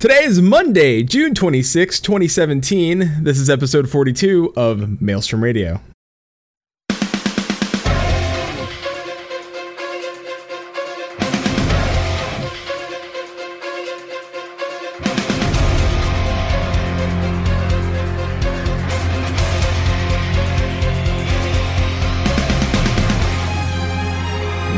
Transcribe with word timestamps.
Today 0.00 0.24
is 0.24 0.40
Monday, 0.40 1.02
June 1.02 1.34
26, 1.34 2.00
2017. 2.00 3.22
This 3.22 3.38
is 3.38 3.50
episode 3.50 3.90
42 3.90 4.54
of 4.56 4.98
Maelstrom 4.98 5.44
Radio. 5.44 5.78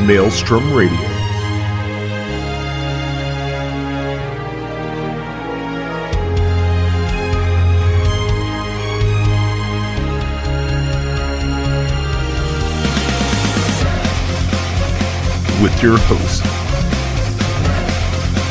Maelstrom 0.05 0.73
Radio. 0.73 1.22
With 15.63 15.81
your 15.81 15.97
hosts, 15.97 16.41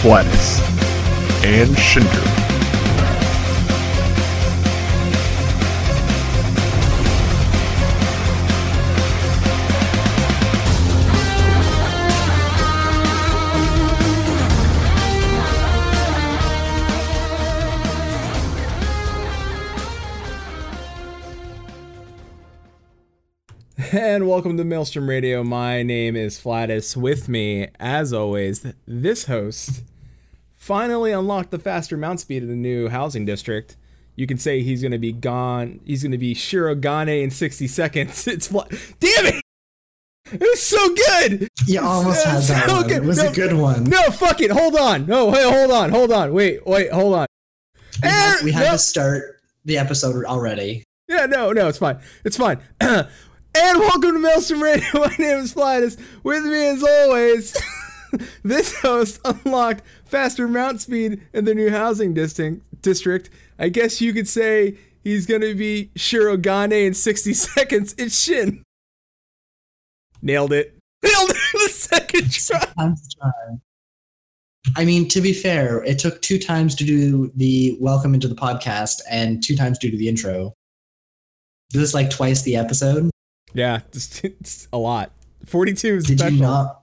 Flatus 0.01 0.61
and 1.45 1.77
Shinker. 1.77 2.42
Welcome 24.33 24.57
to 24.57 24.65
Maelstrom 24.65 25.11
Radio. 25.11 25.45
My 25.45 25.83
name 25.83 26.17
is 26.17 26.39
Flatus. 26.41 26.97
With 26.97 27.29
me, 27.29 27.69
as 27.79 28.15
always, 28.15 28.65
this 28.87 29.27
host 29.27 29.83
finally 30.55 31.13
unlocked 31.13 31.51
the 31.51 31.59
faster 31.59 31.99
mount 31.99 32.19
speed 32.21 32.43
in 32.43 32.49
the 32.49 32.55
new 32.55 32.89
housing 32.89 33.27
district. 33.27 33.77
You 34.17 34.27
can 34.27 34.39
say 34.39 34.63
he's 34.63 34.81
going 34.81 34.93
to 34.93 34.99
be 34.99 35.13
gone. 35.13 35.81
He's 35.85 36.03
going 36.03 36.13
to 36.13 36.19
be 36.19 36.35
Shirogane 36.35 37.23
in 37.23 37.31
60 37.31 37.67
seconds. 37.67 38.27
It's 38.33 38.47
Fla- 38.49 38.69
damn 39.01 39.27
it! 39.27 39.43
It 40.33 40.41
was 40.41 40.63
so 40.63 40.95
good. 40.95 41.49
You 41.67 41.81
almost 41.83 42.25
had 42.25 42.41
that 42.45 42.69
So 42.71 42.77
one. 42.77 42.89
good. 42.89 43.03
It 43.03 43.03
was 43.05 43.23
No, 43.23 43.29
a 43.29 43.35
good 43.35 43.53
one. 43.53 43.85
No, 43.85 44.11
fuck 44.11 44.41
it. 44.41 44.51
Hold 44.51 44.77
on. 44.77 45.05
No, 45.05 45.27
wait, 45.27 45.45
hold 45.45 45.71
on. 45.73 45.91
Hold 45.91 46.11
on. 46.11 46.33
Wait, 46.33 46.67
wait, 46.67 46.91
hold 46.91 47.15
on. 47.17 47.27
we 48.03 48.09
had, 48.09 48.39
Eh, 48.41 48.45
we 48.45 48.53
had 48.53 48.65
no. 48.65 48.73
to 48.73 48.79
start 48.79 49.41
the 49.67 49.77
episode 49.77 50.25
already. 50.25 50.85
Yeah, 51.07 51.27
no, 51.27 51.53
no, 51.53 51.69
it's 51.69 51.77
fine. 51.77 51.99
It's 52.25 52.39
fine. 52.39 52.59
and 53.55 53.79
welcome 53.79 54.13
to 54.13 54.19
Maelstrom 54.19 54.63
Radio. 54.63 54.87
My 54.95 55.15
name 55.19 55.39
is 55.39 55.53
Flatus. 55.53 55.97
With 56.23 56.45
me, 56.45 56.67
as 56.67 56.83
always, 56.83 57.57
this 58.43 58.77
host 58.81 59.21
unlocked 59.25 59.83
faster 60.05 60.49
mount 60.49 60.81
speed 60.81 61.23
in 61.33 61.45
the 61.45 61.55
new 61.55 61.71
housing 61.71 62.15
district. 62.15 62.63
District. 62.83 63.31
I 63.59 63.69
guess 63.69 64.01
you 64.01 64.13
could 64.13 64.29
say 64.29 64.77
he's 65.05 65.27
gonna 65.27 65.55
be 65.55 65.91
Shirogane 65.97 66.87
in 66.87 66.95
60 66.95 67.35
seconds. 67.35 67.95
It's 67.99 68.21
Shin. 68.21 68.63
Nailed 70.21 70.53
it. 70.53 70.77
Nailed 71.03 71.31
it 71.31 71.37
the 71.53 71.69
second 71.69 72.33
try. 72.33 73.37
I 74.77 74.85
mean, 74.85 75.09
to 75.09 75.21
be 75.21 75.33
fair, 75.33 75.83
it 75.85 75.99
took 75.99 76.23
two 76.23 76.39
times 76.39 76.75
to 76.77 76.85
do 76.85 77.31
the 77.37 77.77
welcome 77.81 78.15
into 78.15 78.29
the 78.29 78.35
podcast 78.35 79.01
and 79.11 79.43
two 79.43 79.57
times 79.57 79.79
due 79.79 79.91
to 79.91 79.93
do 79.93 79.99
the 79.99 80.09
intro. 80.09 80.55
This 81.73 81.83
is 81.83 81.95
like 81.95 82.11
twice 82.11 82.43
the 82.43 82.57
episode. 82.57 83.12
Yeah, 83.55 83.81
it's, 83.93 84.23
it's 84.25 84.69
a 84.73 84.79
lot. 84.79 85.13
42 85.47 85.97
is 85.97 86.05
Did 86.07 86.19
special. 86.19 86.37
you 86.37 86.43
not? 86.43 86.83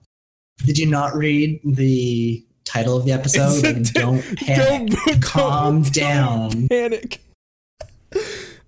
Did 0.65 0.77
you 0.77 0.85
not 0.87 1.15
read 1.15 1.59
the 1.63 2.45
title 2.65 2.97
of 2.97 3.05
the 3.05 3.11
episode? 3.13 3.63
Like, 3.63 3.77
It's- 3.77 3.91
don't 3.91 4.21
panic. 4.37 4.91
don't- 5.05 5.21
Calm 5.23 5.81
don't 5.83 5.93
down. 5.93 6.67
Panic. 6.67 7.21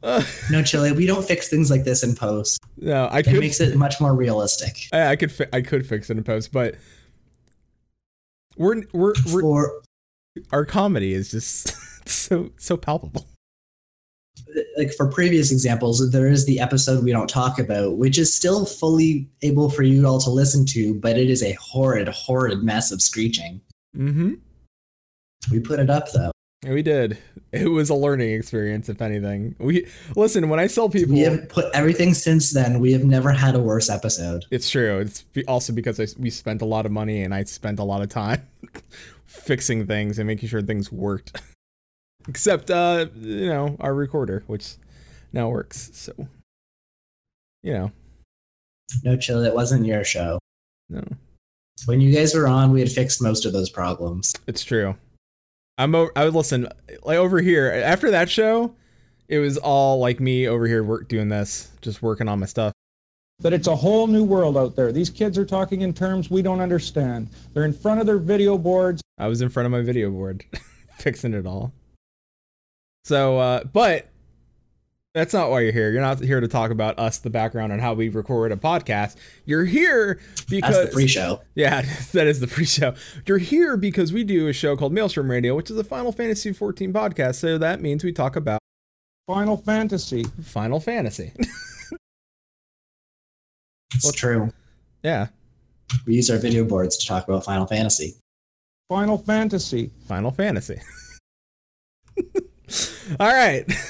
Uh, 0.04 0.24
No, 0.52 0.64
Chili, 0.64 0.92
we 0.94 1.06
don't 1.06 1.24
fix 1.24 1.48
things 1.50 1.70
like 1.70 1.84
this 1.84 2.04
in 2.04 2.16
post. 2.16 2.60
no, 2.78 3.08
I 3.12 3.22
could, 3.22 3.36
It 3.36 3.40
makes 3.40 3.60
it 3.62 3.76
much 3.76 4.00
more 4.02 4.16
realistic. 4.16 4.88
I, 4.92 5.08
I 5.08 5.16
could 5.16 5.32
fi- 5.32 5.48
I 5.54 5.62
could 5.62 5.86
fix 5.86 6.10
it 6.10 6.18
in 6.18 6.24
post, 6.24 6.52
but 6.52 6.76
we're 8.58 8.84
we're, 8.94 9.14
we're 9.32 9.42
For 9.42 9.82
our 10.52 10.66
comedy 10.66 11.14
is 11.14 11.30
just 11.32 11.76
so 12.10 12.52
so 12.58 12.78
palpable. 12.78 13.28
Like 14.78 14.94
for 14.94 15.08
previous 15.08 15.52
examples, 15.52 16.12
there 16.12 16.28
is 16.28 16.46
the 16.46 16.60
episode 16.60 17.04
we 17.04 17.12
don't 17.12 17.30
talk 17.30 17.60
about, 17.60 17.98
which 17.98 18.18
is 18.18 18.34
still 18.34 18.66
fully 18.66 19.28
able 19.42 19.70
for 19.70 19.84
you 19.84 20.06
all 20.08 20.20
to 20.20 20.30
listen 20.30 20.66
to, 20.68 20.96
but 20.96 21.18
it 21.18 21.30
is 21.30 21.44
a 21.44 21.54
horrid, 21.54 22.08
horrid 22.10 22.64
mess 22.64 22.92
of 22.92 23.02
screeching. 23.02 23.62
Mm-hmm. 23.96 24.34
We 25.52 25.60
put 25.60 25.80
it 25.80 25.90
up 25.90 26.12
though. 26.12 26.32
We 26.64 26.84
did. 26.84 27.18
It 27.52 27.68
was 27.70 27.90
a 27.90 27.96
learning 27.96 28.34
experience, 28.34 28.88
if 28.88 29.02
anything. 29.02 29.56
We 29.58 29.88
listen 30.16 30.48
when 30.48 30.60
I 30.60 30.68
sell 30.68 30.90
people. 30.90 31.16
We 31.16 31.22
have 31.22 31.50
put 31.50 31.66
everything 31.74 32.14
since 32.14 32.52
then. 32.52 32.80
We 32.80 32.92
have 32.92 33.04
never 33.04 33.32
had 33.32 33.56
a 33.56 33.60
worse 33.60 33.90
episode. 33.90 34.46
It's 34.52 34.70
true. 34.70 35.00
It's 35.00 35.26
also 35.48 35.74
because 35.74 36.00
I, 36.00 36.06
we 36.20 36.30
spent 36.30 36.62
a 36.62 36.66
lot 36.66 36.86
of 36.86 36.92
money 36.92 37.24
and 37.24 37.34
I 37.34 37.46
spent 37.46 37.80
a 37.80 37.84
lot 37.84 38.04
of 38.04 38.10
time 38.10 38.48
fixing 39.26 39.88
things 39.88 40.20
and 40.20 40.28
making 40.28 40.50
sure 40.50 40.62
things 40.62 40.92
worked. 40.92 41.42
Except, 42.28 42.70
uh, 42.70 43.08
you 43.16 43.48
know, 43.48 43.76
our 43.80 43.94
recorder, 43.94 44.44
which 44.48 44.74
now 45.34 45.50
works. 45.50 45.90
So, 45.94 46.14
you 47.64 47.74
know, 47.74 47.92
No 49.04 49.18
chill, 49.18 49.44
it 49.44 49.54
wasn't 49.56 49.86
your 49.86 50.04
show. 50.04 50.40
no, 50.90 51.04
When 51.86 52.02
you 52.02 52.14
guys 52.14 52.34
were 52.36 52.48
on, 52.48 52.72
we 52.72 52.80
had 52.80 52.92
fixed 52.92 53.22
most 53.22 53.46
of 53.46 53.54
those 53.54 53.70
problems. 53.70 54.34
it's 54.48 54.64
true. 54.64 54.96
I'm. 55.78 55.96
o- 55.96 56.12
I 56.16 56.26
would 56.26 56.36
listen 56.36 56.68
like 57.04 57.18
over 57.18 57.40
here 57.42 57.68
after 57.72 58.12
that 58.12 58.30
show. 58.30 58.76
It 59.28 59.40
was 59.40 59.58
all 59.58 59.98
like 60.00 60.20
me 60.20 60.48
over 60.48 60.68
here 60.68 60.84
work 60.84 61.08
doing 61.08 61.30
this, 61.30 61.72
just 61.82 62.02
working 62.04 62.28
on 62.28 62.40
my 62.40 62.46
stuff. 62.46 62.74
that 63.40 63.54
it's 63.54 63.68
a 63.68 63.76
whole 63.76 64.06
new 64.06 64.24
world 64.24 64.58
out 64.58 64.76
there. 64.76 64.92
These 64.92 65.10
kids 65.10 65.38
are 65.38 65.46
talking 65.46 65.82
in 65.82 65.94
terms 65.94 66.30
we 66.30 66.42
don't 66.44 66.60
understand. 66.60 67.30
They're 67.54 67.64
in 67.66 67.74
front 67.74 68.00
of 68.02 68.06
their 68.06 68.18
video 68.20 68.58
boards. 68.58 69.02
I 69.18 69.28
was 69.28 69.42
in 69.42 69.50
front 69.50 69.66
of 69.66 69.72
my 69.72 69.82
video 69.82 70.12
board, 70.12 70.44
fixing 71.00 71.34
it 71.34 71.48
all. 71.48 71.72
So, 73.04 73.38
uh, 73.40 73.64
but 73.64 74.08
that's 75.14 75.34
not 75.34 75.50
why 75.50 75.62
you're 75.62 75.74
here. 75.74 75.92
You're 75.92 76.02
not 76.02 76.20
here 76.20 76.40
to 76.40 76.48
talk 76.48 76.72
about 76.72 76.98
us, 76.98 77.18
the 77.18 77.30
background 77.30 77.74
on 77.74 77.80
how 77.80 77.94
we 77.94 78.10
record 78.10 78.52
a 78.52 78.56
podcast. 78.56 79.18
You're 79.46 79.66
here 79.66 80.20
because 80.50 80.76
That's 80.76 80.90
the 80.90 80.94
pre-show. 80.94 81.42
yeah, 81.56 81.82
that 82.14 82.28
is 82.28 82.40
the 82.40 82.48
pre-show. 82.48 82.94
You're 83.26 83.38
here 83.38 83.76
because 83.76 84.14
we 84.14 84.24
do 84.24 84.48
a 84.48 84.54
show 84.54 84.78
called 84.78 84.94
Maelstrom 84.94 85.30
Radio, 85.30 85.56
which 85.56 85.70
is 85.70 85.78
a 85.78 85.84
Final 85.84 86.12
Fantasy 86.12 86.54
14 86.54 86.94
podcast. 86.94 87.36
So 87.36 87.58
that 87.58 87.82
means 87.82 88.04
we 88.04 88.14
talk 88.14 88.36
about 88.36 88.60
Final 89.28 89.58
Fantasy. 89.58 90.24
Final 90.44 90.80
Fantasy. 90.80 91.34
It's 93.94 94.12
true. 94.14 94.50
yeah, 95.04 95.28
We 96.08 96.16
use 96.16 96.30
our 96.30 96.38
video 96.38 96.64
boards 96.64 96.98
to 96.98 97.06
talk 97.08 97.28
about 97.28 97.44
Final 97.44 97.68
Fantasy. 97.68 98.16
Final 98.90 99.18
Fantasy. 99.18 99.92
Final 100.08 100.32
Fantasy. 100.32 100.80
all 103.20 103.28
right. 103.34 103.66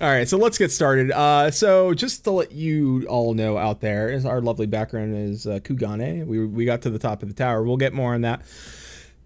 All 0.00 0.08
right, 0.08 0.28
so 0.28 0.36
let's 0.36 0.56
get 0.56 0.70
started. 0.70 1.10
Uh, 1.10 1.50
so 1.50 1.94
just 1.94 2.22
to 2.24 2.30
let 2.30 2.52
you 2.52 3.06
all 3.08 3.34
know 3.34 3.58
out 3.58 3.80
there, 3.80 4.08
is 4.08 4.24
our 4.24 4.40
lovely 4.40 4.66
background 4.66 5.16
is 5.16 5.48
uh, 5.48 5.58
Kugane. 5.60 6.26
We 6.26 6.46
we 6.46 6.64
got 6.64 6.82
to 6.82 6.90
the 6.90 6.98
top 6.98 7.22
of 7.22 7.28
the 7.28 7.34
tower. 7.34 7.64
We'll 7.64 7.76
get 7.78 7.92
more 7.92 8.14
on 8.14 8.20
that. 8.20 8.42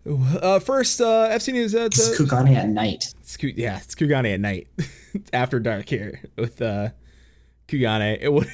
Uh, 0.09 0.61
first, 0.61 1.03
uh, 1.03 1.28
FC 1.31 1.53
News. 1.53 1.75
Uh, 1.75 1.81
It's 1.87 2.19
Kugane 2.19 2.54
at 2.57 2.69
night. 2.69 3.04
it's 3.21 3.36
yeah, 3.42 3.77
it's 3.78 3.95
Kugane 3.95 4.33
at 4.33 4.41
night, 4.41 4.69
after 5.34 5.60
dark 5.60 5.87
here 5.89 6.22
with 6.37 6.63
uh, 6.63 6.91
Kugane. 7.69 8.16
It 8.21 8.33
would 8.33 8.48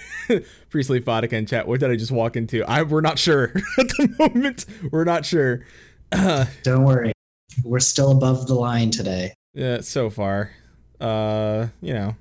Priestley 0.70 1.00
Fodika 1.00 1.34
in 1.34 1.46
chat. 1.46 1.68
What 1.68 1.78
did 1.78 1.90
I 1.92 1.96
just 1.96 2.12
walk 2.12 2.34
into? 2.34 2.64
I 2.64 2.82
we're 2.82 3.02
not 3.02 3.20
sure 3.20 3.52
at 3.78 3.88
the 3.88 4.14
moment. 4.18 4.64
We're 4.90 5.04
not 5.04 5.24
sure. 5.24 5.64
Don't 6.10 6.84
worry. 6.84 7.12
We're 7.62 7.78
still 7.78 8.10
above 8.10 8.46
the 8.48 8.54
line 8.54 8.90
today. 8.90 9.34
Yeah, 9.54 9.80
so 9.80 10.10
far. 10.10 10.52
Uh, 11.00 11.68
you 11.80 11.94
know. 11.94 12.16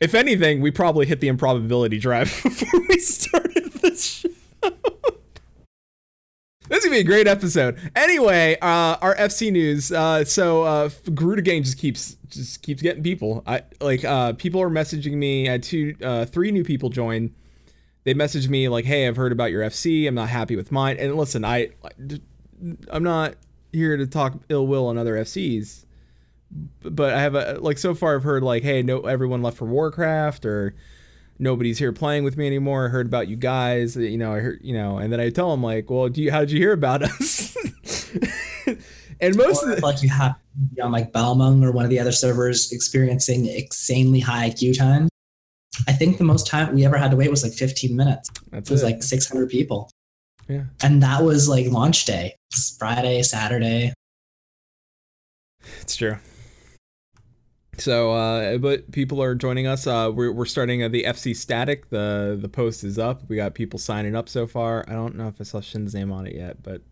If 0.00 0.14
anything, 0.14 0.62
we 0.62 0.70
probably 0.70 1.04
hit 1.04 1.20
the 1.20 1.28
improbability 1.28 1.98
drive 1.98 2.28
before 2.42 2.80
we 2.88 2.98
started 2.98 3.70
this 3.74 4.02
show. 4.02 4.28
this 6.68 6.78
is 6.78 6.84
gonna 6.84 6.96
be 6.96 7.00
a 7.00 7.04
great 7.04 7.26
episode. 7.28 7.78
Anyway, 7.94 8.56
uh, 8.62 8.96
our 9.02 9.14
FC 9.16 9.52
news. 9.52 9.92
Uh, 9.92 10.24
so 10.24 10.62
uh, 10.62 10.88
Garuda 11.14 11.42
Gang 11.42 11.62
just 11.62 11.76
keeps 11.76 12.16
just 12.28 12.62
keeps 12.62 12.80
getting 12.80 13.02
people. 13.02 13.42
I 13.46 13.62
like 13.82 14.02
uh, 14.02 14.32
people 14.32 14.62
are 14.62 14.70
messaging 14.70 15.14
me. 15.14 15.48
I 15.48 15.52
had 15.52 15.62
two, 15.62 15.94
uh, 16.02 16.24
three 16.24 16.50
new 16.50 16.64
people 16.64 16.88
join. 16.88 17.34
They 18.04 18.14
messaged 18.14 18.48
me 18.48 18.70
like, 18.70 18.86
"Hey, 18.86 19.06
I've 19.06 19.16
heard 19.16 19.32
about 19.32 19.50
your 19.50 19.62
FC. 19.62 20.08
I'm 20.08 20.14
not 20.14 20.30
happy 20.30 20.56
with 20.56 20.72
mine." 20.72 20.96
And 20.98 21.14
listen, 21.16 21.44
I, 21.44 21.68
I'm 22.88 23.02
not 23.02 23.34
here 23.72 23.96
to 23.96 24.06
talk 24.06 24.34
ill 24.48 24.66
will 24.66 24.86
on 24.86 24.98
other 24.98 25.14
FCs. 25.16 25.84
But 26.82 27.12
I 27.14 27.20
have 27.20 27.34
a 27.34 27.58
like 27.60 27.78
so 27.78 27.94
far 27.94 28.16
I've 28.16 28.24
heard 28.24 28.42
like, 28.42 28.62
hey, 28.62 28.82
no, 28.82 29.00
everyone 29.02 29.42
left 29.42 29.56
for 29.56 29.66
Warcraft 29.66 30.44
or 30.44 30.74
nobody's 31.38 31.78
here 31.78 31.92
playing 31.92 32.24
with 32.24 32.36
me 32.36 32.46
anymore. 32.46 32.86
I 32.86 32.88
heard 32.88 33.06
about 33.06 33.28
you 33.28 33.36
guys, 33.36 33.96
you 33.96 34.18
know. 34.18 34.34
I 34.34 34.40
heard, 34.40 34.60
you 34.62 34.74
know, 34.74 34.98
and 34.98 35.12
then 35.12 35.20
I 35.20 35.30
tell 35.30 35.50
them 35.50 35.62
like, 35.62 35.88
well, 35.90 36.08
do 36.08 36.20
you 36.22 36.30
how 36.32 36.40
did 36.40 36.50
you 36.50 36.58
hear 36.58 36.72
about 36.72 37.02
us? 37.02 37.56
and 39.20 39.36
most 39.36 39.62
Or 39.64 39.70
of 39.70 39.76
the, 39.76 39.82
like 39.86 40.02
you 40.02 40.08
have 40.08 40.34
to 40.34 40.74
be 40.74 40.80
on 40.80 40.90
like 40.90 41.12
Balmung 41.12 41.62
or 41.62 41.70
one 41.70 41.84
of 41.84 41.90
the 41.90 42.00
other 42.00 42.12
servers 42.12 42.72
experiencing 42.72 43.46
insanely 43.46 44.20
high 44.20 44.50
queue 44.50 44.74
time. 44.74 45.08
I 45.86 45.92
think 45.92 46.18
the 46.18 46.24
most 46.24 46.46
time 46.46 46.74
we 46.74 46.84
ever 46.84 46.98
had 46.98 47.10
to 47.12 47.16
wait 47.16 47.30
was 47.30 47.42
like 47.42 47.52
15 47.52 47.94
minutes. 47.96 48.28
that's 48.50 48.68
It 48.68 48.72
was 48.72 48.82
it. 48.82 48.86
like 48.86 49.02
600 49.02 49.48
people. 49.48 49.90
Yeah. 50.50 50.64
And 50.82 51.00
that 51.04 51.22
was 51.22 51.48
like 51.48 51.66
launch 51.68 52.06
day. 52.06 52.34
It's 52.50 52.76
Friday, 52.76 53.22
Saturday. 53.22 53.92
It's 55.80 55.94
true. 55.94 56.16
So, 57.78 58.10
uh, 58.10 58.58
but 58.58 58.90
people 58.90 59.22
are 59.22 59.36
joining 59.36 59.68
us. 59.68 59.86
Uh, 59.86 60.10
we're, 60.12 60.32
we're 60.32 60.46
starting 60.46 60.82
uh, 60.82 60.88
the 60.88 61.04
FC 61.04 61.36
Static. 61.36 61.88
The 61.90 62.36
the 62.38 62.48
post 62.48 62.82
is 62.82 62.98
up. 62.98 63.22
We 63.28 63.36
got 63.36 63.54
people 63.54 63.78
signing 63.78 64.16
up 64.16 64.28
so 64.28 64.48
far. 64.48 64.84
I 64.88 64.92
don't 64.92 65.14
know 65.14 65.28
if 65.28 65.40
I 65.40 65.44
saw 65.44 65.60
Shin's 65.60 65.94
name 65.94 66.10
on 66.10 66.26
it 66.26 66.34
yet, 66.34 66.62
but 66.64 66.82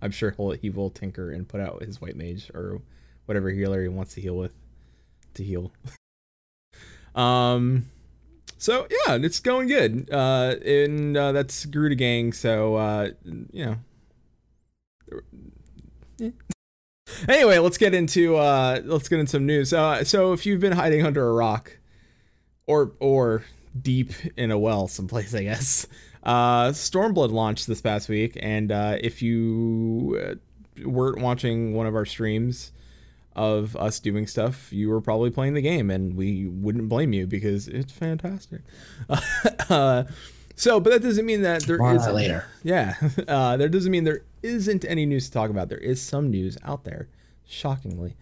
I'm 0.00 0.12
sure 0.12 0.30
he'll, 0.30 0.52
he 0.52 0.70
will 0.70 0.90
tinker 0.90 1.32
and 1.32 1.46
put 1.46 1.60
out 1.60 1.82
his 1.82 2.00
white 2.00 2.16
mage 2.16 2.50
or 2.54 2.80
whatever 3.26 3.50
healer 3.50 3.82
he 3.82 3.88
wants 3.88 4.14
to 4.14 4.20
heal 4.20 4.36
with 4.36 4.52
to 5.34 5.42
heal. 5.42 5.72
um, 7.16 7.86
so 8.58 8.86
yeah, 8.90 9.14
it's 9.16 9.40
going 9.40 9.68
good. 9.68 10.10
Uh, 10.12 10.56
and 10.64 11.16
uh, 11.16 11.32
that's 11.32 11.64
Garuda 11.64 11.94
Gang. 11.94 12.32
So 12.32 12.74
uh, 12.76 13.10
you 13.52 13.64
know. 13.64 13.76
Yeah. 16.18 16.30
Anyway, 17.28 17.58
let's 17.58 17.78
get 17.78 17.94
into 17.94 18.36
uh 18.36 18.80
let's 18.84 19.08
get 19.08 19.18
into 19.18 19.30
some 19.30 19.46
news. 19.46 19.72
Uh 19.72 20.04
so 20.04 20.32
if 20.32 20.44
you've 20.44 20.60
been 20.60 20.72
hiding 20.72 21.06
under 21.06 21.26
a 21.26 21.32
rock 21.32 21.78
or 22.66 22.92
or 23.00 23.44
deep 23.80 24.12
in 24.36 24.50
a 24.50 24.58
well 24.58 24.88
someplace, 24.88 25.34
I 25.34 25.44
guess. 25.44 25.86
Uh 26.22 26.68
Stormblood 26.68 27.30
launched 27.30 27.66
this 27.66 27.80
past 27.80 28.08
week 28.08 28.36
and 28.40 28.70
uh 28.70 28.98
if 29.00 29.22
you 29.22 30.20
uh, 30.22 30.34
weren't 30.86 31.22
watching 31.22 31.72
one 31.74 31.86
of 31.86 31.94
our 31.94 32.04
streams 32.04 32.72
of 33.38 33.76
us 33.76 34.00
doing 34.00 34.26
stuff, 34.26 34.72
you 34.72 34.90
were 34.90 35.00
probably 35.00 35.30
playing 35.30 35.54
the 35.54 35.62
game 35.62 35.90
and 35.90 36.16
we 36.16 36.46
wouldn't 36.46 36.88
blame 36.88 37.12
you 37.12 37.26
because 37.26 37.68
it's 37.68 37.92
fantastic. 37.92 38.62
uh 39.70 40.04
so, 40.58 40.80
but 40.80 40.90
that 40.90 41.02
doesn't 41.02 41.24
mean 41.24 41.42
that 41.42 41.62
there 41.62 41.78
is 41.94 42.04
later. 42.08 42.44
yeah, 42.64 42.96
uh, 43.28 43.56
that 43.56 43.70
doesn't 43.70 43.92
mean 43.92 44.02
there 44.02 44.24
isn't 44.42 44.84
any 44.84 45.06
news 45.06 45.26
to 45.28 45.32
talk 45.32 45.50
about. 45.50 45.68
There 45.68 45.78
is 45.78 46.02
some 46.02 46.32
news 46.32 46.58
out 46.64 46.82
there, 46.82 47.08
shockingly. 47.46 48.16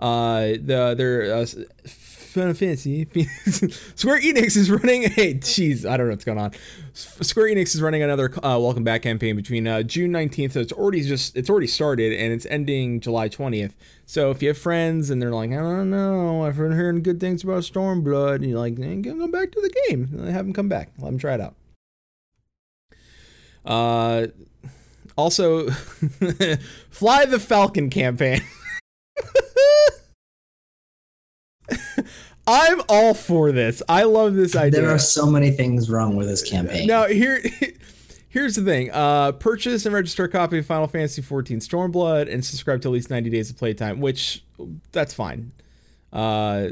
Uh, 0.00 0.54
the 0.64 0.94
their 0.96 1.34
uh, 1.34 1.46
Final 2.32 2.54
Fantasy 2.54 3.04
Square 3.94 4.22
Enix 4.22 4.56
is 4.56 4.70
running 4.70 5.02
Hey, 5.02 5.34
jeez, 5.34 5.84
I 5.84 5.98
don't 5.98 6.06
know 6.06 6.12
what's 6.12 6.24
going 6.24 6.38
on. 6.38 6.52
Square 6.94 7.48
Enix 7.48 7.74
is 7.74 7.82
running 7.82 8.02
another 8.02 8.32
uh, 8.42 8.58
welcome 8.58 8.84
back 8.84 9.02
campaign 9.02 9.36
between 9.36 9.66
uh, 9.66 9.82
June 9.82 10.10
19th. 10.10 10.52
So 10.52 10.60
it's 10.60 10.72
already 10.72 11.02
just 11.02 11.36
it's 11.36 11.50
already 11.50 11.66
started 11.66 12.14
and 12.14 12.32
it's 12.32 12.46
ending 12.46 13.00
July 13.00 13.28
20th. 13.28 13.72
So 14.12 14.30
if 14.30 14.42
you 14.42 14.48
have 14.48 14.58
friends 14.58 15.08
and 15.08 15.22
they're 15.22 15.30
like, 15.30 15.52
I 15.52 15.54
don't 15.54 15.88
know, 15.88 16.44
I've 16.44 16.58
been 16.58 16.72
hearing 16.72 17.02
good 17.02 17.18
things 17.18 17.42
about 17.44 17.62
Stormblood, 17.62 18.34
and 18.34 18.44
you're 18.44 18.58
like, 18.58 18.78
eh, 18.78 18.96
go 18.96 19.26
back 19.26 19.52
to 19.52 19.60
the 19.62 19.74
game. 19.88 20.06
Have 20.26 20.44
them 20.44 20.52
come 20.52 20.68
back. 20.68 20.90
Let 20.98 21.06
them 21.06 21.18
try 21.18 21.32
it 21.32 21.40
out. 21.40 21.54
Uh, 23.64 24.26
also, 25.16 25.70
Fly 26.90 27.24
the 27.24 27.38
Falcon 27.38 27.88
campaign. 27.88 28.42
I'm 32.46 32.82
all 32.90 33.14
for 33.14 33.50
this. 33.50 33.82
I 33.88 34.02
love 34.02 34.34
this 34.34 34.54
idea. 34.54 34.82
There 34.82 34.90
are 34.90 34.98
so 34.98 35.24
many 35.24 35.52
things 35.52 35.88
wrong 35.88 36.16
with 36.16 36.26
this 36.26 36.42
campaign. 36.42 36.86
Now 36.86 37.06
here, 37.06 37.42
here's 38.32 38.56
the 38.56 38.64
thing: 38.64 38.90
uh, 38.90 39.32
purchase 39.32 39.86
and 39.86 39.94
register 39.94 40.24
a 40.24 40.28
copy 40.28 40.58
of 40.58 40.66
Final 40.66 40.88
Fantasy 40.88 41.22
XIV 41.22 41.58
Stormblood 41.58 42.32
and 42.32 42.44
subscribe 42.44 42.82
to 42.82 42.88
at 42.88 42.92
least 42.92 43.10
90 43.10 43.30
days 43.30 43.50
of 43.50 43.56
playtime. 43.56 44.00
Which 44.00 44.42
that's 44.90 45.14
fine. 45.14 45.52
Uh, 46.12 46.70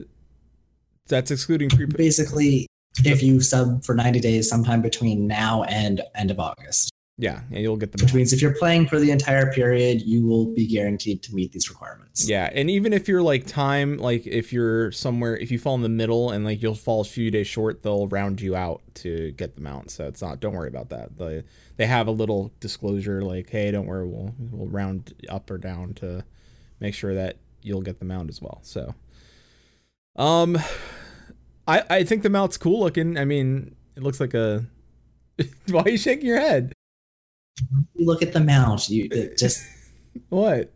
that's 1.06 1.30
excluding 1.30 1.68
pre. 1.68 1.86
Basically, 1.86 2.66
if 3.04 3.22
you 3.22 3.40
sub 3.40 3.84
for 3.84 3.94
90 3.94 4.20
days 4.20 4.48
sometime 4.48 4.82
between 4.82 5.26
now 5.26 5.62
and 5.64 6.02
end 6.14 6.30
of 6.30 6.40
August, 6.40 6.89
Yeah, 7.20 7.42
and 7.50 7.58
you'll 7.58 7.76
get 7.76 7.92
them. 7.92 8.02
which 8.02 8.14
means 8.14 8.32
if 8.32 8.40
you're 8.40 8.54
playing 8.54 8.86
for 8.86 8.98
the 8.98 9.10
entire 9.10 9.52
period, 9.52 10.00
you 10.00 10.26
will 10.26 10.46
be 10.46 10.66
guaranteed 10.66 11.22
to 11.24 11.34
meet 11.34 11.52
these 11.52 11.68
requirements. 11.68 12.26
Yeah, 12.26 12.48
and 12.50 12.70
even 12.70 12.94
if 12.94 13.08
you're 13.08 13.20
like 13.20 13.46
time, 13.46 13.98
like 13.98 14.26
if 14.26 14.54
you're 14.54 14.90
somewhere, 14.90 15.36
if 15.36 15.50
you 15.50 15.58
fall 15.58 15.74
in 15.74 15.82
the 15.82 15.90
middle 15.90 16.30
and 16.30 16.46
like 16.46 16.62
you'll 16.62 16.74
fall 16.74 17.02
a 17.02 17.04
few 17.04 17.30
days 17.30 17.46
short, 17.46 17.82
they'll 17.82 18.08
round 18.08 18.40
you 18.40 18.56
out 18.56 18.80
to 18.94 19.32
get 19.32 19.54
them 19.54 19.66
out. 19.66 19.90
So 19.90 20.06
it's 20.06 20.22
not. 20.22 20.40
Don't 20.40 20.54
worry 20.54 20.68
about 20.68 20.88
that. 20.88 21.18
They 21.18 21.44
they 21.76 21.84
have 21.84 22.06
a 22.06 22.10
little 22.10 22.52
disclosure 22.58 23.20
like, 23.20 23.50
hey, 23.50 23.70
don't 23.70 23.86
worry, 23.86 24.06
we'll 24.06 24.34
we'll 24.50 24.68
round 24.68 25.12
up 25.28 25.50
or 25.50 25.58
down 25.58 25.92
to 25.94 26.24
make 26.80 26.94
sure 26.94 27.14
that 27.14 27.36
you'll 27.60 27.82
get 27.82 27.98
the 27.98 28.06
mount 28.06 28.30
as 28.30 28.40
well. 28.40 28.60
So, 28.62 28.94
um, 30.16 30.56
I 31.68 31.82
I 31.90 32.04
think 32.04 32.22
the 32.22 32.30
mount's 32.30 32.56
cool 32.56 32.80
looking. 32.80 33.18
I 33.18 33.26
mean, 33.26 33.76
it 33.94 34.02
looks 34.02 34.20
like 34.20 34.32
a. 34.32 34.64
Why 35.68 35.82
are 35.82 35.90
you 35.90 35.98
shaking 35.98 36.24
your 36.26 36.40
head? 36.40 36.72
You 37.94 38.06
look 38.06 38.22
at 38.22 38.32
the 38.32 38.40
mount. 38.40 38.88
You 38.88 39.08
just 39.38 39.64
What? 40.28 40.72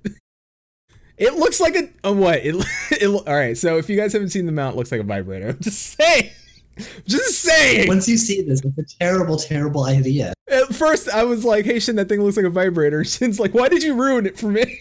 It 1.17 1.35
looks 1.35 1.61
like 1.61 1.77
a, 1.77 1.89
a 2.03 2.13
what? 2.13 2.41
It, 2.45 2.57
it 2.91 3.07
all 3.07 3.35
right. 3.35 3.57
So 3.57 3.79
if 3.79 3.89
you 3.89 3.97
guys 3.97 4.13
haven't 4.13 4.31
seen 4.31 4.47
the 4.47 4.53
mount, 4.53 4.75
it 4.75 4.79
looks 4.79 4.93
like 4.93 5.01
a 5.01 5.05
vibrator. 5.05 5.51
I'm 5.51 5.61
just 5.61 5.97
saying. 5.97 6.31
Just 7.07 7.41
saying. 7.41 7.87
once 7.87 8.09
you 8.09 8.17
see 8.17 8.43
this, 8.43 8.61
it's 8.65 8.95
a 8.95 8.99
terrible, 8.99 9.37
terrible 9.37 9.85
idea. 9.85 10.33
At 10.51 10.75
first, 10.75 11.09
I 11.09 11.23
was 11.23 11.45
like, 11.45 11.65
"Hey, 11.65 11.79
Shin, 11.79 11.95
that 11.95 12.09
thing 12.09 12.21
looks 12.21 12.37
like 12.37 12.47
a 12.47 12.51
vibrator." 12.51 13.05
Shin's 13.05 13.39
like, 13.39 13.55
"Why 13.55 13.69
did 13.69 13.85
you 13.85 13.95
ruin 13.95 14.27
it 14.27 14.37
for 14.37 14.49
me?" 14.49 14.81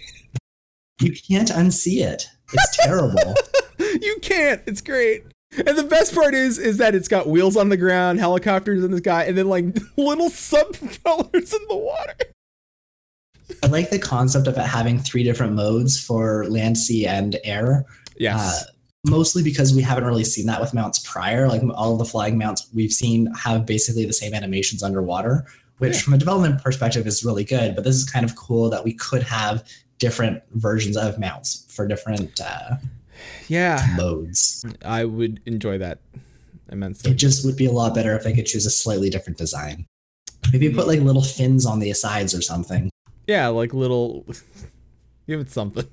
You 0.99 1.13
can't 1.29 1.49
unsee 1.49 2.03
it. 2.03 2.25
It's 2.51 2.77
terrible. 2.77 3.35
you 3.79 4.17
can't. 4.23 4.63
It's 4.65 4.81
great. 4.81 5.23
And 5.57 5.77
the 5.77 5.83
best 5.83 6.13
part 6.15 6.33
is, 6.33 6.57
is 6.57 6.77
that 6.77 6.95
it's 6.95 7.07
got 7.07 7.27
wheels 7.27 7.55
on 7.55 7.69
the 7.69 7.77
ground, 7.77 8.19
helicopters 8.19 8.83
in 8.83 8.91
the 8.91 8.97
sky, 8.97 9.25
and 9.25 9.37
then 9.37 9.47
like 9.49 9.65
little 9.97 10.29
sub 10.29 10.73
propellers 10.73 11.53
in 11.53 11.61
the 11.69 11.75
water. 11.75 12.13
I 13.61 13.67
like 13.67 13.89
the 13.89 13.99
concept 13.99 14.47
of 14.47 14.57
it 14.57 14.61
having 14.61 14.99
three 14.99 15.23
different 15.23 15.53
modes 15.53 15.99
for 15.99 16.45
land, 16.49 16.77
sea, 16.77 17.05
and 17.05 17.37
air. 17.43 17.85
Yes. 18.17 18.63
Uh, 18.63 18.71
mostly 19.05 19.43
because 19.43 19.73
we 19.75 19.81
haven't 19.81 20.05
really 20.05 20.23
seen 20.23 20.45
that 20.47 20.61
with 20.61 20.73
mounts 20.73 20.99
prior. 20.99 21.47
Like 21.47 21.61
all 21.75 21.93
of 21.93 21.99
the 21.99 22.05
flying 22.05 22.37
mounts 22.37 22.67
we've 22.73 22.91
seen 22.93 23.27
have 23.35 23.65
basically 23.65 24.05
the 24.05 24.13
same 24.13 24.33
animations 24.33 24.81
underwater, 24.81 25.45
which 25.77 25.93
Yeah. 25.95 25.99
from 25.99 26.13
a 26.13 26.17
development 26.17 26.63
perspective 26.63 27.05
is 27.05 27.23
really 27.23 27.43
good. 27.43 27.75
But 27.75 27.83
this 27.83 27.95
is 27.95 28.09
kind 28.09 28.25
of 28.25 28.35
cool 28.35 28.69
that 28.69 28.83
we 28.83 28.93
could 28.93 29.23
have 29.23 29.63
different 29.99 30.41
versions 30.53 30.97
of 30.97 31.19
mounts 31.19 31.65
for 31.69 31.87
different 31.87 32.39
uh, 32.41 32.75
yeah. 33.47 33.93
modes. 33.95 34.65
I 34.85 35.05
would 35.05 35.41
enjoy 35.45 35.77
that 35.79 35.99
immensely. 36.71 37.11
It 37.11 37.15
just 37.15 37.45
would 37.45 37.55
be 37.55 37.65
a 37.65 37.71
lot 37.71 37.95
better 37.95 38.15
if 38.15 38.25
I 38.25 38.33
could 38.33 38.45
choose 38.45 38.65
a 38.65 38.71
slightly 38.71 39.09
different 39.09 39.37
design. 39.37 39.85
Maybe 40.51 40.69
put 40.69 40.87
like 40.87 40.99
little 40.99 41.23
fins 41.23 41.65
on 41.65 41.79
the 41.79 41.93
sides 41.93 42.35
or 42.35 42.41
something. 42.41 42.89
Yeah, 43.27 43.47
like 43.47 43.73
little. 43.73 44.25
Give 45.27 45.39
it 45.39 45.49
something. 45.49 45.87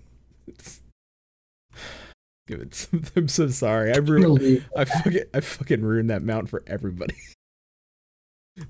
Give 2.49 2.61
it 2.61 2.75
something. 2.75 3.13
I'm 3.23 3.29
so 3.29 3.49
sorry. 3.49 3.93
I 3.93 3.99
ruined. 3.99 4.65
I 4.77 4.85
fucking. 4.85 5.25
I 5.33 5.41
fucking 5.41 5.83
ruined 5.83 6.11
that 6.11 6.23
mount 6.23 6.49
for 6.49 6.65
everybody. 6.67 7.15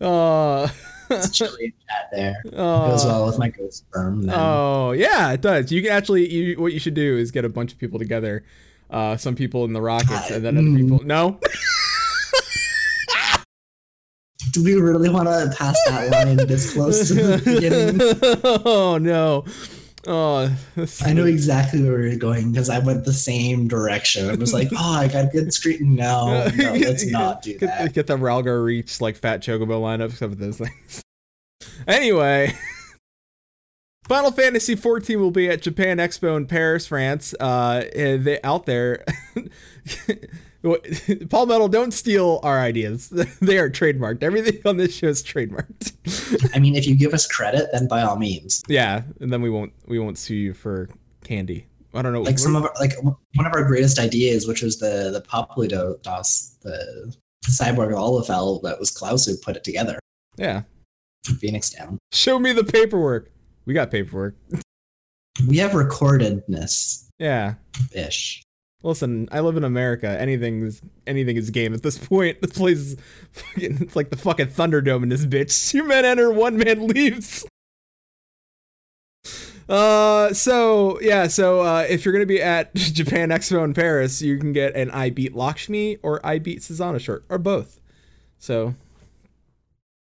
Uh, 0.01 0.69
It's 1.13 1.31
chilly 1.31 1.65
in 1.65 1.73
chat 1.89 2.09
there. 2.13 2.35
uh, 2.53 2.91
Goes 2.91 3.05
well 3.05 3.27
with 3.27 3.39
my 3.39 3.49
ghost 3.49 3.79
sperm. 3.79 4.23
Then. 4.23 4.35
Oh 4.39 4.93
yeah, 4.93 5.33
it 5.33 5.41
does. 5.41 5.73
You 5.73 5.83
can 5.83 5.91
actually. 5.91 6.29
You, 6.33 6.61
what 6.61 6.73
you 6.73 6.79
should 6.79 6.95
do 6.95 7.17
is 7.17 7.31
get 7.31 7.45
a 7.45 7.49
bunch 7.49 7.73
of 7.73 7.79
people 7.79 7.99
together. 7.99 8.45
Uh, 8.91 9.17
some 9.17 9.35
people 9.37 9.65
in 9.65 9.73
the 9.73 9.81
rockets, 9.83 10.31
and 10.31 10.45
then 10.45 10.57
other 10.57 10.77
people. 10.77 11.01
No. 11.05 11.41
Do 14.53 14.65
we 14.65 14.75
really 14.75 15.09
want 15.11 15.29
to 15.29 15.55
pass 15.57 15.77
that 15.87 16.11
line 16.11 16.37
this 16.37 16.73
close 16.73 17.07
to 17.09 17.15
the 17.15 17.39
beginning? 17.45 18.01
oh 18.65 18.99
no. 18.99 19.45
Oh. 20.07 20.51
I 21.05 21.13
know 21.13 21.25
exactly 21.27 21.83
where 21.83 21.99
were 21.99 22.17
going 22.17 22.53
because 22.53 22.71
I 22.71 22.79
went 22.79 23.05
the 23.05 23.13
same 23.13 23.69
direction. 23.69 24.31
It 24.31 24.39
was 24.39 24.53
like, 24.53 24.69
oh, 24.77 24.93
I 24.95 25.09
got 25.09 25.27
a 25.27 25.29
good 25.29 25.53
screen. 25.53 25.95
No, 25.95 26.49
no, 26.57 26.75
let's 26.75 27.07
not 27.07 27.43
do 27.43 27.59
that. 27.59 27.93
Get 27.93 28.07
the 28.07 28.17
Rhalgr's 28.17 28.65
Reach 28.65 29.01
like 29.01 29.17
Fat 29.17 29.43
Chocobo 29.43 29.81
lineup, 29.81 30.13
some 30.13 30.33
of 30.33 30.39
those 30.39 30.59
things. 30.59 31.03
anyway, 31.87 32.55
Final 34.09 34.33
Fantasy 34.33 34.75
XIV 34.75 35.17
will 35.17 35.31
be 35.31 35.49
at 35.49 35.63
Japan 35.63 35.99
Expo 35.99 36.37
in 36.37 36.47
Paris, 36.47 36.87
France. 36.87 37.35
Uh, 37.39 37.85
eh, 37.93 38.17
they 38.17 38.41
out 38.43 38.67
there. 38.67 39.05
Paul 41.31 41.47
Metal, 41.47 41.69
don't 41.69 41.93
steal 41.93 42.41
our 42.43 42.61
ideas. 42.61 43.09
they 43.41 43.59
are 43.59 43.71
trademarked. 43.71 44.23
Everything 44.23 44.61
on 44.67 44.77
this 44.77 44.95
show 44.95 45.09
is 45.09 45.23
trademarked. 45.23 46.51
I 46.55 46.59
mean, 46.59 46.77
if 46.77 46.87
you 46.87 46.95
give 46.95 47.15
us 47.15 47.27
credit, 47.27 47.69
then 47.73 47.89
by 47.89 48.03
all 48.03 48.17
means. 48.17 48.63
yeah, 48.69 49.03
and 49.21 49.33
then 49.33 49.41
we 49.43 49.51
won't 49.51 49.73
we 49.87 49.99
won't 49.99 50.19
sue 50.19 50.35
you 50.35 50.55
for 50.55 50.89
candy. 51.25 51.67
I 51.95 52.03
don't 52.03 52.13
know. 52.13 52.23
Like 52.23 52.39
some 52.39 52.55
of 52.57 52.65
our, 52.65 52.73
like 52.79 52.93
one 53.03 53.47
of 53.47 53.53
our 53.55 53.65
greatest 53.65 53.99
ideas, 53.99 54.47
which 54.47 54.63
was 54.63 54.79
the 54.79 55.11
the 55.13 55.21
Populi 55.23 55.67
DOS, 55.67 56.57
the 56.63 57.15
cyborg 57.49 57.93
Olafel 57.95 58.63
that 58.63 58.79
was 58.79 58.91
Klaus 58.91 59.25
who 59.27 59.37
put 59.39 59.57
it 59.57 59.65
together. 59.65 59.99
yeah. 60.37 60.63
Phoenix 61.39 61.71
Down. 61.71 61.99
Show 62.13 62.39
me 62.39 62.53
the 62.53 62.65
paperwork. 62.65 63.31
We 63.67 63.75
got 63.75 63.91
paperwork. 63.91 64.37
We 65.47 65.59
have 65.59 65.73
recordedness 65.73 67.07
Yeah. 67.19 67.55
ish. 67.93 68.43
Listen, 68.83 69.29
I 69.31 69.41
live 69.41 69.57
in 69.57 69.65
America. 69.65 70.09
Anything 70.09 70.63
is 70.63 70.81
anything 71.07 71.37
is 71.37 71.51
game 71.51 71.75
at 71.75 71.83
this 71.83 71.99
point. 71.99 72.39
This 72.51 72.53
place 72.53 72.79
is 72.79 72.97
fucking 73.33 73.79
it's 73.83 73.97
like 73.97 74.11
the 74.11 74.17
fucking 74.17 74.49
Thunderdome 74.49 75.03
in 75.03 75.09
this 75.11 75.27
bitch. 75.27 75.71
Two 75.71 75.85
men 75.85 76.05
enter, 76.05 76.33
one 76.33 76.57
man 76.57 76.87
leaves. 76.89 77.47
Uh 79.69 80.33
so 80.33 80.99
yeah, 81.01 81.27
so 81.27 81.61
uh 81.61 81.87
if 81.89 82.05
you're 82.05 82.13
gonna 82.13 82.27
be 82.27 82.43
at 82.43 82.75
Japan 82.75 83.29
Expo 83.29 83.63
in 83.65 83.75
Paris, 83.75 84.23
you 84.23 84.39
can 84.39 84.53
get 84.53 84.75
an 84.75 84.91
I 84.91 85.11
beat 85.11 85.35
Lakshmi 85.35 85.99
or 86.03 86.25
I 86.25 86.39
beat 86.39 86.61
Susano 86.61 86.99
shirt, 86.99 87.25
or 87.29 87.39
both. 87.39 87.81
So 88.39 88.75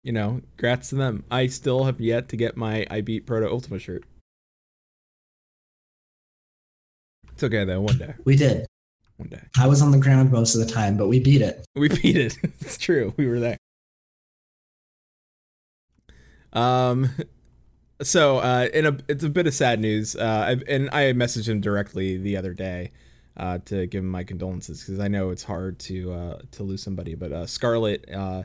you 0.04 0.12
know, 0.12 0.42
grats 0.58 0.90
to 0.90 0.96
them. 0.96 1.24
I 1.32 1.48
still 1.48 1.84
have 1.86 2.02
yet 2.02 2.30
to 2.30 2.38
get 2.38 2.58
my 2.58 2.86
I 2.90 3.02
beat 3.02 3.26
Proto 3.28 3.48
Ultima 3.48 3.80
shirt. 3.80 4.04
Though, 7.50 7.82
one 7.82 7.98
day. 7.98 8.14
We 8.24 8.36
did. 8.36 8.66
One 9.18 9.30
day. 9.30 9.42
I 9.58 9.68
was 9.68 9.82
on 9.82 9.92
the 9.92 9.98
ground 9.98 10.32
most 10.32 10.56
of 10.56 10.66
the 10.66 10.72
time, 10.72 10.98
but 10.98 11.08
we 11.08 11.20
beat 11.20 11.42
it. 11.42 11.66
We 11.76 11.90
beat 11.90 12.18
it. 12.18 12.38
it's 12.44 12.78
true. 12.78 13.14
We 13.18 13.28
were 13.28 13.40
there. 13.40 13.58
Um, 16.54 17.10
so 18.02 18.38
uh, 18.40 18.70
in 18.74 18.86
a 18.86 18.98
it's 19.08 19.24
a 19.24 19.30
bit 19.30 19.48
of 19.48 19.54
sad 19.54 19.80
news. 19.80 20.16
Uh, 20.16 20.58
and 20.68 20.90
I 20.92 21.14
messaged 21.14 21.48
him 21.48 21.62
directly 21.62 22.18
the 22.18 22.38
other 22.38 22.54
day, 22.54 22.92
uh, 23.38 23.60
to 23.66 23.88
give 23.88 24.04
him 24.04 24.10
my 24.10 24.24
condolences 24.24 24.82
because 24.82 25.00
I 25.00 25.08
know 25.08 25.30
it's 25.30 25.44
hard 25.44 25.80
to 25.80 26.14
uh 26.14 26.40
to 26.52 26.64
lose 26.64 26.82
somebody. 26.82 27.16
But 27.16 27.32
uh, 27.32 27.46
Scarlett 27.46 28.10
uh 28.12 28.44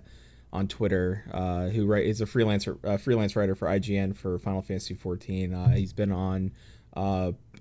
on 0.53 0.67
Twitter, 0.67 1.25
uh, 1.33 1.69
who 1.69 1.87
write 1.87 2.07
is 2.07 2.21
a 2.21 2.27
freelancer 2.27 2.77
uh, 2.85 2.97
freelance 2.97 3.37
writer 3.37 3.55
for 3.55 3.69
IGN 3.69 4.17
for 4.17 4.37
Final 4.39 4.63
Fantasy 4.63 4.95
14. 4.95 5.55
Uh, 5.55 5.71
he's 5.71 5.93
been 5.93 6.11
on 6.11 6.51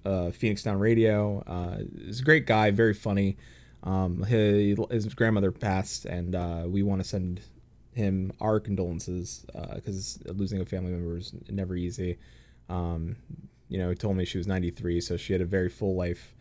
uh, 0.06 0.10
uh, 0.10 0.32
Phoenix 0.32 0.64
Down 0.64 0.80
Radio. 0.80 1.44
Uh, 1.46 1.84
he's 2.06 2.22
a 2.22 2.24
great 2.24 2.46
guy, 2.46 2.72
very 2.72 2.94
funny. 2.94 3.38
Um, 3.84 4.24
his, 4.24 4.78
his 4.92 5.14
grandmother 5.14 5.52
passed, 5.52 6.06
and 6.06 6.36
uh, 6.36 6.64
we 6.68 6.84
want 6.84 7.02
to 7.02 7.08
send 7.08 7.42
him 7.94 8.32
our 8.40 8.60
condolences 8.60 9.46
because 9.76 10.20
losing 10.26 10.62
a 10.62 10.66
family 10.66 10.92
member 10.92 11.18
is 11.18 11.34
never 11.50 11.76
easy. 11.76 12.18
Um, 12.70 13.16
you 13.68 13.78
know, 13.78 13.90
he 13.90 13.96
told 13.96 14.18
me 14.18 14.26
she 14.26 14.38
was 14.38 14.48
93, 14.48 15.00
so 15.02 15.16
she 15.16 15.34
had 15.34 15.42
a 15.42 15.46
very 15.46 15.70
full 15.70 15.96
life. 15.96 16.34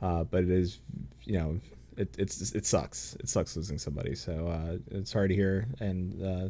Uh, 0.00 0.24
but 0.24 0.44
it 0.44 0.50
is, 0.50 0.78
you 1.24 1.38
know, 1.38 1.60
it, 1.96 2.14
it's 2.16 2.52
it 2.52 2.64
sucks. 2.64 3.16
It 3.18 3.28
sucks 3.28 3.56
losing 3.56 3.78
somebody. 3.78 4.14
So 4.14 4.48
uh, 4.48 4.78
it's 4.96 5.12
hard 5.12 5.30
to 5.30 5.34
hear. 5.34 5.66
And 5.80 6.22
uh, 6.22 6.48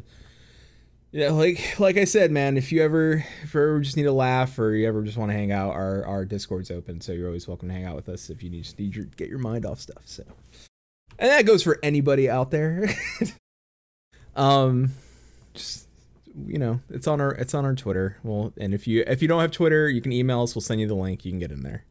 yeah, 1.11 1.31
like 1.31 1.79
like 1.79 1.97
I 1.97 2.03
said, 2.03 2.31
man, 2.31 2.57
if 2.57 2.71
you 2.71 2.83
ever 2.83 3.25
if 3.43 3.53
you 3.53 3.61
ever 3.61 3.79
just 3.79 3.97
need 3.97 4.05
a 4.05 4.13
laugh 4.13 4.59
or 4.59 4.75
you 4.75 4.87
ever 4.87 5.01
just 5.01 5.17
want 5.17 5.31
to 5.31 5.37
hang 5.37 5.51
out, 5.51 5.71
our 5.71 6.05
our 6.05 6.25
Discord's 6.25 6.69
open, 6.69 7.01
so 7.01 7.11
you're 7.11 7.27
always 7.27 7.47
welcome 7.47 7.67
to 7.69 7.73
hang 7.73 7.85
out 7.85 7.95
with 7.95 8.09
us 8.09 8.29
if 8.29 8.43
you 8.43 8.49
need 8.49 8.67
need 8.77 8.95
your 8.95 9.05
get 9.05 9.27
your 9.27 9.39
mind 9.39 9.65
off 9.65 9.79
stuff. 9.79 10.03
So, 10.05 10.23
and 11.17 11.29
that 11.29 11.45
goes 11.45 11.63
for 11.63 11.79
anybody 11.81 12.29
out 12.29 12.51
there. 12.51 12.89
um, 14.35 14.91
just 15.55 15.87
you 16.45 16.59
know, 16.59 16.79
it's 16.91 17.07
on 17.07 17.19
our 17.19 17.31
it's 17.31 17.55
on 17.55 17.65
our 17.65 17.73
Twitter. 17.73 18.17
Well, 18.23 18.53
and 18.57 18.75
if 18.75 18.87
you 18.87 19.03
if 19.07 19.23
you 19.23 19.27
don't 19.27 19.41
have 19.41 19.51
Twitter, 19.51 19.89
you 19.89 20.01
can 20.01 20.11
email 20.11 20.43
us. 20.43 20.53
We'll 20.53 20.61
send 20.61 20.79
you 20.79 20.87
the 20.87 20.93
link. 20.93 21.25
You 21.25 21.31
can 21.31 21.39
get 21.39 21.51
in 21.51 21.63
there. 21.63 21.85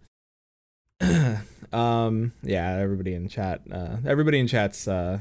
um, 1.72 2.32
yeah, 2.42 2.76
everybody 2.76 3.14
in 3.14 3.28
chat, 3.28 3.62
uh, 3.70 3.96
everybody 4.06 4.38
in 4.38 4.46
chat's 4.46 4.86
uh, 4.86 5.20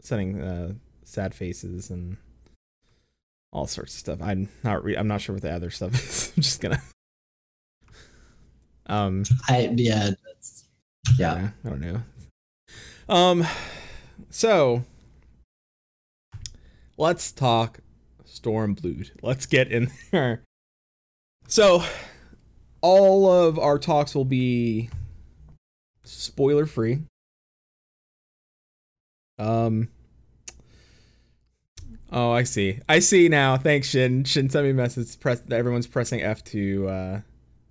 sending 0.00 0.42
uh, 0.42 0.72
sad 1.04 1.34
faces 1.34 1.88
and 1.88 2.18
all 3.52 3.66
sorts 3.66 3.94
of 3.94 3.98
stuff. 3.98 4.22
I'm 4.22 4.48
not 4.64 4.82
re- 4.82 4.96
I'm 4.96 5.08
not 5.08 5.20
sure 5.20 5.34
what 5.34 5.42
the 5.42 5.52
other 5.52 5.70
stuff 5.70 5.94
is. 6.02 6.32
I'm 6.36 6.42
just 6.42 6.60
gonna. 6.60 6.82
Um. 8.86 9.24
I 9.48 9.72
yeah. 9.76 10.10
That's, 10.26 10.64
yeah. 11.18 11.34
Yeah, 11.34 11.50
I 11.64 11.68
don't 11.68 11.80
know. 11.80 12.02
Um, 13.08 13.46
so 14.30 14.82
let's 16.96 17.30
talk 17.32 17.80
Stormblood. 18.26 19.10
Let's 19.22 19.46
get 19.46 19.70
in 19.70 19.90
there. 20.10 20.42
So, 21.46 21.84
all 22.80 23.30
of 23.30 23.58
our 23.58 23.78
talks 23.78 24.14
will 24.14 24.24
be 24.24 24.88
spoiler 26.04 26.66
free. 26.66 27.00
Um. 29.38 29.88
Oh, 32.12 32.30
I 32.30 32.42
see. 32.42 32.78
I 32.88 32.98
see 32.98 33.28
now. 33.28 33.56
Thanks, 33.56 33.88
Shin. 33.88 34.24
Shin 34.24 34.50
sent 34.50 34.64
me 34.64 34.70
a 34.70 34.74
message. 34.74 35.18
Press. 35.18 35.42
Everyone's 35.50 35.86
pressing 35.86 36.22
F 36.22 36.44
to 36.44 36.88
uh, 36.88 37.20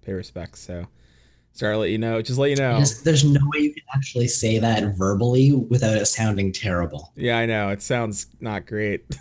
pay 0.04 0.14
respects. 0.14 0.62
So, 0.62 0.88
sorry, 1.54 1.76
to 1.76 1.78
let 1.78 1.90
you 1.92 2.00
know. 2.00 2.22
Just 2.24 2.40
let 2.40 2.50
you 2.50 2.56
know. 2.56 2.80
Just- 2.80 3.06
there's 3.06 3.24
no 3.24 3.40
way 3.54 3.62
you 3.62 3.74
can 3.74 3.84
actually 3.94 4.28
say 4.28 4.58
that 4.58 4.96
verbally 4.98 5.52
without 5.54 5.96
it 5.96 6.06
sounding 6.08 6.52
terrible. 6.52 7.12
Yeah, 7.16 7.38
I 7.38 7.46
know. 7.46 7.70
It 7.70 7.82
sounds 7.82 8.28
not 8.40 8.66
great. 8.66 9.06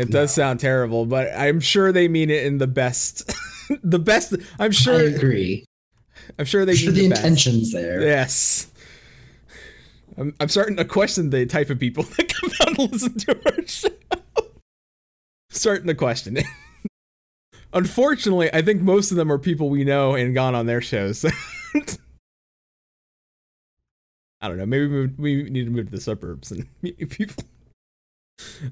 It 0.00 0.10
does 0.10 0.34
sound 0.34 0.60
terrible, 0.60 1.06
but 1.06 1.32
I'm 1.34 1.60
sure 1.60 1.90
they 1.92 2.06
mean 2.08 2.28
it 2.28 2.44
in 2.44 2.58
the 2.58 2.66
best. 2.66 3.32
the 3.82 4.00
best. 4.00 4.34
I'm 4.58 4.72
sure. 4.72 4.96
I 4.98 5.04
agree. 5.04 5.64
I'm 6.38 6.44
sure 6.44 6.66
they 6.66 6.74
Sure, 6.74 6.92
mean 6.92 6.94
the 6.96 7.02
the 7.04 7.08
best. 7.10 7.20
intentions 7.24 7.72
there. 7.72 8.02
Yes. 8.02 8.66
I'm, 10.18 10.34
I'm 10.40 10.48
starting 10.48 10.76
to 10.76 10.84
question 10.84 11.30
the 11.30 11.46
type 11.46 11.70
of 11.70 11.78
people 11.78 12.02
that 12.16 12.32
come 12.32 12.50
out 12.60 12.68
and 12.68 12.92
listen 12.92 13.18
to 13.18 13.40
our 13.46 13.66
show. 13.66 13.88
starting 15.50 15.86
to 15.86 15.94
question 15.94 16.38
it. 16.38 16.46
Unfortunately, 17.72 18.52
I 18.54 18.62
think 18.62 18.80
most 18.80 19.10
of 19.10 19.16
them 19.16 19.30
are 19.30 19.38
people 19.38 19.68
we 19.68 19.84
know 19.84 20.14
and 20.14 20.34
gone 20.34 20.54
on 20.54 20.66
their 20.66 20.80
shows. 20.80 21.24
I 24.40 24.48
don't 24.48 24.58
know. 24.58 24.66
Maybe 24.66 25.06
we, 25.18 25.42
need 25.44 25.64
to 25.64 25.70
move 25.70 25.86
to 25.86 25.90
the 25.90 26.00
suburbs 26.00 26.52
and 26.52 26.66
meet 26.82 27.10
people. 27.10 27.44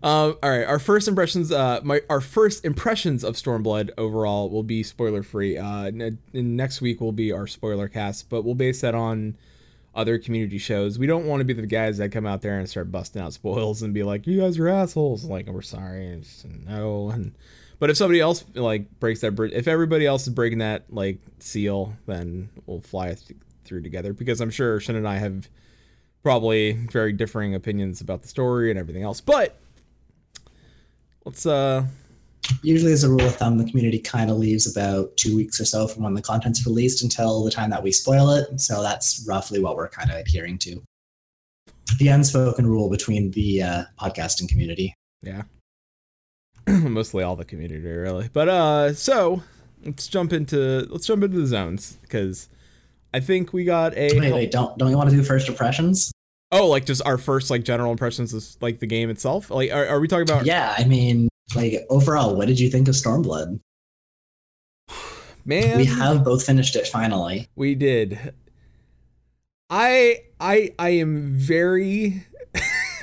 Um, 0.02 0.36
all 0.42 0.50
right, 0.50 0.64
our 0.64 0.78
first 0.78 1.08
impressions. 1.08 1.50
Uh, 1.50 1.80
my 1.82 2.02
our 2.10 2.20
first 2.20 2.64
impressions 2.66 3.24
of 3.24 3.34
Stormblood 3.34 3.90
overall 3.96 4.50
will 4.50 4.62
be 4.62 4.82
spoiler 4.82 5.22
free. 5.22 5.56
Uh, 5.56 5.84
and 5.86 6.18
next 6.32 6.82
week 6.82 7.00
will 7.00 7.12
be 7.12 7.32
our 7.32 7.46
spoiler 7.46 7.88
cast, 7.88 8.28
but 8.28 8.44
we'll 8.44 8.54
base 8.54 8.82
that 8.82 8.94
on 8.94 9.36
other 9.94 10.18
community 10.18 10.58
shows. 10.58 10.98
We 10.98 11.06
don't 11.06 11.26
want 11.26 11.40
to 11.40 11.44
be 11.44 11.52
the 11.52 11.66
guys 11.66 11.98
that 11.98 12.10
come 12.10 12.26
out 12.26 12.42
there 12.42 12.58
and 12.58 12.68
start 12.68 12.90
busting 12.90 13.20
out 13.22 13.32
spoils 13.32 13.82
and 13.82 13.94
be 13.94 14.02
like, 14.02 14.26
"You 14.26 14.40
guys 14.40 14.58
are 14.58 14.68
assholes." 14.68 15.24
Like, 15.24 15.46
we're 15.46 15.62
sorry. 15.62 16.22
No. 16.66 17.10
And 17.10 17.34
but 17.78 17.90
if 17.90 17.96
somebody 17.96 18.20
else 18.20 18.44
like 18.54 18.98
breaks 19.00 19.20
that 19.20 19.38
if 19.52 19.68
everybody 19.68 20.06
else 20.06 20.26
is 20.26 20.32
breaking 20.32 20.58
that 20.58 20.84
like 20.90 21.18
seal, 21.38 21.94
then 22.06 22.50
we'll 22.66 22.80
fly 22.80 23.14
th- 23.14 23.38
through 23.64 23.82
together. 23.82 24.12
Because 24.12 24.40
I'm 24.40 24.50
sure 24.50 24.80
Shin 24.80 24.96
and 24.96 25.08
I 25.08 25.18
have 25.18 25.48
probably 26.22 26.72
very 26.72 27.12
differing 27.12 27.54
opinions 27.54 28.00
about 28.00 28.22
the 28.22 28.28
story 28.28 28.70
and 28.70 28.78
everything 28.78 29.02
else. 29.02 29.20
But 29.20 29.58
let's 31.24 31.44
uh 31.46 31.84
Usually, 32.62 32.92
as 32.92 33.04
a 33.04 33.08
rule 33.08 33.24
of 33.24 33.36
thumb, 33.36 33.58
the 33.58 33.64
community 33.64 33.98
kind 33.98 34.30
of 34.30 34.36
leaves 34.36 34.70
about 34.70 35.16
two 35.16 35.34
weeks 35.34 35.60
or 35.60 35.64
so 35.64 35.86
from 35.86 36.02
when 36.02 36.14
the 36.14 36.22
content's 36.22 36.66
released 36.66 37.02
until 37.02 37.44
the 37.44 37.50
time 37.50 37.70
that 37.70 37.82
we 37.82 37.90
spoil 37.90 38.30
it. 38.30 38.60
So 38.60 38.82
that's 38.82 39.24
roughly 39.28 39.60
what 39.60 39.76
we're 39.76 39.88
kind 39.88 40.10
of 40.10 40.16
adhering 40.16 40.58
to. 40.58 40.82
The 41.98 42.08
unspoken 42.08 42.66
rule 42.66 42.88
between 42.90 43.30
the 43.32 43.62
uh, 43.62 43.84
podcasting 44.00 44.48
community. 44.48 44.94
yeah. 45.22 45.42
Mostly 46.66 47.22
all 47.22 47.36
the 47.36 47.44
community 47.44 47.86
really. 47.86 48.30
But 48.32 48.48
uh 48.48 48.94
so 48.94 49.42
let's 49.84 50.06
jump 50.06 50.32
into 50.32 50.86
let's 50.88 51.06
jump 51.06 51.22
into 51.22 51.38
the 51.38 51.46
zones 51.46 51.98
because 52.00 52.48
I 53.12 53.20
think 53.20 53.52
we 53.52 53.64
got 53.64 53.94
a 53.96 54.18
Wait, 54.18 54.32
wait, 54.32 54.50
don't 54.50 54.76
don't 54.78 54.88
you 54.90 54.96
want 54.96 55.10
to 55.10 55.16
do 55.16 55.22
first 55.22 55.46
impressions? 55.48 56.10
oh 56.52 56.66
like 56.68 56.86
just 56.86 57.02
our 57.04 57.18
first 57.18 57.50
like 57.50 57.64
general 57.64 57.90
impressions 57.90 58.32
of 58.32 58.46
like 58.62 58.78
the 58.78 58.86
game 58.86 59.10
itself. 59.10 59.50
Like 59.50 59.72
are, 59.72 59.86
are 59.86 60.00
we 60.00 60.08
talking 60.08 60.22
about 60.22 60.46
Yeah, 60.46 60.74
I 60.78 60.84
mean, 60.84 61.28
like 61.54 61.84
overall, 61.90 62.34
what 62.34 62.48
did 62.48 62.58
you 62.58 62.70
think 62.70 62.88
of 62.88 62.94
Stormblood? 62.94 63.60
man 65.44 65.76
We 65.76 65.84
have 65.84 66.24
both 66.24 66.44
finished 66.44 66.76
it 66.76 66.86
finally. 66.86 67.48
We 67.54 67.74
did. 67.74 68.34
I 69.70 70.20
I 70.40 70.72
I 70.78 70.90
am 70.90 71.36
very 71.36 72.26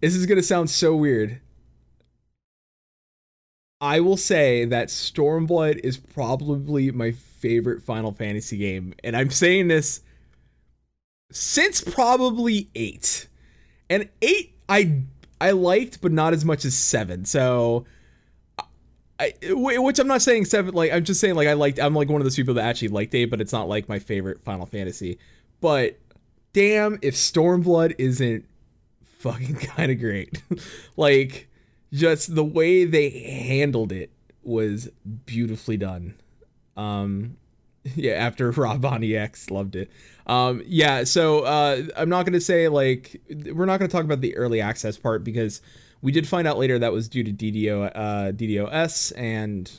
This 0.00 0.14
is 0.14 0.26
going 0.26 0.36
to 0.36 0.42
sound 0.42 0.68
so 0.68 0.94
weird. 0.94 1.40
I 3.80 4.00
will 4.00 4.16
say 4.16 4.66
that 4.66 4.88
Stormblood 4.88 5.80
is 5.82 5.96
probably 5.96 6.90
my 6.90 7.12
favorite 7.12 7.82
Final 7.82 8.12
Fantasy 8.12 8.56
game 8.56 8.94
and 9.02 9.16
I'm 9.16 9.30
saying 9.30 9.68
this 9.68 10.00
since 11.30 11.82
probably 11.82 12.70
eight, 12.74 13.28
and 13.90 14.08
eight 14.22 14.54
I 14.68 15.02
I 15.44 15.50
liked, 15.50 16.00
but 16.00 16.12
not 16.12 16.32
as 16.32 16.44
much 16.44 16.64
as 16.64 16.76
seven. 16.76 17.24
So. 17.24 17.86
I, 19.20 19.32
which 19.48 20.00
I'm 20.00 20.08
not 20.08 20.22
saying 20.22 20.46
seven 20.46 20.74
like 20.74 20.90
I'm 20.92 21.04
just 21.04 21.20
saying 21.20 21.36
like 21.36 21.46
I 21.46 21.52
liked 21.52 21.78
I'm 21.78 21.94
like 21.94 22.08
one 22.08 22.20
of 22.20 22.24
those 22.24 22.34
people 22.34 22.54
that 22.54 22.64
actually 22.64 22.88
liked 22.88 23.14
eight, 23.14 23.26
but 23.26 23.40
it's 23.40 23.52
not 23.52 23.68
like 23.68 23.88
my 23.88 24.00
favorite 24.00 24.42
Final 24.42 24.66
Fantasy. 24.66 25.18
But 25.60 26.00
damn, 26.52 26.98
if 27.00 27.14
Stormblood 27.14 27.94
isn't 27.96 28.44
fucking 29.18 29.54
kind 29.76 29.92
of 29.92 30.00
great, 30.00 30.42
like 30.96 31.48
just 31.92 32.34
the 32.34 32.44
way 32.44 32.84
they 32.84 33.08
handled 33.08 33.92
it 33.92 34.10
was 34.42 34.88
beautifully 35.26 35.76
done. 35.76 36.14
Um, 36.76 37.36
yeah, 37.96 38.12
after 38.14 38.50
Rob 38.52 38.80
Bonnie 38.80 39.16
X 39.16 39.50
loved 39.50 39.76
it. 39.76 39.90
Um, 40.26 40.62
yeah, 40.66 41.04
so 41.04 41.40
uh, 41.40 41.82
I'm 41.96 42.08
not 42.08 42.24
gonna 42.26 42.40
say 42.40 42.68
like 42.68 43.20
we're 43.52 43.66
not 43.66 43.78
gonna 43.78 43.88
talk 43.90 44.04
about 44.04 44.20
the 44.20 44.36
early 44.36 44.60
access 44.60 44.96
part 44.96 45.22
because 45.24 45.60
we 46.02 46.12
did 46.12 46.26
find 46.26 46.46
out 46.48 46.58
later 46.58 46.78
that 46.78 46.92
was 46.92 47.08
due 47.08 47.22
to 47.24 47.32
DDO 47.32 47.90
uh, 47.94 48.32
DDoS 48.32 49.12
and 49.16 49.70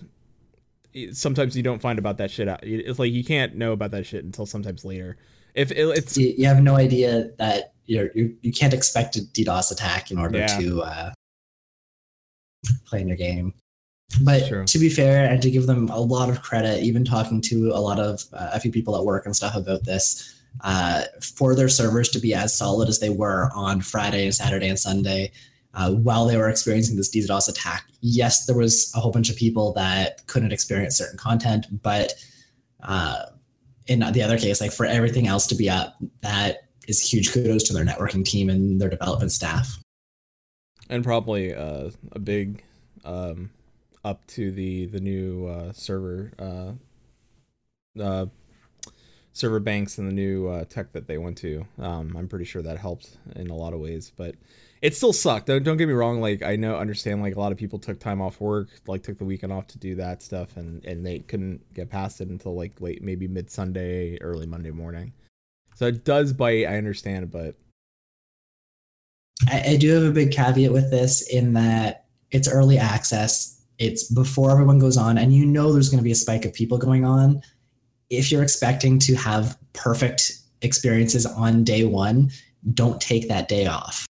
sometimes 1.12 1.57
you 1.57 1.63
don't 1.63 1.81
find 1.81 2.00
about 2.00 2.17
that 2.19 2.31
shit 2.31 2.47
out. 2.47 2.59
It's 2.63 3.00
like 3.00 3.12
you 3.12 3.24
can't 3.24 3.55
know 3.55 3.71
about 3.74 3.91
that 3.91 4.05
shit 4.05 4.24
until 4.24 4.45
sometimes 4.45 4.85
later. 4.85 5.17
If 5.55 5.71
it, 5.71 5.77
it's 5.79 6.17
you, 6.17 6.33
you 6.38 6.45
have 6.47 6.62
no 6.62 6.75
idea 6.75 7.29
that 7.38 7.74
you're, 7.85 8.09
you 8.15 8.35
you 8.41 8.51
can't 8.51 8.74
expect 8.74 9.15
a 9.15 9.19
DDoS 9.21 9.71
attack 9.71 10.12
in 10.12 10.17
order 10.17 10.39
Yeah. 10.39 10.59
to 10.59 10.81
uh, 10.83 11.12
play 12.88 13.01
in 13.01 13.07
your 13.07 13.17
game. 13.17 13.53
But 14.21 14.47
True. 14.47 14.65
to 14.65 14.79
be 14.79 14.89
fair, 14.89 15.29
and 15.29 15.41
to 15.41 15.51
give 15.51 15.67
them 15.67 15.89
a 15.89 16.00
lot 16.00 16.29
of 16.29 16.41
credit, 16.41 16.83
even 16.83 17.03
talking 17.03 17.41
to 17.41 17.71
a 17.71 17.79
lot 17.79 18.00
of 18.00 18.24
uh, 18.33 18.51
a 18.53 18.59
few 18.59 18.71
people 18.71 18.95
at 18.95 19.03
work 19.03 19.25
and 19.25 19.35
stuff 19.35 19.55
about 19.55 19.83
this, 19.83 20.41
uh, 20.63 21.03
for 21.21 21.55
their 21.55 21.67
servers 21.67 22.09
to 22.09 22.19
be 22.19 22.33
as 22.33 22.57
solid 22.57 22.88
as 22.88 23.00
they 23.00 23.09
were 23.09 23.50
on 23.53 23.81
Friday 23.81 24.24
and 24.24 24.33
Saturday 24.33 24.67
and 24.67 24.79
Sunday, 24.79 25.31
uh, 25.74 25.91
while 25.91 26.25
they 26.25 26.38
were 26.38 26.50
experiencing 26.50 26.95
this 26.95 27.13
DDoS 27.13 27.50
attack. 27.50 27.85
Yes, 28.01 28.45
there 28.45 28.55
was 28.55 28.91
a 28.95 29.00
whole 29.00 29.12
bunch 29.12 29.29
of 29.29 29.35
people 29.35 29.74
that 29.74 30.25
couldn't 30.27 30.53
experience 30.53 30.97
certain 30.97 31.17
content, 31.17 31.65
but 31.81 32.13
uh, 32.83 33.25
in 33.88 34.00
the 34.00 34.21
other 34.21 34.38
case, 34.38 34.62
like 34.62 34.71
for 34.71 34.85
everything 34.85 35.27
else 35.27 35.45
to 35.47 35.55
be 35.55 35.69
up, 35.69 35.95
that 36.21 36.69
is 36.88 37.01
huge 37.01 37.33
kudos 37.33 37.63
to 37.63 37.74
their 37.74 37.85
networking 37.85 38.24
team 38.24 38.50
and 38.50 38.79
their 38.79 38.89
development 38.89 39.31
staff. 39.31 39.77
and 40.89 41.03
probably 41.03 41.53
uh, 41.53 41.89
a 42.12 42.19
big 42.19 42.63
um, 43.03 43.50
up 44.05 44.25
to 44.27 44.51
the 44.51 44.85
the 44.85 45.00
new 45.01 45.47
uh, 45.47 45.74
server 45.74 46.31
uh, 46.39 48.01
uh, 48.01 48.27
server 49.33 49.59
banks 49.59 49.97
and 49.97 50.07
the 50.07 50.13
new 50.13 50.47
uh, 50.47 50.63
tech 50.65 50.93
that 50.93 51.07
they 51.07 51.17
went 51.17 51.38
to. 51.39 51.65
Um, 51.79 52.15
I'm 52.15 52.29
pretty 52.29 52.45
sure 52.45 52.62
that 52.62 52.77
helped 52.77 53.17
in 53.35 53.50
a 53.50 53.55
lot 53.55 53.74
of 53.74 53.79
ways, 53.79 54.13
but 54.15 54.35
it 54.81 54.95
still 54.95 55.12
sucked. 55.12 55.47
Don't, 55.47 55.63
don't 55.63 55.77
get 55.77 55.88
me 55.88 55.93
wrong. 55.93 56.21
Like 56.21 56.43
I 56.43 56.55
know, 56.55 56.77
understand. 56.77 57.21
Like 57.24 57.35
a 57.35 57.39
lot 57.39 57.51
of 57.51 57.57
people 57.57 57.79
took 57.79 58.00
time 58.00 58.21
off 58.21 58.39
work, 58.39 58.69
like 58.85 59.01
took 59.01 59.17
the 59.17 59.25
weekend 59.25 59.51
off 59.51 59.65
to 59.67 59.79
do 59.79 59.95
that 59.95 60.21
stuff, 60.21 60.55
and 60.55 60.85
and 60.85 61.03
they 61.03 61.19
couldn't 61.19 61.74
get 61.74 61.89
past 61.89 62.21
it 62.21 62.29
until 62.29 62.55
like 62.55 62.79
late, 62.79 63.01
maybe 63.01 63.27
mid 63.27 63.50
Sunday, 63.50 64.17
early 64.21 64.45
Monday 64.45 64.71
morning. 64.71 65.12
So 65.74 65.88
it 65.88 66.05
does 66.05 66.31
bite. 66.31 66.65
I 66.67 66.77
understand, 66.77 67.31
but 67.31 67.55
I, 69.50 69.71
I 69.71 69.77
do 69.77 69.91
have 69.93 70.03
a 70.03 70.12
big 70.12 70.31
caveat 70.31 70.71
with 70.71 70.91
this 70.91 71.27
in 71.27 71.53
that 71.53 72.05
it's 72.29 72.47
early 72.47 72.77
access. 72.77 73.55
It's 73.77 74.12
before 74.12 74.51
everyone 74.51 74.79
goes 74.79 74.98
on, 74.98 75.17
and 75.17 75.34
you 75.34 75.46
know 75.46 75.74
there's 75.74 75.89
going 75.89 76.00
to 76.00 76.03
be 76.03 76.12
a 76.12 76.15
spike 76.15 76.46
of 76.46 76.53
people 76.53 76.77
going 76.77 77.05
on. 77.05 77.41
If 78.10 78.32
you're 78.32 78.44
expecting 78.44 79.00
to 79.00 79.15
have 79.15 79.58
perfect 79.74 80.38
experiences 80.62 81.25
on 81.25 81.63
day 81.63 81.84
one, 81.84 82.32
don't 82.74 83.00
take 83.01 83.27
that 83.27 83.48
day 83.48 83.67
off. 83.67 84.05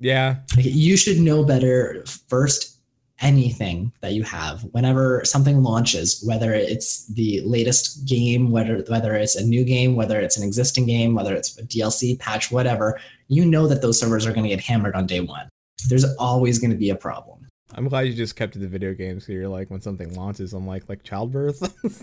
yeah, 0.00 0.36
Like, 0.56 0.66
you 0.66 0.96
should 0.96 1.18
know 1.18 1.44
better 1.44 2.04
first 2.28 2.80
anything 3.20 3.92
that 4.00 4.14
you 4.14 4.22
have 4.22 4.62
whenever 4.72 5.22
something 5.24 5.62
launches 5.62 6.24
whether 6.26 6.54
it's 6.54 7.06
the 7.08 7.42
latest 7.44 8.06
game 8.06 8.50
whether 8.50 8.82
whether 8.88 9.14
it's 9.14 9.36
a 9.36 9.44
new 9.44 9.62
game 9.62 9.94
whether 9.94 10.18
it's 10.18 10.38
an 10.38 10.42
existing 10.42 10.86
game 10.86 11.14
whether 11.14 11.34
it's 11.34 11.58
a 11.58 11.62
DLC 11.64 12.18
patch 12.18 12.50
whatever 12.50 12.98
you 13.28 13.44
know 13.44 13.66
that 13.66 13.82
those 13.82 14.00
servers 14.00 14.26
are 14.26 14.32
going 14.32 14.44
to 14.44 14.48
get 14.48 14.60
hammered 14.60 14.94
on 14.94 15.06
day 15.06 15.20
1 15.20 15.48
there's 15.88 16.06
always 16.16 16.58
going 16.58 16.70
to 16.70 16.76
be 16.76 16.88
a 16.88 16.94
problem 16.94 17.46
I'm 17.74 17.88
glad 17.88 18.02
you 18.02 18.14
just 18.14 18.36
kept 18.36 18.54
to 18.54 18.58
the 18.58 18.68
video 18.68 18.94
games. 18.94 19.26
So 19.26 19.32
you're 19.32 19.48
like, 19.48 19.70
when 19.70 19.80
something 19.80 20.14
launches, 20.14 20.52
I'm 20.52 20.66
like, 20.66 20.88
like 20.88 21.02
childbirth. 21.02 21.62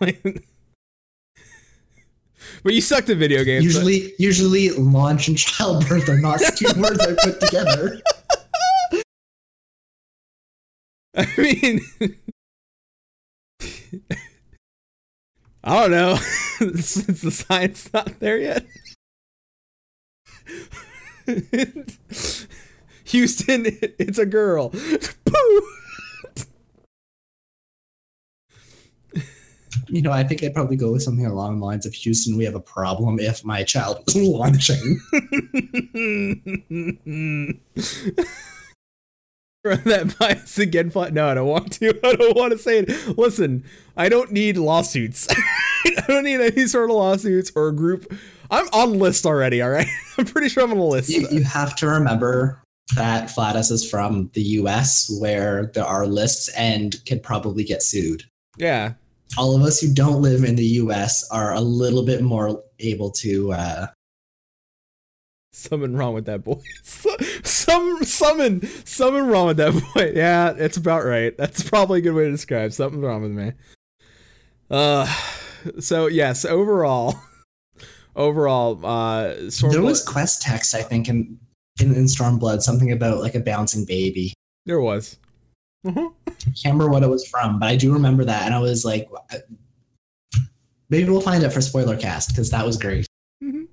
Like- 0.00 0.44
but 2.62 2.74
you 2.74 2.80
sucked 2.80 3.10
at 3.10 3.16
video 3.16 3.42
games. 3.42 3.64
usually 3.64 4.12
usually 4.20 4.70
launch 4.70 5.26
and 5.26 5.36
childbirth 5.36 6.08
are 6.08 6.20
not 6.20 6.38
two 6.56 6.66
words 6.80 7.00
I 7.00 7.14
put 7.20 7.40
together 7.40 8.00
I 11.16 11.26
mean, 11.36 11.80
I 15.64 15.80
don't 15.80 15.90
know. 15.90 16.16
Since 16.16 17.20
the 17.22 17.30
science 17.32 17.92
not 17.92 18.20
there 18.20 18.38
yet. 18.38 18.64
Houston, 23.04 23.66
it's 23.98 24.18
a 24.18 24.26
girl. 24.26 24.70
Pooh. 24.70 25.62
you 29.88 30.00
know 30.02 30.12
I 30.12 30.22
think 30.24 30.42
I'd 30.42 30.54
probably 30.54 30.76
go 30.76 30.92
with 30.92 31.02
something 31.02 31.26
along 31.26 31.58
the 31.58 31.66
lines 31.66 31.84
of 31.84 31.92
Houston 31.94 32.36
we 32.38 32.44
have 32.44 32.54
a 32.54 32.60
problem 32.60 33.18
if 33.18 33.44
my 33.44 33.64
child 33.64 33.98
was 34.06 34.16
launching 34.16 35.00
Run 39.66 39.80
that 39.84 40.14
bias 40.18 40.58
again. 40.58 40.90
Fly- 40.90 41.08
No, 41.08 41.26
I 41.26 41.32
don't 41.34 41.46
want 41.46 41.72
to. 41.74 41.98
I 42.06 42.14
don't 42.16 42.36
want 42.36 42.52
to 42.52 42.58
say 42.58 42.80
it. 42.80 43.16
Listen, 43.16 43.64
I 43.96 44.10
don't 44.10 44.30
need 44.30 44.58
lawsuits. 44.58 45.26
I 45.86 46.04
don't 46.06 46.24
need 46.24 46.38
any 46.40 46.66
sort 46.66 46.90
of 46.90 46.96
lawsuits 46.96 47.50
or 47.56 47.68
a 47.68 47.72
group. 47.74 48.12
I'm 48.50 48.66
on 48.74 48.98
list 48.98 49.24
already. 49.24 49.62
All 49.62 49.70
right, 49.70 49.86
I'm 50.18 50.26
pretty 50.26 50.50
sure 50.50 50.64
I'm 50.64 50.70
on 50.72 50.76
a 50.76 50.84
list. 50.84 51.08
you, 51.08 51.26
you 51.30 51.44
have 51.44 51.74
to 51.76 51.86
remember 51.86 52.60
that 52.96 53.30
Flatus 53.30 53.70
is 53.70 53.88
from 53.88 54.30
the 54.34 54.42
US 54.60 55.10
where 55.20 55.70
there 55.74 55.84
are 55.86 56.06
lists 56.06 56.48
and 56.56 56.96
could 57.06 57.22
probably 57.22 57.64
get 57.64 57.82
sued. 57.82 58.24
yeah, 58.58 58.92
All 59.38 59.56
of 59.56 59.62
us 59.62 59.80
who 59.80 59.92
don't 59.92 60.20
live 60.22 60.44
in 60.44 60.56
the 60.56 60.64
US 60.82 61.28
are 61.30 61.54
a 61.54 61.60
little 61.60 62.04
bit 62.04 62.22
more 62.22 62.62
able 62.78 63.10
to 63.10 63.52
uh 63.52 63.86
something 65.52 65.96
wrong 65.96 66.14
with 66.14 66.26
that 66.26 66.44
boy. 66.44 66.60
Some 67.44 68.04
summon, 68.04 68.66
something 68.84 69.26
wrong 69.26 69.46
with 69.46 69.56
that 69.58 69.72
boy. 69.72 70.12
Yeah, 70.14 70.52
it's 70.56 70.76
about 70.76 71.04
right. 71.04 71.36
That's 71.38 71.62
probably 71.62 72.00
a 72.00 72.02
good 72.02 72.14
way 72.14 72.24
to 72.24 72.30
describe 72.30 72.72
something 72.72 73.00
wrong 73.00 73.22
with 73.22 73.30
me. 73.30 73.52
Uh, 74.70 75.06
so 75.80 76.06
yes, 76.08 76.44
overall, 76.44 77.14
overall, 78.16 78.84
uh, 78.84 79.34
there 79.70 79.80
was 79.82 80.04
quest 80.04 80.42
text 80.42 80.74
I 80.74 80.82
think 80.82 81.08
in 81.08 81.38
in, 81.80 81.94
in 81.94 82.04
Stormblood 82.04 82.62
something 82.62 82.92
about 82.92 83.18
like 83.20 83.34
a 83.34 83.40
bouncing 83.40 83.84
baby. 83.84 84.32
there 84.66 84.80
was. 84.80 85.16
Mhm. 85.86 86.12
Can't 86.26 86.74
remember 86.74 86.88
what 86.88 87.02
it 87.02 87.08
was 87.10 87.26
from, 87.26 87.58
but 87.58 87.68
I 87.68 87.76
do 87.76 87.92
remember 87.92 88.24
that 88.24 88.46
and 88.46 88.54
I 88.54 88.58
was 88.58 88.84
like 88.84 89.08
maybe 90.90 91.08
we'll 91.10 91.20
find 91.20 91.42
it 91.42 91.50
for 91.52 91.60
spoiler 91.60 91.96
cast 91.96 92.28
because 92.30 92.50
that 92.50 92.64
was 92.64 92.76
great. 92.76 93.06
Mhm. 93.42 93.66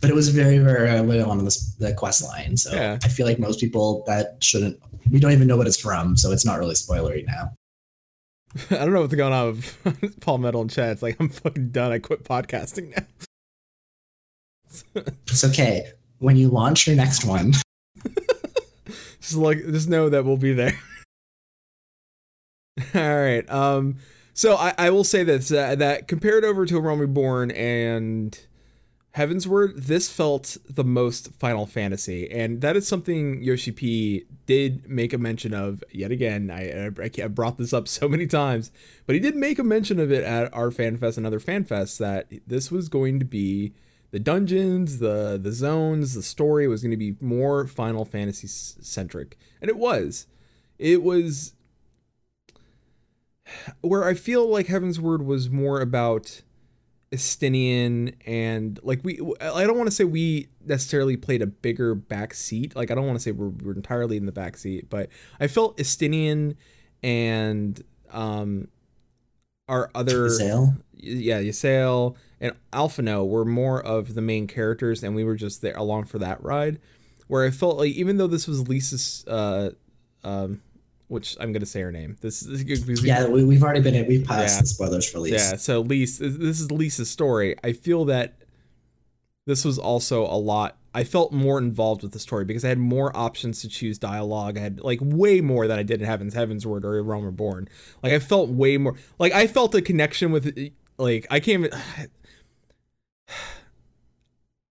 But 0.00 0.10
it 0.10 0.14
was 0.14 0.28
very, 0.28 0.58
very 0.58 0.88
early 0.90 1.20
on 1.20 1.38
in 1.38 1.44
this, 1.44 1.74
the 1.76 1.94
quest 1.94 2.22
line. 2.22 2.56
So 2.56 2.72
Yeah. 2.74 2.98
I 3.02 3.08
feel 3.08 3.26
like 3.26 3.38
most 3.38 3.58
people 3.60 4.04
that 4.06 4.36
shouldn't, 4.42 4.78
we 5.10 5.18
don't 5.20 5.32
even 5.32 5.48
know 5.48 5.56
what 5.56 5.66
it's 5.66 5.78
from. 5.80 6.16
So 6.16 6.30
it's 6.32 6.44
not 6.44 6.58
really 6.58 6.74
spoilery 6.74 7.24
now. 7.26 7.52
I 8.70 8.76
don't 8.84 8.92
know 8.92 9.00
what's 9.00 9.14
going 9.14 9.32
on 9.32 9.56
with 9.56 10.20
Paul 10.20 10.38
Metal 10.38 10.60
and 10.60 10.70
chat. 10.70 10.90
It's 10.92 11.02
like 11.02 11.16
I'm 11.18 11.28
fucking 11.30 11.70
done. 11.70 11.92
I 11.92 11.98
quit 11.98 12.24
podcasting 12.24 12.94
now. 12.96 13.06
It's 15.26 15.42
okay. 15.44 15.90
When 16.18 16.36
you 16.36 16.48
launch 16.48 16.86
your 16.86 16.96
next 16.96 17.24
one, 17.24 17.52
just 19.20 19.34
like 19.34 19.58
just 19.58 19.88
know 19.88 20.08
that 20.08 20.24
we'll 20.24 20.36
be 20.36 20.52
there. 20.52 20.78
All 22.94 23.18
right. 23.18 23.48
Um. 23.50 23.96
So 24.34 24.56
I, 24.56 24.74
I 24.76 24.90
will 24.90 25.04
say 25.04 25.24
this 25.24 25.50
uh, 25.50 25.76
that 25.76 26.08
compared 26.08 26.44
over 26.44 26.66
to 26.66 26.78
Realm 26.78 27.00
Reborn 27.00 27.50
and 27.52 28.38
Heavensward, 29.16 29.86
this 29.86 30.10
felt 30.10 30.58
the 30.68 30.84
most 30.84 31.32
Final 31.32 31.64
Fantasy, 31.64 32.30
and 32.30 32.60
that 32.60 32.76
is 32.76 32.86
something 32.86 33.42
Yoshi 33.42 33.72
P 33.72 34.26
did 34.44 34.86
make 34.90 35.14
a 35.14 35.18
mention 35.18 35.54
of 35.54 35.82
yet 35.90 36.10
again. 36.10 36.50
I 36.50 36.88
I, 36.88 37.10
I 37.24 37.28
brought 37.28 37.56
this 37.56 37.72
up 37.72 37.88
so 37.88 38.08
many 38.08 38.26
times, 38.26 38.70
but 39.06 39.14
he 39.14 39.20
did 39.20 39.34
make 39.34 39.58
a 39.58 39.64
mention 39.64 39.98
of 39.98 40.12
it 40.12 40.22
at 40.22 40.52
our 40.52 40.70
fan 40.70 40.98
fest 40.98 41.16
and 41.16 41.26
other 41.26 41.40
fan 41.40 41.64
fests 41.64 41.96
that 41.96 42.30
this 42.46 42.70
was 42.70 42.90
going 42.90 43.18
to 43.18 43.24
be 43.24 43.72
the 44.10 44.20
dungeons, 44.20 44.98
the 44.98 45.38
the 45.40 45.52
zones, 45.52 46.14
the 46.14 46.22
story 46.22 46.68
was 46.68 46.82
going 46.82 46.90
to 46.90 46.96
be 46.96 47.16
more 47.20 47.66
Final 47.66 48.04
Fantasy 48.04 48.48
centric, 48.48 49.38
and 49.60 49.68
it 49.68 49.76
was. 49.76 50.26
It 50.78 51.02
was 51.02 51.54
where 53.80 54.04
I 54.04 54.14
feel 54.14 54.48
like 54.48 54.66
Heavensward 54.66 55.24
was 55.24 55.48
more 55.48 55.80
about 55.80 56.42
Estinian 57.12 58.14
and 58.26 58.80
like 58.82 59.00
we 59.04 59.20
I 59.40 59.64
don't 59.64 59.76
want 59.76 59.88
to 59.88 59.94
say 59.94 60.04
we 60.04 60.48
necessarily 60.64 61.16
played 61.16 61.42
a 61.42 61.46
bigger 61.46 61.94
back 61.94 62.34
seat. 62.34 62.74
Like 62.74 62.90
I 62.90 62.94
don't 62.94 63.06
want 63.06 63.16
to 63.16 63.22
say 63.22 63.30
we're, 63.30 63.48
we're 63.48 63.74
entirely 63.74 64.16
in 64.16 64.26
the 64.26 64.32
back 64.32 64.56
seat, 64.56 64.90
but 64.90 65.08
I 65.38 65.46
felt 65.46 65.78
Estinian 65.78 66.56
and 67.02 67.82
um 68.10 68.68
our 69.68 69.90
other 69.94 70.28
Zale? 70.28 70.74
yeah, 70.94 71.40
Ysayle 71.40 72.16
and 72.40 72.52
Alphinaud 72.72 73.28
were 73.28 73.44
more 73.44 73.82
of 73.82 74.14
the 74.14 74.20
main 74.20 74.46
characters, 74.46 75.02
and 75.02 75.14
we 75.14 75.24
were 75.24 75.36
just 75.36 75.62
there 75.62 75.76
along 75.76 76.04
for 76.04 76.18
that 76.18 76.42
ride. 76.42 76.78
Where 77.28 77.44
I 77.44 77.50
felt 77.50 77.78
like, 77.78 77.92
even 77.92 78.18
though 78.18 78.26
this 78.28 78.46
was 78.46 78.68
Lyse's, 78.68 79.24
uh, 79.26 79.70
um, 80.22 80.60
which 81.08 81.36
I'm 81.40 81.52
gonna 81.52 81.66
say 81.66 81.80
her 81.80 81.90
name. 81.92 82.16
This 82.20 82.42
is 82.42 82.62
Yeah, 83.04 83.26
we, 83.28 83.44
we've 83.44 83.62
already 83.62 83.80
been 83.80 83.94
in. 83.94 84.06
We've 84.06 84.24
passed 84.24 84.56
Yeah. 84.56 84.60
the 84.62 84.66
spoilers 84.66 85.08
for 85.08 85.18
Lyse. 85.20 85.32
yeah. 85.32 85.56
So 85.56 85.80
Lyse, 85.82 86.18
this 86.18 86.60
is 86.60 86.70
Lyse's 86.70 87.08
story. 87.10 87.56
I 87.64 87.72
feel 87.72 88.04
that 88.06 88.34
this 89.46 89.64
was 89.64 89.78
also 89.78 90.24
a 90.24 90.36
lot. 90.38 90.76
I 90.94 91.04
felt 91.04 91.30
more 91.32 91.58
involved 91.58 92.02
with 92.02 92.12
the 92.12 92.18
story 92.18 92.44
because 92.44 92.64
I 92.64 92.68
had 92.68 92.78
more 92.78 93.14
options 93.16 93.60
to 93.62 93.68
choose 93.68 93.98
dialogue. 93.98 94.56
I 94.56 94.60
had 94.60 94.80
like 94.80 94.98
way 95.02 95.40
more 95.40 95.66
than 95.68 95.78
I 95.78 95.82
did 95.82 96.00
in 96.00 96.06
Heaven's 96.06 96.34
Heavensward 96.34 96.84
or 96.84 97.02
Realm 97.02 97.24
Reborn. 97.24 97.68
Like 98.02 98.12
I 98.12 98.18
felt 98.18 98.48
way 98.50 98.76
more. 98.78 98.94
Like 99.18 99.32
I 99.32 99.46
felt 99.46 99.74
a 99.74 99.82
connection 99.82 100.32
with. 100.32 100.56
Like 100.98 101.26
I 101.30 101.40
can't. 101.40 101.72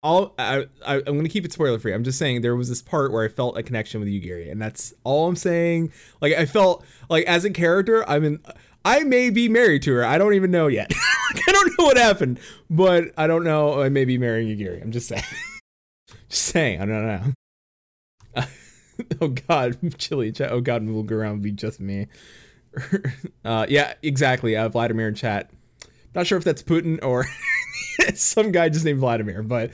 All 0.06 0.36
I, 0.38 0.68
I 0.86 0.98
I'm 0.98 1.18
gonna 1.18 1.30
keep 1.30 1.46
it 1.46 1.52
spoiler 1.52 1.80
free. 1.80 1.92
I'm 1.92 2.04
just 2.04 2.20
saying 2.20 2.42
there 2.42 2.56
was 2.56 2.70
this 2.70 2.84
part 2.84 3.12
where 3.12 3.26
I 3.26 3.28
felt 3.28 3.58
a 3.58 3.64
connection 3.64 4.00
with 4.00 4.08
Yugiri, 4.08 4.52
and 4.52 4.62
that's 4.62 4.94
all 5.04 5.28
I'm 5.28 5.36
saying. 5.36 5.92
Like 6.22 6.34
I 6.34 6.46
felt 6.46 6.86
like 7.10 7.26
as 7.26 7.44
a 7.44 7.50
character, 7.50 8.08
I'm 8.08 8.24
in. 8.24 8.40
I 8.86 9.00
may 9.00 9.32
be 9.32 9.50
married 9.50 9.82
to 9.82 9.94
her. 9.96 10.06
I 10.06 10.20
don't 10.20 10.36
even 10.36 10.52
know 10.52 10.68
yet. 10.68 10.92
I 11.48 11.52
don't 11.52 11.80
know 11.80 11.86
what 11.86 11.98
happened, 11.98 12.40
but 12.70 13.14
I 13.18 13.26
don't 13.26 13.44
know. 13.44 13.82
I 13.82 13.90
may 13.90 14.06
be 14.06 14.20
marrying 14.20 14.56
Yugiri. 14.56 14.80
I'm 14.80 14.92
just 14.92 15.08
saying. 15.08 15.24
just 16.30 16.44
saying. 16.44 16.82
I 16.82 16.86
don't 16.86 17.08
know. 18.36 18.44
oh 19.22 19.30
God, 19.30 19.98
chili. 19.98 20.32
chat. 20.32 20.52
Oh 20.52 20.62
God, 20.62 20.84
move 20.84 21.12
around 21.12 21.42
be 21.42 21.52
just 21.52 21.80
me. 21.80 22.06
uh, 23.44 23.66
yeah, 23.68 23.96
exactly. 24.04 24.56
Uh, 24.56 24.70
Vladimir 24.70 25.08
in 25.08 25.16
chat. 25.16 25.50
Not 26.16 26.26
sure 26.26 26.38
if 26.38 26.44
that's 26.44 26.64
Putin 26.64 27.04
or 27.04 27.26
some 28.16 28.52
guy 28.52 28.70
just 28.70 28.86
named 28.86 29.00
Vladimir, 29.00 29.44
but 29.44 29.72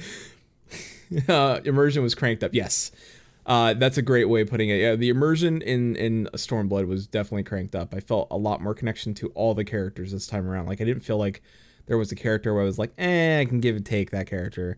uh, 1.29 1.59
immersion 1.63 2.03
was 2.03 2.15
cranked 2.15 2.43
up. 2.43 2.53
Yes, 2.53 2.91
uh, 3.45 3.73
that's 3.75 3.97
a 3.97 4.01
great 4.01 4.25
way 4.25 4.41
of 4.41 4.49
putting 4.49 4.69
it. 4.69 4.77
Yeah, 4.77 4.95
the 4.95 5.09
immersion 5.09 5.61
in 5.61 5.95
in 5.95 6.27
Stormblood 6.33 6.87
was 6.87 7.07
definitely 7.07 7.43
cranked 7.43 7.75
up. 7.75 7.93
I 7.93 7.99
felt 7.99 8.27
a 8.31 8.37
lot 8.37 8.61
more 8.61 8.73
connection 8.73 9.13
to 9.15 9.27
all 9.29 9.53
the 9.53 9.65
characters 9.65 10.11
this 10.11 10.27
time 10.27 10.47
around. 10.47 10.65
Like 10.65 10.81
I 10.81 10.83
didn't 10.83 11.03
feel 11.03 11.17
like 11.17 11.41
there 11.85 11.97
was 11.97 12.11
a 12.11 12.15
character 12.15 12.53
where 12.53 12.63
I 12.63 12.65
was 12.65 12.79
like, 12.79 12.91
eh, 12.97 13.39
I 13.39 13.45
can 13.45 13.59
give 13.59 13.75
and 13.75 13.85
take 13.85 14.11
that 14.11 14.27
character. 14.27 14.77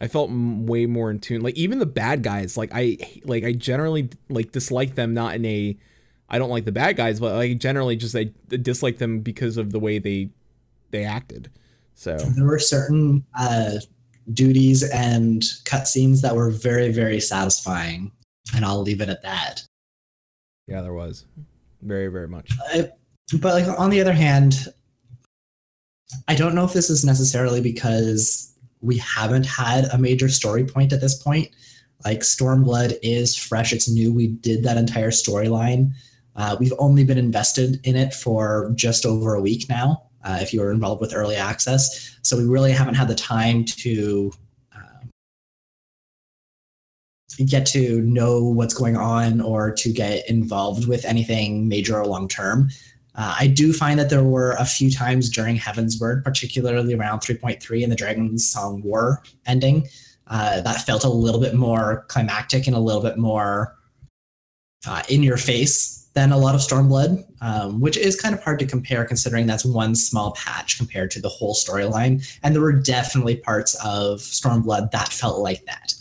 I 0.00 0.08
felt 0.08 0.30
m- 0.30 0.66
way 0.66 0.86
more 0.86 1.10
in 1.10 1.20
tune. 1.20 1.40
Like 1.42 1.56
even 1.56 1.78
the 1.78 1.86
bad 1.86 2.22
guys, 2.22 2.56
like 2.56 2.70
I 2.72 2.98
like 3.24 3.44
I 3.44 3.52
generally 3.52 4.10
like 4.28 4.52
dislike 4.52 4.94
them 4.94 5.14
not 5.14 5.34
in 5.34 5.44
a 5.44 5.76
I 6.28 6.38
don't 6.38 6.50
like 6.50 6.64
the 6.64 6.72
bad 6.72 6.96
guys, 6.96 7.20
but 7.20 7.34
like 7.34 7.58
generally 7.58 7.96
just 7.96 8.16
I 8.16 8.30
dislike 8.48 8.98
them 8.98 9.20
because 9.20 9.56
of 9.56 9.72
the 9.72 9.78
way 9.78 9.98
they 9.98 10.30
they 10.94 11.04
acted. 11.04 11.50
So 11.94 12.16
There 12.16 12.46
were 12.46 12.58
certain 12.58 13.24
uh, 13.38 13.78
duties 14.32 14.88
and 14.90 15.42
cutscenes 15.64 16.22
that 16.22 16.34
were 16.34 16.50
very, 16.50 16.90
very 16.92 17.20
satisfying, 17.20 18.12
and 18.54 18.64
I'll 18.64 18.82
leave 18.82 19.00
it 19.00 19.08
at 19.08 19.22
that. 19.22 19.62
yeah, 20.66 20.80
there 20.80 20.94
was 20.94 21.26
very 21.82 22.06
very 22.06 22.28
much. 22.28 22.50
I, 22.72 22.90
but 23.40 23.54
like 23.54 23.78
on 23.78 23.90
the 23.90 24.00
other 24.00 24.12
hand, 24.12 24.68
I 26.28 26.34
don't 26.34 26.54
know 26.54 26.64
if 26.64 26.72
this 26.72 26.90
is 26.90 27.04
necessarily 27.04 27.60
because 27.60 28.54
we 28.80 28.98
haven't 28.98 29.46
had 29.46 29.86
a 29.86 29.98
major 29.98 30.28
story 30.28 30.64
point 30.64 30.92
at 30.92 31.00
this 31.00 31.20
point. 31.22 31.48
Like 32.04 32.20
Stormblood 32.20 32.98
is 33.02 33.36
fresh; 33.36 33.72
it's 33.72 33.88
new. 33.88 34.12
We 34.12 34.28
did 34.28 34.62
that 34.64 34.76
entire 34.76 35.10
storyline. 35.10 35.92
Uh, 36.36 36.56
we've 36.58 36.72
only 36.78 37.04
been 37.04 37.18
invested 37.18 37.80
in 37.84 37.96
it 37.96 38.12
for 38.12 38.72
just 38.74 39.06
over 39.06 39.34
a 39.34 39.40
week 39.40 39.68
now. 39.68 40.02
Uh, 40.24 40.38
if 40.40 40.52
you 40.52 40.60
were 40.60 40.72
involved 40.72 41.00
with 41.00 41.14
early 41.14 41.36
access, 41.36 42.16
so 42.22 42.36
we 42.36 42.44
really 42.44 42.72
haven't 42.72 42.94
had 42.94 43.08
the 43.08 43.14
time 43.14 43.64
to 43.64 44.32
um, 44.74 45.10
get 47.46 47.66
to 47.66 48.00
know 48.00 48.42
what's 48.42 48.74
going 48.74 48.96
on 48.96 49.40
or 49.40 49.70
to 49.70 49.92
get 49.92 50.28
involved 50.28 50.88
with 50.88 51.04
anything 51.04 51.68
major 51.68 51.98
or 51.98 52.06
long 52.06 52.26
term. 52.26 52.70
Uh, 53.16 53.36
I 53.38 53.46
do 53.46 53.72
find 53.72 53.98
that 54.00 54.10
there 54.10 54.24
were 54.24 54.52
a 54.52 54.64
few 54.64 54.90
times 54.90 55.30
during 55.30 55.56
Heavensward, 55.56 56.24
particularly 56.24 56.94
around 56.94 57.20
3.3 57.20 57.82
and 57.84 57.92
the 57.92 57.96
Dragonsong 57.96 58.82
War 58.82 59.22
ending, 59.46 59.86
uh, 60.26 60.62
that 60.62 60.80
felt 60.80 61.04
a 61.04 61.08
little 61.08 61.40
bit 61.40 61.54
more 61.54 62.06
climactic 62.08 62.66
and 62.66 62.74
a 62.74 62.80
little 62.80 63.02
bit 63.02 63.18
more 63.18 63.76
uh, 64.86 65.02
in 65.08 65.22
your 65.22 65.36
face 65.36 66.03
than 66.14 66.30
a 66.32 66.38
lot 66.38 66.54
of 66.54 66.60
Stormblood, 66.60 67.24
um, 67.40 67.80
which 67.80 67.96
is 67.96 68.18
kind 68.20 68.34
of 68.34 68.42
hard 68.42 68.58
to 68.60 68.66
compare 68.66 69.04
considering 69.04 69.46
that's 69.46 69.64
one 69.64 69.94
small 69.96 70.32
patch 70.32 70.78
compared 70.78 71.10
to 71.10 71.20
the 71.20 71.28
whole 71.28 71.54
storyline. 71.54 72.24
And 72.42 72.54
there 72.54 72.62
were 72.62 72.72
definitely 72.72 73.36
parts 73.36 73.74
of 73.84 74.20
Stormblood 74.20 74.92
that 74.92 75.08
felt 75.08 75.40
like 75.40 75.64
that. 75.66 75.92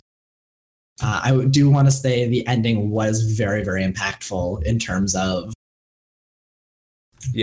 Uh, 1.02 1.20
I 1.24 1.46
do 1.46 1.70
want 1.70 1.88
to 1.88 1.92
say 1.92 2.28
the 2.28 2.46
ending 2.48 2.92
was 2.92 3.24
very, 3.34 3.64
very 3.64 3.84
impactful 3.84 4.64
in 4.64 4.78
terms 4.78 5.16
of 5.16 5.52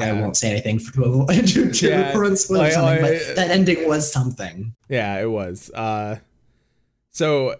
I 0.00 0.12
won't 0.12 0.36
say 0.36 0.50
anything 0.50 0.78
for, 0.78 0.92
to 0.96 1.04
avoid 1.04 1.48
to, 1.48 1.70
to 1.72 1.88
Yeah, 1.88 2.12
prevent 2.12 2.38
spoiler 2.38 2.64
like, 2.64 2.72
something, 2.72 3.02
like- 3.02 3.22
but 3.26 3.36
that 3.36 3.50
ending 3.50 3.88
was 3.88 4.10
something. 4.12 4.74
yeah, 4.88 5.20
it 5.20 5.28
was. 5.30 5.70
Uh, 5.70 6.18
so 7.10 7.56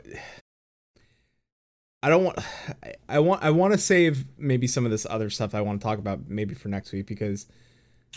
I 2.03 2.09
don't 2.09 2.25
want. 2.25 2.39
I, 3.09 3.19
want. 3.19 3.43
I 3.43 3.51
want 3.51 3.73
to 3.73 3.79
save 3.79 4.25
maybe 4.39 4.67
some 4.67 4.85
of 4.85 4.91
this 4.91 5.07
other 5.09 5.31
stuff 5.31 5.55
I 5.55 5.61
want 5.61 5.81
to 5.81 5.85
talk 5.85 5.99
about 5.99 6.29
maybe 6.29 6.55
for 6.55 6.69
next 6.69 6.93
week 6.93 7.07
because 7.07 7.47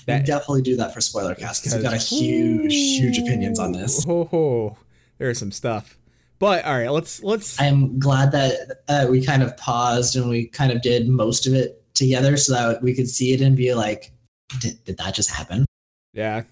we 0.07 0.19
definitely 0.19 0.61
do 0.61 0.75
that 0.77 0.93
for 0.93 1.01
spoiler 1.01 1.35
cast 1.35 1.63
because 1.63 1.75
we've 1.75 1.83
got 1.83 1.93
a 1.93 1.97
huge, 1.97 2.73
huge 2.73 3.19
opinions 3.19 3.59
on 3.59 3.71
this. 3.71 4.05
Oh, 4.07 4.29
oh, 4.33 4.77
there's 5.17 5.39
some 5.39 5.51
stuff. 5.51 5.97
But 6.39 6.65
all 6.65 6.77
right, 6.77 6.89
let's 6.89 7.23
let's. 7.23 7.59
I 7.59 7.65
am 7.65 7.99
glad 7.99 8.31
that 8.33 8.81
uh, 8.87 9.07
we 9.09 9.23
kind 9.25 9.43
of 9.43 9.55
paused 9.55 10.15
and 10.15 10.29
we 10.29 10.47
kind 10.47 10.71
of 10.71 10.81
did 10.81 11.07
most 11.07 11.47
of 11.47 11.53
it 11.53 11.81
together 11.93 12.35
so 12.37 12.53
that 12.53 12.81
we 12.81 12.93
could 12.93 13.07
see 13.07 13.33
it 13.33 13.41
and 13.41 13.55
be 13.55 13.73
like, 13.73 14.11
did, 14.59 14.83
did 14.83 14.97
that 14.97 15.13
just 15.13 15.29
happen? 15.29 15.65
Yeah. 16.13 16.43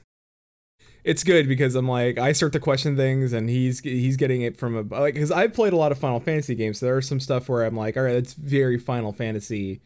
It's 1.04 1.24
good 1.24 1.48
because 1.48 1.74
I'm 1.76 1.88
like 1.88 2.18
I 2.20 2.32
start 2.32 2.54
to 2.54 2.60
question 2.60 2.96
things 2.96 3.34
and 3.34 3.50
he's 3.50 3.80
he's 3.80 4.18
getting 4.18 4.44
it 4.44 4.56
from 4.58 4.76
a 4.76 4.82
like 5.00 5.16
because 5.16 5.32
I've 5.32 5.54
played 5.54 5.74
a 5.74 5.78
lot 5.78 5.92
of 5.92 5.98
Final 5.98 6.20
Fantasy 6.20 6.54
games. 6.56 6.80
So 6.80 6.86
there 6.86 6.96
are 6.96 7.02
some 7.02 7.20
stuff 7.20 7.50
where 7.50 7.64
I'm 7.64 7.76
like, 7.76 7.98
all 7.98 8.04
right, 8.04 8.14
that's 8.14 8.34
very 8.34 8.78
Final 8.78 9.12
Fantasy 9.12 9.82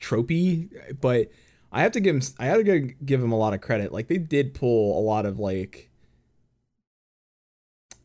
tropey, 0.00 0.68
but 1.00 1.30
I 1.72 1.82
have 1.82 1.92
to 1.92 2.00
give 2.00 2.16
him 2.16 2.22
I 2.38 2.46
have 2.46 2.64
to 2.64 2.78
give- 2.80 3.22
him 3.22 3.32
a 3.32 3.36
lot 3.38 3.52
of 3.52 3.60
credit. 3.60 3.92
Like 3.92 4.08
they 4.08 4.18
did 4.18 4.54
pull 4.54 4.98
a 4.98 5.02
lot 5.02 5.26
of 5.26 5.38
like 5.38 5.90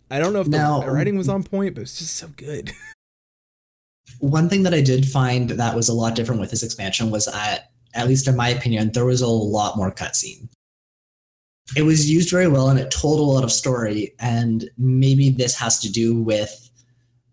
I 0.09 0.19
don't 0.19 0.33
know 0.33 0.41
if 0.41 0.47
Now- 0.47 0.81
the 0.81 0.91
writing 0.91 1.17
was 1.17 1.29
on 1.29 1.43
point, 1.43 1.75
but 1.75 1.81
it's 1.83 1.99
just 1.99 2.17
so 2.17 2.27
good. 2.35 2.73
One 4.19 4.49
thing 4.49 4.63
that 4.63 4.73
I 4.73 4.81
did 4.81 5.07
find 5.07 5.51
that 5.51 5.73
was 5.75 5.87
a 5.87 5.93
lot 5.93 6.15
different 6.15 6.41
with 6.41 6.51
this 6.51 6.63
expansion 6.63 7.11
was 7.11 7.25
that, 7.27 7.71
at 7.93 8.07
least 8.09 8.27
in 8.27 8.35
my 8.35 8.49
opinion, 8.49 8.91
there 8.91 9.05
was 9.05 9.21
a 9.21 9.27
lot 9.27 9.77
more 9.77 9.89
cutscene. 9.89 10.49
It 11.75 11.83
was 11.83 12.09
used 12.09 12.29
very 12.29 12.47
well 12.47 12.69
and 12.69 12.79
it 12.79 12.91
told 12.91 13.19
a 13.19 13.23
lot 13.23 13.43
of 13.43 13.51
story. 13.51 14.13
And 14.19 14.69
maybe 14.77 15.29
this 15.29 15.57
has 15.57 15.79
to 15.79 15.91
do 15.91 16.21
with 16.21 16.69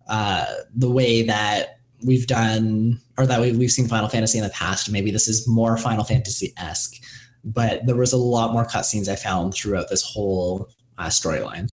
uh, 0.09 0.47
the 0.75 0.91
way 0.91 1.23
that 1.25 1.81
we've 2.05 2.27
done, 2.27 3.01
or 3.17 3.27
that 3.27 3.41
we've, 3.41 3.57
we've 3.57 3.71
seen 3.71 3.89
Final 3.89 4.09
Fantasy 4.09 4.39
in 4.39 4.45
the 4.45 4.51
past. 4.51 4.91
Maybe 4.91 5.11
this 5.11 5.29
is 5.29 5.49
more 5.49 5.77
Final 5.77 6.05
Fantasy 6.05 6.53
esque. 6.57 7.03
But 7.45 7.87
there 7.87 7.97
was 7.97 8.13
a 8.13 8.17
lot 8.17 8.53
more 8.53 8.65
cutscenes 8.65 9.09
I 9.09 9.17
found 9.17 9.55
throughout 9.55 9.89
this 9.89 10.03
whole 10.03 10.69
uh, 10.99 11.07
storyline. 11.07 11.69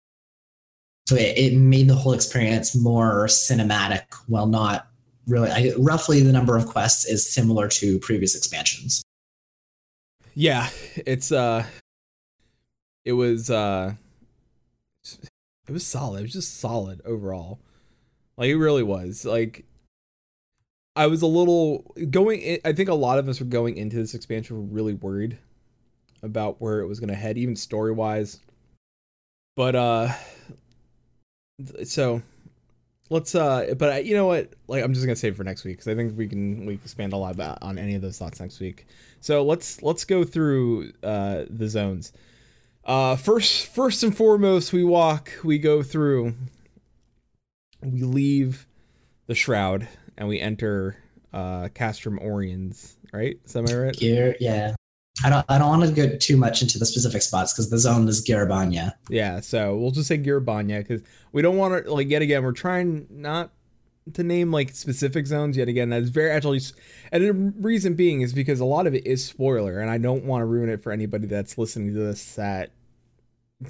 So 1.07 1.17
it, 1.17 1.37
it 1.37 1.57
made 1.57 1.89
the 1.89 1.95
whole 1.95 2.13
experience 2.13 2.75
more 2.75 3.27
cinematic 3.27 4.05
while 4.27 4.47
not 4.47 4.89
really 5.27 5.51
I, 5.51 5.73
roughly 5.79 6.21
the 6.23 6.33
number 6.33 6.57
of 6.57 6.67
quests 6.67 7.07
is 7.07 7.29
similar 7.29 7.69
to 7.69 7.99
previous 7.99 8.35
expansions 8.35 9.03
yeah, 10.35 10.69
it's 10.97 11.33
uh 11.33 11.65
it 13.05 13.13
was 13.13 13.51
uh 13.51 13.95
it 15.67 15.73
was 15.73 15.87
solid. 15.87 16.21
It 16.21 16.23
was 16.23 16.33
just 16.33 16.61
solid 16.61 17.01
overall. 17.05 17.61
Like 18.37 18.49
it 18.49 18.57
really 18.57 18.83
was. 18.83 19.25
Like 19.25 19.65
I 20.97 21.07
was 21.07 21.23
a 21.23 21.27
little 21.27 21.95
going 22.11 22.41
in, 22.41 22.61
I 22.65 22.73
think 22.73 22.89
a 22.89 22.95
lot 22.95 23.19
of 23.19 23.29
us 23.29 23.41
were 23.41 23.47
going 23.47 23.77
into 23.77 23.97
this 23.97 24.15
expansion 24.15 24.57
were 24.57 24.63
really 24.63 24.95
worried 24.95 25.39
about 26.23 26.61
where 26.61 26.81
it 26.81 26.87
was 26.87 27.01
going 27.01 27.11
to 27.11 27.15
head 27.15 27.37
even 27.37 27.57
story-wise. 27.57 28.41
But 29.57 29.77
uh 29.77 30.13
so 31.85 32.23
let's 33.11 33.35
uh 33.35 33.75
but 33.79 33.93
I, 33.93 33.99
you 33.99 34.15
know 34.15 34.27
what 34.27 34.53
like 34.67 34.83
i'm 34.83 34.93
just 34.93 35.07
gonna 35.07 35.15
save 35.15 35.37
for 35.37 35.45
next 35.45 35.65
week 35.65 35.77
because 35.77 35.89
i 35.89 35.95
think 35.95 36.17
we 36.17 36.27
can 36.27 36.67
we 36.67 36.77
can 36.77 36.85
expand 36.85 37.13
a 37.13 37.17
lot 37.17 37.39
on 37.63 37.79
any 37.79 37.95
of 37.95 38.03
those 38.03 38.19
thoughts 38.19 38.41
next 38.41 38.59
week 38.59 38.87
so 39.21 39.45
let's 39.45 39.83
let's 39.83 40.05
go 40.05 40.25
through 40.25 40.93
uh 41.03 41.45
the 41.49 41.69
zones 41.69 42.13
Uh, 42.85 43.17
first, 43.17 43.67
first 43.67 44.03
and 44.03 44.17
foremost, 44.17 44.73
we 44.73 44.85
walk, 44.85 45.31
we 45.43 45.59
go 45.59 45.83
through, 45.83 46.35
we 47.83 48.03
leave 48.03 48.67
the 49.27 49.35
shroud, 49.35 49.89
and 50.19 50.29
we 50.29 50.39
enter 50.39 50.97
uh, 51.33 51.69
Castrum 51.75 52.23
Oriens. 52.23 52.97
Right? 53.13 53.39
Is 53.45 53.53
that 53.53 53.71
right? 53.73 53.97
Gear, 53.97 54.37
yeah. 54.41 54.75
I 55.23 55.31
don't. 55.31 55.47
I 55.49 55.59
don't 55.59 55.69
want 55.69 55.85
to 55.85 55.93
go 55.93 56.17
too 56.17 56.37
much 56.37 56.61
into 56.61 56.79
the 56.79 56.87
specific 56.87 57.23
spots 57.23 57.53
because 57.53 57.71
the 57.71 57.79
zone 57.79 58.09
is 58.09 58.21
Gyr 58.21 58.47
Abania. 58.47 58.95
Yeah. 59.09 59.41
So 59.41 59.77
we'll 59.77 59.93
just 59.93 60.09
say 60.09 60.17
Gyr 60.17 60.41
Abania 60.41 60.79
because 60.79 61.03
we 61.33 61.41
don't 61.41 61.57
want 61.57 61.85
to 61.85 61.95
like 61.95 62.11
yet 62.11 62.21
again. 62.23 62.43
We're 62.43 62.53
trying 62.53 63.07
not 63.11 63.53
to 64.13 64.23
name 64.23 64.53
like 64.53 64.75
specific 64.75 65.27
zones 65.27 65.57
yet 65.57 65.69
again. 65.69 65.89
That's 65.89 66.11
very 66.11 66.31
actually, 66.31 66.61
and 67.11 67.25
the 67.25 67.33
reason 67.61 67.95
being 67.95 68.21
is 68.21 68.33
because 68.33 68.61
a 68.61 68.65
lot 68.65 68.87
of 68.87 68.95
it 68.95 69.07
is 69.07 69.25
spoiler, 69.25 69.81
and 69.81 69.91
I 69.91 69.99
don't 69.99 70.25
want 70.25 70.43
to 70.43 70.47
ruin 70.47 70.69
it 70.69 70.83
for 70.83 70.93
anybody 70.93 71.27
that's 71.27 71.57
listening 71.57 71.95
to 71.95 72.01
this 72.01 72.35
that 72.35 72.71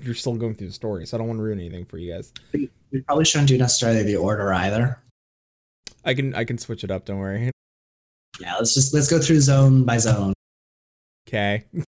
you're 0.03 0.15
still 0.15 0.35
going 0.35 0.55
through 0.55 0.69
the 0.69 0.73
story. 0.73 1.07
So 1.07 1.17
I 1.17 1.19
don't 1.19 1.29
want 1.29 1.39
to 1.39 1.43
ruin 1.43 1.61
anything 1.61 1.85
for 1.85 1.99
you 1.99 2.13
guys. 2.13 2.33
We 2.53 3.01
probably 3.07 3.25
shouldn't 3.25 3.49
do 3.49 3.59
necessarily 3.59 4.03
the 4.03 4.17
order 4.17 4.53
either. 4.53 4.99
I 6.05 6.15
can 6.15 6.35
I 6.35 6.45
can 6.45 6.59
switch 6.59 6.85
it 6.85 6.91
up. 6.91 7.05
Don't 7.05 7.19
worry. 7.19 7.51
Yeah, 8.41 8.57
let's 8.57 8.75
just 8.75 8.93
let's 8.93 9.09
go 9.09 9.21
through 9.21 9.41
zone 9.43 9.85
by 9.85 9.99
zone. 9.99 10.33
Okay. 11.29 11.65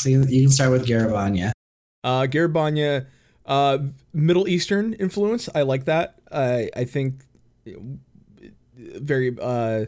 So 0.00 0.10
you, 0.10 0.24
you 0.28 0.42
can 0.42 0.50
start 0.52 0.70
with 0.70 0.86
Gyr 0.86 1.08
Abania. 1.08 1.50
Uh, 2.04 2.24
Gyr 2.28 2.48
Abania, 2.48 3.06
uh, 3.48 3.78
Middle 4.12 4.46
Eastern 4.46 4.92
influence. 4.94 5.48
I 5.54 5.62
like 5.62 5.86
that. 5.86 6.20
I 6.30 6.70
I 6.76 6.84
think 6.84 7.22
very. 8.76 9.36
Uh, 9.40 9.86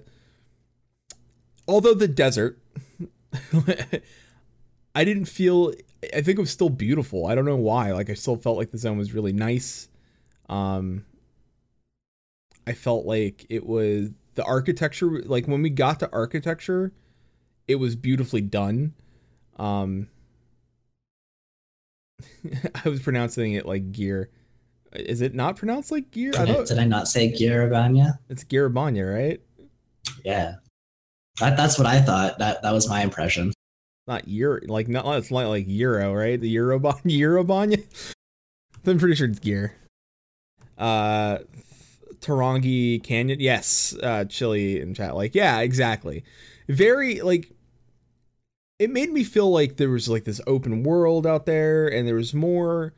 although 1.68 1.94
the 1.94 2.08
desert, 2.08 2.58
I 4.94 5.04
didn't 5.04 5.26
feel. 5.26 5.72
I 6.14 6.22
think 6.22 6.38
it 6.38 6.40
was 6.40 6.50
still 6.50 6.70
beautiful. 6.70 7.26
I 7.26 7.34
don't 7.34 7.44
know 7.44 7.56
why. 7.56 7.92
Like 7.92 8.08
I 8.08 8.14
still 8.14 8.36
felt 8.36 8.56
like 8.56 8.70
the 8.70 8.78
zone 8.78 8.96
was 8.96 9.12
really 9.12 9.34
nice. 9.34 9.88
Um, 10.48 11.04
I 12.66 12.72
felt 12.72 13.04
like 13.04 13.46
it 13.50 13.66
was 13.66 14.10
the 14.34 14.44
architecture. 14.44 15.22
Like 15.22 15.46
when 15.46 15.60
we 15.60 15.68
got 15.68 16.00
to 16.00 16.10
architecture, 16.12 16.92
it 17.68 17.76
was 17.76 17.94
beautifully 17.94 18.40
done. 18.40 18.94
Um, 19.58 20.08
I 22.84 22.88
was 22.88 23.00
pronouncing 23.00 23.54
it 23.54 23.66
like 23.66 23.92
gear. 23.92 24.30
Is 24.92 25.20
it 25.20 25.34
not 25.34 25.56
pronounced 25.56 25.90
like 25.90 26.10
gear? 26.10 26.32
Did 26.32 26.40
I, 26.40 26.52
thought 26.52 26.66
did 26.66 26.78
I 26.78 26.84
not 26.84 27.08
say 27.08 27.30
Gyr 27.30 27.68
Abania? 27.68 28.18
it's 28.28 28.44
Gyr 28.44 28.68
Abania, 28.68 29.14
right? 29.14 29.40
Yeah. 30.24 30.56
That, 31.38 31.56
that's 31.56 31.78
what 31.78 31.86
I 31.86 32.00
thought. 32.00 32.38
That 32.38 32.62
that 32.62 32.72
was 32.72 32.88
my 32.88 33.02
impression. 33.02 33.52
Not 34.06 34.26
Euro, 34.28 34.60
like 34.66 34.88
not 34.88 35.06
it's 35.16 35.30
not 35.30 35.48
like 35.48 35.66
Euro, 35.68 36.12
right? 36.12 36.40
The 36.40 36.54
Eurobon 36.54 37.00
Eurobanya. 37.04 37.82
I'm 38.86 38.98
pretty 38.98 39.14
sure 39.14 39.28
it's 39.28 39.38
gear. 39.38 39.74
Uh, 40.76 41.38
Tarangi 42.20 43.02
Canyon, 43.02 43.40
yes. 43.40 43.94
Uh, 44.02 44.24
Chili 44.24 44.80
in 44.80 44.94
chat, 44.94 45.14
like 45.14 45.34
yeah, 45.34 45.60
exactly. 45.60 46.24
Very 46.68 47.20
like. 47.20 47.52
It 48.80 48.88
made 48.88 49.12
me 49.12 49.24
feel 49.24 49.50
like 49.50 49.76
there 49.76 49.90
was 49.90 50.08
like 50.08 50.24
this 50.24 50.40
open 50.46 50.82
world 50.82 51.26
out 51.26 51.44
there, 51.44 51.86
and 51.86 52.08
there 52.08 52.14
was 52.14 52.32
more. 52.32 52.94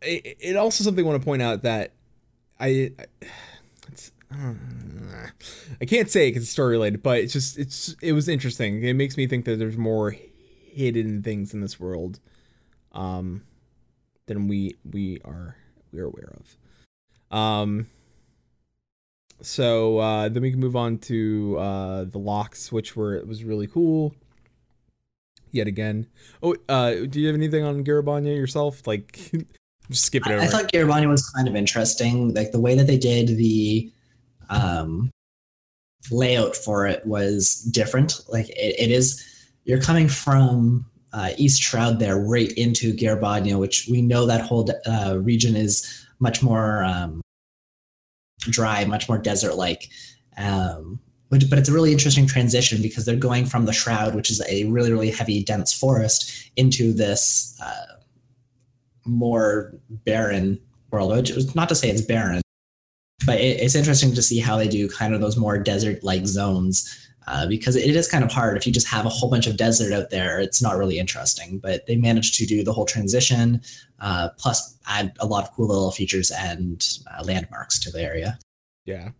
It, 0.00 0.38
it 0.40 0.56
also 0.56 0.82
something 0.82 1.04
I 1.04 1.06
want 1.06 1.20
to 1.20 1.24
point 1.24 1.42
out 1.42 1.62
that 1.62 1.92
I, 2.58 2.92
it's, 3.92 4.12
I 4.30 5.84
can't 5.84 6.08
say 6.08 6.30
because 6.30 6.44
it's 6.44 6.50
story 6.50 6.72
related, 6.72 7.02
but 7.02 7.18
it's 7.18 7.34
just 7.34 7.58
it's 7.58 7.94
it 8.00 8.12
was 8.12 8.26
interesting. 8.26 8.82
It 8.82 8.94
makes 8.94 9.18
me 9.18 9.26
think 9.26 9.44
that 9.44 9.58
there's 9.58 9.76
more 9.76 10.16
hidden 10.72 11.22
things 11.22 11.52
in 11.52 11.60
this 11.60 11.78
world, 11.78 12.20
um, 12.92 13.42
than 14.28 14.48
we 14.48 14.76
we 14.90 15.20
are 15.26 15.56
we're 15.92 16.06
aware 16.06 16.32
of. 16.38 17.36
Um. 17.38 17.86
So 19.42 19.98
uh, 19.98 20.28
then 20.28 20.42
we 20.42 20.50
can 20.50 20.60
move 20.60 20.76
on 20.76 20.98
to 20.98 21.56
uh, 21.58 22.04
the 22.04 22.18
Lochs, 22.18 22.70
which 22.70 22.96
were 22.96 23.14
it 23.14 23.26
was 23.26 23.44
really 23.44 23.66
cool. 23.66 24.14
Yet 25.52 25.66
again. 25.66 26.06
Oh, 26.42 26.54
uh, 26.68 26.94
do 27.08 27.20
you 27.20 27.26
have 27.26 27.36
anything 27.36 27.64
on 27.64 27.82
Gyr 27.84 28.02
Abania 28.02 28.36
yourself? 28.36 28.86
Like, 28.86 29.32
skip 29.90 30.26
it 30.26 30.32
over. 30.32 30.42
I, 30.42 30.44
I 30.44 30.46
thought 30.46 30.70
Gyr 30.70 30.86
Abania 30.86 31.08
was 31.08 31.28
kind 31.30 31.48
of 31.48 31.56
interesting. 31.56 32.32
Like 32.34 32.52
the 32.52 32.60
way 32.60 32.76
that 32.76 32.86
they 32.86 32.98
did 32.98 33.28
the 33.28 33.90
um, 34.48 35.10
layout 36.10 36.54
for 36.54 36.86
it 36.86 37.04
was 37.04 37.62
different. 37.72 38.20
Like 38.28 38.48
it, 38.50 38.76
it 38.78 38.90
is, 38.90 39.26
you're 39.64 39.80
coming 39.80 40.08
from 40.08 40.86
uh, 41.12 41.30
East 41.36 41.60
Shroud 41.60 41.98
there 41.98 42.18
right 42.18 42.52
into 42.52 42.94
Gyr 42.94 43.16
Abania, 43.16 43.58
which 43.58 43.88
we 43.90 44.02
know 44.02 44.26
that 44.26 44.42
whole 44.42 44.70
uh, 44.86 45.18
region 45.18 45.56
is 45.56 46.06
much 46.20 46.42
more 46.42 46.84
um, 46.84 47.20
dry, 48.40 48.84
much 48.84 49.08
more 49.08 49.18
desert-like. 49.18 49.90
Um, 50.36 51.00
but, 51.28 51.44
but 51.48 51.58
it's 51.58 51.68
a 51.68 51.72
really 51.72 51.92
interesting 51.92 52.26
transition 52.26 52.82
because 52.82 53.04
they're 53.04 53.16
going 53.16 53.46
from 53.46 53.66
the 53.66 53.72
Shroud, 53.72 54.14
which 54.14 54.30
is 54.30 54.42
a 54.48 54.64
really, 54.64 54.90
really 54.90 55.10
heavy, 55.10 55.44
dense 55.44 55.72
forest, 55.72 56.50
into 56.56 56.92
this 56.92 57.58
uh, 57.62 57.96
more 59.04 59.72
barren 59.90 60.58
world. 60.90 61.14
Which 61.14 61.30
is 61.30 61.54
not 61.54 61.68
to 61.68 61.74
say 61.74 61.88
it's 61.88 62.00
barren, 62.00 62.42
but 63.26 63.38
it, 63.38 63.60
it's 63.60 63.74
interesting 63.74 64.14
to 64.14 64.22
see 64.22 64.40
how 64.40 64.56
they 64.56 64.68
do 64.68 64.88
kind 64.88 65.14
of 65.14 65.20
those 65.20 65.36
more 65.36 65.58
desert-like 65.58 66.26
zones. 66.26 67.08
Uh, 67.26 67.46
because 67.46 67.76
it 67.76 67.94
is 67.94 68.08
kind 68.08 68.24
of 68.24 68.32
hard 68.32 68.56
if 68.56 68.66
you 68.66 68.72
just 68.72 68.88
have 68.88 69.06
a 69.06 69.10
whole 69.10 69.30
bunch 69.30 69.46
of 69.46 69.56
desert 69.56 69.92
out 69.92 70.10
there 70.10 70.40
it's 70.40 70.62
not 70.62 70.76
really 70.76 70.98
interesting 70.98 71.58
but 71.58 71.86
they 71.86 71.94
managed 71.94 72.34
to 72.34 72.46
do 72.46 72.64
the 72.64 72.72
whole 72.72 72.86
transition 72.86 73.60
uh, 74.00 74.30
plus 74.38 74.76
add 74.86 75.12
a 75.20 75.26
lot 75.26 75.44
of 75.44 75.52
cool 75.52 75.68
little 75.68 75.92
features 75.92 76.30
and 76.30 76.98
uh, 77.14 77.22
landmarks 77.22 77.78
to 77.78 77.90
the 77.90 78.00
area 78.00 78.38
Yeah, 78.86 79.10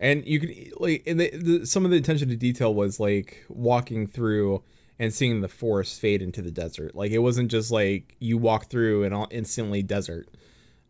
and 0.00 0.26
you 0.26 0.40
can 0.40 0.72
like, 0.78 1.02
and 1.06 1.20
the, 1.20 1.30
the, 1.30 1.66
some 1.66 1.84
of 1.84 1.90
the 1.90 1.98
attention 1.98 2.28
to 2.30 2.36
detail 2.36 2.74
was 2.74 2.98
like 2.98 3.44
walking 3.48 4.06
through 4.06 4.62
and 4.98 5.12
seeing 5.12 5.42
the 5.42 5.48
forest 5.48 6.00
fade 6.00 6.22
into 6.22 6.40
the 6.40 6.50
desert. 6.50 6.94
Like 6.94 7.12
it 7.12 7.18
wasn't 7.18 7.50
just 7.50 7.70
like 7.70 8.16
you 8.18 8.38
walk 8.38 8.66
through 8.66 9.04
and 9.04 9.14
all 9.14 9.28
instantly 9.30 9.82
desert. 9.82 10.28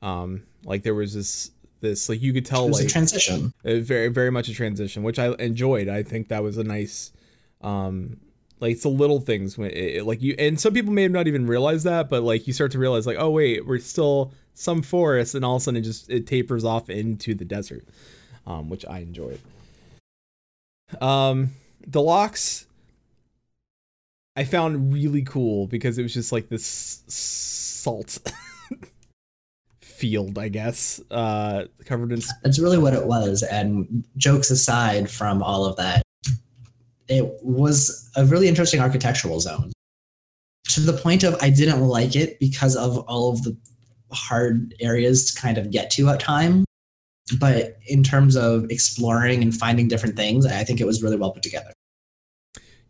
Um, 0.01 0.45
like 0.65 0.85
there 0.85 0.95
was 0.95 1.15
this 1.15 1.51
this 1.81 2.09
like 2.09 2.21
you 2.23 2.33
could 2.33 2.47
tell 2.47 2.65
it 2.67 2.69
was 2.69 2.79
like 2.81 2.87
a 2.87 2.91
transition 2.91 3.53
very 3.65 4.09
very 4.09 4.31
much 4.31 4.49
a 4.49 4.55
transition, 4.55 5.03
which 5.03 5.19
I 5.19 5.33
enjoyed. 5.39 5.89
I 5.89 6.03
think 6.03 6.29
that 6.29 6.43
was 6.43 6.57
a 6.59 6.65
nice, 6.65 7.13
um, 7.63 8.19
like 8.61 8.73
it's 8.73 8.83
the 8.83 8.89
little 8.91 9.21
things 9.21 9.57
when 9.59 9.71
it, 9.71 9.77
it- 9.97 10.05
like 10.07 10.21
you 10.23 10.35
and 10.39 10.61
some 10.61 10.73
people 10.75 10.93
may 10.93 11.03
have 11.03 11.13
not 11.13 11.27
even 11.27 11.47
realized 11.47 11.85
that, 11.85 12.09
but 12.11 12.23
like 12.23 12.47
you 12.47 12.53
start 12.53 12.73
to 12.73 12.79
realize 12.79 13.07
like 13.07 13.17
oh 13.19 13.31
wait 13.31 13.67
we're 13.67 13.79
still 13.79 14.33
some 14.55 14.83
forest 14.83 15.35
and 15.35 15.45
all 15.45 15.57
of 15.57 15.63
a 15.63 15.65
sudden 15.65 15.79
it 15.79 15.85
just 15.85 16.11
it 16.11 16.27
tapers 16.27 16.65
off 16.65 16.91
into 16.91 17.35
the 17.35 17.45
desert, 17.45 17.85
um, 18.47 18.69
which 18.69 18.85
I 18.87 18.99
enjoyed. 19.01 19.41
Um, 21.01 21.51
the 21.87 22.03
Lochs 22.03 22.67
I 24.37 24.45
found 24.45 24.93
really 24.93 25.23
cool 25.23 25.67
because 25.67 25.99
it 25.99 26.03
was 26.03 26.15
just 26.15 26.33
like 26.33 26.49
this 26.49 27.03
salt 27.09 28.19
field, 30.01 30.39
I 30.39 30.49
guess, 30.49 31.01
uh, 31.11 31.65
covered 31.85 32.13
in 32.13 32.23
that's 32.43 32.59
really 32.59 32.79
what 32.79 32.95
it 32.95 33.07
was 33.07 33.43
and 33.43 34.05
jokes 34.17 34.51
aside 34.51 35.11
from 35.11 35.43
all 35.43 35.67
of 35.67 35.77
that 35.77 36.03
it 37.09 37.29
was 37.43 38.09
a 38.17 38.25
really 38.25 38.47
interesting 38.47 38.81
architectural 38.81 39.41
zone. 39.41 39.73
To 40.69 40.81
the 40.81 40.93
point 40.93 41.25
of 41.25 41.37
i 41.43 41.51
didn't 41.51 41.81
like 41.81 42.15
it 42.15 42.39
because 42.39 42.77
of 42.77 42.99
all 42.99 43.33
of 43.33 43.43
the 43.43 43.57
hard 44.13 44.75
areas 44.81 45.33
to 45.33 45.41
kind 45.41 45.59
of 45.59 45.71
get 45.71 45.91
to 45.93 46.09
at 46.09 46.21
time 46.21 46.65
but 47.39 47.77
in 47.87 48.03
terms 48.03 48.37
of 48.37 48.71
exploring 48.71 49.43
and 49.43 49.55
finding 49.55 49.89
different 49.89 50.17
things 50.17 50.47
i 50.47 50.65
think 50.65 50.81
it 50.81 50.87
was 50.87 51.03
really 51.03 51.17
well 51.17 51.33
put 51.33 51.43
together. 51.43 51.73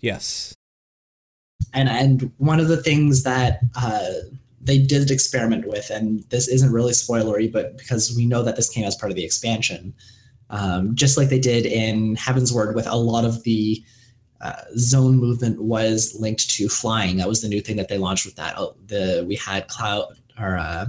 Yes, 0.01 0.55
and 1.75 1.88
and 1.88 2.33
one 2.38 2.61
of 2.61 2.68
the 2.68 2.83
things 2.83 3.23
that 3.23 3.61
uh, 3.77 4.11
they 4.61 4.79
did 4.79 5.11
experiment 5.11 5.66
with, 5.66 5.90
and 5.90 6.23
this 6.31 6.49
isn't 6.49 6.73
really 6.73 6.92
spoilery, 6.92 7.51
but 7.51 7.79
because 7.79 8.14
we 8.16 8.27
know 8.27 8.42
that 8.42 8.57
this 8.57 8.68
came 8.68 8.85
as 8.85 8.96
part 8.96 9.11
of 9.11 9.16
the 9.16 9.25
expansion, 9.25 9.94
um, 10.51 10.94
just 10.94 11.16
like 11.16 11.29
they 11.29 11.38
did 11.38 11.66
in 11.66 12.16
Heavensward, 12.16 12.75
with 12.75 12.87
a 12.87 12.96
lot 12.96 13.25
of 13.25 13.42
the 13.44 13.83
uh, 14.40 14.62
zone 14.77 15.16
movement 15.16 15.62
was 15.62 16.16
linked 16.18 16.51
to 16.51 16.68
flying. 16.68 17.16
That 17.16 17.29
was 17.29 17.42
the 17.42 17.49
new 17.49 17.61
thing 17.61 17.77
that 17.77 17.88
they 17.88 17.99
launched 17.99 18.27
with 18.27 18.37
that. 18.37 18.55
Oh, 18.59 18.77
the 18.87 19.25
we 19.27 19.37
had 19.37 19.68
cloud 19.68 20.18
or 20.38 20.57
uh, 20.57 20.87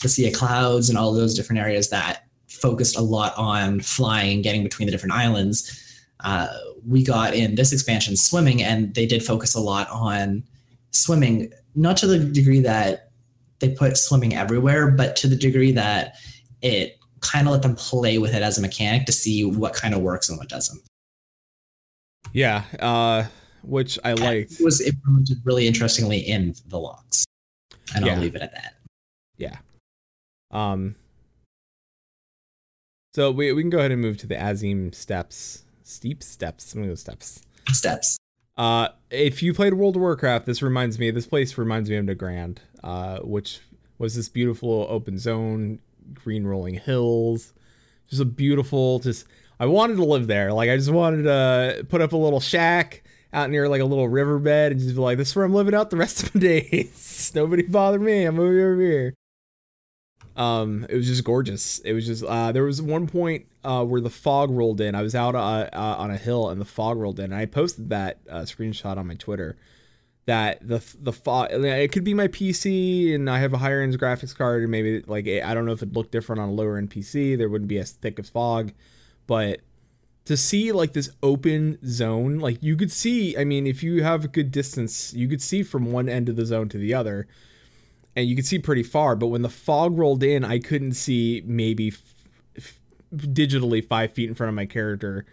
the 0.00 0.08
sea 0.08 0.28
of 0.28 0.34
clouds 0.34 0.88
and 0.88 0.98
all 0.98 1.12
those 1.12 1.34
different 1.34 1.60
areas 1.60 1.90
that 1.90 2.24
focused 2.48 2.96
a 2.96 3.02
lot 3.02 3.34
on 3.36 3.80
flying, 3.80 4.42
getting 4.42 4.62
between 4.62 4.86
the 4.86 4.92
different 4.92 5.14
islands 5.14 5.80
uh, 6.24 6.48
we 6.86 7.04
got 7.04 7.34
in 7.34 7.54
this 7.54 7.72
expansion 7.72 8.16
swimming, 8.16 8.62
and 8.62 8.94
they 8.94 9.06
did 9.06 9.22
focus 9.22 9.54
a 9.54 9.60
lot 9.60 9.88
on 9.90 10.42
swimming, 10.90 11.52
not 11.74 11.96
to 11.98 12.06
the 12.06 12.18
degree 12.18 12.60
that 12.60 13.10
they 13.60 13.70
put 13.74 13.96
swimming 13.96 14.34
everywhere, 14.34 14.90
but 14.90 15.16
to 15.16 15.26
the 15.28 15.36
degree 15.36 15.72
that 15.72 16.14
it 16.62 16.98
kind 17.20 17.46
of 17.46 17.52
let 17.52 17.62
them 17.62 17.74
play 17.74 18.18
with 18.18 18.34
it 18.34 18.42
as 18.42 18.58
a 18.58 18.60
mechanic 18.60 19.06
to 19.06 19.12
see 19.12 19.44
what 19.44 19.72
kind 19.74 19.94
of 19.94 20.00
works 20.02 20.28
and 20.28 20.38
what 20.38 20.48
doesn't. 20.48 20.80
yeah. 22.32 22.64
Uh, 22.80 23.24
which 23.62 23.98
I 24.04 24.12
liked. 24.12 24.52
It 24.52 24.64
was 24.64 24.80
implemented 24.82 25.38
really 25.44 25.66
interestingly 25.66 26.18
in 26.18 26.54
the 26.66 26.78
Lochs, 26.78 27.24
and 27.94 28.04
Yeah. 28.04 28.12
I'll 28.14 28.20
leave 28.20 28.34
it 28.34 28.42
at 28.42 28.52
that. 28.52 28.74
Yeah. 29.38 29.56
Um. 30.50 30.96
So 33.14 33.30
we 33.30 33.52
we 33.52 33.62
can 33.62 33.70
go 33.70 33.78
ahead 33.78 33.90
and 33.92 34.02
move 34.02 34.18
to 34.18 34.26
the 34.26 34.36
Azim 34.36 34.92
steps, 34.92 35.62
steep 35.82 36.22
steps. 36.22 36.64
Some 36.64 36.82
of 36.82 36.88
those 36.88 37.00
steps. 37.00 37.40
Steps. 37.72 38.18
Uh, 38.56 38.88
if 39.10 39.42
you 39.42 39.52
played 39.52 39.74
World 39.74 39.96
of 39.96 40.02
Warcraft, 40.02 40.46
this 40.46 40.62
reminds 40.62 40.98
me. 40.98 41.10
This 41.10 41.26
place 41.26 41.58
reminds 41.58 41.90
me 41.90 41.96
of 41.96 42.06
Nagrand, 42.06 42.58
uh, 42.82 43.18
which 43.20 43.60
was 43.98 44.14
this 44.14 44.28
beautiful 44.28 44.86
open 44.88 45.18
zone, 45.18 45.80
green 46.12 46.44
rolling 46.44 46.74
hills, 46.74 47.52
just 48.08 48.22
a 48.22 48.24
beautiful. 48.24 49.00
Just 49.00 49.26
I 49.58 49.66
wanted 49.66 49.96
to 49.96 50.04
live 50.04 50.26
there. 50.26 50.52
Like 50.52 50.70
I 50.70 50.76
just 50.76 50.90
wanted 50.90 51.24
to 51.24 51.86
put 51.88 52.00
up 52.00 52.12
a 52.12 52.16
little 52.16 52.40
shack 52.40 53.02
out 53.32 53.50
near 53.50 53.68
like 53.68 53.80
a 53.80 53.84
little 53.84 54.08
riverbed 54.08 54.72
and 54.72 54.80
just 54.80 54.94
be 54.94 55.00
like, 55.00 55.18
this 55.18 55.30
is 55.30 55.36
where 55.36 55.44
I'm 55.44 55.54
living 55.54 55.74
out 55.74 55.90
the 55.90 55.96
rest 55.96 56.22
of 56.22 56.34
my 56.34 56.40
days. 56.40 57.32
Nobody 57.34 57.62
bother 57.62 57.98
me. 57.98 58.24
I'm 58.24 58.38
over 58.38 58.80
here. 58.80 59.14
Um, 60.36 60.86
it 60.88 60.96
was 60.96 61.06
just 61.06 61.24
gorgeous. 61.24 61.78
It 61.80 61.92
was 61.92 62.06
just 62.06 62.24
uh, 62.24 62.52
there 62.52 62.64
was 62.64 62.82
one 62.82 63.06
point 63.06 63.46
uh, 63.62 63.84
where 63.84 64.00
the 64.00 64.10
fog 64.10 64.50
rolled 64.50 64.80
in. 64.80 64.94
I 64.94 65.02
was 65.02 65.14
out 65.14 65.34
uh, 65.34 65.68
uh, 65.72 65.96
on 65.98 66.10
a 66.10 66.16
hill 66.16 66.48
and 66.48 66.60
the 66.60 66.64
fog 66.64 66.98
rolled 66.98 67.20
in. 67.20 67.26
And 67.26 67.34
I 67.34 67.46
posted 67.46 67.90
that 67.90 68.18
uh, 68.28 68.40
screenshot 68.40 68.96
on 68.96 69.06
my 69.06 69.14
Twitter. 69.14 69.56
That 70.26 70.66
the 70.66 70.82
the 70.98 71.12
fog 71.12 71.50
it 71.52 71.92
could 71.92 72.02
be 72.02 72.14
my 72.14 72.28
PC 72.28 73.14
and 73.14 73.28
I 73.28 73.40
have 73.40 73.52
a 73.52 73.58
higher 73.58 73.82
end 73.82 73.98
graphics 74.00 74.34
card 74.34 74.62
and 74.62 74.70
maybe 74.70 75.02
like 75.06 75.28
I 75.28 75.52
don't 75.52 75.66
know 75.66 75.72
if 75.72 75.82
it 75.82 75.92
looked 75.92 76.12
different 76.12 76.40
on 76.40 76.48
a 76.48 76.52
lower 76.52 76.78
end 76.78 76.90
PC. 76.90 77.36
There 77.36 77.50
wouldn't 77.50 77.68
be 77.68 77.78
as 77.78 77.90
thick 77.90 78.18
as 78.18 78.30
fog, 78.30 78.72
but 79.26 79.60
to 80.24 80.36
see 80.38 80.72
like 80.72 80.94
this 80.94 81.10
open 81.22 81.78
zone, 81.86 82.38
like 82.38 82.62
you 82.62 82.74
could 82.74 82.90
see. 82.90 83.36
I 83.36 83.44
mean, 83.44 83.66
if 83.66 83.82
you 83.82 84.02
have 84.02 84.24
a 84.24 84.28
good 84.28 84.50
distance, 84.50 85.12
you 85.12 85.28
could 85.28 85.42
see 85.42 85.62
from 85.62 85.92
one 85.92 86.08
end 86.08 86.30
of 86.30 86.36
the 86.36 86.46
zone 86.46 86.70
to 86.70 86.78
the 86.78 86.94
other 86.94 87.28
and 88.16 88.26
you 88.28 88.36
could 88.36 88.46
see 88.46 88.58
pretty 88.58 88.82
far. 88.82 89.16
But 89.16 89.28
when 89.28 89.42
the 89.42 89.48
fog 89.48 89.98
rolled 89.98 90.22
in, 90.22 90.44
I 90.44 90.58
couldn't 90.58 90.92
see 90.92 91.42
maybe 91.44 91.88
f- 91.88 92.14
f- 92.56 92.80
digitally 93.14 93.86
five 93.86 94.12
feet 94.12 94.28
in 94.28 94.34
front 94.34 94.48
of 94.48 94.54
my 94.54 94.66
character, 94.66 95.26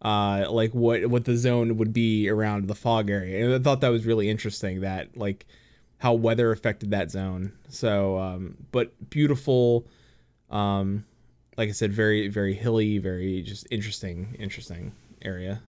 uh, 0.00 0.46
like 0.50 0.72
what 0.72 1.06
what 1.06 1.24
the 1.24 1.36
zone 1.36 1.76
would 1.76 1.92
be 1.92 2.28
around 2.28 2.68
the 2.68 2.74
fog 2.74 3.10
area. 3.10 3.44
And 3.44 3.54
I 3.54 3.58
thought 3.58 3.80
that 3.82 3.90
was 3.90 4.06
really 4.06 4.30
interesting. 4.30 4.80
That 4.80 5.16
like 5.16 5.46
how 5.98 6.14
weather 6.14 6.50
affected 6.50 6.90
that 6.90 7.10
zone. 7.10 7.52
So, 7.68 8.18
um, 8.18 8.56
but 8.72 9.10
beautiful. 9.10 9.86
Um, 10.50 11.04
like 11.56 11.68
I 11.68 11.72
said, 11.72 11.92
very 11.92 12.28
very 12.28 12.54
hilly, 12.54 12.98
very 12.98 13.42
just 13.42 13.66
interesting, 13.70 14.36
interesting 14.38 14.92
area. 15.22 15.62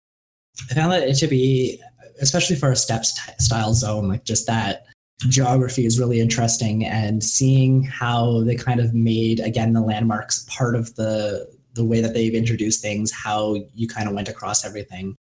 I 0.70 0.74
found 0.74 0.92
that 0.92 1.02
it 1.08 1.16
should 1.16 1.30
be, 1.30 1.80
especially 2.20 2.56
for 2.56 2.70
a 2.70 2.76
steps 2.76 3.18
style 3.38 3.72
zone, 3.72 4.08
like 4.08 4.24
just 4.24 4.46
that 4.46 4.84
geography 5.28 5.84
is 5.84 5.98
really 5.98 6.20
interesting, 6.20 6.84
and 6.84 7.22
seeing 7.22 7.84
how 7.84 8.42
they 8.44 8.56
kind 8.56 8.80
of 8.80 8.94
made 8.94 9.40
again 9.40 9.72
the 9.72 9.80
landmarks 9.80 10.46
part 10.48 10.74
of 10.74 10.94
the 10.96 11.48
the 11.74 11.84
way 11.84 12.00
that 12.00 12.14
they've 12.14 12.34
introduced 12.34 12.82
things, 12.82 13.12
how 13.12 13.56
you 13.74 13.86
kind 13.86 14.08
of 14.08 14.14
went 14.14 14.28
across 14.28 14.64
everything. 14.64 15.14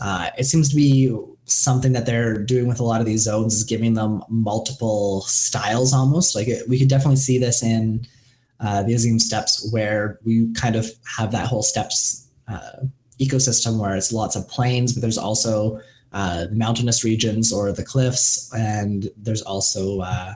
Uh, 0.00 0.30
it 0.38 0.44
seems 0.44 0.68
to 0.68 0.76
be 0.76 1.16
something 1.44 1.92
that 1.92 2.06
they're 2.06 2.36
doing 2.36 2.68
with 2.68 2.80
a 2.80 2.84
lot 2.84 3.00
of 3.00 3.06
these 3.06 3.22
zones 3.22 3.54
is 3.54 3.64
giving 3.64 3.94
them 3.94 4.22
multiple 4.28 5.22
styles 5.22 5.92
almost. 5.92 6.36
Like 6.36 6.48
it, 6.48 6.68
we 6.68 6.78
could 6.78 6.88
definitely 6.88 7.16
see 7.16 7.38
this 7.38 7.62
in 7.62 8.06
uh, 8.60 8.82
the 8.82 8.94
Azim 8.94 9.18
Steps, 9.18 9.68
where 9.72 10.18
we 10.24 10.52
kind 10.52 10.76
of 10.76 10.86
have 11.16 11.32
that 11.32 11.46
whole 11.46 11.62
steps 11.62 12.28
uh, 12.48 12.84
ecosystem 13.20 13.78
where 13.78 13.96
it's 13.96 14.12
lots 14.12 14.36
of 14.36 14.48
planes 14.48 14.92
but 14.92 15.00
there's 15.00 15.18
also 15.18 15.80
uh, 16.16 16.46
mountainous 16.50 17.04
regions 17.04 17.52
or 17.52 17.70
the 17.72 17.84
cliffs, 17.84 18.50
and 18.54 19.10
there's 19.18 19.42
also 19.42 20.00
uh, 20.00 20.32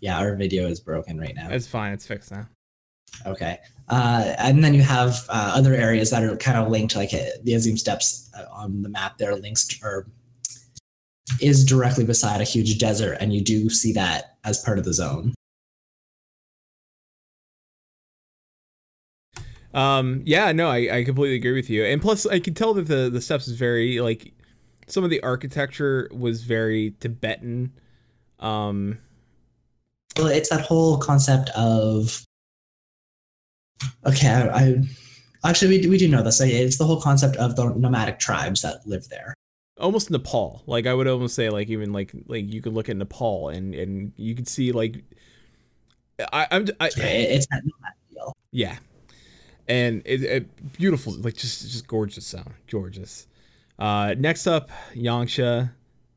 yeah, 0.00 0.16
our 0.18 0.36
video 0.36 0.68
is 0.68 0.78
broken 0.78 1.18
right 1.18 1.34
now. 1.34 1.48
It's 1.50 1.66
fine. 1.66 1.92
It's 1.92 2.06
fixed 2.06 2.30
now. 2.30 2.46
Okay, 3.26 3.58
uh, 3.88 4.34
and 4.38 4.62
then 4.62 4.74
you 4.74 4.82
have 4.82 5.26
uh, 5.28 5.52
other 5.56 5.74
areas 5.74 6.10
that 6.10 6.22
are 6.22 6.36
kind 6.36 6.56
of 6.56 6.70
linked, 6.70 6.94
like 6.94 7.12
uh, 7.12 7.18
the 7.42 7.54
Azim 7.54 7.76
Steps 7.76 8.30
uh, 8.38 8.44
on 8.52 8.82
the 8.82 8.88
map. 8.88 9.18
There 9.18 9.34
links 9.34 9.66
to, 9.66 9.84
or 9.84 10.06
is 11.40 11.64
directly 11.64 12.04
beside 12.04 12.40
a 12.40 12.44
huge 12.44 12.78
desert, 12.78 13.18
and 13.20 13.34
you 13.34 13.40
do 13.40 13.68
see 13.68 13.92
that 13.94 14.36
as 14.44 14.62
part 14.62 14.78
of 14.78 14.84
the 14.84 14.92
zone. 14.92 15.34
Um, 19.72 20.22
yeah, 20.24 20.52
no, 20.52 20.68
I, 20.68 20.98
I 20.98 21.04
completely 21.04 21.34
agree 21.34 21.54
with 21.54 21.68
you. 21.68 21.84
And 21.84 22.00
plus, 22.00 22.24
I 22.24 22.38
can 22.38 22.54
tell 22.54 22.72
that 22.74 22.86
the 22.86 23.10
the 23.10 23.20
steps 23.20 23.48
is 23.48 23.56
very 23.58 23.98
like 23.98 24.32
some 24.86 25.04
of 25.04 25.10
the 25.10 25.20
architecture 25.22 26.08
was 26.12 26.42
very 26.42 26.94
Tibetan. 27.00 27.72
Um, 28.40 28.98
Well, 30.16 30.26
it's 30.28 30.48
that 30.50 30.60
whole 30.60 30.98
concept 30.98 31.50
of 31.56 32.22
okay. 34.06 34.28
I, 34.28 34.76
I 35.42 35.50
actually 35.50 35.80
we, 35.80 35.88
we 35.88 35.98
do 35.98 36.08
know 36.08 36.22
this. 36.22 36.40
It's 36.40 36.78
the 36.78 36.84
whole 36.84 37.00
concept 37.00 37.36
of 37.36 37.56
the 37.56 37.66
nomadic 37.74 38.18
tribes 38.18 38.62
that 38.62 38.86
live 38.86 39.08
there. 39.08 39.34
almost 39.78 40.10
Nepal. 40.10 40.62
Like 40.66 40.86
I 40.86 40.94
would 40.94 41.06
almost 41.06 41.34
say, 41.34 41.50
like 41.50 41.68
even 41.68 41.92
like 41.92 42.12
like 42.26 42.52
you 42.52 42.60
could 42.62 42.72
look 42.72 42.88
at 42.88 42.96
Nepal 42.96 43.48
and 43.48 43.74
and 43.74 44.12
you 44.16 44.34
could 44.34 44.48
see 44.48 44.72
like 44.72 45.02
I, 46.32 46.46
I'm 46.50 46.66
I, 46.80 46.86
It- 46.88 46.98
It's 46.98 47.46
that 47.48 47.62
nomad 47.64 47.92
feel. 48.10 48.32
yeah, 48.52 48.76
and 49.68 50.00
it, 50.04 50.22
it 50.22 50.72
beautiful, 50.78 51.12
like 51.14 51.34
just 51.36 51.62
just 51.62 51.86
gorgeous 51.88 52.26
sound, 52.26 52.52
gorgeous. 52.70 53.26
Uh, 53.78 54.14
next 54.18 54.46
up, 54.46 54.70
Yangsha. 54.94 55.72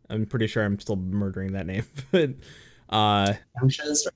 I'm 0.09 0.25
pretty 0.25 0.47
sure 0.47 0.63
I'm 0.63 0.79
still 0.79 0.95
murdering 0.95 1.53
that 1.53 1.65
name, 1.65 1.85
but 2.11 2.31
uh, 2.89 3.33
Yangsha's 3.61 4.07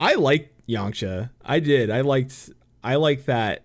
I 0.00 0.14
liked 0.14 0.66
Yangsha. 0.68 1.30
I 1.44 1.60
did. 1.60 1.90
I 1.90 2.00
liked. 2.02 2.50
I 2.82 2.96
like 2.96 3.24
that. 3.26 3.64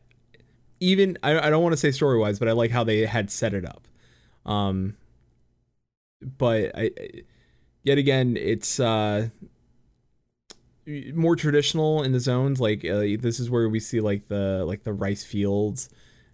Even 0.80 1.18
I, 1.24 1.40
I 1.40 1.50
don't 1.50 1.64
want 1.64 1.74
to 1.74 1.78
say 1.78 1.92
story 1.92 2.20
wise, 2.20 2.40
but 2.40 2.48
I 2.48 2.54
like 2.54 2.72
how 2.72 2.84
they 2.84 3.06
had 3.06 3.32
set 3.32 3.54
it 3.54 3.66
up. 3.66 3.88
Um, 4.46 4.96
but 6.22 6.72
I, 6.76 6.92
I- 7.00 7.24
yet 7.84 7.98
again, 7.98 8.38
it's 8.38 8.80
uh 8.80 9.30
more 11.14 11.36
traditional 11.36 12.04
in 12.04 12.12
the 12.12 12.20
zones. 12.20 12.60
Like 12.60 12.84
uh, 12.86 13.00
this 13.20 13.40
is 13.40 13.50
where 13.50 13.70
we 13.70 13.80
see 13.80 14.02
like 14.02 14.28
the 14.28 14.64
like 14.66 14.84
the 14.84 14.94
rice 14.94 15.24
fields 15.24 15.90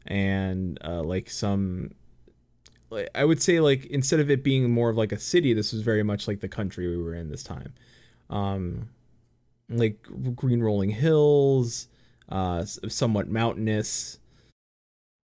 and 0.06 0.78
uh, 0.84 1.04
like 1.04 1.30
some. 1.30 1.92
I 3.14 3.26
would 3.26 3.42
say 3.42 3.60
like 3.60 3.86
instead 3.86 4.20
of 4.20 4.30
it 4.30 4.44
being 4.44 4.70
more 4.72 4.90
of 4.90 4.98
like 4.98 5.12
a 5.12 5.20
city, 5.20 5.54
this 5.54 5.74
was 5.74 5.82
very 5.82 6.04
much 6.04 6.28
like 6.28 6.40
the 6.40 6.48
country 6.48 6.88
we 6.88 7.02
were 7.02 7.16
in 7.16 7.30
this 7.30 7.44
time. 7.44 7.74
Um, 8.30 8.90
like 9.70 9.98
green 10.36 10.62
rolling 10.62 10.90
hills, 10.90 11.88
uh, 12.30 12.66
somewhat 12.66 13.30
mountainous. 13.30 14.20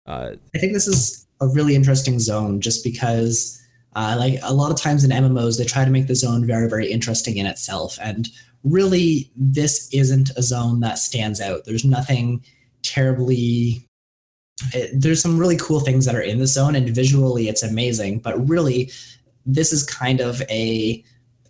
Uh, 0.05 0.31
I 0.53 0.57
think 0.57 0.73
this 0.73 0.87
is 0.87 1.25
a 1.41 1.47
really 1.47 1.75
interesting 1.75 2.19
zone 2.19 2.61
just 2.61 2.83
because, 2.83 3.61
uh, 3.95 4.15
like 4.17 4.39
a 4.43 4.53
lot 4.53 4.71
of 4.71 4.77
times 4.77 5.03
in 5.03 5.11
MMOs, 5.11 5.57
they 5.57 5.65
try 5.65 5.85
to 5.85 5.91
make 5.91 6.07
the 6.07 6.15
zone 6.15 6.45
very, 6.45 6.67
very 6.69 6.91
interesting 6.91 7.37
in 7.37 7.45
itself. 7.45 7.97
And 8.01 8.27
really, 8.63 9.31
this 9.35 9.89
isn't 9.93 10.31
a 10.35 10.41
zone 10.41 10.79
that 10.81 10.97
stands 10.97 11.39
out. 11.39 11.65
There's 11.65 11.85
nothing 11.85 12.43
terribly. 12.81 13.87
It, 14.73 14.91
there's 14.93 15.21
some 15.21 15.37
really 15.37 15.57
cool 15.57 15.79
things 15.79 16.05
that 16.05 16.15
are 16.15 16.21
in 16.21 16.39
the 16.39 16.47
zone, 16.47 16.75
and 16.75 16.89
visually, 16.89 17.47
it's 17.47 17.63
amazing. 17.63 18.19
But 18.19 18.47
really, 18.47 18.91
this 19.45 19.73
is 19.73 19.83
kind 19.83 20.19
of 20.19 20.41
a. 20.43 21.03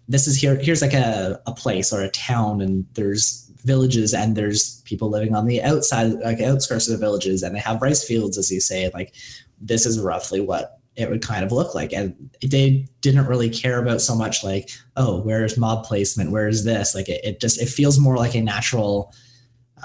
This 0.07 0.27
is 0.27 0.39
here. 0.39 0.55
Here's 0.55 0.81
like 0.81 0.93
a, 0.93 1.41
a 1.45 1.53
place 1.53 1.93
or 1.93 2.01
a 2.01 2.09
town, 2.09 2.61
and 2.61 2.85
there's 2.93 3.43
villages 3.63 4.13
and 4.13 4.35
there's 4.35 4.81
people 4.81 5.09
living 5.09 5.35
on 5.35 5.45
the 5.45 5.61
outside 5.61 6.11
like 6.19 6.41
outskirts 6.41 6.87
of 6.87 6.93
the 6.93 7.05
villages 7.05 7.43
and 7.43 7.55
they 7.55 7.59
have 7.59 7.81
rice 7.81 8.03
fields 8.03 8.37
as 8.37 8.51
you 8.51 8.59
say 8.59 8.89
like 8.93 9.13
this 9.61 9.85
is 9.85 9.99
roughly 9.99 10.41
what 10.41 10.79
it 10.95 11.09
would 11.09 11.21
kind 11.21 11.43
of 11.43 11.51
look 11.51 11.73
like 11.73 11.93
and 11.93 12.29
they 12.41 12.85
didn't 13.01 13.25
really 13.25 13.49
care 13.49 13.81
about 13.81 14.01
so 14.01 14.15
much 14.15 14.43
like 14.43 14.69
oh 14.97 15.21
where's 15.21 15.57
mob 15.57 15.85
placement 15.85 16.31
where's 16.31 16.65
this 16.65 16.93
like 16.93 17.07
it, 17.07 17.23
it 17.23 17.39
just 17.39 17.59
it 17.61 17.67
feels 17.67 17.99
more 17.99 18.17
like 18.17 18.35
a 18.35 18.41
natural 18.41 19.13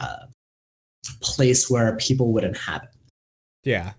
uh, 0.01 0.27
place 1.21 1.71
where 1.71 1.97
people 1.97 2.33
would 2.33 2.45
inhabit 2.45 2.91
yeah. 3.69 3.93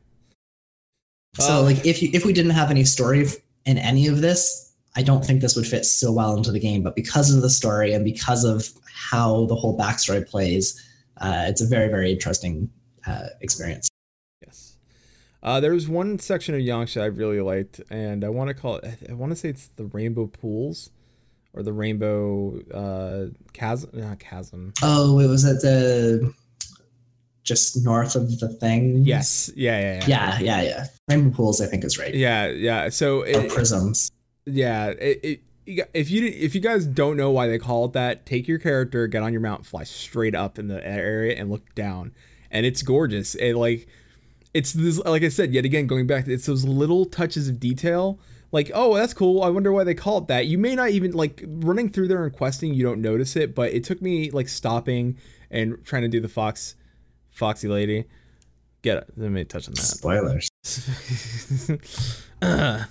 so 1.35 1.53
Uh, 1.59 1.61
like 1.69 1.85
if 1.85 2.01
you 2.01 2.09
if 2.13 2.25
we 2.25 2.33
didn't 2.33 2.55
have 2.61 2.69
any 2.71 2.83
story 2.83 3.25
in 3.65 3.77
any 3.77 4.07
of 4.07 4.21
this 4.21 4.73
i 4.95 5.01
don't 5.09 5.23
think 5.25 5.41
this 5.41 5.55
would 5.55 5.67
fit 5.67 5.85
so 5.85 6.11
well 6.11 6.35
into 6.35 6.51
the 6.51 6.59
game 6.59 6.81
but 6.83 6.95
because 6.95 7.27
of 7.35 7.41
the 7.41 7.49
story 7.49 7.93
and 7.93 8.03
because 8.03 8.43
of 8.43 8.57
how 9.09 9.45
the 9.45 9.55
whole 9.55 9.77
backstory 9.77 10.27
plays 10.27 10.65
uh, 11.23 11.43
it's 11.47 11.61
a 11.61 11.67
very 11.67 11.87
very 11.95 12.11
interesting 12.11 12.69
uh, 13.07 13.27
experience 13.41 13.87
Yes. 14.45 14.77
Uh, 15.43 15.59
there 15.59 15.73
was 15.73 15.87
one 15.87 16.17
section 16.19 16.55
of 16.55 16.61
Yangsha 16.61 17.01
I 17.01 17.05
really 17.05 17.41
liked, 17.41 17.81
and 17.89 18.23
I 18.23 18.29
want 18.29 18.47
to 18.49 18.53
call 18.53 18.77
it. 18.77 18.85
I 19.09 19.13
want 19.13 19.31
to 19.31 19.35
say 19.35 19.49
it's 19.49 19.67
the 19.75 19.85
Rainbow 19.85 20.27
Pools, 20.27 20.89
or 21.53 21.61
the 21.63 21.73
Rainbow 21.73 22.59
uh, 22.73 23.21
Chasm. 23.53 23.89
Not 23.93 24.19
chasm. 24.19 24.73
oh 24.81 25.19
it 25.19 25.27
was 25.27 25.45
at 25.45 25.61
the 25.61 26.33
just 27.49 27.83
north 27.83 28.15
of 28.15 28.39
the 28.39 28.47
thing. 28.47 29.03
Yes. 29.03 29.51
Yeah. 29.55 29.77
Yeah. 29.79 29.93
Yeah. 30.07 30.07
Yeah, 30.07 30.39
yeah, 30.39 30.61
yeah. 30.61 30.85
Rainbow 31.09 31.35
pools, 31.35 31.59
I 31.59 31.65
think, 31.65 31.83
is 31.83 31.97
right. 31.99 32.13
Yeah. 32.13 32.47
Yeah. 32.47 32.87
So 32.89 33.23
Or 33.23 33.25
it, 33.25 33.51
prisms. 33.51 34.09
yeah, 34.45 34.87
it, 34.91 35.19
it, 35.23 35.41
if 35.93 36.09
you 36.09 36.25
if 36.25 36.55
you 36.55 36.61
guys 36.61 36.85
don't 36.85 37.17
know 37.17 37.29
why 37.31 37.47
they 37.47 37.59
call 37.59 37.85
it 37.85 37.93
that, 37.93 38.25
take 38.25 38.47
your 38.47 38.57
character, 38.57 39.05
get 39.07 39.21
on 39.21 39.33
your 39.33 39.41
mount, 39.41 39.65
fly 39.65 39.83
straight 39.83 40.33
up 40.33 40.57
in 40.57 40.67
the 40.67 40.79
area, 40.87 41.35
and 41.37 41.51
look 41.51 41.75
down, 41.75 42.11
and 42.49 42.65
it's 42.65 42.81
gorgeous. 42.81 43.35
It 43.35 43.53
like 43.55 43.87
it's 44.53 44.73
this 44.73 44.97
like 45.05 45.21
I 45.21 45.29
said 45.29 45.53
yet 45.53 45.65
again 45.65 45.85
going 45.85 46.07
back, 46.07 46.27
it's 46.27 46.47
those 46.47 46.65
little 46.65 47.05
touches 47.05 47.49
of 47.49 47.59
detail. 47.59 48.19
Like 48.51 48.71
oh 48.73 48.95
that's 48.95 49.13
cool. 49.13 49.43
I 49.43 49.49
wonder 49.49 49.71
why 49.71 49.83
they 49.83 49.93
call 49.93 50.17
it 50.17 50.27
that. 50.29 50.47
You 50.47 50.57
may 50.57 50.73
not 50.73 50.89
even 50.89 51.11
like 51.11 51.43
running 51.45 51.89
through 51.89 52.07
there 52.07 52.23
and 52.23 52.33
questing. 52.33 52.73
You 52.73 52.83
don't 52.83 53.01
notice 53.01 53.35
it, 53.35 53.53
but 53.53 53.71
it 53.71 53.83
took 53.83 54.01
me 54.01 54.31
like 54.31 54.47
stopping 54.49 55.17
and 55.51 55.77
trying 55.85 56.01
to 56.01 56.07
do 56.07 56.19
the 56.19 56.27
fox, 56.29 56.75
foxy 57.39 57.67
lady. 57.67 58.05
Get 58.81 58.97
it. 58.97 59.07
Let 59.17 59.31
me 59.31 59.43
touch 59.45 59.67
on 59.67 59.73
that. 59.73 59.81
Spoilers. 59.81 60.49
uh, 62.41 62.85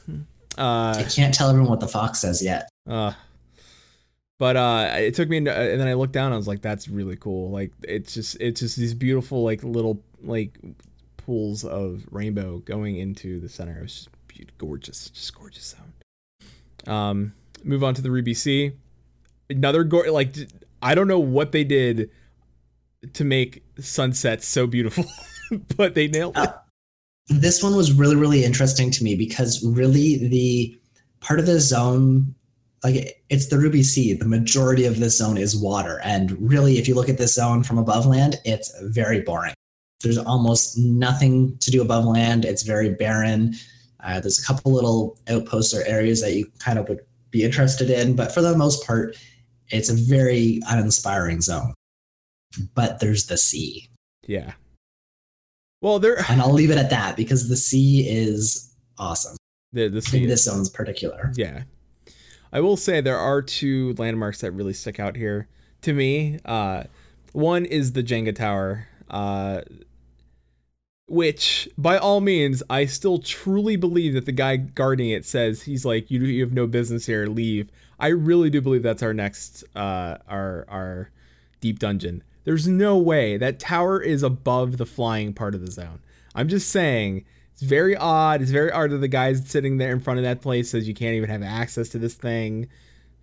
I 0.58 1.06
can't 1.08 1.32
tell 1.32 1.48
everyone 1.48 1.70
what 1.70 1.80
the 1.80 1.88
fox 1.88 2.20
says 2.20 2.42
yet. 2.42 2.68
Uh, 2.86 3.12
but 4.38 4.56
uh, 4.56 4.90
it 4.96 5.14
took 5.14 5.28
me, 5.28 5.38
into, 5.38 5.56
and 5.56 5.80
then 5.80 5.88
I 5.88 5.94
looked 5.94 6.12
down. 6.12 6.26
And 6.26 6.34
I 6.34 6.36
was 6.36 6.48
like, 6.48 6.62
"That's 6.62 6.88
really 6.88 7.16
cool." 7.16 7.50
Like, 7.50 7.72
it's 7.82 8.14
just, 8.14 8.36
it's 8.40 8.60
just 8.60 8.76
these 8.76 8.94
beautiful, 8.94 9.42
like 9.42 9.62
little, 9.62 10.02
like 10.22 10.58
pools 11.16 11.64
of 11.64 12.04
rainbow 12.10 12.58
going 12.58 12.96
into 12.96 13.40
the 13.40 13.48
center. 13.48 13.78
It 13.78 13.82
was 13.82 13.94
just 13.94 14.58
gorgeous, 14.58 15.10
just 15.10 15.34
gorgeous 15.34 15.76
sound. 15.76 15.92
Um, 16.86 17.34
move 17.64 17.82
on 17.82 17.94
to 17.94 18.02
the 18.02 18.10
Ruby 18.10 18.34
Sea. 18.34 18.72
Another 19.50 19.84
go- 19.84 20.12
like, 20.12 20.34
I 20.82 20.94
don't 20.94 21.08
know 21.08 21.18
what 21.18 21.52
they 21.52 21.64
did 21.64 22.10
to 23.12 23.24
make 23.24 23.62
sunsets 23.78 24.46
so 24.46 24.66
beautiful, 24.66 25.04
but 25.76 25.94
they 25.94 26.08
nailed 26.08 26.36
it. 26.38 26.50
This 27.28 27.62
one 27.62 27.76
was 27.76 27.92
really, 27.92 28.16
really 28.16 28.44
interesting 28.44 28.90
to 28.92 29.04
me 29.04 29.14
because 29.14 29.64
really 29.64 30.28
the 30.28 30.78
part 31.20 31.40
of 31.40 31.46
the 31.46 31.60
zone, 31.60 32.34
like 32.82 33.22
it's 33.28 33.48
the 33.48 33.58
Ruby 33.58 33.82
Sea. 33.82 34.14
The 34.14 34.24
majority 34.24 34.86
of 34.86 34.98
this 34.98 35.18
zone 35.18 35.36
is 35.36 35.56
water. 35.56 36.00
And 36.02 36.36
really, 36.40 36.78
if 36.78 36.88
you 36.88 36.94
look 36.94 37.08
at 37.08 37.18
this 37.18 37.34
zone 37.34 37.62
from 37.62 37.78
above 37.78 38.06
land, 38.06 38.36
it's 38.44 38.72
very 38.82 39.20
boring. 39.20 39.54
There's 40.02 40.18
almost 40.18 40.78
nothing 40.78 41.58
to 41.58 41.70
do 41.70 41.82
above 41.82 42.04
land. 42.04 42.44
It's 42.44 42.62
very 42.62 42.90
barren. 42.90 43.54
Uh, 44.00 44.20
there's 44.20 44.38
a 44.38 44.44
couple 44.44 44.72
little 44.72 45.18
outposts 45.28 45.74
or 45.74 45.82
areas 45.84 46.20
that 46.22 46.34
you 46.34 46.50
kind 46.60 46.78
of 46.78 46.88
would 46.88 47.00
be 47.30 47.42
interested 47.42 47.90
in, 47.90 48.14
but 48.14 48.32
for 48.32 48.40
the 48.40 48.56
most 48.56 48.86
part, 48.86 49.16
it's 49.70 49.90
a 49.90 49.94
very 49.94 50.60
uninspiring 50.68 51.40
zone. 51.40 51.74
But 52.74 53.00
there's 53.00 53.26
the 53.26 53.38
sea. 53.38 53.88
Yeah. 54.26 54.52
Well, 55.80 55.98
there 55.98 56.16
And 56.28 56.40
I'll 56.40 56.52
leave 56.52 56.70
it 56.70 56.78
at 56.78 56.90
that 56.90 57.16
because 57.16 57.48
the 57.48 57.56
sea 57.56 58.08
is 58.08 58.72
awesome. 58.98 59.36
the 59.72 59.88
the 59.88 60.16
in 60.16 60.28
this 60.28 60.44
zone's 60.44 60.68
particular. 60.68 61.32
Yeah. 61.36 61.64
I 62.52 62.60
will 62.60 62.76
say 62.76 63.00
there 63.00 63.18
are 63.18 63.42
two 63.42 63.94
landmarks 63.98 64.40
that 64.40 64.52
really 64.52 64.72
stick 64.72 64.98
out 64.98 65.16
here 65.16 65.48
to 65.82 65.92
me. 65.92 66.38
Uh, 66.44 66.84
one 67.32 67.66
is 67.66 67.92
the 67.92 68.02
Jenga 68.02 68.34
Tower, 68.34 68.88
uh, 69.10 69.60
which, 71.06 71.68
by 71.76 71.98
all 71.98 72.20
means, 72.20 72.62
I 72.70 72.86
still 72.86 73.18
truly 73.18 73.76
believe 73.76 74.14
that 74.14 74.26
the 74.26 74.32
guy 74.32 74.56
guarding 74.56 75.10
it 75.10 75.26
says 75.26 75.62
he's 75.62 75.84
like, 75.84 76.10
"You 76.10 76.20
you 76.20 76.42
have 76.42 76.52
no 76.52 76.66
business 76.66 77.06
here. 77.06 77.26
Leave." 77.26 77.70
I 78.00 78.08
really 78.08 78.48
do 78.48 78.60
believe 78.60 78.82
that's 78.82 79.02
our 79.02 79.14
next 79.14 79.64
uh, 79.76 80.18
our 80.28 80.64
our 80.68 81.10
deep 81.60 81.78
dungeon. 81.78 82.22
There's 82.48 82.66
no 82.66 82.96
way 82.96 83.36
that 83.36 83.60
tower 83.60 84.00
is 84.00 84.22
above 84.22 84.78
the 84.78 84.86
flying 84.86 85.34
part 85.34 85.54
of 85.54 85.60
the 85.60 85.70
zone. 85.70 85.98
I'm 86.34 86.48
just 86.48 86.70
saying 86.70 87.26
it's 87.52 87.60
very 87.60 87.94
odd. 87.94 88.40
It's 88.40 88.50
very 88.50 88.70
odd 88.72 88.88
that 88.88 88.96
the 88.96 89.06
guys 89.06 89.46
sitting 89.50 89.76
there 89.76 89.92
in 89.92 90.00
front 90.00 90.18
of 90.18 90.24
that 90.24 90.40
place 90.40 90.70
says 90.70 90.88
you 90.88 90.94
can't 90.94 91.14
even 91.14 91.28
have 91.28 91.42
access 91.42 91.90
to 91.90 91.98
this 91.98 92.14
thing. 92.14 92.70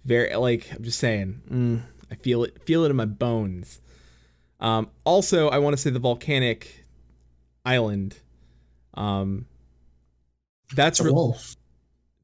Very 0.03 0.35
like 0.35 0.71
I'm 0.71 0.83
just 0.83 0.99
saying. 0.99 1.41
Mm, 1.49 1.81
I 2.11 2.13
feel 2.13 2.43
it. 2.43 2.61
Feel 2.65 2.83
it 2.85 2.91
in 2.91 2.95
my 2.95 3.05
bones. 3.05 3.81
Um, 4.59 4.91
also, 5.05 5.49
I 5.49 5.57
want 5.57 5.75
to 5.75 5.81
say 5.81 5.89
the 5.89 5.97
volcanic 5.97 6.85
island. 7.65 8.17
Um, 8.93 9.47
that's 10.75 10.99
a 10.99 11.05
re- 11.05 11.11
wolf. 11.11 11.55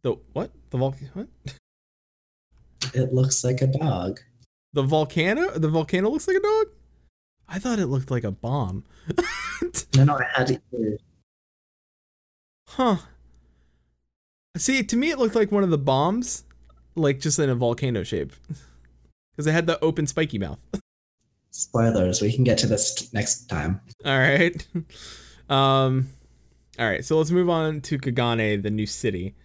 the 0.03 0.17
what 0.33 0.51
the 0.69 0.77
volcano? 0.77 1.09
what 1.13 1.27
It 2.93 3.11
looks 3.11 3.43
like 3.43 3.63
a 3.63 3.65
dog. 3.65 4.19
the 4.71 4.83
volcano 4.83 5.49
the 5.57 5.67
volcano 5.67 6.11
looks 6.11 6.27
like 6.27 6.37
a 6.37 6.41
dog. 6.41 6.67
I 7.53 7.59
thought 7.59 7.79
it 7.79 7.87
looked 7.87 8.09
like 8.09 8.23
a 8.23 8.31
bomb. 8.31 8.85
No, 9.95 10.05
no, 10.05 10.15
I 10.15 10.25
had 10.33 10.51
it. 10.51 10.61
Huh. 12.69 12.95
See, 14.57 14.81
to 14.83 14.95
me, 14.95 15.11
it 15.11 15.19
looked 15.19 15.35
like 15.35 15.51
one 15.51 15.63
of 15.63 15.69
the 15.69 15.77
bombs, 15.77 16.45
like 16.95 17.19
just 17.19 17.37
in 17.39 17.49
a 17.49 17.55
volcano 17.55 18.03
shape, 18.03 18.31
because 19.31 19.47
it 19.47 19.51
had 19.51 19.67
the 19.67 19.77
open 19.83 20.07
spiky 20.07 20.39
mouth. 20.39 20.59
Spoilers. 21.51 22.21
We 22.21 22.33
can 22.33 22.45
get 22.45 22.57
to 22.59 22.67
this 22.67 23.13
next 23.13 23.47
time. 23.47 23.81
all 24.05 24.17
right. 24.17 24.65
Um. 25.49 26.07
All 26.79 26.87
right. 26.89 27.03
So 27.03 27.17
let's 27.17 27.31
move 27.31 27.49
on 27.49 27.81
to 27.81 27.97
Kagane, 27.99 28.63
the 28.63 28.71
new 28.71 28.87
city. 28.87 29.35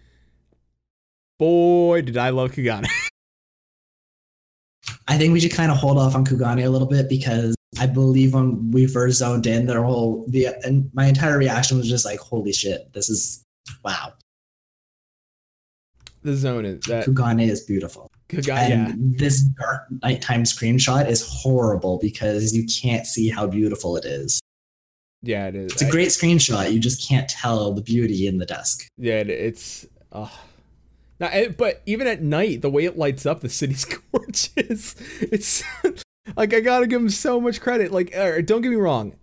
Boy, 1.40 2.02
did 2.02 2.16
I 2.16 2.28
love 2.30 2.52
Kagane. 2.52 2.86
I 5.08 5.18
think 5.18 5.32
we 5.32 5.40
should 5.40 5.52
kind 5.52 5.72
of 5.72 5.76
hold 5.78 5.98
off 5.98 6.14
on 6.14 6.24
Kugane 6.24 6.64
a 6.64 6.68
little 6.68 6.88
bit 6.88 7.08
because 7.08 7.55
I 7.78 7.86
believe 7.86 8.32
when 8.34 8.70
we 8.70 8.86
first 8.86 9.18
zoned 9.18 9.46
in, 9.46 9.66
their 9.66 9.82
whole 9.82 10.24
the 10.28 10.46
and 10.64 10.90
my 10.94 11.06
entire 11.06 11.36
reaction 11.38 11.76
was 11.76 11.88
just 11.88 12.04
like, 12.04 12.18
"Holy 12.20 12.52
shit! 12.52 12.92
This 12.92 13.08
is 13.10 13.42
wow." 13.84 14.12
the 16.22 16.34
zone 16.34 16.64
is 16.64 16.80
that 16.86 17.06
Kugane 17.06 17.46
is 17.48 17.60
beautiful, 17.60 18.10
Kagane. 18.28 18.70
and 18.72 19.12
Yeah. 19.12 19.18
this 19.18 19.42
dark 19.42 19.82
nighttime 20.02 20.42
screenshot 20.42 21.08
is 21.08 21.24
horrible 21.24 21.98
because 22.02 22.52
you 22.52 22.64
can't 22.66 23.06
see 23.06 23.28
how 23.28 23.46
beautiful 23.46 23.96
it 23.96 24.04
is. 24.04 24.40
Yeah, 25.22 25.46
it 25.46 25.54
is. 25.54 25.72
It's 25.72 25.82
a 25.82 25.86
I- 25.86 25.90
great 25.90 26.08
screenshot. 26.08 26.72
You 26.72 26.80
just 26.80 27.06
can't 27.06 27.28
tell 27.28 27.72
the 27.72 27.80
beauty 27.82 28.26
in 28.26 28.38
the 28.38 28.46
dusk. 28.46 28.88
Yeah, 28.98 29.18
it's. 29.18 29.86
Uh, 30.10 30.28
now, 31.20 31.28
eh, 31.28 31.48
but 31.48 31.82
even 31.86 32.06
at 32.08 32.22
night, 32.22 32.60
the 32.60 32.70
way 32.70 32.84
it 32.86 32.98
lights 32.98 33.24
up, 33.24 33.40
the 33.40 33.48
city's 33.48 33.84
gorgeous. 34.12 34.96
It's 35.20 35.62
like 36.36 36.54
I 36.54 36.60
gotta 36.60 36.86
give 36.86 37.00
him 37.00 37.10
so 37.10 37.40
much 37.40 37.60
credit. 37.60 37.90
Like, 37.92 38.14
uh, 38.16 38.40
don't 38.42 38.62
get 38.62 38.70
me 38.70 38.76
wrong, 38.76 39.14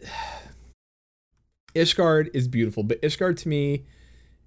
Ishgard 1.74 2.30
is 2.34 2.46
beautiful, 2.48 2.82
but 2.82 3.00
Ishgard 3.02 3.36
to 3.38 3.48
me 3.48 3.84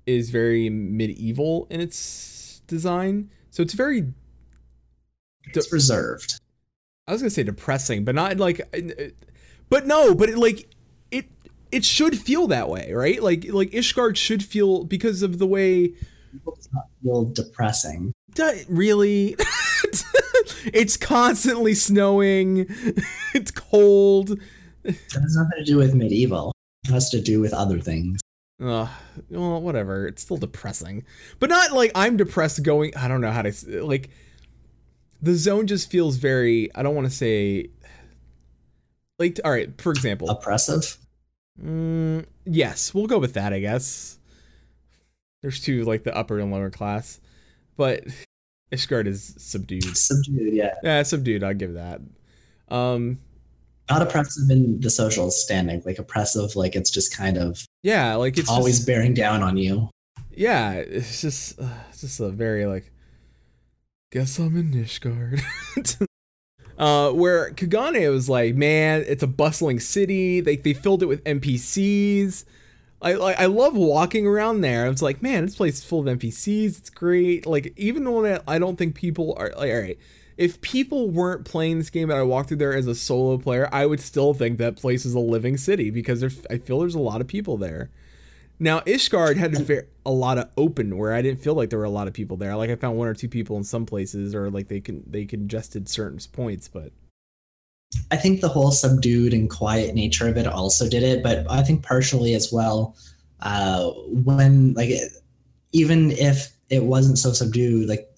is 0.06 0.30
very 0.30 0.70
medieval 0.70 1.68
in 1.70 1.82
its 1.82 2.62
design. 2.68 3.30
So 3.52 3.62
it's 3.64 3.74
very. 3.74 4.14
It's 5.54 5.72
reserved. 5.72 6.40
I 7.08 7.14
was 7.14 7.22
gonna 7.22 7.30
say 7.30 7.44
depressing, 7.44 8.04
but 8.06 8.16
not 8.16 8.38
like. 8.38 8.62
uh, 8.74 8.80
But 9.70 9.86
no, 9.88 10.14
but 10.16 10.30
it, 10.30 10.38
like 10.38 10.70
it. 11.12 11.26
It 11.72 11.84
should 11.84 12.18
feel 12.18 12.48
that 12.48 12.70
way, 12.70 12.94
right? 12.94 13.22
Like 13.22 13.46
like 13.50 13.72
Ishgard 13.72 14.16
should 14.16 14.44
feel 14.44 14.86
because 14.86 15.22
of 15.22 15.38
the 15.40 15.48
way 15.48 15.94
It's 16.48 16.70
not 16.74 16.86
feel 17.04 17.26
depressing. 17.26 18.14
Really 18.70 19.36
it's 20.74 20.98
constantly 20.98 21.74
snowing. 21.74 22.68
It's 23.34 23.52
cold. 23.52 24.40
It 24.84 24.96
has 25.14 25.36
nothing 25.36 25.60
to 25.60 25.64
do 25.64 25.78
with 25.78 25.94
medieval. 25.94 26.52
It 26.86 26.92
has 26.92 27.10
to 27.12 27.22
do 27.22 27.40
with 27.40 27.54
other 27.54 27.80
things. 27.80 28.20
Ugh, 28.60 28.90
well 29.30 29.62
whatever. 29.62 30.08
It's 30.08 30.24
still 30.24 30.38
depressing. 30.38 31.04
But 31.40 31.50
not 31.50 31.74
like 31.74 31.92
i'm 31.94 32.18
depressed 32.18 32.64
going 32.64 32.94
i 32.98 33.08
don't 33.08 33.22
know 33.22 33.32
how 33.32 33.44
to 33.44 33.54
like 33.84 34.10
the 35.22 35.36
zone 35.36 35.68
just 35.68 35.92
feels 35.92 36.16
very 36.18 36.74
i 36.76 36.82
don't 36.82 36.96
want 36.96 37.08
to 37.08 37.14
say 37.16 37.70
like 39.20 39.40
all 39.46 39.52
right 39.52 39.80
for 39.80 39.92
example. 39.92 40.30
Oppressive. 40.30 40.98
mm, 41.62 42.26
yes. 42.46 42.94
We'll 42.94 43.08
go 43.08 43.20
with 43.20 43.34
that 43.34 43.54
i 43.54 43.60
guess. 43.60 44.18
There's 45.44 45.60
two 45.62 45.84
like 45.84 46.04
the 46.04 46.16
upper 46.16 46.40
and 46.40 46.52
lower 46.52 46.72
class. 46.72 47.20
But 47.76 48.06
ishgard 48.72 49.08
is 49.08 49.34
subdued 49.38 49.96
Subdued, 49.98 50.54
yeah. 50.54 50.74
yeah 50.84 51.04
subdued 51.04 51.44
i'll 51.44 51.54
give 51.54 51.74
that 51.74 52.02
um 52.70 53.20
Not 53.90 54.02
oppressive 54.02 54.50
in 54.50 54.82
the 54.82 54.90
social 54.90 55.32
standing, 55.32 55.82
like 55.86 55.98
oppressive, 56.00 56.56
like 56.58 56.76
it's 56.76 56.90
just 56.92 57.16
kind 57.16 57.38
of 57.38 57.66
Yeah, 57.84 58.16
like 58.16 58.38
it's 58.38 58.50
always 58.50 58.76
just- 58.78 58.88
bearing 58.88 59.14
down 59.14 59.42
on 59.44 59.56
you. 59.56 59.90
yeah, 60.36 60.74
it's 60.74 61.22
just 61.22 61.58
uh, 61.60 61.70
it's 61.90 62.02
just 62.02 62.20
a 62.20 62.28
very 62.30 62.66
like 62.66 62.92
guess 64.12 64.38
I'm 64.40 64.58
in 64.58 64.74
Ishgard. 64.74 65.42
uh 66.78 67.12
where 67.12 67.52
Kagane 67.52 68.12
was 68.12 68.28
like, 68.30 68.56
man, 68.56 69.06
it's 69.08 69.24
a 69.24 69.28
bustling 69.28 69.80
city. 69.80 70.42
They 70.42 70.58
they 70.58 70.74
filled 70.74 71.02
it 71.02 71.06
with 71.08 71.24
NPCs. 71.24 72.44
I 73.02 73.12
I 73.14 73.46
love 73.46 73.76
walking 73.76 74.26
around 74.26 74.62
there. 74.62 74.86
I 74.86 74.90
was 74.90 75.02
like, 75.02 75.22
man, 75.22 75.46
this 75.46 75.56
place 75.56 75.78
is 75.80 75.84
full 75.84 76.08
of 76.08 76.18
NPCs. 76.18 76.80
It's 76.80 76.90
great. 76.90 77.46
Like 77.46 77.74
even 77.78 78.12
when 78.12 78.40
I, 78.48 78.56
I 78.56 78.60
don't 78.60 78.78
think 78.78 78.96
people 78.96 79.36
are 79.38 79.52
like, 79.58 79.72
all 79.72 79.80
right, 79.80 80.00
if 80.38 80.62
people 80.62 81.10
weren't 81.10 81.46
playing 81.46 81.78
this 81.78 81.90
game 81.90 82.10
and 82.10 82.20
I 82.20 82.24
walked 82.24 82.50
through 82.50 82.58
there 82.58 82.76
as 82.76 82.88
a 82.88 82.96
solo 82.96 83.38
player, 83.38 83.70
I 83.72 83.86
would 83.86 84.00
still 84.00 84.34
think 84.34 84.58
that 84.58 84.78
place 84.78 85.06
is 85.06 85.14
a 85.14 85.20
living 85.20 85.58
city 85.58 85.90
because 85.90 86.24
I 86.50 86.58
feel 86.58 86.80
there's 86.80 86.96
a 86.96 87.00
lot 87.00 87.22
of 87.22 87.28
people 87.28 87.58
there. 87.58 87.92
Now 88.60 88.80
Ishgard 88.82 89.38
had 89.38 89.54
a, 89.70 89.84
a 90.06 90.12
lot 90.12 90.40
of 90.40 90.50
open 90.58 90.98
where 90.98 91.14
I 91.14 91.22
didn't 91.22 91.42
feel 91.42 91.54
like 91.54 91.70
there 91.70 91.80
were 91.80 91.86
a 91.86 91.92
lot 91.92 92.08
of 92.08 92.14
people 92.14 92.38
there. 92.38 92.56
Like 92.56 92.72
I 92.72 92.76
found 92.76 92.98
one 92.98 93.08
or 93.08 93.14
two 93.14 93.30
people 93.30 93.58
in 93.58 93.64
some 93.64 93.86
places, 93.86 94.34
or 94.34 94.50
like 94.50 94.68
they 94.68 94.80
can 94.80 95.04
they 95.06 95.26
congested 95.26 95.88
certain 95.88 96.20
points, 96.32 96.68
but 96.68 96.92
I 98.12 98.16
think 98.16 98.42
the 98.42 98.50
whole 98.50 98.72
subdued 98.72 99.34
and 99.34 99.50
quiet 99.50 99.94
nature 99.96 100.28
of 100.28 100.38
it 100.38 100.48
also 100.48 100.90
did 100.90 101.04
it, 101.04 101.24
but 101.24 101.50
I 101.50 101.64
think 101.64 101.84
partially 101.84 102.34
as 102.34 102.52
well. 102.52 102.96
Uh, 103.42 103.92
when 104.26 104.74
like 104.74 104.90
even 105.72 106.12
if 106.12 106.54
it 106.70 106.84
wasn't 106.84 107.18
so 107.18 107.34
subdued, 107.34 107.88
like 107.88 108.10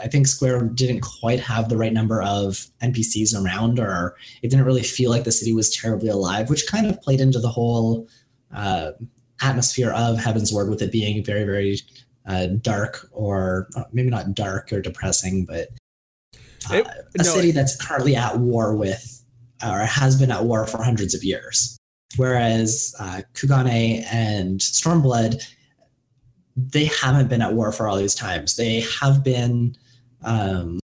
I 0.00 0.08
think 0.08 0.26
Square 0.26 0.62
didn't 0.74 1.00
quite 1.00 1.40
have 1.40 1.68
the 1.68 1.76
right 1.76 1.92
number 1.92 2.22
of 2.22 2.66
NPCs 2.82 3.34
around, 3.34 3.78
or 3.78 4.16
it 4.42 4.50
didn't 4.50 4.66
really 4.66 4.82
feel 4.82 5.10
like 5.10 5.24
the 5.24 5.32
city 5.32 5.52
was 5.52 5.74
terribly 5.74 6.08
alive, 6.08 6.50
which 6.50 6.66
kind 6.66 6.86
of 6.86 7.00
played 7.02 7.20
into 7.20 7.38
the 7.38 7.48
whole 7.48 8.06
uh, 8.54 8.92
atmosphere 9.40 9.90
of 9.90 10.18
Heavensward 10.18 10.68
with 10.68 10.82
it 10.82 10.92
being 10.92 11.24
very, 11.24 11.44
very 11.44 11.80
uh, 12.26 12.46
dark, 12.60 13.08
or 13.12 13.68
uh, 13.76 13.84
maybe 13.92 14.10
not 14.10 14.34
dark 14.34 14.72
or 14.72 14.80
depressing, 14.80 15.44
but 15.44 15.68
uh, 16.70 16.76
It- 16.76 16.86
a 16.86 17.18
no, 17.18 17.22
city 17.24 17.50
that's 17.50 17.76
currently 17.76 18.16
at 18.16 18.38
war 18.38 18.74
with, 18.76 19.22
or 19.64 19.80
has 19.80 20.18
been 20.18 20.30
at 20.30 20.44
war 20.44 20.66
for 20.66 20.82
hundreds 20.82 21.14
of 21.14 21.24
years. 21.24 21.76
Whereas 22.16 22.94
uh, 22.98 23.22
Kugane 23.34 24.04
and 24.10 24.60
Stormblood, 24.60 25.42
they 26.56 26.86
haven't 26.86 27.28
been 27.28 27.42
at 27.42 27.54
war 27.54 27.70
for 27.70 27.86
all 27.86 27.96
these 27.96 28.14
times. 28.14 28.56
They 28.56 28.80
have 29.00 29.22
been 29.22 29.76
um, 30.24 30.80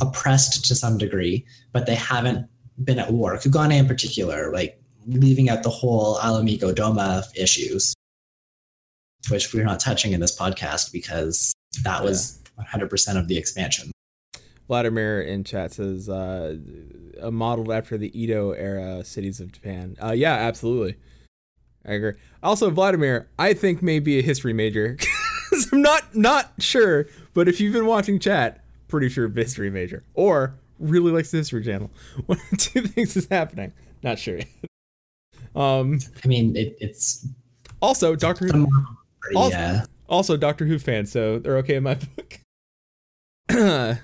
oppressed 0.00 0.64
to 0.66 0.74
some 0.74 0.98
degree, 0.98 1.46
but 1.72 1.86
they 1.86 1.94
haven't 1.94 2.46
been 2.82 2.98
at 2.98 3.12
war. 3.12 3.36
Kugane 3.36 3.76
in 3.78 3.86
particular, 3.86 4.50
like 4.52 4.80
leaving 5.06 5.48
out 5.50 5.62
the 5.62 5.70
whole 5.70 6.18
Ala 6.24 6.42
Mhigo 6.42 6.74
Doma 6.74 7.24
issues, 7.36 7.94
which 9.30 9.52
we're 9.52 9.64
not 9.64 9.80
touching 9.80 10.12
in 10.12 10.20
this 10.20 10.36
podcast 10.36 10.92
because 10.92 11.52
that 11.84 12.02
was 12.02 12.40
100% 12.58 13.18
of 13.18 13.28
the 13.28 13.36
expansion. 13.36 13.90
Vladimir 14.68 15.22
in 15.22 15.44
chat 15.44 15.72
says 15.72 16.08
uh, 16.08 16.56
modeled 17.32 17.72
after 17.72 17.98
the 17.98 18.16
Edo 18.18 18.52
era 18.52 19.02
cities 19.04 19.40
of 19.40 19.50
Japan. 19.50 19.96
Uh, 20.00 20.12
yeah, 20.12 20.34
absolutely. 20.34 20.96
I 21.86 21.94
agree. 21.94 22.12
Also, 22.42 22.70
Vladimir, 22.70 23.28
I 23.38 23.54
think 23.54 23.82
may 23.82 23.98
be 23.98 24.18
a 24.18 24.22
history 24.22 24.52
major. 24.52 24.98
I'm 25.72 25.80
not 25.82 26.14
not 26.14 26.52
sure, 26.58 27.06
but 27.34 27.48
if 27.48 27.60
you've 27.60 27.72
been 27.72 27.86
watching 27.86 28.18
chat, 28.18 28.62
pretty 28.88 29.08
sure 29.08 29.28
history 29.28 29.70
major 29.70 30.04
or 30.14 30.54
really 30.78 31.10
likes 31.10 31.30
the 31.30 31.38
History 31.38 31.64
Channel. 31.64 31.90
One 32.26 32.38
of 32.52 32.58
two 32.58 32.82
things 32.82 33.16
is 33.16 33.26
happening. 33.28 33.72
Not 34.02 34.18
sure. 34.18 34.40
um. 35.56 35.98
I 36.24 36.28
mean, 36.28 36.56
it, 36.56 36.76
it's 36.80 37.26
Also, 37.80 38.14
Doctor 38.14 38.46
Who. 38.48 38.68
Also- 39.34 39.56
uh, 39.56 39.84
also 40.08 40.36
Doctor 40.38 40.64
Who 40.64 40.78
fans, 40.78 41.12
so 41.12 41.38
they're 41.38 41.58
okay 41.58 41.76
in 41.76 41.82
my 41.82 41.94
book. 41.94 42.40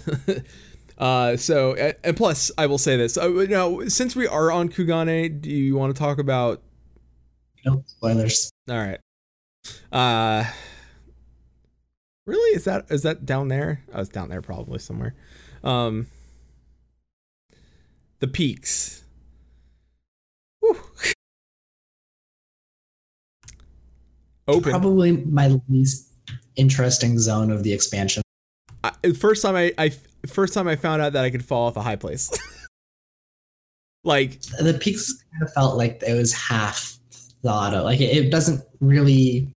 uh, 0.98 1.36
so 1.36 1.74
and- 1.74 2.16
plus, 2.16 2.50
I 2.58 2.66
will 2.66 2.78
say 2.78 2.96
this. 2.96 3.16
Uh, 3.16 3.28
now, 3.48 3.80
since 3.88 4.16
we 4.16 4.26
are 4.26 4.50
on 4.50 4.68
Kugane, 4.68 5.40
do 5.40 5.50
you 5.50 5.76
want 5.76 5.94
to 5.94 5.98
talk 5.98 6.18
about? 6.18 6.62
no 7.64 7.84
spoilers. 7.86 8.50
All 8.68 8.76
right. 8.76 8.98
Uh, 9.92 10.44
really? 12.26 12.56
Is 12.56 12.64
that 12.64 12.86
is 12.90 13.02
that 13.02 13.24
down 13.24 13.48
there? 13.48 13.84
Oh, 13.94 14.00
it's 14.00 14.08
down 14.08 14.28
there 14.28 14.42
probably 14.42 14.78
somewhere. 14.78 15.14
Um, 15.62 16.08
the 18.18 18.26
peaks. 18.28 19.04
Whew. 20.60 20.76
Open. 24.48 24.70
Probably 24.70 25.12
my 25.12 25.56
least 25.68 26.08
interesting 26.56 27.18
zone 27.18 27.50
of 27.50 27.62
the 27.62 27.72
expansion. 27.72 28.21
I, 28.84 29.12
first 29.12 29.42
time 29.42 29.56
I, 29.56 29.72
I 29.78 29.92
first 30.26 30.54
time 30.54 30.68
I 30.68 30.76
found 30.76 31.02
out 31.02 31.12
that 31.14 31.24
I 31.24 31.30
could 31.30 31.44
fall 31.44 31.66
off 31.68 31.76
a 31.76 31.82
high 31.82 31.96
place. 31.96 32.30
like 34.04 34.40
The 34.60 34.78
peaks 34.80 35.12
kind 35.32 35.42
of 35.42 35.52
felt 35.52 35.76
like 35.76 36.02
it 36.06 36.14
was 36.14 36.32
half 36.32 36.98
thought 37.42 37.74
of. 37.74 37.84
Like 37.84 38.00
it, 38.00 38.16
it 38.16 38.30
doesn't 38.30 38.62
really. 38.80 39.52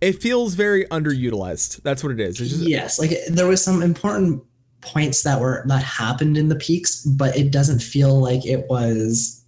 it 0.00 0.20
feels 0.20 0.54
very 0.54 0.84
underutilized. 0.86 1.82
That's 1.82 2.02
what 2.02 2.12
it 2.12 2.20
is. 2.20 2.36
Just, 2.38 2.56
yes, 2.56 2.98
like 2.98 3.12
there 3.28 3.46
was 3.46 3.62
some 3.62 3.82
important 3.82 4.42
points 4.80 5.22
that 5.22 5.40
were 5.40 5.64
that 5.68 5.82
happened 5.82 6.36
in 6.36 6.48
the 6.48 6.56
peaks, 6.56 7.04
but 7.04 7.36
it 7.36 7.50
doesn't 7.50 7.80
feel 7.80 8.20
like 8.20 8.44
it 8.44 8.66
was 8.68 9.44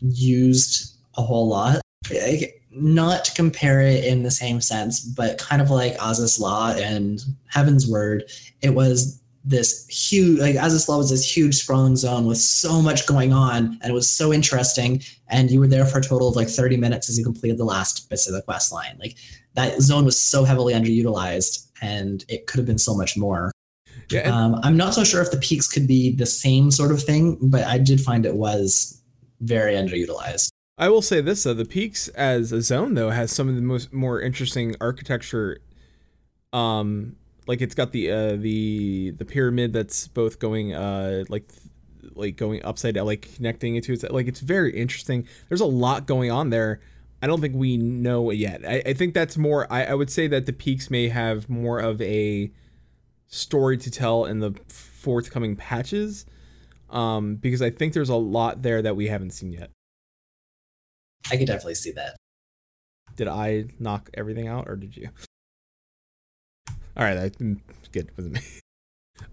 used 0.00 0.96
a 1.16 1.22
whole 1.22 1.48
lot. 1.48 1.80
Like, 2.10 2.61
not 2.74 3.24
to 3.26 3.34
compare 3.34 3.80
it 3.80 4.04
in 4.04 4.22
the 4.22 4.30
same 4.30 4.60
sense, 4.60 5.00
but 5.00 5.38
kind 5.38 5.60
of 5.62 5.70
like 5.70 5.96
Azys 5.98 6.38
Lla 6.40 6.74
and 6.78 7.22
Heavensward, 7.54 8.22
it 8.62 8.70
was 8.70 9.20
this 9.44 9.86
huge 9.88 10.38
like 10.38 10.54
Azys 10.54 10.88
Lla 10.88 10.98
was 10.98 11.10
this 11.10 11.36
huge 11.36 11.56
sprawling 11.56 11.96
zone 11.96 12.26
with 12.26 12.38
so 12.38 12.80
much 12.80 13.06
going 13.06 13.32
on 13.32 13.76
and 13.82 13.90
it 13.90 13.92
was 13.92 14.08
so 14.08 14.32
interesting 14.32 15.02
and 15.28 15.50
you 15.50 15.58
were 15.58 15.66
there 15.66 15.84
for 15.84 15.98
a 15.98 16.02
total 16.02 16.28
of 16.28 16.36
like 16.36 16.48
30 16.48 16.76
minutes 16.76 17.08
as 17.10 17.18
you 17.18 17.24
completed 17.24 17.58
the 17.58 17.64
last 17.64 18.08
bits 18.08 18.28
of 18.28 18.34
the 18.34 18.42
quest 18.42 18.72
line. 18.72 18.96
Like 19.00 19.16
that 19.54 19.80
zone 19.80 20.04
was 20.04 20.18
so 20.18 20.44
heavily 20.44 20.74
underutilized 20.74 21.66
and 21.82 22.24
it 22.28 22.46
could 22.46 22.58
have 22.58 22.66
been 22.66 22.78
so 22.78 22.94
much 22.96 23.16
more. 23.16 23.50
yeah, 24.10 24.20
and- 24.20 24.32
Um, 24.32 24.60
I'm 24.62 24.76
not 24.76 24.94
so 24.94 25.02
sure 25.02 25.20
if 25.20 25.32
the 25.32 25.38
peaks 25.38 25.66
could 25.66 25.88
be 25.88 26.14
the 26.14 26.26
same 26.26 26.70
sort 26.70 26.92
of 26.92 27.02
thing, 27.02 27.36
but 27.42 27.64
I 27.64 27.78
did 27.78 28.00
find 28.00 28.24
it 28.24 28.36
was 28.36 29.02
very 29.40 29.74
underutilized. 29.74 30.50
I 30.78 30.88
will 30.88 31.02
say 31.02 31.20
this 31.20 31.44
though: 31.44 31.54
the 31.54 31.64
peaks 31.64 32.08
as 32.08 32.52
a 32.52 32.62
zone 32.62 32.94
though 32.94 33.10
has 33.10 33.30
some 33.30 33.48
of 33.48 33.56
the 33.56 33.62
most 33.62 33.92
more 33.92 34.20
interesting 34.20 34.74
architecture. 34.80 35.58
Um, 36.52 37.16
like 37.46 37.60
it's 37.60 37.74
got 37.74 37.92
the 37.92 38.10
uh 38.10 38.36
the 38.36 39.10
the 39.10 39.24
pyramid 39.24 39.72
that's 39.72 40.08
both 40.08 40.38
going 40.38 40.74
uh 40.74 41.24
like 41.28 41.50
like 42.14 42.36
going 42.36 42.64
upside 42.64 42.94
down, 42.94 43.06
like 43.06 43.34
connecting 43.34 43.76
it 43.76 43.84
to 43.84 43.92
its 43.92 44.04
like 44.04 44.26
it's 44.26 44.40
very 44.40 44.76
interesting. 44.76 45.26
There's 45.48 45.60
a 45.60 45.66
lot 45.66 46.06
going 46.06 46.30
on 46.30 46.50
there. 46.50 46.80
I 47.22 47.26
don't 47.28 47.40
think 47.40 47.54
we 47.54 47.76
know 47.76 48.30
yet. 48.32 48.62
I, 48.66 48.82
I 48.86 48.94
think 48.94 49.14
that's 49.14 49.36
more. 49.36 49.72
I, 49.72 49.84
I 49.84 49.94
would 49.94 50.10
say 50.10 50.26
that 50.26 50.46
the 50.46 50.52
peaks 50.52 50.90
may 50.90 51.08
have 51.08 51.48
more 51.48 51.78
of 51.78 52.00
a 52.02 52.50
story 53.28 53.76
to 53.78 53.90
tell 53.90 54.24
in 54.24 54.40
the 54.40 54.52
forthcoming 54.68 55.54
patches, 55.54 56.26
um, 56.90 57.36
because 57.36 57.62
I 57.62 57.70
think 57.70 57.92
there's 57.92 58.08
a 58.08 58.16
lot 58.16 58.62
there 58.62 58.82
that 58.82 58.96
we 58.96 59.06
haven't 59.06 59.30
seen 59.30 59.52
yet. 59.52 59.70
I 61.30 61.36
could 61.36 61.46
definitely 61.46 61.74
see 61.76 61.92
that. 61.92 62.16
Did 63.16 63.28
I 63.28 63.66
knock 63.78 64.10
everything 64.14 64.48
out 64.48 64.68
or 64.68 64.76
did 64.76 64.96
you? 64.96 65.08
All 66.96 67.04
right, 67.04 67.14
that's 67.14 67.36
good. 67.92 68.10
Wasn't 68.16 68.34
me. 68.34 68.40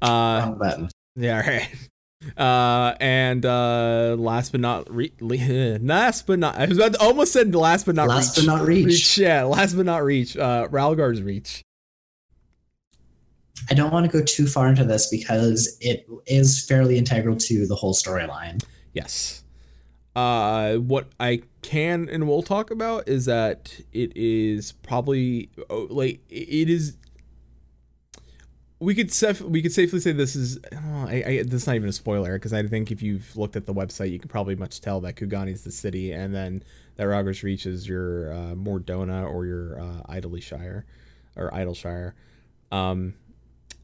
Uh, 0.04 0.42
Wrong 0.46 0.58
button. 0.60 0.90
yeah, 1.16 1.42
all 1.42 1.48
right. 1.48 1.70
Uh, 2.38 2.96
and 3.00 3.44
uh, 3.46 4.16
last 4.20 4.52
but 4.52 4.62
not 4.62 4.94
re- 4.94 5.12
last 5.82 6.28
but 6.28 6.38
not 6.38 6.56
I 6.58 6.66
was 6.68 6.78
about 6.78 6.94
to, 6.94 7.00
almost 7.02 7.34
said 7.34 7.56
last 7.56 7.86
but 7.88 7.96
not 7.96 8.08
Last 8.08 8.38
reach. 8.38 8.46
but 8.46 8.52
not 8.58 8.68
reach. 8.68 9.18
Yeah, 9.18 9.44
last 9.44 9.74
but 9.76 9.86
not 9.86 10.04
reach. 10.04 10.38
Uh, 10.38 10.68
Rhalgr's 10.68 11.22
Reach. 11.24 11.64
I 13.70 13.74
don't 13.74 13.92
want 13.92 14.10
to 14.10 14.12
go 14.16 14.24
too 14.24 14.48
far 14.48 14.68
into 14.68 14.84
this 14.84 15.10
because 15.10 15.78
it 15.82 16.08
is 16.28 16.64
fairly 16.66 16.98
integral 16.98 17.36
to 17.38 17.66
the 17.68 17.76
whole 17.76 17.94
storyline. 17.94 18.64
Yes. 18.94 19.44
Uh, 20.16 20.76
what 20.76 21.08
I 21.20 21.42
can 21.62 22.08
and 22.10 22.28
will 22.28 22.44
talk 22.44 22.72
about 22.72 23.08
is 23.08 23.26
that 23.26 23.80
it 23.92 24.16
is 24.16 24.72
probably 24.72 25.50
oh, 25.70 25.88
like 25.90 26.22
it 26.30 26.70
is. 26.70 26.98
We 28.82 28.96
could 28.96 29.10
saf- 29.10 29.42
we 29.42 29.62
could 29.62 29.74
safely 29.74 30.00
say 30.00 30.14
this 30.14 30.36
is. 30.36 30.58
Oh, 30.74 31.06
I, 31.08 31.24
I, 31.26 31.44
this 31.44 31.62
is 31.62 31.68
not 31.68 31.76
even 31.76 31.90
a 31.90 31.94
spoiler 31.94 32.34
because 32.34 32.54
I 32.54 32.66
think 32.66 32.92
if 32.92 33.02
you've 33.02 33.36
looked 33.36 33.58
at 33.58 33.66
the 33.66 33.74
website, 33.74 34.12
you 34.12 34.20
can 34.20 34.30
probably 34.30 34.56
much 34.56 34.80
tell 34.80 35.02
that 35.02 35.16
Kugane 35.16 35.52
is 35.52 35.64
the 35.64 35.72
city, 35.72 36.14
and 36.14 36.34
then 36.34 36.64
that 36.96 37.04
Rhalgr's 37.04 37.44
Reach 37.44 37.66
is 37.66 37.90
your 37.90 38.34
uh, 38.34 38.56
Mor 38.56 38.80
Dhona 38.80 39.30
or 39.30 39.46
your 39.46 39.82
uh, 39.82 40.02
Idyllshire 40.08 40.86
or 41.36 41.54
Idyllshire. 41.54 42.14
Um, 42.72 43.16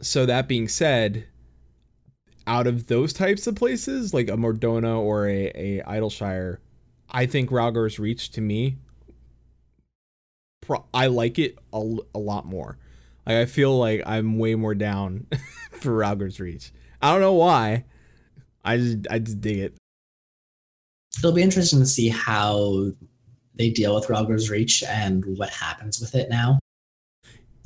so 0.02 0.26
that 0.26 0.48
being 0.48 0.68
said, 0.68 1.26
out 2.48 2.68
of 2.68 2.88
those 2.88 3.14
types 3.14 3.48
of 3.48 3.56
places, 3.56 4.14
like 4.14 4.30
a 4.30 4.38
Mor 4.38 4.54
Dhona 4.54 5.00
or 5.00 5.28
a, 5.28 5.52
a 5.56 5.82
Idyllshire, 5.86 6.60
I 7.16 7.28
think 7.28 7.50
Rhalgr's 7.50 7.98
Reach 7.98 8.30
to 8.32 8.42
me, 8.42 8.76
pro- 10.60 10.86
I 10.94 11.08
like 11.08 11.40
it 11.40 11.58
a, 11.72 11.78
l- 11.78 12.06
a 12.14 12.20
lot 12.20 12.46
more. 12.46 12.78
Like 13.26 13.38
I 13.38 13.46
feel 13.46 13.80
like 13.80 14.04
I'm 14.06 14.38
way 14.38 14.56
more 14.56 14.76
down 14.76 15.26
for 15.72 15.98
Rhalgr's 15.98 16.42
Reach. 16.42 16.74
I 17.02 17.14
don't 17.14 17.22
know 17.22 17.34
why. 17.34 17.86
I 18.66 18.78
just 18.78 18.98
I 19.10 19.20
just 19.20 19.40
dig 19.40 19.60
it. 19.60 19.78
It'll 21.20 21.32
be 21.32 21.42
interesting 21.42 21.80
to 21.80 21.86
see 21.86 22.10
how 22.10 22.92
they 23.58 23.70
deal 23.70 23.96
with 23.96 24.08
Rhalgr's 24.08 24.50
Reach 24.50 24.84
and 24.84 25.24
what 25.38 25.50
happens 25.52 26.02
with 26.02 26.16
it 26.16 26.30
now. 26.30 26.60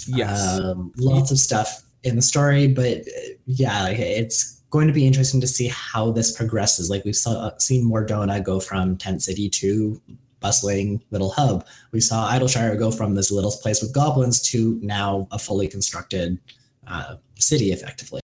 Yes. 0.06 0.60
Um, 0.60 0.92
lots 0.98 1.32
of 1.32 1.40
stuff 1.40 1.82
in 2.04 2.16
the 2.16 2.22
story, 2.22 2.68
but 2.68 3.00
uh, 3.00 3.34
yeah, 3.48 3.82
like, 3.82 3.98
it's 3.98 4.59
going 4.70 4.88
to 4.88 4.94
be 4.94 5.08
interesting 5.08 5.42
to 5.42 5.48
see 5.48 5.68
how 5.68 6.12
this 6.12 6.32
progresses. 6.32 6.90
Like 6.90 7.04
we've 7.06 7.16
saw, 7.16 7.52
seen 7.58 7.86
Mor 7.86 8.06
Dhona 8.06 8.44
go 8.44 8.60
from 8.60 8.98
tent 8.98 9.24
city 9.24 9.50
to 9.50 10.02
bustling 10.40 11.02
little 11.12 11.32
hub. 11.32 11.66
We 11.92 12.00
saw 12.00 12.30
Idyllshire 12.30 12.76
go 12.76 12.92
from 12.92 13.16
this 13.16 13.32
little 13.32 13.52
place 13.52 13.82
with 13.82 13.94
goblins 13.94 14.42
to 14.52 14.80
now 14.82 15.28
a 15.32 15.40
fully 15.40 15.68
constructed 15.68 16.40
uh, 16.88 17.16
city, 17.36 17.72
effectively. 17.72 18.22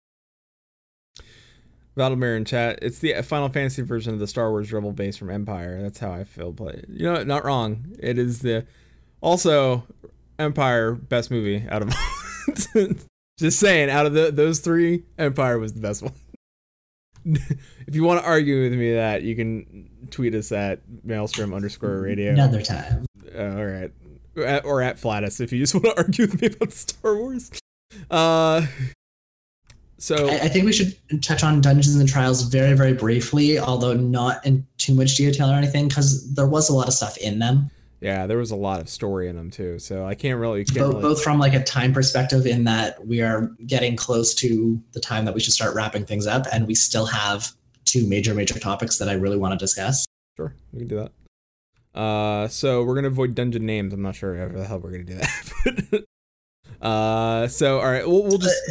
Valdemar 1.96 2.36
in 2.36 2.44
chat. 2.44 2.80
It's 2.82 3.00
the 3.00 3.22
Final 3.22 3.50
Fantasy 3.50 3.82
version 3.82 4.14
of 4.14 4.20
the 4.20 4.28
Star 4.28 4.52
Wars 4.52 4.72
Rebel 4.72 4.92
base 4.92 5.16
from 5.16 5.30
Empire. 5.30 5.82
That's 5.82 6.00
how 6.00 6.12
I 6.12 6.26
feel 6.26 6.52
play. 6.52 6.84
You 6.90 7.12
know, 7.12 7.24
not 7.24 7.46
wrong. 7.46 7.96
It 8.00 8.20
is 8.20 8.40
the 8.40 8.66
also 9.22 9.84
Empire 10.38 10.94
best 10.94 11.32
movie 11.32 11.66
out 11.70 11.82
of. 11.82 11.94
Just 13.38 13.60
saying, 13.60 13.90
out 13.90 14.06
of 14.06 14.14
the, 14.14 14.32
those 14.32 14.60
three, 14.60 15.04
Empire 15.18 15.60
was 15.60 15.74
the 15.74 15.82
best 15.82 16.02
one. 16.02 16.14
if 17.88 17.96
you 17.96 18.04
want 18.04 18.22
to 18.22 18.26
argue 18.26 18.64
with 18.64 18.74
me 18.74 18.94
that, 18.94 19.24
you 19.24 19.36
can 19.36 19.90
tweet 20.12 20.36
us 20.36 20.52
at 20.52 20.82
maelstrom 21.04 21.54
underscore 21.54 22.02
radio. 22.02 22.32
Another 22.32 22.62
time. 22.62 23.06
Uh, 23.36 23.42
all 23.42 23.66
right. 23.66 23.92
Or 24.66 24.82
at 24.82 25.00
Flatus 25.00 25.40
if 25.40 25.52
you 25.52 25.60
just 25.60 25.74
want 25.76 25.86
to 25.86 25.98
argue 25.98 26.26
with 26.26 26.42
me 26.42 26.48
about 26.48 26.72
Star 26.72 27.16
Wars. 27.16 27.52
Uh, 28.12 28.66
so 29.98 30.28
I, 30.28 30.34
I 30.34 30.48
think 30.50 30.66
we 30.66 30.74
should 30.74 30.96
touch 31.22 31.44
on 31.44 31.62
Dungeons 31.62 31.96
and 31.96 32.08
Trials 32.08 32.44
very, 32.44 32.74
very 32.74 32.94
briefly, 32.94 33.58
although 33.58 33.94
not 33.94 34.46
in 34.46 34.66
too 34.78 34.94
much 34.94 35.16
detail 35.16 35.50
or 35.50 35.56
anything, 35.56 35.88
because 35.88 36.34
there 36.36 36.48
was 36.48 36.70
a 36.70 36.74
lot 36.74 36.88
of 36.88 36.94
stuff 36.94 37.18
in 37.18 37.40
them. 37.40 37.72
Yeah, 38.06 38.28
there 38.28 38.38
was 38.38 38.52
a 38.52 38.56
lot 38.56 38.82
of 38.82 38.88
story 38.88 39.30
in 39.30 39.36
them 39.36 39.50
too. 39.50 39.80
So 39.80 40.06
I 40.06 40.14
can't 40.14 40.40
really, 40.40 40.64
can't 40.64 40.78
Both, 40.78 40.90
really 40.90 41.02
both 41.02 41.24
from 41.24 41.40
like 41.40 41.56
a 41.56 41.64
time 41.64 41.92
perspective, 41.92 42.46
in 42.46 42.64
that 42.66 43.04
we 43.04 43.20
are 43.22 43.48
getting 43.66 43.96
close 43.96 44.36
to 44.36 44.80
the 44.92 45.00
time 45.00 45.26
that 45.26 45.34
we 45.34 45.40
should 45.40 45.54
start 45.54 45.74
wrapping 45.74 46.06
things 46.06 46.28
up, 46.28 46.46
and 46.54 46.68
we 46.68 46.76
still 46.76 47.08
have 47.08 47.52
two 47.86 48.08
major, 48.08 48.36
major 48.36 48.60
topics 48.60 49.00
that 49.00 49.10
I 49.10 49.14
really 49.14 49.38
want 49.38 49.54
to 49.54 49.58
discuss. 49.58 50.06
Sure, 50.38 50.54
we 50.72 50.82
can 50.82 50.88
do 50.88 50.98
that. 50.98 52.00
Uh, 52.00 52.48
so 52.48 52.84
we're 52.84 52.94
gonna 52.94 53.08
avoid 53.08 53.34
dungeon 53.34 53.66
names. 53.66 53.92
I'm 53.92 54.04
not 54.04 54.14
sure 54.14 54.38
how 54.38 54.50
the 54.50 54.68
hell 54.68 54.78
we're 54.78 54.92
gonna 54.92 55.04
do 55.04 55.16
that. 55.16 56.06
uh, 56.86 57.48
so 57.48 57.80
all 57.80 57.92
right, 57.92 58.08
we'll, 58.08 58.22
we'll 58.22 58.38
just 58.38 58.62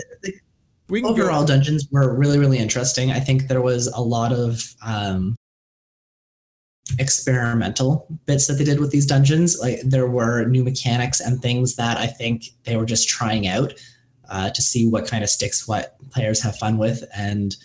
we 0.88 1.00
can 1.00 1.10
Overall, 1.10 1.40
go. 1.40 1.48
dungeons 1.48 1.88
were 1.90 2.16
really, 2.16 2.38
really 2.38 2.58
interesting. 2.58 3.10
I 3.10 3.18
think 3.18 3.48
there 3.48 3.62
was 3.62 3.88
a 3.88 4.00
lot 4.00 4.32
of 4.32 4.62
um, 4.86 5.34
experimental 6.98 8.06
bits 8.26 8.46
that 8.46 8.54
they 8.54 8.64
did 8.64 8.80
with 8.80 8.90
these 8.90 9.06
dungeons. 9.06 9.58
Like 9.60 9.80
there 9.84 10.06
were 10.06 10.44
new 10.44 10.64
mechanics 10.64 11.20
and 11.20 11.40
things 11.40 11.76
that 11.76 11.96
I 11.98 12.06
think 12.06 12.46
they 12.64 12.76
were 12.76 12.86
just 12.86 13.08
trying 13.08 13.46
out 13.46 13.74
uh, 14.28 14.50
to 14.50 14.62
see 14.62 14.88
what 14.88 15.06
kind 15.06 15.22
of 15.22 15.30
sticks, 15.30 15.68
what 15.68 15.96
players 16.10 16.42
have 16.42 16.56
fun 16.56 16.78
with, 16.78 17.04
and 17.14 17.56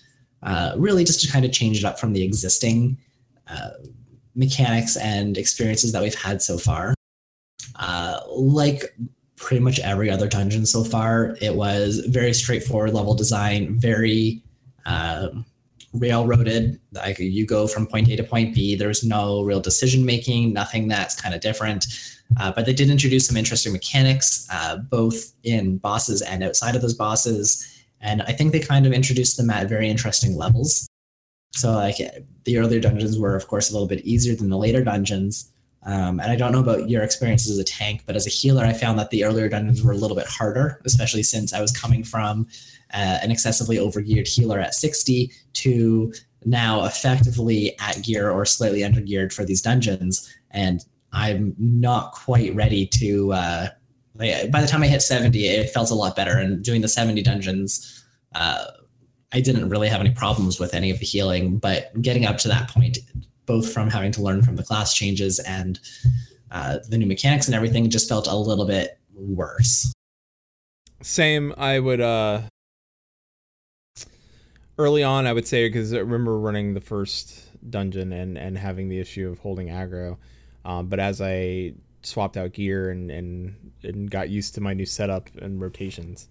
uh, 0.44 0.74
really 0.78 1.04
just 1.04 1.22
to 1.22 1.32
kind 1.32 1.46
of 1.46 1.52
change 1.52 1.80
it 1.80 1.86
up 1.86 2.00
from 2.00 2.14
the 2.14 2.24
existing 2.24 2.98
uh, 3.48 3.72
mechanics 4.36 4.96
and 4.98 5.38
experiences 5.38 5.92
that 5.92 6.02
we've 6.02 6.16
had 6.16 6.42
so 6.42 6.58
far. 6.58 6.94
Uh, 7.76 8.20
like 8.30 8.96
pretty 9.36 9.64
much 9.64 9.80
every 9.80 10.10
other 10.10 10.28
dungeon 10.28 10.66
so 10.66 10.84
far. 10.84 11.36
It 11.42 11.56
was 11.56 12.00
very 12.08 12.34
straightforward 12.34 12.94
level 12.94 13.16
design, 13.16 13.80
very 13.80 14.44
um, 14.86 15.46
railroaded. 15.94 16.80
Like 16.92 17.20
you 17.20 17.46
go 17.46 17.68
from 17.68 17.88
point 17.88 18.10
A 18.10 18.16
to 18.16 18.24
point 18.24 18.54
B. 18.54 18.76
There's 18.76 19.04
no 19.04 19.44
real 19.44 19.60
decision 19.60 20.06
making, 20.06 20.54
nothing 20.54 20.88
that's 20.88 21.20
kind 21.20 21.34
of 21.34 21.42
different. 21.42 21.86
Uh, 22.40 22.52
but 22.52 22.66
they 22.66 22.74
did 22.74 22.90
introduce 22.90 23.28
some 23.28 23.38
interesting 23.38 23.74
mechanics, 23.74 24.48
uh, 24.52 24.78
both 24.78 25.34
in 25.44 25.78
bosses 25.78 26.22
and 26.22 26.44
outside 26.44 26.76
of 26.76 26.82
those 26.82 26.94
bosses. 26.94 27.66
And 28.02 28.22
I 28.22 28.32
think 28.32 28.52
they 28.52 28.60
kind 28.60 28.86
of 28.86 28.94
introduced 28.94 29.38
them 29.38 29.50
at 29.50 29.68
very 29.68 29.90
interesting 29.90 30.36
levels. 30.36 30.88
So, 31.52 31.72
like 31.72 31.98
the 32.44 32.58
earlier 32.58 32.80
dungeons 32.80 33.18
were, 33.18 33.36
of 33.36 33.48
course, 33.48 33.70
a 33.70 33.74
little 33.74 33.88
bit 33.88 34.06
easier 34.06 34.36
than 34.36 34.50
the 34.50 34.58
later 34.58 34.84
dungeons. 34.84 35.52
Um, 35.84 36.20
and 36.20 36.32
I 36.32 36.36
don't 36.36 36.52
know 36.52 36.60
about 36.60 36.90
your 36.90 37.04
experiences 37.04 37.52
as 37.52 37.58
a 37.58 37.64
tank, 37.64 38.04
but 38.06 38.16
as 38.16 38.28
a 38.28 38.30
healer, 38.30 38.64
I 38.64 38.74
found 38.74 39.00
that 39.00 39.10
the 39.10 39.24
earlier 39.24 39.50
dungeons 39.50 39.82
were 39.82 39.94
a 39.94 39.98
little 39.98 40.16
bit 40.16 40.28
harder, 40.28 40.82
especially 40.86 41.24
since 41.24 41.54
I 41.54 41.62
was 41.62 41.72
coming 41.72 42.04
from 42.04 42.48
uh, 42.94 43.20
an 43.22 43.32
excessively 43.32 43.78
overgeared 43.78 44.28
healer 44.28 44.60
at 44.60 44.74
60 44.74 45.32
to 45.54 46.14
now 46.46 46.86
effectively 46.86 47.78
at 47.80 48.02
gear 48.04 48.30
or 48.30 48.46
slightly 48.46 48.84
under 48.84 49.02
geared 49.02 49.34
for 49.34 49.44
these 49.44 49.62
dungeons. 49.62 50.34
And 50.52 50.84
I'm 51.12 51.56
not 51.58 52.14
quite 52.14 52.54
ready 52.56 52.88
to. 52.88 53.34
Uh, 53.34 53.68
by 54.16 54.62
the 54.62 54.68
time 54.68 54.84
I 54.84 54.88
hit 54.88 55.02
70, 55.02 55.48
it 55.48 55.70
felt 55.70 55.92
a 55.92 55.96
lot 55.96 56.16
better. 56.16 56.38
And 56.38 56.64
doing 56.64 56.82
the 56.82 56.90
70 56.90 57.22
dungeons, 57.24 58.04
uh, 58.36 58.66
I 59.32 59.40
didn't 59.40 59.70
really 59.70 59.88
have 59.88 60.02
any 60.02 60.12
problems 60.12 60.60
with 60.60 60.74
any 60.74 60.90
of 60.90 61.00
the 61.00 61.06
healing. 61.06 61.58
But 61.58 62.00
getting 62.02 62.26
up 62.26 62.38
to 62.40 62.50
that 62.50 62.70
point, 62.70 62.98
both 63.46 63.72
from 63.72 63.90
having 63.90 64.12
to 64.14 64.22
learn 64.22 64.42
from 64.42 64.58
the 64.58 64.64
class 64.64 64.94
changes 64.94 65.40
and 65.40 65.80
uh, 66.52 66.80
the 66.90 66.98
new 66.98 67.06
mechanics 67.06 67.48
and 67.48 67.56
everything, 67.56 67.90
just 67.90 68.10
felt 68.10 68.28
a 68.28 68.36
little 68.36 68.66
bit 68.66 69.00
worse. 69.14 69.94
Same. 71.02 71.54
I 71.58 71.80
would 71.80 72.02
uh 72.02 72.42
early 74.80 75.04
on 75.04 75.28
I 75.28 75.34
would 75.34 75.46
say 75.46 75.68
because 75.68 75.94
I 75.94 75.98
remember 76.00 76.40
running 76.40 76.74
the 76.74 76.82
first 76.82 77.50
dungeon 77.70 78.14
and 78.14 78.38
and 78.38 78.58
having 78.58 78.90
the 78.90 79.00
issue 79.00 79.30
of 79.30 79.40
holding 79.40 79.68
aggro. 79.68 80.18
Um, 80.66 80.88
but 80.88 81.00
as 81.00 81.22
I 81.22 81.74
swapped 82.02 82.38
out 82.38 82.54
gear 82.54 82.90
and, 82.90 83.12
and 83.12 83.72
and 83.84 84.10
got 84.10 84.30
used 84.30 84.56
to 84.56 84.62
my 84.62 84.74
new 84.74 84.86
setup 84.86 85.30
and 85.38 85.62
rotations, 85.62 86.30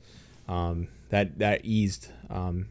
um, 0.49 0.89
that 1.11 1.39
that 1.39 1.65
eased. 1.65 2.09
Um, 2.31 2.69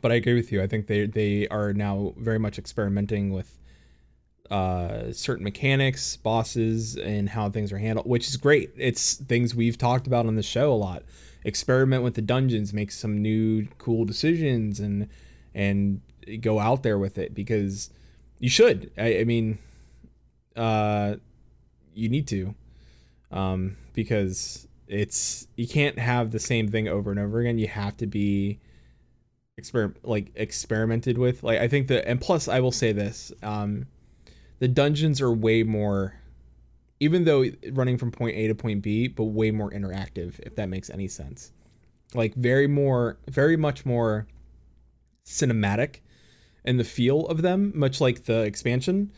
but 0.00 0.10
I 0.10 0.16
agree 0.16 0.34
with 0.34 0.50
you. 0.50 0.62
I 0.62 0.66
think 0.66 0.86
they 0.86 1.06
they 1.06 1.46
are 1.48 1.72
now 1.72 2.14
very 2.16 2.38
much 2.38 2.58
experimenting 2.58 3.30
with 3.32 3.58
uh, 4.50 5.12
certain 5.12 5.44
mechanics, 5.44 6.16
bosses, 6.16 6.96
and 6.96 7.28
how 7.28 7.48
things 7.48 7.72
are 7.72 7.78
handled, 7.78 8.06
which 8.06 8.28
is 8.28 8.36
great. 8.36 8.70
It's 8.76 9.14
things 9.14 9.54
we've 9.54 9.78
talked 9.78 10.06
about 10.06 10.26
on 10.26 10.36
the 10.36 10.42
show 10.42 10.72
a 10.72 10.74
lot. 10.74 11.02
Experiment 11.44 12.02
with 12.02 12.14
the 12.14 12.22
dungeons, 12.22 12.72
make 12.72 12.90
some 12.90 13.20
new 13.20 13.66
cool 13.78 14.04
decisions, 14.04 14.78
and 14.80 15.08
and 15.54 16.00
go 16.40 16.58
out 16.58 16.82
there 16.82 16.98
with 16.98 17.18
it 17.18 17.34
because 17.34 17.90
you 18.38 18.48
should. 18.48 18.90
I, 18.96 19.18
I 19.18 19.24
mean, 19.24 19.58
uh, 20.56 21.16
you 21.94 22.08
need 22.08 22.28
to, 22.28 22.54
um, 23.30 23.76
because 23.94 24.68
it's 24.86 25.46
you 25.56 25.66
can't 25.66 25.98
have 25.98 26.30
the 26.30 26.38
same 26.38 26.68
thing 26.68 26.88
over 26.88 27.10
and 27.10 27.18
over 27.18 27.40
again. 27.40 27.58
You 27.58 27.68
have 27.68 27.96
to 27.98 28.06
be 28.06 28.60
experiment 29.56 30.06
like 30.06 30.30
experimented 30.34 31.18
with. 31.18 31.42
Like 31.42 31.60
I 31.60 31.68
think 31.68 31.88
that, 31.88 32.06
and 32.06 32.20
plus 32.20 32.48
I 32.48 32.60
will 32.60 32.72
say 32.72 32.92
this. 32.92 33.32
Um, 33.42 33.86
the 34.62 34.68
dungeons 34.68 35.20
are 35.20 35.32
way 35.32 35.64
more 35.64 36.14
even 37.00 37.24
though 37.24 37.44
running 37.72 37.98
from 37.98 38.12
point 38.12 38.36
A 38.36 38.46
to 38.46 38.54
point 38.54 38.80
B, 38.80 39.08
but 39.08 39.24
way 39.24 39.50
more 39.50 39.72
interactive, 39.72 40.38
if 40.38 40.54
that 40.54 40.68
makes 40.68 40.88
any 40.88 41.08
sense. 41.08 41.50
Like 42.14 42.36
very 42.36 42.68
more 42.68 43.18
very 43.26 43.56
much 43.56 43.84
more 43.84 44.28
cinematic 45.26 45.96
and 46.64 46.78
the 46.78 46.84
feel 46.84 47.26
of 47.26 47.42
them, 47.42 47.72
much 47.74 48.00
like 48.00 48.26
the 48.26 48.42
expansion. 48.42 49.10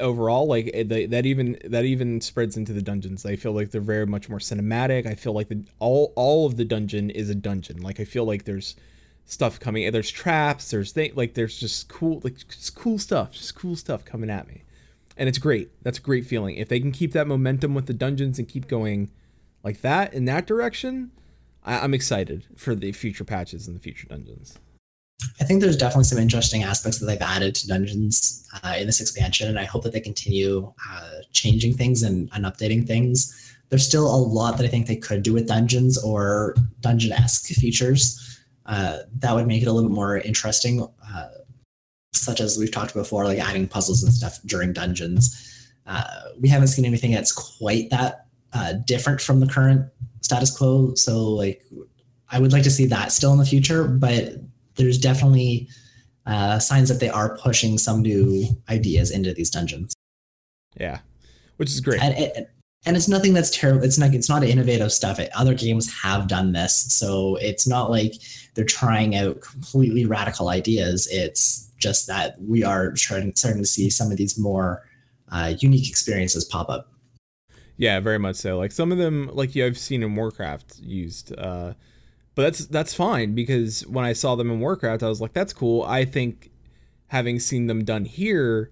Overall 0.00 0.46
like 0.46 0.70
eh, 0.74 0.84
they, 0.86 1.06
that 1.06 1.24
even 1.24 1.58
that 1.64 1.86
even 1.86 2.20
spreads 2.20 2.58
into 2.58 2.74
the 2.74 2.82
dungeons. 2.82 3.24
I 3.24 3.36
feel 3.36 3.52
like 3.52 3.70
they're 3.70 3.80
very 3.80 4.06
much 4.06 4.28
more 4.28 4.38
cinematic. 4.38 5.06
I 5.06 5.14
feel 5.14 5.32
like 5.32 5.48
the 5.48 5.64
all 5.78 6.12
all 6.14 6.44
of 6.44 6.58
the 6.58 6.64
dungeon 6.66 7.08
is 7.08 7.30
a 7.30 7.34
dungeon. 7.34 7.80
Like 7.80 8.00
i 8.00 8.04
feel 8.04 8.26
like 8.26 8.44
there's 8.44 8.76
stuff 9.24 9.58
coming 9.58 9.86
eh, 9.86 9.90
there's 9.90 10.10
traps 10.10 10.70
there's 10.70 10.92
thing 10.92 11.10
like 11.14 11.32
there's 11.32 11.58
just 11.58 11.88
cool 11.88 12.20
like 12.22 12.46
just 12.46 12.74
cool 12.74 12.98
stuff 12.98 13.32
just 13.32 13.54
cool 13.54 13.74
stuff 13.74 14.04
coming 14.04 14.28
at 14.28 14.46
me 14.46 14.63
and 15.16 15.28
it's 15.28 15.38
great. 15.38 15.70
That's 15.82 15.98
a 15.98 16.02
great 16.02 16.26
feeling. 16.26 16.56
If 16.56 16.68
they 16.68 16.80
can 16.80 16.92
keep 16.92 17.12
that 17.12 17.26
momentum 17.26 17.74
with 17.74 17.86
the 17.86 17.94
dungeons 17.94 18.38
and 18.38 18.48
keep 18.48 18.68
going 18.68 19.10
like 19.62 19.80
that 19.80 20.12
in 20.14 20.24
that 20.26 20.46
direction, 20.46 21.10
I, 21.62 21.80
I'm 21.80 21.94
excited 21.94 22.46
for 22.56 22.74
the 22.74 22.92
future 22.92 23.24
patches 23.24 23.66
and 23.66 23.76
the 23.76 23.80
future 23.80 24.06
dungeons. 24.06 24.58
I 25.40 25.44
think 25.44 25.62
there's 25.62 25.76
definitely 25.76 26.04
some 26.04 26.18
interesting 26.18 26.64
aspects 26.64 26.98
that 26.98 27.06
they've 27.06 27.20
added 27.20 27.54
to 27.54 27.66
dungeons 27.66 28.46
uh, 28.62 28.74
in 28.78 28.86
this 28.86 29.00
expansion, 29.00 29.48
and 29.48 29.58
I 29.58 29.64
hope 29.64 29.82
that 29.84 29.92
they 29.92 30.00
continue 30.00 30.72
uh, 30.90 31.10
changing 31.32 31.74
things 31.74 32.02
and, 32.02 32.28
and 32.34 32.44
updating 32.44 32.86
things. 32.86 33.56
There's 33.70 33.86
still 33.86 34.06
a 34.06 34.16
lot 34.16 34.58
that 34.58 34.64
I 34.64 34.68
think 34.68 34.86
they 34.86 34.96
could 34.96 35.22
do 35.22 35.32
with 35.32 35.48
dungeons 35.48 35.96
or 36.02 36.54
dungeon-esque 36.80 37.46
features 37.54 38.38
uh, 38.66 38.98
that 39.20 39.34
would 39.34 39.46
make 39.46 39.62
it 39.62 39.66
a 39.66 39.72
little 39.72 39.88
bit 39.88 39.94
more 39.94 40.18
interesting, 40.18 40.86
uh, 41.08 41.28
such 42.16 42.40
as 42.40 42.56
we've 42.58 42.72
talked 42.72 42.94
before, 42.94 43.24
like 43.24 43.38
adding 43.38 43.68
puzzles 43.68 44.02
and 44.02 44.12
stuff 44.12 44.38
during 44.46 44.72
dungeons. 44.72 45.70
Uh, 45.86 46.04
we 46.40 46.48
haven't 46.48 46.68
seen 46.68 46.84
anything 46.84 47.12
that's 47.12 47.32
quite 47.32 47.90
that 47.90 48.26
uh, 48.52 48.74
different 48.86 49.20
from 49.20 49.40
the 49.40 49.46
current 49.46 49.90
status 50.20 50.56
quo, 50.56 50.94
so 50.94 51.28
like 51.28 51.62
I 52.30 52.38
would 52.38 52.52
like 52.52 52.62
to 52.64 52.70
see 52.70 52.86
that 52.86 53.12
still 53.12 53.32
in 53.32 53.38
the 53.38 53.44
future, 53.44 53.84
but 53.84 54.36
there's 54.76 54.98
definitely 54.98 55.68
uh, 56.26 56.58
signs 56.58 56.88
that 56.88 57.00
they 57.00 57.08
are 57.08 57.36
pushing 57.38 57.78
some 57.78 58.02
new 58.02 58.46
ideas 58.68 59.10
into 59.10 59.34
these 59.34 59.50
dungeons. 59.50 59.94
Yeah, 60.78 61.00
which 61.56 61.70
is 61.70 61.80
great. 61.80 62.02
And, 62.02 62.14
and, 62.14 62.46
and 62.86 62.96
it's 62.96 63.08
nothing 63.08 63.32
that's 63.32 63.50
terrible. 63.50 63.84
It's 63.84 63.98
not 63.98 64.14
it's 64.14 64.28
not 64.28 64.44
innovative 64.44 64.92
stuff. 64.92 65.18
Other 65.34 65.54
games 65.54 65.92
have 66.02 66.28
done 66.28 66.52
this, 66.52 66.92
so 66.92 67.36
it's 67.36 67.66
not 67.66 67.90
like 67.90 68.14
they're 68.54 68.64
trying 68.64 69.16
out 69.16 69.40
completely 69.40 70.04
radical 70.04 70.48
ideas. 70.48 71.08
It's 71.10 71.70
just 71.78 72.06
that 72.06 72.36
we 72.40 72.62
are 72.62 72.94
starting 72.96 73.32
to 73.32 73.64
see 73.64 73.90
some 73.90 74.10
of 74.10 74.16
these 74.16 74.38
more 74.38 74.82
uh, 75.30 75.54
unique 75.58 75.88
experiences 75.88 76.44
pop 76.44 76.68
up. 76.68 76.90
Yeah, 77.76 77.98
very 78.00 78.18
much 78.18 78.36
so. 78.36 78.58
Like 78.58 78.72
some 78.72 78.92
of 78.92 78.98
them, 78.98 79.30
like 79.32 79.56
I've 79.56 79.78
seen 79.78 80.02
in 80.02 80.14
Warcraft 80.14 80.78
used, 80.78 81.36
uh, 81.36 81.74
but 82.34 82.42
that's 82.42 82.66
that's 82.66 82.94
fine 82.94 83.34
because 83.34 83.86
when 83.86 84.04
I 84.04 84.12
saw 84.12 84.36
them 84.36 84.50
in 84.50 84.60
Warcraft, 84.60 85.02
I 85.02 85.08
was 85.08 85.20
like, 85.20 85.32
that's 85.32 85.52
cool. 85.52 85.82
I 85.82 86.04
think 86.04 86.50
having 87.08 87.40
seen 87.40 87.66
them 87.66 87.84
done 87.84 88.04
here, 88.04 88.70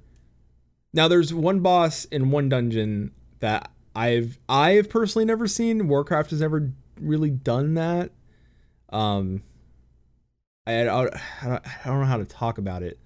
now 0.92 1.08
there's 1.08 1.34
one 1.34 1.60
boss 1.60 2.04
in 2.06 2.30
one 2.30 2.48
dungeon 2.48 3.12
that 3.40 3.71
I've 3.95 4.38
I've 4.49 4.88
personally 4.88 5.24
never 5.24 5.47
seen. 5.47 5.88
Warcraft 5.88 6.30
has 6.30 6.40
never 6.40 6.72
really 7.01 7.30
done 7.30 7.74
that. 7.74 8.12
Um, 8.90 9.43
I, 10.66 10.88
I, 10.88 11.07
I 11.43 11.61
don't 11.84 12.01
know 12.01 12.07
how 12.07 12.18
to 12.18 12.24
talk 12.24 12.59
about 12.59 12.82
it. 12.82 12.99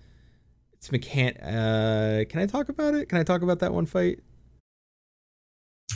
It's 0.74 0.88
mechan. 0.88 1.36
Uh, 1.42 2.24
can 2.26 2.40
I 2.40 2.46
talk 2.46 2.68
about 2.68 2.94
it? 2.94 3.08
Can 3.08 3.18
I 3.18 3.22
talk 3.22 3.42
about 3.42 3.60
that 3.60 3.72
one 3.72 3.86
fight? 3.86 4.20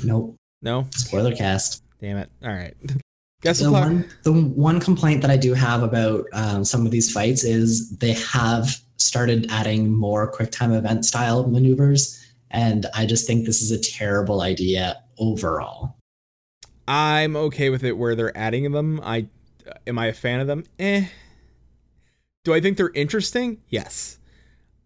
Nope. 0.03 0.37
No. 0.63 0.87
Spoiler 0.95 1.35
cast. 1.35 1.83
Damn 2.01 2.17
it. 2.19 2.31
All 2.43 2.51
right. 2.51 2.75
Guess 3.43 3.61
the 3.61 3.73
one 3.73 4.07
the 4.23 4.33
one 4.33 4.81
complaint 4.81 5.23
that 5.23 5.31
I 5.31 5.39
do 5.39 5.55
have 5.55 5.83
about 5.83 6.27
um, 6.35 6.63
some 6.63 6.85
of 6.85 6.93
these 6.93 7.11
fights 7.11 7.43
is 7.43 7.97
they 7.97 8.13
have 8.13 8.77
started 8.99 9.47
adding 9.51 9.91
more 9.91 10.31
quick 10.31 10.51
time 10.51 10.73
event 10.75 11.07
style 11.07 11.49
maneuvers 11.49 12.23
and 12.51 12.87
I 12.95 13.07
just 13.07 13.27
think 13.27 13.47
this 13.47 13.63
is 13.63 13.71
a 13.71 13.79
terrible 13.79 14.41
idea 14.41 15.03
overall. 15.19 15.97
I'm 16.89 17.37
okay 17.37 17.71
with 17.71 17.85
it 17.85 17.97
where 17.97 18.15
they're 18.15 18.37
adding 18.37 18.71
them. 18.73 19.01
I 19.03 19.29
am 19.87 19.99
I 19.99 20.07
a 20.07 20.13
fan 20.13 20.41
of 20.41 20.47
them? 20.47 20.65
Eh. 20.79 21.07
Do 22.45 22.55
I 22.55 22.61
think 22.61 22.77
they're 22.77 22.91
interesting? 22.95 23.59
Yes. 23.69 24.19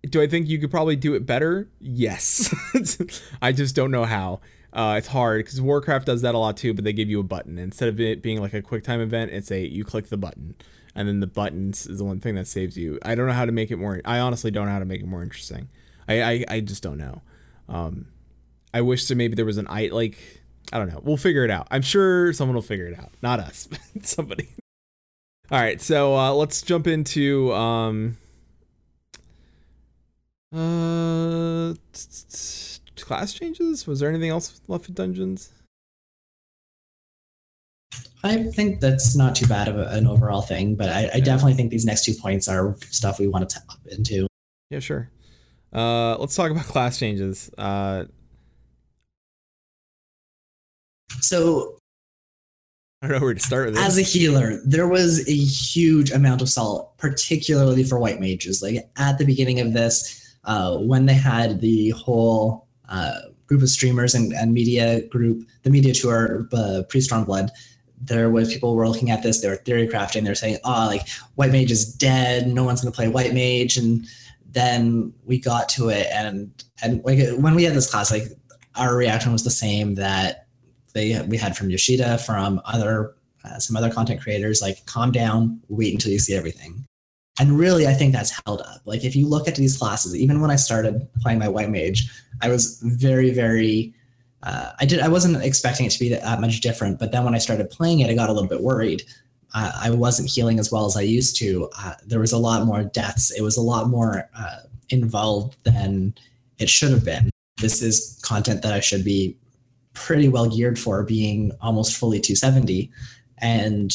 Do 0.02 0.20
I 0.20 0.26
think 0.26 0.48
you 0.48 0.58
could 0.58 0.70
probably 0.70 0.96
do 0.96 1.14
it 1.14 1.24
better? 1.24 1.70
Yes. 1.80 2.54
I 3.42 3.52
just 3.52 3.74
don't 3.74 3.90
know 3.90 4.04
how. 4.04 4.40
Uh, 4.74 4.96
it's 4.98 5.06
hard 5.06 5.44
because 5.44 5.60
Warcraft 5.60 6.04
does 6.04 6.22
that 6.22 6.34
a 6.34 6.38
lot 6.38 6.56
too, 6.56 6.74
but 6.74 6.84
they 6.84 6.92
give 6.92 7.08
you 7.08 7.20
a 7.20 7.24
button 7.24 7.58
instead 7.58 7.88
of 7.88 8.00
it 8.00 8.22
being 8.22 8.40
like 8.40 8.52
a 8.52 8.60
quick 8.60 8.82
time 8.82 9.00
event. 9.00 9.30
It's 9.30 9.50
a 9.50 9.64
you 9.64 9.84
click 9.84 10.08
the 10.08 10.16
button, 10.16 10.56
and 10.96 11.08
then 11.08 11.20
the 11.20 11.28
buttons 11.28 11.86
is 11.86 11.98
the 11.98 12.04
one 12.04 12.18
thing 12.18 12.34
that 12.34 12.48
saves 12.48 12.76
you. 12.76 12.98
I 13.02 13.14
don't 13.14 13.28
know 13.28 13.32
how 13.32 13.46
to 13.46 13.52
make 13.52 13.70
it 13.70 13.76
more. 13.76 14.00
I 14.04 14.18
honestly 14.18 14.50
don't 14.50 14.66
know 14.66 14.72
how 14.72 14.80
to 14.80 14.84
make 14.84 15.00
it 15.00 15.06
more 15.06 15.22
interesting. 15.22 15.68
I 16.08 16.22
I, 16.22 16.44
I 16.48 16.60
just 16.60 16.82
don't 16.82 16.98
know. 16.98 17.22
Um, 17.68 18.06
I 18.72 18.80
wish 18.80 19.06
that 19.08 19.14
maybe 19.14 19.34
there 19.34 19.44
was 19.44 19.58
an 19.58 19.66
I 19.68 19.86
like 19.86 20.18
I 20.72 20.78
don't 20.78 20.88
know. 20.88 21.00
We'll 21.02 21.16
figure 21.16 21.44
it 21.44 21.50
out. 21.50 21.68
I'm 21.70 21.82
sure 21.82 22.32
someone 22.32 22.54
will 22.54 22.62
figure 22.62 22.86
it 22.86 22.98
out. 22.98 23.12
Not 23.22 23.40
us, 23.40 23.68
but 23.94 24.06
somebody. 24.06 24.48
All 25.50 25.60
right, 25.60 25.80
so 25.80 26.16
uh, 26.16 26.32
let's 26.32 26.62
jump 26.62 26.86
into 26.86 27.52
um, 27.52 28.16
uh, 30.54 31.74
class 32.96 33.34
changes. 33.34 33.86
Was 33.86 34.00
there 34.00 34.08
anything 34.08 34.30
else 34.30 34.62
left 34.68 34.86
with 34.86 34.96
dungeons? 34.96 35.52
I 38.24 38.44
think 38.44 38.80
that's 38.80 39.14
not 39.14 39.34
too 39.34 39.46
bad 39.46 39.68
of 39.68 39.76
a, 39.76 39.88
an 39.88 40.06
overall 40.06 40.40
thing, 40.40 40.76
but 40.76 40.88
I, 40.88 41.10
I, 41.12 41.20
definitely 41.20 41.52
think 41.52 41.70
these 41.70 41.84
next 41.84 42.06
two 42.06 42.14
points 42.14 42.48
are 42.48 42.74
stuff 42.90 43.18
we 43.18 43.28
want 43.28 43.46
to 43.46 43.54
tap 43.54 43.64
into. 43.90 44.26
Yeah, 44.70 44.78
sure. 44.78 45.10
Uh, 45.74 46.16
let's 46.18 46.36
talk 46.36 46.50
about 46.50 46.64
class 46.66 46.98
changes. 46.98 47.50
Uh, 47.58 48.04
so 51.20 51.76
I 53.02 53.08
don't 53.08 53.20
know 53.20 53.24
where 53.26 53.34
to 53.34 53.40
start 53.40 53.66
with 53.66 53.74
this. 53.74 53.84
As 53.84 53.98
a 53.98 54.02
healer, 54.02 54.60
there 54.64 54.88
was 54.88 55.28
a 55.28 55.34
huge 55.34 56.10
amount 56.10 56.40
of 56.40 56.48
salt, 56.48 56.96
particularly 56.96 57.84
for 57.84 57.98
white 57.98 58.20
mages. 58.20 58.62
Like 58.62 58.88
at 58.96 59.18
the 59.18 59.26
beginning 59.26 59.60
of 59.60 59.72
this, 59.72 60.36
uh, 60.44 60.78
when 60.78 61.06
they 61.06 61.14
had 61.14 61.60
the 61.60 61.90
whole 61.90 62.66
uh, 62.88 63.18
group 63.46 63.62
of 63.62 63.68
streamers 63.68 64.14
and, 64.14 64.32
and, 64.32 64.54
media 64.54 65.06
group, 65.08 65.46
the 65.64 65.70
media 65.70 65.92
tour, 65.92 66.48
uh, 66.52 66.82
pre 66.88 67.02
Blood, 67.26 67.50
there 68.00 68.30
was 68.30 68.52
people 68.52 68.74
were 68.74 68.88
looking 68.88 69.10
at 69.10 69.22
this, 69.22 69.40
they 69.40 69.48
were 69.48 69.56
theory 69.56 69.88
crafting, 69.88 70.24
they're 70.24 70.34
saying, 70.34 70.58
oh, 70.64 70.86
like 70.86 71.06
white 71.34 71.52
mage 71.52 71.70
is 71.70 71.92
dead, 71.94 72.46
no 72.48 72.64
one's 72.64 72.80
going 72.80 72.92
to 72.92 72.96
play 72.96 73.08
white 73.08 73.34
mage. 73.34 73.76
And 73.76 74.06
then 74.54 75.12
we 75.24 75.38
got 75.38 75.68
to 75.68 75.88
it 75.88 76.06
and 76.12 76.64
and 76.82 77.02
when 77.04 77.54
we 77.54 77.64
had 77.64 77.74
this 77.74 77.90
class 77.90 78.10
like 78.10 78.24
our 78.76 78.96
reaction 78.96 79.32
was 79.32 79.44
the 79.44 79.50
same 79.50 79.94
that 79.96 80.46
they 80.94 81.20
we 81.28 81.36
had 81.36 81.56
from 81.56 81.70
Yoshida 81.70 82.18
from 82.18 82.60
other 82.64 83.14
uh, 83.44 83.58
some 83.58 83.76
other 83.76 83.90
content 83.90 84.20
creators 84.22 84.62
like 84.62 84.86
calm 84.86 85.12
down 85.12 85.60
wait 85.68 85.92
until 85.92 86.10
you 86.12 86.18
see 86.18 86.34
everything. 86.34 86.84
And 87.40 87.58
really 87.58 87.86
i 87.88 87.92
think 87.92 88.12
that's 88.12 88.32
held 88.46 88.60
up. 88.60 88.80
Like 88.84 89.04
if 89.04 89.16
you 89.16 89.26
look 89.26 89.48
at 89.48 89.56
these 89.56 89.76
classes 89.76 90.14
even 90.16 90.40
when 90.40 90.50
i 90.50 90.56
started 90.56 91.06
playing 91.20 91.40
my 91.40 91.48
white 91.48 91.70
mage 91.70 92.08
i 92.42 92.48
was 92.48 92.80
very 92.84 93.30
very 93.30 93.92
uh, 94.44 94.70
i 94.78 94.84
did 94.86 95.00
i 95.00 95.08
wasn't 95.08 95.42
expecting 95.42 95.84
it 95.84 95.90
to 95.90 95.98
be 95.98 96.10
that 96.10 96.40
much 96.40 96.60
different 96.60 96.98
but 97.00 97.10
then 97.10 97.24
when 97.24 97.34
i 97.34 97.38
started 97.38 97.68
playing 97.70 98.00
it 98.00 98.10
i 98.10 98.14
got 98.14 98.28
a 98.28 98.32
little 98.32 98.48
bit 98.48 98.60
worried 98.60 99.02
uh, 99.54 99.70
I 99.80 99.90
wasn't 99.90 100.28
healing 100.28 100.58
as 100.58 100.72
well 100.72 100.84
as 100.84 100.96
I 100.96 101.02
used 101.02 101.36
to. 101.36 101.70
Uh, 101.78 101.94
there 102.04 102.18
was 102.18 102.32
a 102.32 102.38
lot 102.38 102.66
more 102.66 102.82
deaths. 102.82 103.30
It 103.30 103.42
was 103.42 103.56
a 103.56 103.62
lot 103.62 103.88
more 103.88 104.28
uh, 104.36 104.60
involved 104.90 105.56
than 105.62 106.14
it 106.58 106.68
should 106.68 106.90
have 106.90 107.04
been. 107.04 107.30
This 107.60 107.80
is 107.80 108.20
content 108.24 108.62
that 108.62 108.72
I 108.72 108.80
should 108.80 109.04
be 109.04 109.36
pretty 109.94 110.28
well 110.28 110.48
geared 110.48 110.78
for, 110.78 111.04
being 111.04 111.52
almost 111.60 111.96
fully 111.96 112.18
270, 112.18 112.90
and 113.38 113.94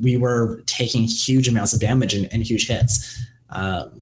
we 0.00 0.16
were 0.16 0.62
taking 0.64 1.02
huge 1.02 1.48
amounts 1.48 1.74
of 1.74 1.80
damage 1.80 2.14
and, 2.14 2.26
and 2.32 2.42
huge 2.42 2.66
hits. 2.66 3.22
Um, 3.50 3.98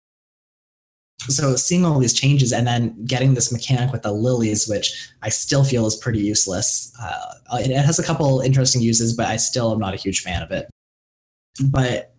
so 1.23 1.57
seeing 1.57 1.85
all 1.85 1.99
these 1.99 2.15
changes 2.15 2.53
and 2.53 2.67
then 2.67 3.05
getting 3.05 3.35
this 3.35 3.53
mechanic 3.53 3.93
with 3.93 4.03
the 4.03 4.13
lilies, 4.13 4.69
which 4.69 5.11
I 5.23 5.29
still 5.31 5.65
feel 5.65 5.87
is 5.87 5.97
pretty 5.97 6.21
useless. 6.21 6.93
Uh, 7.01 7.35
it, 7.55 7.71
it 7.71 7.85
has 7.85 7.99
a 7.99 8.05
couple 8.05 8.41
interesting 8.41 8.83
uses, 8.83 9.15
but 9.15 9.27
I 9.27 9.37
still 9.37 9.73
am 9.73 9.81
not 9.81 9.95
a 9.95 9.99
huge 9.99 10.21
fan 10.21 10.43
of 10.43 10.53
it 10.53 10.69
but 11.61 12.15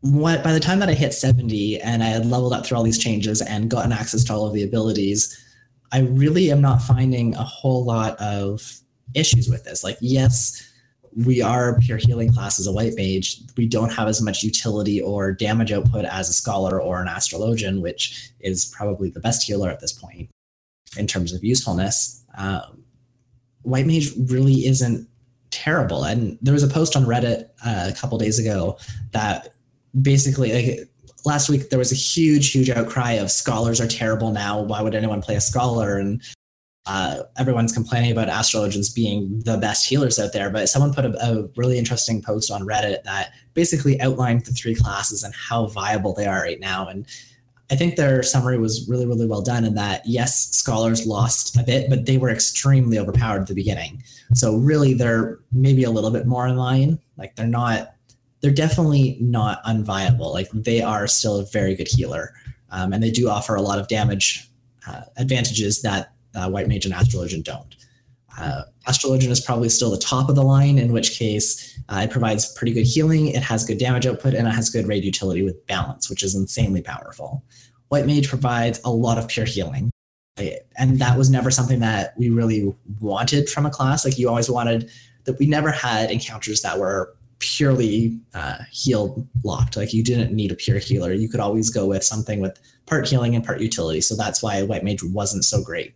what 0.00 0.44
by 0.44 0.52
the 0.52 0.60
time 0.60 0.78
that 0.78 0.88
I 0.88 0.94
hit 0.94 1.12
70 1.12 1.80
and 1.80 2.02
I 2.02 2.06
had 2.06 2.26
leveled 2.26 2.52
up 2.52 2.64
through 2.64 2.76
all 2.76 2.84
these 2.84 2.98
changes 2.98 3.42
and 3.42 3.70
gotten 3.70 3.92
access 3.92 4.22
to 4.24 4.32
all 4.32 4.46
of 4.46 4.54
the 4.54 4.62
abilities, 4.62 5.36
I 5.92 6.00
really 6.00 6.50
am 6.50 6.60
not 6.60 6.82
finding 6.82 7.34
a 7.34 7.42
whole 7.42 7.84
lot 7.84 8.16
of 8.20 8.80
issues 9.14 9.48
with 9.48 9.64
this. 9.64 9.82
Like, 9.82 9.98
yes, 10.00 10.62
we 11.24 11.40
are 11.40 11.78
pure 11.80 11.96
healing 11.96 12.32
class 12.32 12.60
as 12.60 12.66
a 12.66 12.72
white 12.72 12.94
mage. 12.94 13.40
We 13.56 13.66
don't 13.66 13.92
have 13.92 14.06
as 14.06 14.20
much 14.20 14.42
utility 14.42 15.00
or 15.00 15.32
damage 15.32 15.72
output 15.72 16.04
as 16.04 16.28
a 16.28 16.34
scholar 16.34 16.80
or 16.80 17.00
an 17.00 17.08
astrologian, 17.08 17.80
which 17.80 18.30
is 18.40 18.66
probably 18.66 19.10
the 19.10 19.20
best 19.20 19.44
healer 19.44 19.70
at 19.70 19.80
this 19.80 19.92
point 19.92 20.28
in 20.98 21.06
terms 21.06 21.32
of 21.32 21.42
usefulness. 21.42 22.22
Um, 22.36 22.84
white 23.62 23.86
mage 23.86 24.10
really 24.28 24.66
isn't 24.66 25.08
terrible. 25.50 26.04
And 26.04 26.38
there 26.42 26.54
was 26.54 26.62
a 26.62 26.68
post 26.68 26.96
on 26.96 27.04
Reddit 27.04 27.48
uh, 27.64 27.90
a 27.90 27.94
couple 27.94 28.18
days 28.18 28.38
ago 28.38 28.78
that 29.12 29.54
basically, 30.00 30.52
like, 30.52 30.88
last 31.24 31.48
week 31.48 31.70
there 31.70 31.78
was 31.78 31.92
a 31.92 31.96
huge, 31.96 32.52
huge 32.52 32.70
outcry 32.70 33.12
of 33.12 33.30
scholars 33.30 33.80
are 33.80 33.88
terrible 33.88 34.30
now. 34.30 34.62
Why 34.62 34.80
would 34.80 34.94
anyone 34.94 35.22
play 35.22 35.34
a 35.34 35.40
scholar? 35.40 35.98
And 35.98 36.22
uh, 36.86 37.22
everyone's 37.36 37.72
complaining 37.72 38.12
about 38.12 38.28
astrologians 38.28 38.94
being 38.94 39.40
the 39.44 39.56
best 39.56 39.88
healers 39.88 40.20
out 40.20 40.32
there. 40.32 40.50
But 40.50 40.68
someone 40.68 40.94
put 40.94 41.04
a, 41.04 41.12
a 41.20 41.48
really 41.56 41.78
interesting 41.78 42.22
post 42.22 42.50
on 42.50 42.62
Reddit 42.62 43.02
that 43.02 43.32
basically 43.54 44.00
outlined 44.00 44.44
the 44.44 44.52
three 44.52 44.76
classes 44.76 45.24
and 45.24 45.34
how 45.34 45.66
viable 45.66 46.14
they 46.14 46.26
are 46.26 46.42
right 46.42 46.60
now. 46.60 46.86
And 46.86 47.06
I 47.70 47.76
think 47.76 47.96
their 47.96 48.22
summary 48.22 48.58
was 48.58 48.86
really, 48.88 49.06
really 49.06 49.26
well 49.26 49.42
done 49.42 49.64
in 49.64 49.74
that, 49.74 50.02
yes, 50.06 50.50
scholars 50.50 51.06
lost 51.06 51.56
a 51.58 51.64
bit, 51.64 51.90
but 51.90 52.06
they 52.06 52.16
were 52.16 52.30
extremely 52.30 52.98
overpowered 52.98 53.40
at 53.40 53.46
the 53.48 53.54
beginning. 53.54 54.02
So 54.34 54.56
really, 54.56 54.94
they're 54.94 55.38
maybe 55.52 55.82
a 55.82 55.90
little 55.90 56.10
bit 56.12 56.26
more 56.26 56.46
in 56.46 56.56
line. 56.56 56.98
Like 57.16 57.34
they're 57.34 57.46
not, 57.46 57.94
they're 58.40 58.52
definitely 58.52 59.18
not 59.20 59.64
unviable. 59.64 60.32
Like 60.32 60.48
they 60.52 60.80
are 60.80 61.08
still 61.08 61.40
a 61.40 61.46
very 61.46 61.74
good 61.74 61.88
healer. 61.88 62.34
Um, 62.70 62.92
and 62.92 63.02
they 63.02 63.10
do 63.10 63.28
offer 63.28 63.56
a 63.56 63.62
lot 63.62 63.78
of 63.78 63.88
damage 63.88 64.48
uh, 64.86 65.02
advantages 65.16 65.82
that 65.82 66.12
uh, 66.34 66.48
White 66.48 66.68
Mage 66.68 66.84
and 66.84 66.94
Astrologian 66.94 67.42
don't. 67.42 67.74
Uh, 68.38 68.62
Astrologian 68.86 69.30
is 69.30 69.40
probably 69.40 69.70
still 69.70 69.90
the 69.90 69.98
top 69.98 70.28
of 70.28 70.36
the 70.36 70.42
line, 70.42 70.78
in 70.78 70.92
which 70.92 71.18
case 71.18 71.75
uh, 71.88 72.00
it 72.04 72.10
provides 72.10 72.52
pretty 72.54 72.72
good 72.72 72.86
healing, 72.86 73.28
it 73.28 73.42
has 73.42 73.64
good 73.64 73.78
damage 73.78 74.06
output, 74.06 74.34
and 74.34 74.48
it 74.48 74.50
has 74.50 74.70
good 74.70 74.86
raid 74.86 75.04
utility 75.04 75.42
with 75.42 75.66
balance, 75.66 76.10
which 76.10 76.22
is 76.22 76.34
insanely 76.34 76.82
powerful. 76.82 77.44
White 77.88 78.06
Mage 78.06 78.28
provides 78.28 78.80
a 78.84 78.90
lot 78.90 79.18
of 79.18 79.28
pure 79.28 79.46
healing. 79.46 79.90
And 80.76 80.98
that 80.98 81.16
was 81.16 81.30
never 81.30 81.50
something 81.50 81.80
that 81.80 82.14
we 82.18 82.28
really 82.28 82.74
wanted 83.00 83.48
from 83.48 83.64
a 83.64 83.70
class. 83.70 84.04
Like 84.04 84.18
you 84.18 84.28
always 84.28 84.50
wanted 84.50 84.90
that 85.24 85.38
we 85.38 85.46
never 85.46 85.70
had 85.70 86.10
encounters 86.10 86.60
that 86.62 86.78
were 86.78 87.14
purely 87.38 88.18
uh, 88.34 88.58
healed 88.70 89.26
locked. 89.44 89.76
Like 89.76 89.94
you 89.94 90.02
didn't 90.02 90.34
need 90.34 90.52
a 90.52 90.54
pure 90.54 90.78
healer. 90.78 91.12
You 91.12 91.28
could 91.28 91.40
always 91.40 91.70
go 91.70 91.86
with 91.86 92.04
something 92.04 92.40
with 92.40 92.58
part 92.86 93.08
healing 93.08 93.34
and 93.34 93.44
part 93.44 93.60
utility. 93.60 94.00
So 94.00 94.14
that's 94.14 94.42
why 94.42 94.62
White 94.62 94.84
Mage 94.84 95.02
wasn't 95.02 95.44
so 95.44 95.62
great. 95.62 95.94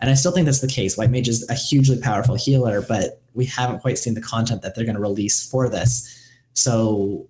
And 0.00 0.10
I 0.10 0.14
still 0.14 0.32
think 0.32 0.46
that's 0.46 0.60
the 0.60 0.68
case. 0.68 0.96
White 0.96 1.10
Mage 1.10 1.28
is 1.28 1.48
a 1.48 1.54
hugely 1.54 1.98
powerful 1.98 2.34
healer, 2.34 2.82
but 2.82 3.22
we 3.34 3.44
haven't 3.44 3.80
quite 3.80 3.98
seen 3.98 4.14
the 4.14 4.20
content 4.20 4.62
that 4.62 4.74
they're 4.74 4.84
going 4.84 4.96
to 4.96 5.00
release 5.00 5.48
for 5.48 5.68
this. 5.68 6.10
So, 6.54 7.28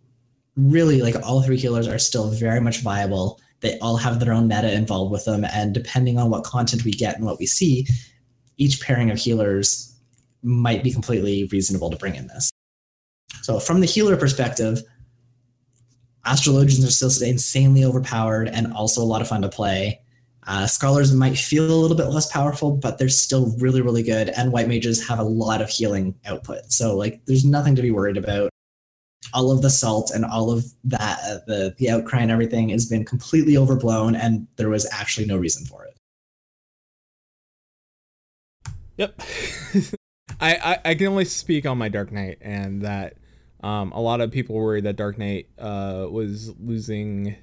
really, 0.56 1.02
like 1.02 1.16
all 1.26 1.42
three 1.42 1.56
healers 1.56 1.88
are 1.88 1.98
still 1.98 2.30
very 2.30 2.60
much 2.60 2.80
viable. 2.80 3.40
They 3.60 3.78
all 3.80 3.96
have 3.96 4.20
their 4.20 4.32
own 4.32 4.48
meta 4.48 4.72
involved 4.72 5.10
with 5.10 5.24
them. 5.24 5.44
And 5.44 5.74
depending 5.74 6.18
on 6.18 6.30
what 6.30 6.44
content 6.44 6.84
we 6.84 6.92
get 6.92 7.16
and 7.16 7.24
what 7.24 7.38
we 7.38 7.46
see, 7.46 7.86
each 8.56 8.80
pairing 8.80 9.10
of 9.10 9.18
healers 9.18 9.94
might 10.42 10.84
be 10.84 10.92
completely 10.92 11.48
reasonable 11.50 11.90
to 11.90 11.96
bring 11.96 12.14
in 12.14 12.28
this. 12.28 12.50
So, 13.42 13.58
from 13.58 13.80
the 13.80 13.86
healer 13.86 14.16
perspective, 14.16 14.82
Astrologians 16.26 16.86
are 16.86 16.90
still 16.90 17.28
insanely 17.28 17.84
overpowered 17.84 18.48
and 18.48 18.72
also 18.72 19.02
a 19.02 19.04
lot 19.04 19.20
of 19.20 19.28
fun 19.28 19.42
to 19.42 19.48
play. 19.48 20.00
Uh, 20.46 20.66
Scholars 20.66 21.14
might 21.14 21.38
feel 21.38 21.64
a 21.64 21.74
little 21.74 21.96
bit 21.96 22.06
less 22.06 22.30
powerful, 22.30 22.76
but 22.76 22.98
they're 22.98 23.08
still 23.08 23.54
really, 23.58 23.80
really 23.80 24.02
good. 24.02 24.28
And 24.30 24.52
White 24.52 24.68
Mages 24.68 25.06
have 25.08 25.18
a 25.18 25.24
lot 25.24 25.62
of 25.62 25.68
healing 25.70 26.14
output. 26.26 26.70
So, 26.70 26.96
like, 26.96 27.24
there's 27.26 27.44
nothing 27.44 27.74
to 27.76 27.82
be 27.82 27.90
worried 27.90 28.16
about. 28.16 28.50
All 29.32 29.50
of 29.50 29.62
the 29.62 29.70
salt 29.70 30.10
and 30.14 30.24
all 30.24 30.50
of 30.50 30.66
that, 30.84 31.18
uh, 31.24 31.38
the, 31.46 31.74
the 31.78 31.90
outcry 31.90 32.20
and 32.20 32.30
everything 32.30 32.68
has 32.68 32.86
been 32.86 33.04
completely 33.04 33.56
overblown, 33.56 34.14
and 34.14 34.46
there 34.56 34.68
was 34.68 34.86
actually 34.92 35.26
no 35.26 35.36
reason 35.36 35.64
for 35.66 35.84
it. 35.84 35.94
Yep. 38.96 39.20
I, 40.40 40.54
I, 40.56 40.78
I 40.90 40.94
can 40.94 41.08
only 41.08 41.24
speak 41.24 41.66
on 41.66 41.78
my 41.78 41.88
Dark 41.88 42.12
Knight, 42.12 42.38
and 42.40 42.82
that 42.82 43.14
um, 43.62 43.92
a 43.92 44.00
lot 44.00 44.20
of 44.20 44.30
people 44.30 44.56
worried 44.56 44.84
that 44.84 44.96
Dark 44.96 45.16
Knight 45.18 45.48
uh, 45.58 46.06
was 46.10 46.52
losing 46.60 47.34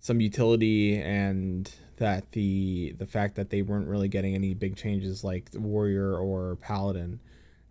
some 0.00 0.20
utility, 0.20 1.00
and 1.00 1.70
that 2.00 2.32
the 2.32 2.92
the 2.98 3.06
fact 3.06 3.36
that 3.36 3.50
they 3.50 3.62
weren't 3.62 3.86
really 3.86 4.08
getting 4.08 4.34
any 4.34 4.52
big 4.52 4.76
changes 4.76 5.22
like 5.22 5.48
Warrior 5.54 6.16
or 6.16 6.56
Paladin, 6.56 7.20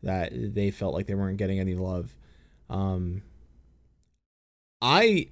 that 0.03 0.31
they 0.33 0.71
felt 0.71 0.93
like 0.93 1.05
they 1.05 1.15
weren't 1.15 1.37
getting 1.37 1.59
any 1.59 1.75
love. 1.75 2.15
Um, 2.69 3.21
I 4.81 5.27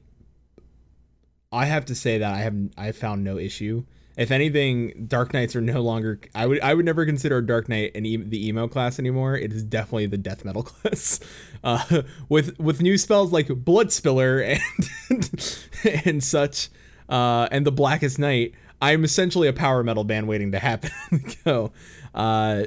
I 1.52 1.66
have 1.66 1.86
to 1.86 1.96
say 1.96 2.18
that 2.18 2.34
I 2.34 2.40
have 2.40 2.56
I 2.78 2.92
found 2.92 3.24
no 3.24 3.38
issue 3.38 3.86
if 4.18 4.32
anything, 4.32 5.06
Dark 5.08 5.32
Knights 5.32 5.56
are 5.56 5.62
no 5.62 5.82
longer. 5.82 6.20
I 6.34 6.48
would 6.48 6.60
I 6.62 6.74
would 6.74 6.86
never 6.86 7.06
consider 7.06 7.40
Dark 7.40 7.70
Knight 7.70 7.92
an 7.94 8.06
e- 8.06 8.18
the 8.18 8.48
emo 8.48 8.68
class 8.68 8.98
anymore. 8.98 9.38
It 9.38 9.54
is 9.54 9.62
definitely 9.62 10.08
the 10.08 10.18
death 10.18 10.44
metal 10.44 10.64
class. 10.64 11.20
Uh, 11.64 12.02
with 12.28 12.60
with 12.60 12.82
new 12.82 12.98
spells 12.98 13.32
like 13.32 13.48
Bloodspiller 13.48 14.60
and 15.10 16.06
and 16.06 16.24
such, 16.24 16.70
uh, 17.08 17.48
and 17.52 17.64
the 17.64 17.72
Blackest 17.72 18.18
Night, 18.18 18.56
I'm 18.82 19.04
essentially 19.04 19.48
a 19.48 19.54
power 19.54 19.84
metal 19.84 20.04
band 20.04 20.28
waiting 20.28 20.52
to 20.52 20.60
happen. 20.60 20.92
Go. 21.46 21.72
Uh, 22.14 22.66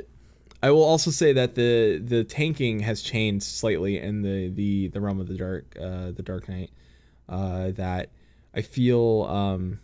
I 0.62 0.70
will 0.70 0.82
also 0.82 1.10
say 1.10 1.32
that 1.32 1.54
the 1.54 2.00
the 2.04 2.24
tanking 2.24 2.80
has 2.80 3.02
changed 3.02 3.44
slightly 3.44 3.98
in 3.98 4.22
the 4.22 4.48
the 4.48 4.88
the 4.88 5.00
realm 5.00 5.20
of 5.20 5.28
the 5.28 5.36
dark 5.36 5.76
uh, 5.80 6.10
the 6.10 6.22
Dark 6.22 6.48
Knight. 6.48 6.70
Uh, 7.28 7.70
that 7.72 8.10
I 8.54 8.62
feel. 8.62 9.26
Um, 9.30 9.80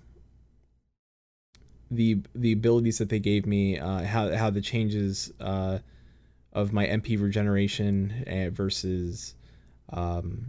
the 1.90 2.20
the 2.34 2.52
abilities 2.52 2.98
that 2.98 3.08
they 3.08 3.20
gave 3.20 3.46
me, 3.46 3.78
uh, 3.78 4.02
how 4.02 4.34
how 4.34 4.50
the 4.50 4.60
changes 4.60 5.32
uh, 5.40 5.78
of 6.52 6.72
my 6.72 6.86
MP 6.86 7.20
regeneration 7.20 8.24
uh, 8.26 8.50
versus 8.50 9.34
um, 9.92 10.46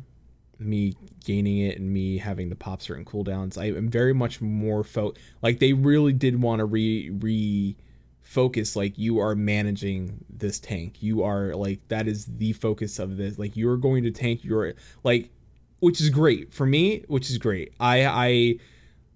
me 0.60 0.93
gaining 1.24 1.60
it 1.60 1.78
and 1.80 1.91
me 1.91 2.18
having 2.18 2.49
to 2.49 2.55
pop 2.55 2.82
certain 2.82 3.05
cooldowns. 3.05 3.58
I 3.58 3.66
am 3.66 3.89
very 3.89 4.14
much 4.14 4.41
more 4.41 4.84
fo 4.84 5.14
like 5.41 5.60
they 5.60 5.74
really 5.74 6.14
did 6.14 6.41
want 6.41 6.60
to 6.60 6.66
re 6.66 7.10
re 7.10 7.76
focus 8.22 8.76
like 8.76 8.97
you 8.97 9.20
are 9.20 9.36
managing 9.36 10.26
this 10.30 10.60
tank. 10.60 11.01
You 11.01 11.24
are 11.24 11.55
like 11.55 11.88
that 11.88 12.08
is 12.08 12.26
the 12.26 12.53
focus 12.53 12.99
of 12.99 13.18
this. 13.18 13.38
Like 13.39 13.55
you're 13.55 13.78
going 13.78 14.03
to 14.03 14.12
tank 14.12 14.43
your 14.43 14.74
like 15.03 15.30
which 15.80 16.01
is 16.01 16.10
great 16.10 16.53
for 16.53 16.66
me, 16.66 17.03
which 17.08 17.30
is 17.30 17.38
great. 17.38 17.74
I 17.80 18.05
I 18.05 18.60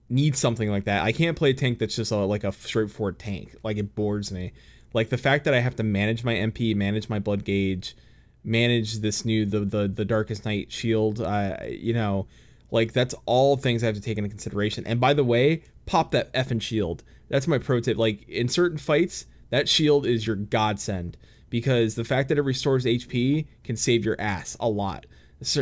need 0.10 0.36
something 0.36 0.70
like 0.70 0.86
that. 0.86 1.04
I 1.04 1.12
can't 1.12 1.38
play 1.38 1.52
a 1.52 1.54
tank 1.54 1.80
that's 1.80 1.96
just 1.96 2.12
a, 2.12 2.18
like 2.18 2.44
a 2.44 2.52
straightforward 2.52 3.18
tank. 3.18 3.56
Like 3.64 3.78
it 3.78 3.96
bores 3.96 4.32
me. 4.32 4.54
Like 4.94 5.10
the 5.10 5.18
fact 5.18 5.46
that 5.46 5.54
I 5.54 5.60
have 5.60 5.76
to 5.78 5.84
manage 5.84 6.24
my 6.24 6.34
MP, 6.34 6.76
manage 6.76 7.10
my 7.10 7.18
blood 7.18 7.46
gauge, 7.46 7.96
manage 8.44 9.00
this 9.00 9.26
new 9.26 9.46
the 9.46 9.62
the, 9.62 9.88
the 9.88 10.06
darkest 10.06 10.46
night 10.46 10.72
shield. 10.72 11.22
Uh, 11.22 11.58
you 11.68 11.94
know, 11.94 12.28
like 12.70 12.94
that's 12.94 13.16
all 13.26 13.58
things 13.58 13.84
I 13.84 13.88
have 13.88 13.96
to 13.96 14.02
take 14.02 14.18
into 14.18 14.30
consideration. 14.30 14.86
And 14.86 15.00
by 15.00 15.14
the 15.14 15.24
way, 15.24 15.64
pop 15.86 16.12
that 16.12 16.34
effing 16.34 16.62
shield. 16.62 17.04
That's 17.30 17.48
my 17.48 17.58
pro 17.58 17.80
tip. 17.80 17.98
Like 17.98 18.28
in 18.28 18.48
certain 18.48 18.78
fights, 18.78 19.26
that 19.50 19.70
shield 19.70 20.06
is 20.06 20.28
your 20.28 20.36
godsend 20.36 21.18
because 21.50 21.96
the 21.96 22.04
fact 22.04 22.30
that 22.30 22.38
it 22.38 22.44
restores 22.44 22.86
HP 22.86 23.48
can 23.64 23.76
save 23.76 24.06
your 24.06 24.20
ass 24.20 24.56
a 24.60 24.70
lot 24.70 25.06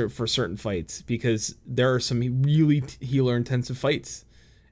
for 0.10 0.28
certain 0.28 0.58
fights 0.58 1.02
because 1.04 1.56
there 1.66 1.94
are 1.94 2.02
some 2.02 2.42
really 2.42 2.84
healer 3.00 3.38
intensive 3.38 3.78
fights 3.78 4.26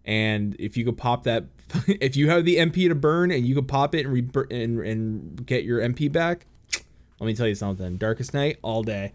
and 0.08 0.56
if 0.58 0.78
you 0.78 0.86
could 0.86 0.98
pop 0.98 1.24
that, 1.26 1.44
if 1.88 2.16
you 2.16 2.30
have 2.30 2.46
the 2.46 2.56
MP 2.56 2.88
to 2.88 2.96
burn 2.96 3.30
and 3.30 3.46
you 3.46 3.54
could 3.54 3.68
pop 3.68 3.94
it 3.94 4.06
and 4.06 4.14
re- 4.36 4.48
and 4.50 4.80
and 4.80 5.46
get 5.46 5.66
your 5.66 5.82
MP 5.82 6.10
back, 6.10 6.48
let 7.20 7.28
me 7.28 7.36
tell 7.36 7.48
you 7.48 7.56
something. 7.56 7.98
Darkest 7.98 8.34
Night 8.34 8.58
all 8.62 8.84
day. 8.84 9.14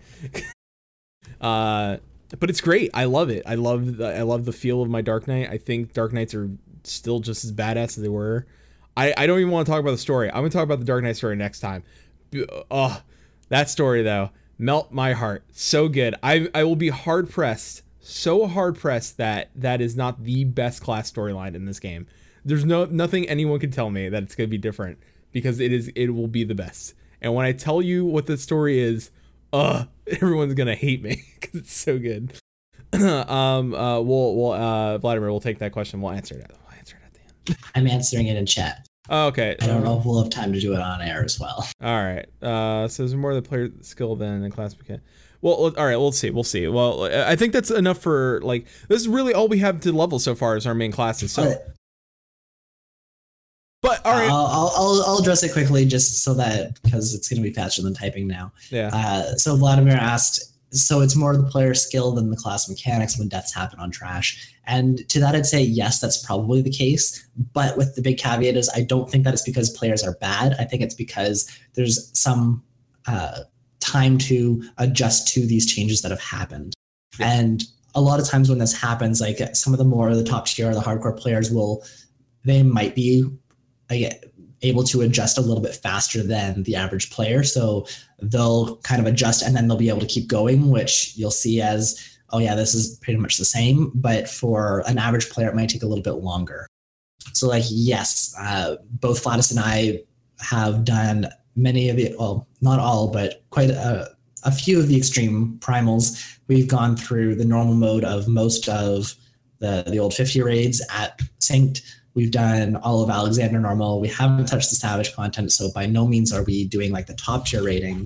uh, 1.40 1.98
but 2.38 2.50
it's 2.50 2.60
great. 2.60 2.90
I 2.94 3.04
love 3.04 3.30
it. 3.30 3.42
I 3.46 3.54
love 3.56 3.98
the, 3.98 4.18
I 4.18 4.22
love 4.22 4.44
the 4.44 4.52
feel 4.52 4.82
of 4.82 4.88
my 4.88 5.02
Dark 5.02 5.28
Knight. 5.28 5.50
I 5.50 5.58
think 5.58 5.92
Dark 5.92 6.12
Knights 6.12 6.34
are 6.34 6.50
still 6.84 7.20
just 7.20 7.44
as 7.44 7.52
badass 7.52 7.84
as 7.84 7.96
they 7.96 8.08
were. 8.08 8.46
I, 8.96 9.14
I 9.16 9.26
don't 9.26 9.38
even 9.38 9.52
want 9.52 9.66
to 9.66 9.72
talk 9.72 9.80
about 9.80 9.92
the 9.92 9.98
story. 9.98 10.28
I'm 10.28 10.36
gonna 10.36 10.50
talk 10.50 10.64
about 10.64 10.78
the 10.78 10.84
Dark 10.84 11.02
Knight 11.02 11.16
story 11.16 11.36
next 11.36 11.60
time. 11.60 11.82
Oh, 12.70 13.02
that 13.48 13.70
story 13.70 14.02
though, 14.02 14.30
melt 14.58 14.92
my 14.92 15.12
heart. 15.12 15.44
So 15.52 15.88
good. 15.88 16.14
I 16.22 16.48
I 16.54 16.64
will 16.64 16.76
be 16.76 16.88
hard 16.88 17.30
pressed 17.30 17.82
so 18.02 18.48
hard 18.48 18.76
pressed 18.76 19.16
that 19.18 19.50
that 19.54 19.80
is 19.80 19.96
not 19.96 20.24
the 20.24 20.44
best 20.44 20.82
class 20.82 21.10
storyline 21.10 21.54
in 21.54 21.64
this 21.64 21.78
game. 21.78 22.06
There's 22.44 22.64
no 22.64 22.84
nothing 22.84 23.28
anyone 23.28 23.60
can 23.60 23.70
tell 23.70 23.90
me 23.90 24.08
that 24.08 24.24
it's 24.24 24.34
to 24.34 24.46
be 24.48 24.58
different 24.58 24.98
because 25.30 25.60
it 25.60 25.72
is 25.72 25.88
it 25.94 26.08
will 26.08 26.26
be 26.26 26.44
the 26.44 26.54
best. 26.54 26.94
And 27.22 27.34
when 27.34 27.46
I 27.46 27.52
tell 27.52 27.80
you 27.80 28.04
what 28.04 28.26
the 28.26 28.36
story 28.36 28.80
is, 28.80 29.10
uh, 29.52 29.84
everyone's 30.06 30.54
gonna 30.54 30.74
hate 30.74 31.02
me 31.02 31.22
because 31.40 31.60
it's 31.60 31.72
so 31.72 31.98
good. 31.98 32.32
um, 32.92 33.74
uh, 33.74 34.00
we'll, 34.00 34.36
we'll, 34.36 34.52
uh, 34.52 34.98
Vladimir, 34.98 35.30
we'll 35.30 35.40
take 35.40 35.60
that 35.60 35.72
question. 35.72 36.02
We'll 36.02 36.12
answer 36.12 36.34
it. 36.34 36.50
We'll 36.50 36.78
answer 36.78 36.96
it 36.96 37.06
at 37.06 37.14
the 37.14 37.52
end. 37.52 37.58
I'm 37.74 37.86
answering 37.86 38.26
it 38.26 38.36
in 38.36 38.44
chat. 38.44 38.86
Oh, 39.08 39.28
okay. 39.28 39.56
I 39.60 39.66
don't 39.66 39.82
know 39.82 39.98
if 39.98 40.04
we'll 40.04 40.22
have 40.22 40.30
time 40.30 40.52
to 40.52 40.60
do 40.60 40.74
it 40.74 40.80
on 40.80 41.00
air 41.00 41.24
as 41.24 41.40
well. 41.40 41.66
All 41.80 42.04
right. 42.04 42.26
Uh, 42.42 42.86
so 42.88 43.02
there's 43.02 43.14
more 43.14 43.34
the 43.34 43.42
player 43.42 43.70
skill 43.80 44.14
than 44.14 44.42
the 44.42 44.50
class 44.50 44.76
mechanic. 44.76 45.02
Well, 45.40 45.54
all 45.54 45.84
right, 45.84 45.96
we'll 45.96 46.12
see. 46.12 46.30
We'll 46.30 46.44
see. 46.44 46.68
Well, 46.68 47.04
I 47.04 47.34
think 47.34 47.52
that's 47.52 47.70
enough 47.70 47.98
for 47.98 48.40
like 48.42 48.66
this 48.88 49.00
is 49.00 49.08
really 49.08 49.34
all 49.34 49.48
we 49.48 49.58
have 49.58 49.80
to 49.80 49.92
level 49.92 50.20
so 50.20 50.36
far 50.36 50.54
as 50.54 50.66
our 50.66 50.74
main 50.74 50.92
classes. 50.92 51.32
So, 51.32 51.56
but 53.82 54.00
all 54.06 54.12
right, 54.12 54.30
I'll, 54.30 54.72
I'll, 54.74 55.04
I'll 55.06 55.18
address 55.18 55.42
it 55.42 55.52
quickly 55.52 55.84
just 55.84 56.22
so 56.22 56.34
that 56.34 56.80
because 56.82 57.14
it's 57.14 57.28
going 57.28 57.42
to 57.42 57.48
be 57.48 57.52
faster 57.52 57.82
than 57.82 57.94
typing 57.94 58.28
now. 58.28 58.52
Yeah. 58.70 58.90
Uh, 58.92 59.34
so 59.34 59.56
Vladimir 59.56 59.96
asked, 59.96 60.52
so 60.70 61.00
it's 61.00 61.16
more 61.16 61.36
the 61.36 61.42
player 61.42 61.74
skill 61.74 62.12
than 62.12 62.30
the 62.30 62.36
class 62.36 62.68
mechanics 62.68 63.18
when 63.18 63.28
deaths 63.28 63.52
happen 63.52 63.80
on 63.80 63.90
trash. 63.90 64.54
And 64.64 65.06
to 65.08 65.20
that, 65.20 65.34
I'd 65.34 65.46
say 65.46 65.60
yes, 65.60 66.00
that's 66.00 66.24
probably 66.24 66.62
the 66.62 66.70
case. 66.70 67.28
But 67.52 67.76
with 67.76 67.96
the 67.96 68.02
big 68.02 68.18
caveat 68.18 68.56
is, 68.56 68.70
I 68.74 68.82
don't 68.82 69.10
think 69.10 69.24
that 69.24 69.34
it's 69.34 69.42
because 69.42 69.68
players 69.70 70.02
are 70.04 70.16
bad. 70.20 70.54
I 70.58 70.64
think 70.64 70.82
it's 70.82 70.94
because 70.94 71.50
there's 71.74 72.16
some 72.18 72.62
uh, 73.06 73.40
time 73.80 74.16
to 74.18 74.62
adjust 74.78 75.28
to 75.34 75.44
these 75.44 75.66
changes 75.66 76.02
that 76.02 76.10
have 76.12 76.22
happened. 76.22 76.74
Yeah. 77.18 77.32
And 77.32 77.64
a 77.94 78.00
lot 78.00 78.20
of 78.20 78.28
times 78.28 78.48
when 78.48 78.58
this 78.58 78.72
happens, 78.72 79.20
like 79.20 79.38
some 79.54 79.74
of 79.74 79.78
the 79.78 79.84
more 79.84 80.14
the 80.14 80.24
top 80.24 80.46
tier, 80.46 80.72
the 80.72 80.80
hardcore 80.80 81.18
players 81.18 81.50
will, 81.50 81.84
they 82.44 82.62
might 82.62 82.94
be 82.94 83.24
able 84.62 84.84
to 84.84 85.00
adjust 85.02 85.38
a 85.38 85.40
little 85.40 85.62
bit 85.62 85.74
faster 85.74 86.22
than 86.22 86.62
the 86.62 86.76
average 86.76 87.10
player. 87.10 87.42
So 87.42 87.86
they'll 88.20 88.76
kind 88.78 89.00
of 89.00 89.06
adjust 89.06 89.42
and 89.42 89.56
then 89.56 89.68
they'll 89.68 89.76
be 89.76 89.88
able 89.88 90.00
to 90.00 90.06
keep 90.06 90.28
going, 90.28 90.70
which 90.70 91.16
you'll 91.16 91.30
see 91.30 91.60
as, 91.60 92.00
oh 92.30 92.38
yeah, 92.38 92.54
this 92.54 92.74
is 92.74 92.96
pretty 92.98 93.18
much 93.18 93.38
the 93.38 93.44
same. 93.44 93.90
But 93.94 94.28
for 94.28 94.84
an 94.86 94.98
average 94.98 95.28
player, 95.30 95.48
it 95.48 95.56
might 95.56 95.68
take 95.68 95.82
a 95.82 95.86
little 95.86 96.02
bit 96.02 96.22
longer. 96.22 96.66
So 97.32 97.48
like, 97.48 97.64
yes, 97.68 98.34
uh, 98.38 98.76
both 99.00 99.22
Flatus 99.22 99.50
and 99.50 99.60
I 99.60 100.02
have 100.40 100.84
done 100.84 101.28
many 101.56 101.88
of 101.88 101.96
the, 101.96 102.14
well, 102.18 102.48
not 102.60 102.78
all, 102.78 103.08
but 103.08 103.44
quite 103.50 103.70
a, 103.70 104.10
a 104.44 104.52
few 104.52 104.78
of 104.78 104.88
the 104.88 104.96
extreme 104.96 105.58
primals. 105.60 106.38
We've 106.48 106.68
gone 106.68 106.96
through 106.96 107.36
the 107.36 107.44
normal 107.44 107.74
mode 107.74 108.04
of 108.04 108.28
most 108.28 108.68
of 108.68 109.14
the, 109.58 109.84
the 109.86 109.98
old 109.98 110.14
50 110.14 110.42
raids 110.42 110.84
at 110.92 111.20
Synced. 111.40 111.82
We've 112.14 112.30
done 112.30 112.76
all 112.76 113.02
of 113.02 113.08
Alexander 113.08 113.58
normal. 113.58 114.00
We 114.00 114.08
haven't 114.08 114.46
touched 114.46 114.70
the 114.70 114.76
Savage 114.76 115.14
content, 115.14 115.52
so 115.52 115.70
by 115.72 115.86
no 115.86 116.06
means 116.06 116.32
are 116.32 116.44
we 116.44 116.66
doing 116.66 116.92
like 116.92 117.06
the 117.06 117.14
top 117.14 117.46
tier 117.46 117.62
rating. 117.62 118.04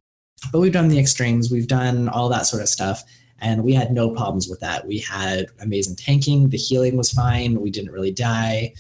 But 0.53 0.61
we've 0.61 0.73
done 0.73 0.89
the 0.89 0.99
extremes, 0.99 1.51
we've 1.51 1.67
done 1.67 2.09
all 2.09 2.29
that 2.29 2.47
sort 2.47 2.63
of 2.63 2.69
stuff, 2.69 3.03
and 3.41 3.65
we 3.65 3.73
had 3.73 3.93
no 3.93 4.11
problems 4.11 4.49
with 4.49 4.61
that. 4.61 4.87
We 4.87 4.99
had 4.99 5.47
amazing 5.61 5.97
tanking, 5.97 6.51
the 6.51 6.57
healing 6.59 6.97
was 6.97 7.11
fine, 7.11 7.61
we 7.61 7.71
didn't 7.71 7.91
really 7.91 8.13
die. 8.13 8.75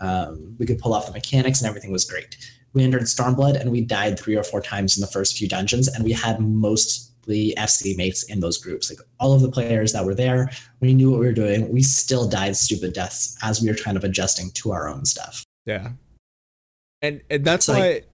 Um, 0.00 0.54
we 0.58 0.66
could 0.66 0.78
pull 0.78 0.94
off 0.94 1.06
the 1.06 1.12
mechanics, 1.12 1.60
and 1.60 1.68
everything 1.68 1.90
was 1.90 2.04
great. 2.04 2.36
We 2.72 2.84
entered 2.84 3.02
Stormblood, 3.02 3.60
and 3.60 3.72
we 3.72 3.80
died 3.80 4.18
three 4.18 4.36
or 4.36 4.44
four 4.44 4.60
times 4.60 4.96
in 4.96 5.00
the 5.00 5.08
first 5.08 5.36
few 5.36 5.48
dungeons, 5.48 5.88
and 5.88 6.04
we 6.04 6.12
had 6.12 6.40
mostly 7.28 7.54
FC 7.56 7.96
mates 7.96 8.24
in 8.24 8.40
those 8.40 8.58
groups. 8.58 8.90
Like 8.90 9.00
all 9.20 9.32
of 9.32 9.42
the 9.42 9.50
players 9.50 9.92
that 9.92 10.04
were 10.04 10.14
there, 10.14 10.50
we 10.80 10.94
knew 10.94 11.10
what 11.10 11.20
we 11.20 11.26
were 11.26 11.32
doing. 11.32 11.70
We 11.70 11.82
still 11.82 12.28
died 12.28 12.56
stupid 12.56 12.92
deaths 12.94 13.36
as 13.42 13.60
we 13.60 13.68
were 13.68 13.76
kind 13.76 13.96
of 13.96 14.04
adjusting 14.04 14.50
to 14.52 14.72
our 14.72 14.88
own 14.88 15.04
stuff. 15.04 15.44
Yeah. 15.66 15.92
And, 17.02 17.20
and 17.30 17.44
that's 17.44 17.66
So, 17.66 17.74
why 17.74 17.80
like- 17.80 18.08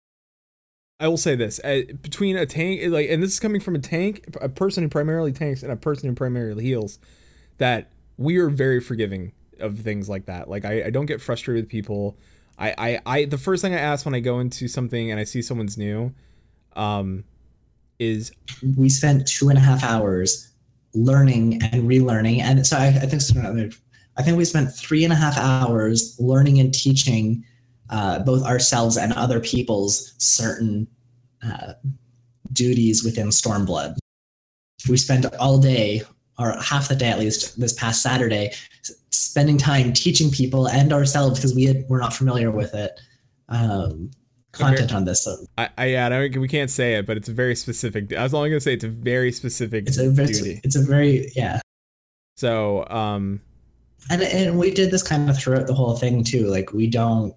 I 1.00 1.08
will 1.08 1.16
say 1.16 1.34
this: 1.34 1.58
uh, 1.64 1.82
between 2.02 2.36
a 2.36 2.46
tank, 2.46 2.80
like, 2.92 3.10
and 3.10 3.22
this 3.22 3.32
is 3.32 3.40
coming 3.40 3.60
from 3.60 3.74
a 3.74 3.80
tank, 3.80 4.36
a 4.40 4.48
person 4.48 4.84
who 4.84 4.88
primarily 4.88 5.32
tanks, 5.32 5.62
and 5.64 5.72
a 5.72 5.76
person 5.76 6.08
who 6.08 6.14
primarily 6.14 6.64
heals, 6.64 7.00
that 7.58 7.90
we 8.16 8.36
are 8.36 8.48
very 8.48 8.80
forgiving 8.80 9.32
of 9.58 9.78
things 9.80 10.08
like 10.08 10.26
that. 10.26 10.48
Like, 10.48 10.64
I, 10.64 10.84
I 10.84 10.90
don't 10.90 11.06
get 11.06 11.20
frustrated 11.20 11.64
with 11.64 11.70
people. 11.70 12.16
I, 12.58 12.74
I, 12.78 13.00
I, 13.06 13.24
the 13.24 13.38
first 13.38 13.60
thing 13.60 13.74
I 13.74 13.78
ask 13.78 14.06
when 14.06 14.14
I 14.14 14.20
go 14.20 14.38
into 14.38 14.68
something 14.68 15.10
and 15.10 15.18
I 15.18 15.24
see 15.24 15.42
someone's 15.42 15.76
new, 15.76 16.14
um, 16.76 17.24
is 17.98 18.32
we 18.76 18.88
spent 18.88 19.26
two 19.26 19.48
and 19.48 19.58
a 19.58 19.60
half 19.60 19.84
hours 19.84 20.50
learning 20.94 21.60
and 21.72 21.88
relearning. 21.88 22.40
And 22.40 22.66
so 22.66 22.76
i, 22.76 22.86
I 22.86 23.06
think 23.06 23.22
i 24.16 24.22
think 24.22 24.36
we 24.36 24.44
spent 24.44 24.72
three 24.72 25.04
and 25.04 25.12
a 25.12 25.16
half 25.16 25.36
hours 25.36 26.16
learning 26.20 26.60
and 26.60 26.72
teaching 26.72 27.44
uh, 27.90 28.20
both 28.20 28.44
ourselves 28.44 28.96
and 28.96 29.12
other 29.12 29.40
people's 29.40 30.14
certain 30.18 30.86
uh, 31.44 31.74
duties 32.52 33.04
within 33.04 33.28
stormblood. 33.28 33.96
We 34.88 34.96
spent 34.96 35.26
all 35.36 35.58
day 35.58 36.02
or 36.38 36.56
half 36.60 36.88
the 36.88 36.96
day 36.96 37.08
at 37.08 37.18
least 37.18 37.60
this 37.60 37.72
past 37.74 38.02
saturday 38.02 38.52
spending 39.10 39.58
time 39.58 39.92
teaching 39.92 40.30
people 40.30 40.68
and 40.68 40.92
ourselves 40.92 41.38
because 41.38 41.54
we 41.54 41.64
had, 41.64 41.84
were 41.88 41.98
not 41.98 42.12
familiar 42.12 42.50
with 42.50 42.74
it. 42.74 42.98
Um, 43.48 44.10
content 44.54 44.94
on 44.94 45.04
this 45.04 45.24
so 45.24 45.36
I, 45.58 45.68
I 45.78 45.84
yeah, 45.86 46.06
I 46.06 46.08
don't, 46.08 46.40
we 46.40 46.48
can't 46.48 46.70
say 46.70 46.94
it, 46.94 47.06
but 47.06 47.16
it's 47.16 47.28
a 47.28 47.32
very 47.32 47.56
specific. 47.56 48.12
I 48.12 48.22
was 48.22 48.34
only 48.34 48.50
gonna 48.50 48.60
say 48.60 48.74
it's 48.74 48.84
a 48.84 48.88
very 48.88 49.32
specific 49.32 49.86
it's 49.86 49.98
a 49.98 50.10
very, 50.10 50.32
duty. 50.32 50.60
it's 50.64 50.76
a 50.76 50.82
very 50.82 51.30
yeah. 51.34 51.60
So, 52.36 52.86
um, 52.88 53.40
and 54.10 54.22
and 54.22 54.58
we 54.58 54.70
did 54.70 54.90
this 54.90 55.02
kind 55.02 55.30
of 55.30 55.38
throughout 55.38 55.66
the 55.66 55.74
whole 55.74 55.96
thing 55.96 56.24
too. 56.24 56.46
Like 56.46 56.72
we 56.72 56.86
don't 56.88 57.34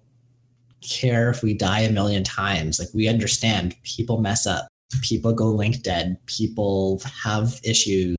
care 0.80 1.30
if 1.30 1.42
we 1.42 1.54
die 1.54 1.80
a 1.80 1.90
million 1.90 2.24
times. 2.24 2.78
Like 2.78 2.88
we 2.92 3.08
understand 3.08 3.74
people 3.84 4.20
mess 4.20 4.46
up. 4.46 4.68
People 5.02 5.32
go 5.32 5.46
link 5.46 5.82
dead. 5.82 6.18
People 6.26 7.00
have 7.22 7.60
issues. 7.64 8.16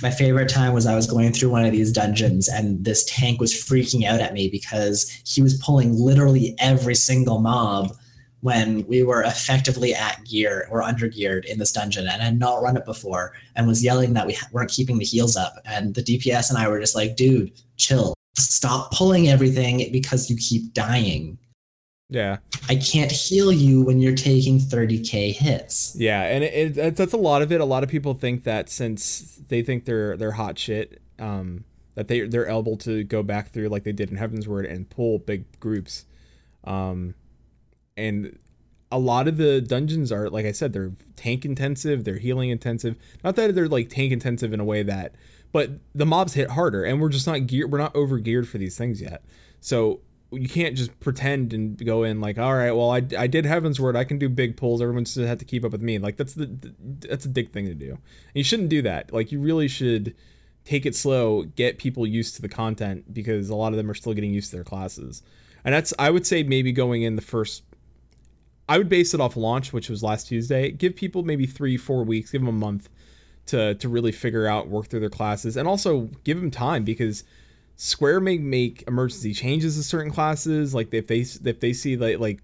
My 0.00 0.12
favorite 0.12 0.48
time 0.48 0.74
was 0.74 0.86
i 0.86 0.94
was 0.94 1.08
going 1.08 1.32
through 1.32 1.50
one 1.50 1.64
of 1.64 1.72
these 1.72 1.90
dungeons 1.90 2.48
and 2.48 2.84
this 2.84 3.04
tank 3.06 3.40
was 3.40 3.52
freaking 3.52 4.04
out 4.04 4.20
at 4.20 4.32
me 4.32 4.48
because 4.48 5.10
he 5.26 5.42
was 5.42 5.60
pulling 5.60 5.92
literally 5.92 6.54
every 6.60 6.94
single 6.94 7.40
mob 7.40 7.90
when 8.40 8.86
we 8.86 9.02
were 9.02 9.22
effectively 9.22 9.94
at 9.94 10.24
gear 10.24 10.68
or 10.70 10.82
under 10.82 11.08
geared 11.08 11.44
in 11.46 11.58
this 11.58 11.72
dungeon 11.72 12.06
and 12.06 12.22
had 12.22 12.38
not 12.38 12.62
run 12.62 12.76
it 12.76 12.84
before 12.84 13.32
and 13.56 13.66
was 13.66 13.82
yelling 13.82 14.12
that 14.12 14.26
we 14.26 14.36
weren't 14.52 14.70
keeping 14.70 14.98
the 14.98 15.04
heals 15.04 15.36
up. 15.36 15.54
And 15.64 15.94
the 15.94 16.02
dps 16.02 16.48
and 16.48 16.58
i 16.58 16.68
were 16.68 16.78
just 16.80 16.94
like 16.94 17.16
dude 17.16 17.50
chill. 17.76 18.14
Stop 18.36 18.92
pulling 18.92 19.28
everything 19.28 19.88
because 19.90 20.30
you 20.30 20.36
keep 20.36 20.72
dying. 20.72 21.38
Yeah, 22.10 22.38
i 22.70 22.76
can't 22.76 23.12
heal 23.12 23.52
you 23.52 23.82
when 23.82 24.00
you're 24.00 24.14
taking 24.14 24.58
30k 24.58 25.32
hits. 25.34 25.94
Yeah, 25.98 26.22
and 26.22 26.42
it, 26.42 26.54
it 26.54 26.74
that's- 26.74 26.96
that's 26.96 27.12
a 27.12 27.18
lot 27.18 27.42
of 27.42 27.52
it. 27.52 27.60
A 27.60 27.64
lot 27.66 27.82
of 27.82 27.90
people 27.90 28.14
think 28.14 28.44
that 28.44 28.70
since 28.70 29.38
they 29.48 29.62
think 29.62 29.84
they're 29.84 30.16
they're 30.16 30.32
hot 30.32 30.58
shit, 30.58 31.02
um, 31.18 31.64
that 31.96 32.08
they 32.08 32.20
they're 32.20 32.48
able 32.48 32.76
to 32.78 33.04
go 33.04 33.22
back 33.22 33.50
through 33.50 33.68
like 33.68 33.82
they 33.84 33.92
did 33.92 34.10
in 34.10 34.16
Heavensward 34.16 34.72
and 34.72 34.88
pull 34.88 35.18
big 35.18 35.44
groups, 35.60 36.06
um, 36.64 37.14
and 37.98 38.38
a 38.90 38.98
lot 38.98 39.28
of 39.28 39.36
the 39.36 39.60
dungeons 39.60 40.10
are 40.10 40.30
like 40.30 40.46
I 40.46 40.52
said, 40.52 40.72
they're 40.72 40.92
tank 41.16 41.44
intensive, 41.44 42.04
they're 42.04 42.18
healing 42.18 42.50
intensive. 42.50 42.96
Not 43.22 43.36
that 43.36 43.54
they're 43.54 43.68
like 43.68 43.90
tank 43.90 44.12
intensive 44.12 44.52
in 44.52 44.60
a 44.60 44.64
way 44.64 44.82
that, 44.82 45.14
but 45.52 45.72
the 45.94 46.06
mobs 46.06 46.34
hit 46.34 46.50
harder, 46.50 46.84
and 46.84 47.00
we're 47.00 47.08
just 47.08 47.26
not 47.26 47.46
geared. 47.46 47.70
We're 47.70 47.78
not 47.78 47.94
over 47.94 48.18
geared 48.18 48.48
for 48.48 48.58
these 48.58 48.78
things 48.78 49.00
yet. 49.00 49.24
So 49.60 50.00
you 50.30 50.48
can't 50.48 50.76
just 50.76 50.98
pretend 51.00 51.54
and 51.54 51.82
go 51.84 52.02
in 52.02 52.20
like, 52.20 52.38
all 52.38 52.54
right, 52.54 52.72
well, 52.72 52.90
I, 52.90 53.02
I 53.18 53.26
did 53.26 53.46
Heavensward, 53.46 53.96
I 53.96 54.04
can 54.04 54.18
do 54.18 54.28
big 54.28 54.56
pulls. 54.56 54.82
Everyone's 54.82 55.14
just 55.14 55.26
had 55.26 55.38
to 55.38 55.44
keep 55.44 55.64
up 55.64 55.72
with 55.72 55.80
me. 55.80 55.98
Like 55.98 56.16
that's 56.16 56.34
the 56.34 56.74
that's 57.00 57.24
a 57.24 57.28
dick 57.28 57.52
thing 57.52 57.66
to 57.66 57.74
do. 57.74 57.90
And 57.92 58.00
you 58.34 58.44
shouldn't 58.44 58.68
do 58.68 58.82
that. 58.82 59.12
Like 59.12 59.32
you 59.32 59.40
really 59.40 59.68
should 59.68 60.14
take 60.64 60.84
it 60.84 60.94
slow, 60.94 61.44
get 61.44 61.78
people 61.78 62.06
used 62.06 62.36
to 62.36 62.42
the 62.42 62.48
content 62.48 63.12
because 63.12 63.48
a 63.48 63.54
lot 63.54 63.72
of 63.72 63.78
them 63.78 63.90
are 63.90 63.94
still 63.94 64.12
getting 64.12 64.32
used 64.32 64.50
to 64.50 64.56
their 64.56 64.64
classes. 64.64 65.22
And 65.64 65.74
that's 65.74 65.94
I 65.98 66.10
would 66.10 66.26
say 66.26 66.42
maybe 66.42 66.72
going 66.72 67.02
in 67.02 67.16
the 67.16 67.22
first 67.22 67.62
I 68.68 68.78
would 68.78 68.88
base 68.88 69.14
it 69.14 69.20
off 69.20 69.36
launch, 69.36 69.72
which 69.72 69.88
was 69.88 70.02
last 70.02 70.28
Tuesday. 70.28 70.70
Give 70.70 70.94
people 70.94 71.22
maybe 71.22 71.46
three, 71.46 71.76
four 71.76 72.04
weeks, 72.04 72.30
give 72.30 72.42
them 72.42 72.48
a 72.48 72.52
month 72.52 72.88
to 73.46 73.74
to 73.76 73.88
really 73.88 74.12
figure 74.12 74.46
out, 74.46 74.68
work 74.68 74.88
through 74.88 75.00
their 75.00 75.08
classes, 75.08 75.56
and 75.56 75.66
also 75.66 76.10
give 76.24 76.38
them 76.38 76.50
time 76.50 76.84
because 76.84 77.24
Square 77.76 78.20
may 78.20 78.38
make 78.38 78.84
emergency 78.86 79.32
changes 79.32 79.76
to 79.76 79.82
certain 79.82 80.12
classes. 80.12 80.74
Like 80.74 80.92
if 80.92 81.06
they 81.06 81.20
if 81.20 81.60
they 81.60 81.72
see 81.72 81.94
that 81.96 82.20
like 82.20 82.40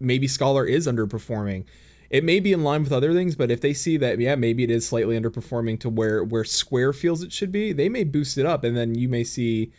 maybe 0.00 0.26
Scholar 0.26 0.64
is 0.64 0.86
underperforming, 0.86 1.64
it 2.08 2.24
may 2.24 2.40
be 2.40 2.52
in 2.52 2.64
line 2.64 2.82
with 2.82 2.92
other 2.92 3.12
things. 3.12 3.34
But 3.34 3.50
if 3.50 3.60
they 3.60 3.74
see 3.74 3.96
that 3.98 4.18
yeah 4.18 4.34
maybe 4.34 4.64
it 4.64 4.70
is 4.70 4.86
slightly 4.86 5.18
underperforming 5.18 5.80
to 5.80 5.90
where 5.90 6.24
where 6.24 6.44
Square 6.44 6.94
feels 6.94 7.22
it 7.22 7.32
should 7.32 7.52
be, 7.52 7.72
they 7.72 7.88
may 7.88 8.04
boost 8.04 8.38
it 8.38 8.46
up, 8.46 8.64
and 8.64 8.76
then 8.76 8.94
you 8.94 9.08
may 9.08 9.24
see 9.24 9.72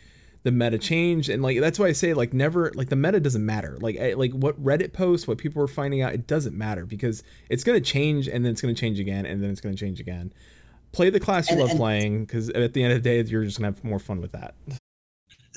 the 0.48 0.52
meta 0.52 0.78
change 0.78 1.28
and 1.28 1.42
like 1.42 1.60
that's 1.60 1.78
why 1.78 1.88
I 1.88 1.92
say 1.92 2.14
like 2.14 2.32
never 2.32 2.72
like 2.74 2.88
the 2.88 2.96
meta 2.96 3.20
doesn't 3.20 3.44
matter 3.44 3.76
like 3.82 3.98
I, 4.00 4.14
like 4.14 4.32
what 4.32 4.58
Reddit 4.64 4.94
posts 4.94 5.28
what 5.28 5.36
people 5.36 5.62
are 5.62 5.66
finding 5.68 6.00
out 6.00 6.14
it 6.14 6.26
doesn't 6.26 6.56
matter 6.56 6.86
because 6.86 7.22
it's 7.50 7.62
gonna 7.64 7.82
change 7.82 8.28
and 8.28 8.42
then 8.46 8.52
it's 8.52 8.62
gonna 8.62 8.72
change 8.72 8.98
again 8.98 9.26
and 9.26 9.42
then 9.42 9.50
it's 9.50 9.60
gonna 9.60 9.74
change 9.76 10.00
again. 10.00 10.32
Play 10.92 11.10
the 11.10 11.20
class 11.20 11.50
you 11.50 11.52
And- 11.52 11.60
love 11.60 11.70
and- 11.72 11.78
playing 11.78 12.24
because 12.24 12.48
at 12.48 12.72
the 12.72 12.82
end 12.82 12.94
of 12.94 13.02
the 13.02 13.06
day 13.10 13.20
you're 13.30 13.44
just 13.44 13.58
gonna 13.58 13.72
have 13.74 13.84
more 13.84 13.98
fun 13.98 14.22
with 14.22 14.32
that. 14.32 14.54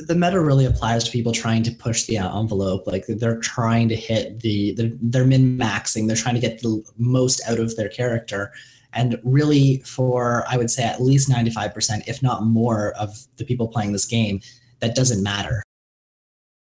the 0.08 0.16
meta 0.16 0.42
really 0.42 0.66
applies 0.66 1.06
to 1.06 1.12
people 1.12 1.32
trying 1.32 1.64
to 1.64 1.72
push 1.72 2.06
the 2.06 2.18
envelope 2.18 2.86
like 2.88 3.06
they're 3.08 3.40
trying 3.40 3.88
to 3.88 3.96
hit 3.96 4.40
the 4.42 4.74
they're, 4.74 4.92
they're 5.02 5.26
min 5.26 5.58
maxing 5.58 6.08
they're 6.08 6.16
trying 6.18 6.36
to 6.36 6.42
get 6.42 6.62
the 6.62 6.82
most 6.98 7.42
out 7.48 7.60
of 7.60 7.76
their 7.78 7.90
character 7.90 8.52
and 8.94 9.18
really 9.24 9.78
for 9.86 10.44
i 10.50 10.58
would 10.58 10.72
say 10.72 10.84
at 10.84 11.02
least 11.02 11.30
95% 11.30 12.02
if 12.08 12.22
not 12.24 12.44
more 12.46 12.92
of 12.94 13.28
the 13.38 13.46
people 13.46 13.68
playing 13.68 13.92
this 13.92 14.06
game 14.06 14.42
that 14.82 14.96
doesn't 14.96 15.24
matter. 15.24 15.64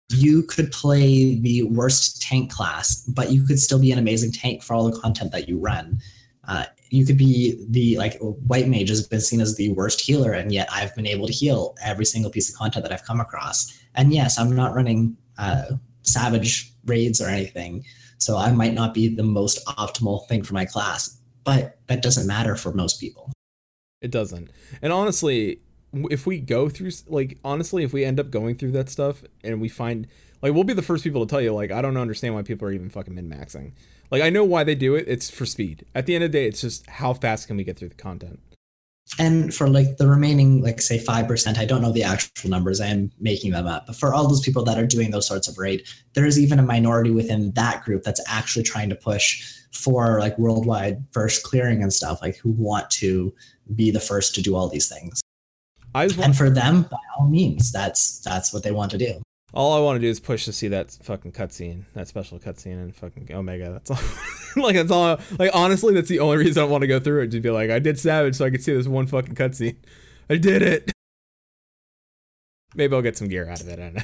You 0.09 0.43
could 0.43 0.71
play 0.71 1.35
the 1.39 1.63
worst 1.63 2.21
tank 2.21 2.51
class 2.51 3.01
but 3.03 3.31
you 3.31 3.43
could 3.43 3.59
still 3.59 3.79
be 3.79 3.91
an 3.91 3.99
amazing 3.99 4.31
tank 4.31 4.63
for 4.63 4.73
all 4.73 4.89
the 4.89 4.99
content 4.99 5.31
that 5.31 5.47
you 5.47 5.59
run. 5.59 5.99
Uh, 6.47 6.65
you 6.89 7.05
could 7.05 7.17
be 7.17 7.65
the 7.69 7.97
like 7.97 8.17
white 8.21 8.69
mage 8.69 8.87
has 8.87 9.05
been 9.05 9.19
seen 9.19 9.41
as 9.41 9.57
the 9.57 9.73
worst 9.73 9.99
healer 9.99 10.31
and 10.31 10.53
yet 10.53 10.69
i've 10.71 10.95
been 10.95 11.05
able 11.05 11.27
to 11.27 11.33
heal 11.33 11.75
every 11.83 12.05
single 12.05 12.31
piece 12.31 12.49
of 12.49 12.55
content 12.55 12.83
that 12.83 12.93
i've 12.93 13.03
come 13.03 13.19
across. 13.19 13.77
And 13.95 14.13
yes 14.13 14.39
i'm 14.39 14.55
not 14.55 14.73
running 14.73 15.17
uh, 15.37 15.65
savage 16.03 16.71
raids 16.85 17.19
or 17.19 17.27
anything 17.27 17.83
so 18.17 18.37
i 18.37 18.49
might 18.49 18.73
not 18.73 18.93
be 18.93 19.13
the 19.13 19.23
most 19.23 19.65
optimal 19.65 20.25
thing 20.29 20.41
for 20.41 20.53
my 20.53 20.63
class 20.63 21.17
but 21.47 21.77
that 21.87 22.01
doesn't 22.01 22.27
matter 22.27 22.57
for 22.57 22.73
most 22.73 22.99
people. 22.99 23.31
It 24.01 24.11
doesn't. 24.11 24.51
And 24.81 24.91
honestly, 24.91 25.61
if 26.11 26.25
we 26.25 26.39
go 26.39 26.69
through 26.69 26.91
like 27.07 27.37
honestly, 27.43 27.83
if 27.83 27.93
we 27.93 28.03
end 28.05 28.19
up 28.19 28.29
going 28.31 28.55
through 28.55 28.71
that 28.71 28.89
stuff 28.89 29.23
and 29.43 29.61
we 29.61 29.69
find 29.69 30.07
like 30.41 30.53
we'll 30.53 30.63
be 30.63 30.73
the 30.73 30.81
first 30.81 31.03
people 31.03 31.25
to 31.25 31.29
tell 31.29 31.41
you 31.41 31.53
like 31.53 31.71
I 31.71 31.81
don't 31.81 31.97
understand 31.97 32.35
why 32.35 32.41
people 32.43 32.67
are 32.67 32.71
even 32.71 32.89
fucking 32.89 33.13
min 33.15 33.29
maxing. 33.29 33.73
Like 34.11 34.21
I 34.21 34.29
know 34.29 34.43
why 34.43 34.63
they 34.63 34.75
do 34.75 34.95
it. 34.95 35.05
It's 35.07 35.29
for 35.29 35.45
speed. 35.45 35.85
At 35.93 36.05
the 36.05 36.15
end 36.15 36.23
of 36.23 36.31
the 36.31 36.37
day, 36.37 36.47
it's 36.47 36.61
just 36.61 36.87
how 36.87 37.13
fast 37.13 37.47
can 37.47 37.57
we 37.57 37.63
get 37.63 37.77
through 37.77 37.89
the 37.89 37.95
content. 37.95 38.39
and 39.19 39.53
for 39.53 39.69
like 39.69 39.97
the 39.97 40.07
remaining 40.07 40.61
like 40.61 40.81
say 40.81 40.99
5% 40.99 41.57
i 41.57 41.65
don't 41.65 41.81
know 41.81 41.93
the 41.93 42.03
actual 42.03 42.49
numbers 42.49 42.81
i'm 42.81 43.09
making 43.19 43.51
them 43.51 43.65
up 43.65 43.87
but 43.87 43.95
for 43.95 44.13
all 44.13 44.27
those 44.27 44.41
people 44.41 44.63
that 44.65 44.77
are 44.77 44.85
doing 44.85 45.11
those 45.11 45.25
sorts 45.27 45.47
of 45.47 45.57
raid 45.57 45.83
there's 46.13 46.37
even 46.37 46.59
a 46.59 46.63
minority 46.63 47.11
within 47.11 47.51
that 47.53 47.83
group 47.85 48.03
that's 48.03 48.21
actually 48.27 48.63
trying 48.63 48.89
to 48.89 48.95
push 48.95 49.53
for 49.71 50.19
like 50.19 50.37
worldwide 50.37 51.03
first 51.11 51.43
clearing 51.43 51.81
and 51.81 51.93
stuff 51.93 52.21
like 52.21 52.35
who 52.37 52.51
want 52.51 52.89
to 52.89 53.33
be 53.75 53.91
the 53.91 53.99
first 53.99 54.35
to 54.35 54.41
do 54.41 54.55
all 54.55 54.67
these 54.67 54.89
things 54.89 55.21
I 55.97 56.09
and 56.23 56.35
for 56.35 56.49
them 56.49 56.83
by 56.83 56.97
all 57.17 57.27
means 57.27 57.71
that's 57.71 58.19
that's 58.19 58.53
what 58.53 58.63
they 58.63 58.71
want 58.71 58.91
to 58.91 58.97
do 58.97 59.21
all 59.53 59.73
I 59.73 59.79
want 59.79 59.95
to 59.95 60.01
do 60.01 60.07
is 60.09 60.19
push 60.19 60.43
to 60.45 60.53
see 60.53 60.67
that 60.67 60.91
fucking 61.01 61.31
cutscene, 61.31 61.85
that 61.93 62.07
special 62.09 62.37
cutscene 62.37 62.73
and 62.73 62.93
fucking 62.93 63.31
Omega. 63.33 63.71
That's 63.71 63.89
all. 63.89 63.99
like 64.61 64.75
that's 64.75 64.91
all. 64.91 65.19
Like 65.39 65.51
honestly, 65.53 65.93
that's 65.93 66.09
the 66.09 66.19
only 66.19 66.37
reason 66.37 66.61
I 66.61 66.65
want 66.65 66.81
to 66.81 66.87
go 66.87 66.99
through 66.99 67.23
it 67.23 67.31
to 67.31 67.39
be 67.39 67.49
like 67.49 67.69
I 67.71 67.79
did 67.79 67.97
Savage 67.97 68.35
so 68.35 68.45
I 68.45 68.49
could 68.51 68.61
see 68.61 68.73
this 68.73 68.87
one 68.87 69.07
fucking 69.07 69.35
cutscene. 69.35 69.77
I 70.29 70.35
did 70.35 70.61
it. 70.61 70.91
Maybe 72.75 72.93
I'll 72.93 73.01
get 73.01 73.17
some 73.17 73.29
gear 73.29 73.49
out 73.49 73.61
of 73.61 73.69
it. 73.69 73.79
I 73.79 73.83
don't 73.83 73.93
know. 73.95 74.01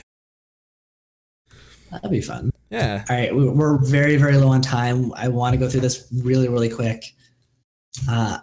that'd 1.91 2.09
be 2.09 2.21
fun 2.21 2.49
Yeah. 2.71 3.03
all 3.09 3.15
right 3.15 3.35
we- 3.35 3.49
we're 3.49 3.77
very 3.85 4.15
very 4.17 4.37
low 4.37 4.47
on 4.47 4.61
time 4.61 5.11
i 5.15 5.27
want 5.27 5.53
to 5.53 5.59
go 5.59 5.69
through 5.69 5.81
this 5.81 6.07
really 6.23 6.47
really 6.49 6.69
quick 6.69 7.03
uh, 8.09 8.39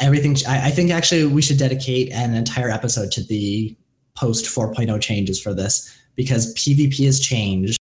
everything 0.00 0.36
I, 0.48 0.68
I 0.68 0.70
think 0.70 0.90
actually 0.90 1.26
we 1.26 1.42
should 1.42 1.58
dedicate 1.58 2.12
an 2.12 2.34
entire 2.34 2.70
episode 2.70 3.10
to 3.12 3.22
the 3.22 3.76
post 4.16 4.46
4.0 4.46 5.00
changes 5.00 5.40
for 5.40 5.54
this 5.54 5.94
because 6.14 6.54
PvP 6.54 7.04
has 7.04 7.20
changed 7.20 7.78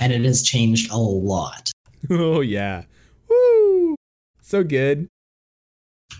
and 0.00 0.12
it 0.12 0.22
has 0.24 0.42
changed 0.42 0.90
a 0.90 0.98
lot. 0.98 1.70
Oh 2.10 2.40
yeah. 2.40 2.82
Woo! 3.28 3.96
So 4.42 4.62
good. 4.62 5.08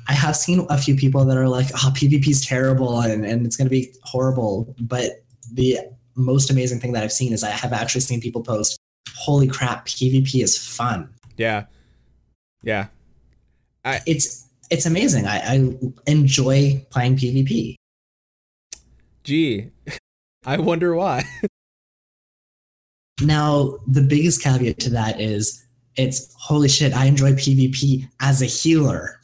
I 0.08 0.12
have 0.12 0.36
seen 0.36 0.66
a 0.70 0.78
few 0.78 0.96
people 0.96 1.24
that 1.24 1.36
are 1.36 1.48
like, 1.48 1.66
ah, 1.74 1.88
oh, 1.90 1.92
PvP 1.94 2.28
is 2.28 2.44
terrible 2.44 3.00
and, 3.00 3.24
and 3.24 3.46
it's 3.46 3.56
going 3.56 3.66
to 3.66 3.70
be 3.70 3.92
horrible. 4.02 4.74
But 4.80 5.24
the 5.52 5.78
most 6.16 6.50
amazing 6.50 6.80
thing 6.80 6.92
that 6.92 7.02
I've 7.02 7.12
seen 7.12 7.32
is 7.32 7.44
I 7.44 7.50
have 7.50 7.72
actually 7.72 8.00
seen 8.00 8.20
people 8.20 8.42
post, 8.42 8.78
holy 9.14 9.46
crap, 9.46 9.86
PvP 9.86 10.42
is 10.42 10.58
fun. 10.58 11.12
Yeah. 11.36 11.64
Yeah. 12.62 12.86
It's 13.84 14.43
it's 14.70 14.86
amazing. 14.86 15.26
I, 15.26 15.38
I 15.38 15.70
enjoy 16.06 16.84
playing 16.90 17.16
PvP. 17.16 17.76
Gee, 19.22 19.70
I 20.46 20.58
wonder 20.58 20.94
why. 20.94 21.24
Now, 23.20 23.78
the 23.86 24.02
biggest 24.02 24.42
caveat 24.42 24.80
to 24.80 24.90
that 24.90 25.20
is 25.20 25.64
it's 25.96 26.34
holy 26.36 26.68
shit, 26.68 26.94
I 26.94 27.06
enjoy 27.06 27.32
PvP 27.32 28.08
as 28.20 28.42
a 28.42 28.46
healer. 28.46 29.20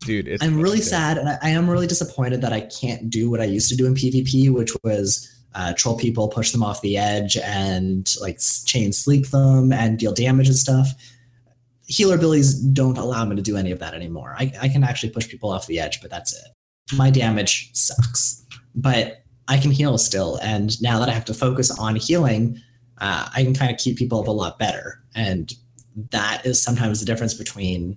Dude, 0.00 0.28
it's 0.28 0.42
I'm 0.42 0.60
really 0.60 0.80
sad 0.80 1.18
and 1.18 1.28
I, 1.28 1.38
I 1.42 1.50
am 1.50 1.68
really 1.68 1.86
disappointed 1.86 2.40
that 2.40 2.52
I 2.52 2.62
can't 2.62 3.10
do 3.10 3.28
what 3.28 3.40
I 3.40 3.44
used 3.44 3.68
to 3.68 3.76
do 3.76 3.84
in 3.84 3.94
PvP, 3.94 4.50
which 4.50 4.72
was 4.82 5.28
uh, 5.54 5.74
troll 5.74 5.98
people, 5.98 6.28
push 6.28 6.52
them 6.52 6.62
off 6.62 6.80
the 6.80 6.96
edge, 6.96 7.36
and 7.36 8.08
like 8.20 8.38
chain 8.64 8.92
sleep 8.92 9.26
them 9.28 9.72
and 9.72 9.98
deal 9.98 10.12
damage 10.12 10.48
and 10.48 10.56
stuff. 10.56 10.88
Healer 11.88 12.14
abilities 12.14 12.54
don't 12.54 12.98
allow 12.98 13.24
me 13.24 13.34
to 13.34 13.42
do 13.42 13.56
any 13.56 13.70
of 13.70 13.78
that 13.80 13.94
anymore. 13.94 14.36
I, 14.38 14.52
I 14.60 14.68
can 14.68 14.84
actually 14.84 15.10
push 15.10 15.26
people 15.26 15.50
off 15.50 15.66
the 15.66 15.80
edge, 15.80 16.00
but 16.00 16.10
that's 16.10 16.34
it. 16.34 16.48
My 16.94 17.10
damage 17.10 17.70
sucks, 17.74 18.46
but 18.74 19.24
I 19.48 19.58
can 19.58 19.70
heal 19.70 19.96
still. 19.98 20.38
And 20.42 20.80
now 20.82 20.98
that 20.98 21.08
I 21.08 21.12
have 21.12 21.24
to 21.26 21.34
focus 21.34 21.70
on 21.70 21.96
healing, 21.96 22.60
uh, 23.00 23.28
I 23.34 23.42
can 23.42 23.54
kind 23.54 23.72
of 23.72 23.78
keep 23.78 23.96
people 23.96 24.20
up 24.20 24.28
a 24.28 24.32
lot 24.32 24.58
better. 24.58 25.02
And 25.14 25.52
that 26.10 26.44
is 26.44 26.62
sometimes 26.62 27.00
the 27.00 27.06
difference 27.06 27.34
between 27.34 27.96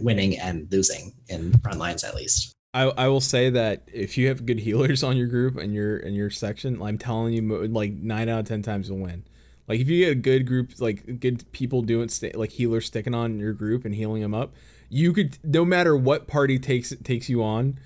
winning 0.00 0.38
and 0.38 0.70
losing 0.70 1.12
in 1.28 1.58
front 1.60 1.78
lines, 1.78 2.04
at 2.04 2.14
least. 2.14 2.52
I, 2.74 2.84
I 2.84 3.08
will 3.08 3.20
say 3.20 3.50
that 3.50 3.82
if 3.92 4.16
you 4.16 4.28
have 4.28 4.46
good 4.46 4.58
healers 4.58 5.02
on 5.02 5.16
your 5.16 5.26
group 5.26 5.56
and 5.56 5.74
your 5.74 5.98
in 5.98 6.14
your 6.14 6.30
section, 6.30 6.80
I'm 6.82 6.98
telling 6.98 7.34
you, 7.34 7.66
like 7.68 7.92
nine 7.92 8.28
out 8.28 8.40
of 8.40 8.46
ten 8.46 8.62
times 8.62 8.88
you'll 8.88 8.98
win. 8.98 9.24
Like 9.68 9.80
if 9.80 9.88
you 9.88 10.04
get 10.04 10.12
a 10.12 10.16
good 10.16 10.46
group, 10.46 10.72
like 10.78 11.20
good 11.20 11.50
people 11.52 11.82
doing 11.82 12.08
sta 12.08 12.32
like 12.34 12.50
healers 12.50 12.86
sticking 12.86 13.14
on 13.14 13.38
your 13.38 13.52
group 13.52 13.84
and 13.84 13.94
healing 13.94 14.22
them 14.22 14.34
up, 14.34 14.54
you 14.88 15.12
could 15.12 15.38
no 15.44 15.64
matter 15.64 15.96
what 15.96 16.26
party 16.26 16.58
takes 16.58 16.94
takes 17.04 17.28
you 17.28 17.42
on, 17.42 17.78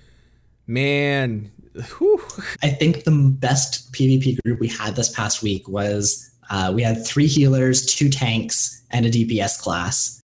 man. 0.65 1.51
whew. 1.97 2.21
I 2.63 2.69
think 2.69 3.03
the 3.03 3.11
best 3.11 3.91
PvP 3.93 4.41
group 4.43 4.59
we 4.59 4.67
had 4.67 4.95
this 4.95 5.13
past 5.13 5.43
week 5.43 5.67
was 5.67 6.29
uh, 6.49 6.71
we 6.73 6.81
had 6.81 7.05
three 7.05 7.27
healers, 7.27 7.85
two 7.85 8.09
tanks, 8.09 8.83
and 8.91 9.05
a 9.05 9.11
DPS 9.11 9.59
class. 9.59 10.21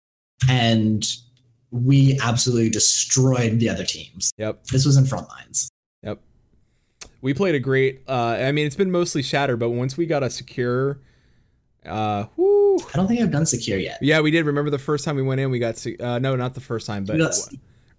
And 0.50 1.06
we 1.72 2.20
absolutely 2.24 2.70
destroyed 2.70 3.60
the 3.60 3.70
other 3.70 3.86
teams. 3.86 4.32
Yep. 4.38 4.66
This 4.66 4.86
was 4.86 4.98
in 4.98 5.06
front 5.06 5.28
lines. 5.30 5.70
Yep. 6.04 6.20
We 7.22 7.34
played 7.34 7.56
a 7.56 7.60
great. 7.60 8.02
Uh, 8.08 8.38
I 8.40 8.52
mean, 8.52 8.66
it's 8.66 8.76
been 8.76 8.92
mostly 8.92 9.22
shatter, 9.22 9.58
but 9.58 9.70
once 9.70 9.98
we 9.98 10.06
got 10.06 10.24
a 10.24 10.30
secure, 10.30 11.00
uh, 11.90 12.28
whoo, 12.38 12.78
I 12.78 12.98
don't 12.98 13.08
think 13.08 13.22
I've 13.22 13.32
done 13.32 13.46
secure 13.46 13.78
yet. 13.78 13.98
yeah, 14.02 14.22
we 14.22 14.32
did. 14.32 14.46
Remember 14.46 14.70
the 14.72 14.78
first 14.80 15.04
time 15.06 15.16
we 15.16 15.22
went 15.22 15.42
in, 15.42 15.50
we 15.52 15.60
got. 15.60 15.78
se- 15.78 15.98
Uh, 16.00 16.20
no, 16.20 16.36
not 16.36 16.54
the 16.54 16.62
first 16.62 16.86
time, 16.88 17.04
but 17.06 17.18
got- 17.18 17.36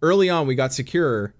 early 0.02 0.30
on 0.30 0.46
we 0.46 0.54
got 0.54 0.72
secure. 0.72 1.34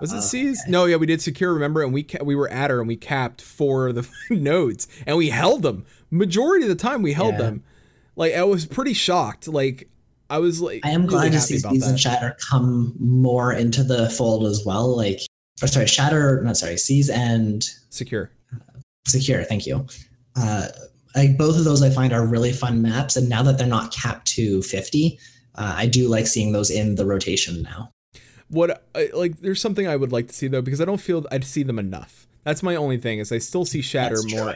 Was 0.00 0.12
it 0.12 0.18
Oh, 0.18 0.20
Seize? 0.20 0.62
No, 0.68 0.84
yeah, 0.84 0.94
we 0.94 1.06
did 1.06 1.20
secure. 1.20 1.52
Remember, 1.52 1.82
and 1.82 1.92
we 1.92 2.04
ca- 2.04 2.22
we 2.22 2.36
were 2.36 2.48
at 2.50 2.70
her 2.70 2.78
and 2.78 2.86
we 2.86 2.94
capped 2.96 3.42
four 3.42 3.88
of 3.88 3.96
the 3.96 4.08
nodes 4.30 4.86
and 5.06 5.16
we 5.16 5.30
held 5.30 5.62
them. 5.62 5.84
Majority 6.10 6.64
of 6.64 6.68
the 6.68 6.76
time, 6.76 7.02
we 7.02 7.14
held 7.14 7.32
Yeah. 7.32 7.38
them. 7.38 7.64
Like 8.14 8.34
I 8.34 8.44
was 8.44 8.64
pretty 8.66 8.92
shocked. 8.92 9.48
Like 9.48 9.88
I 10.30 10.38
was 10.38 10.60
like, 10.60 10.84
I 10.84 10.90
am 10.90 11.02
really 11.06 11.30
glad 11.30 11.32
to 11.32 11.40
see 11.40 11.58
about 11.58 11.72
and 11.72 11.82
that. 11.82 11.98
Shatter 11.98 12.36
come 12.48 12.94
more 13.00 13.52
into 13.52 13.82
the 13.82 14.08
fold 14.10 14.46
as 14.46 14.62
well. 14.64 14.96
Like, 14.96 15.20
or 15.62 15.66
sorry, 15.66 15.86
Shatter, 15.88 16.42
not 16.44 16.56
sorry, 16.56 16.76
Seize 16.76 17.08
and 17.10 17.64
secure. 17.90 18.30
Secure, 19.06 19.42
thank 19.42 19.66
you. 19.66 19.84
Uh, 20.36 20.68
like 21.18 21.36
both 21.36 21.58
of 21.58 21.64
those 21.64 21.82
I 21.82 21.90
find 21.90 22.12
are 22.12 22.24
really 22.24 22.52
fun 22.52 22.80
maps, 22.80 23.16
and 23.16 23.28
now 23.28 23.42
that 23.42 23.58
they're 23.58 23.66
not 23.66 23.92
capped 23.92 24.26
to 24.28 24.62
50, 24.62 25.18
uh, 25.56 25.74
I 25.76 25.86
do 25.86 26.08
like 26.08 26.26
seeing 26.26 26.52
those 26.52 26.70
in 26.70 26.94
the 26.94 27.04
rotation 27.04 27.62
now. 27.62 27.92
what 28.48 28.84
I, 28.94 29.10
like 29.12 29.38
there's 29.40 29.60
something 29.60 29.86
I 29.86 29.96
would 29.96 30.12
like 30.12 30.28
to 30.28 30.34
see 30.34 30.48
though 30.48 30.62
because 30.62 30.80
I 30.80 30.84
don't 30.84 31.00
feel 31.00 31.26
I 31.30 31.40
see 31.40 31.64
them 31.64 31.78
enough. 31.78 32.26
That's 32.44 32.62
my 32.62 32.76
only 32.76 32.96
thing 32.96 33.18
is 33.18 33.32
I 33.32 33.38
still 33.38 33.64
see 33.64 33.82
Shatter 33.82 34.14
That's 34.14 34.32
more, 34.32 34.54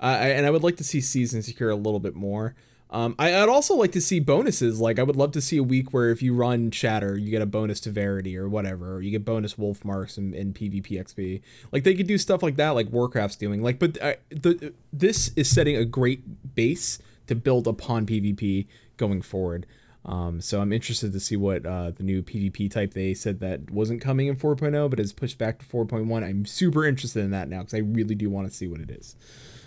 uh, 0.00 0.04
and 0.04 0.46
I 0.46 0.50
would 0.50 0.62
like 0.62 0.78
to 0.78 0.84
see 0.84 1.00
Season 1.00 1.42
Secure 1.42 1.70
a 1.70 1.76
little 1.76 2.00
bit 2.00 2.16
more. 2.16 2.54
Um, 2.92 3.14
I, 3.18 3.34
I'd 3.34 3.48
also 3.48 3.76
like 3.76 3.92
to 3.92 4.00
see 4.00 4.18
bonuses. 4.18 4.80
Like 4.80 4.98
I 4.98 5.04
would 5.04 5.16
love 5.16 5.30
to 5.32 5.40
see 5.40 5.56
a 5.56 5.62
week 5.62 5.92
where 5.92 6.10
if 6.10 6.22
you 6.22 6.34
run 6.34 6.72
Shatter, 6.72 7.16
you 7.16 7.30
get 7.30 7.40
a 7.40 7.46
bonus 7.46 7.78
to 7.80 7.90
Verity 7.90 8.36
or 8.36 8.48
whatever, 8.48 8.96
or 8.96 9.00
you 9.00 9.12
get 9.12 9.24
bonus 9.24 9.56
Wolf 9.56 9.84
marks 9.84 10.18
in, 10.18 10.34
in 10.34 10.52
PvP 10.52 10.90
XP. 10.92 11.40
Like 11.70 11.84
they 11.84 11.94
could 11.94 12.08
do 12.08 12.18
stuff 12.18 12.42
like 12.42 12.56
that, 12.56 12.70
like 12.70 12.90
Warcraft's 12.90 13.36
doing. 13.36 13.62
Like, 13.62 13.78
but 13.78 14.00
uh, 14.02 14.14
the 14.30 14.74
this 14.92 15.32
is 15.36 15.48
setting 15.48 15.76
a 15.76 15.84
great 15.84 16.54
base 16.56 16.98
to 17.28 17.36
build 17.36 17.68
upon 17.68 18.06
PvP 18.06 18.66
going 18.96 19.22
forward. 19.22 19.66
Um, 20.04 20.40
so 20.40 20.60
I'm 20.60 20.72
interested 20.72 21.12
to 21.12 21.20
see 21.20 21.36
what 21.36 21.64
uh, 21.66 21.90
the 21.90 22.02
new 22.02 22.22
PvP 22.22 22.70
type 22.70 22.94
they 22.94 23.14
said 23.14 23.40
that 23.40 23.70
wasn't 23.70 24.00
coming 24.00 24.28
in 24.28 24.36
4.0 24.36 24.88
but 24.88 24.98
is 24.98 25.12
pushed 25.12 25.38
back 25.38 25.58
to 25.58 25.66
4.1. 25.66 26.24
I'm 26.24 26.46
super 26.46 26.86
interested 26.86 27.22
in 27.22 27.30
that 27.32 27.48
now 27.48 27.60
because 27.60 27.74
I 27.74 27.78
really 27.78 28.14
do 28.14 28.30
want 28.30 28.48
to 28.48 28.54
see 28.54 28.66
what 28.66 28.80
it 28.80 28.90
is. 28.90 29.14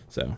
So 0.09 0.37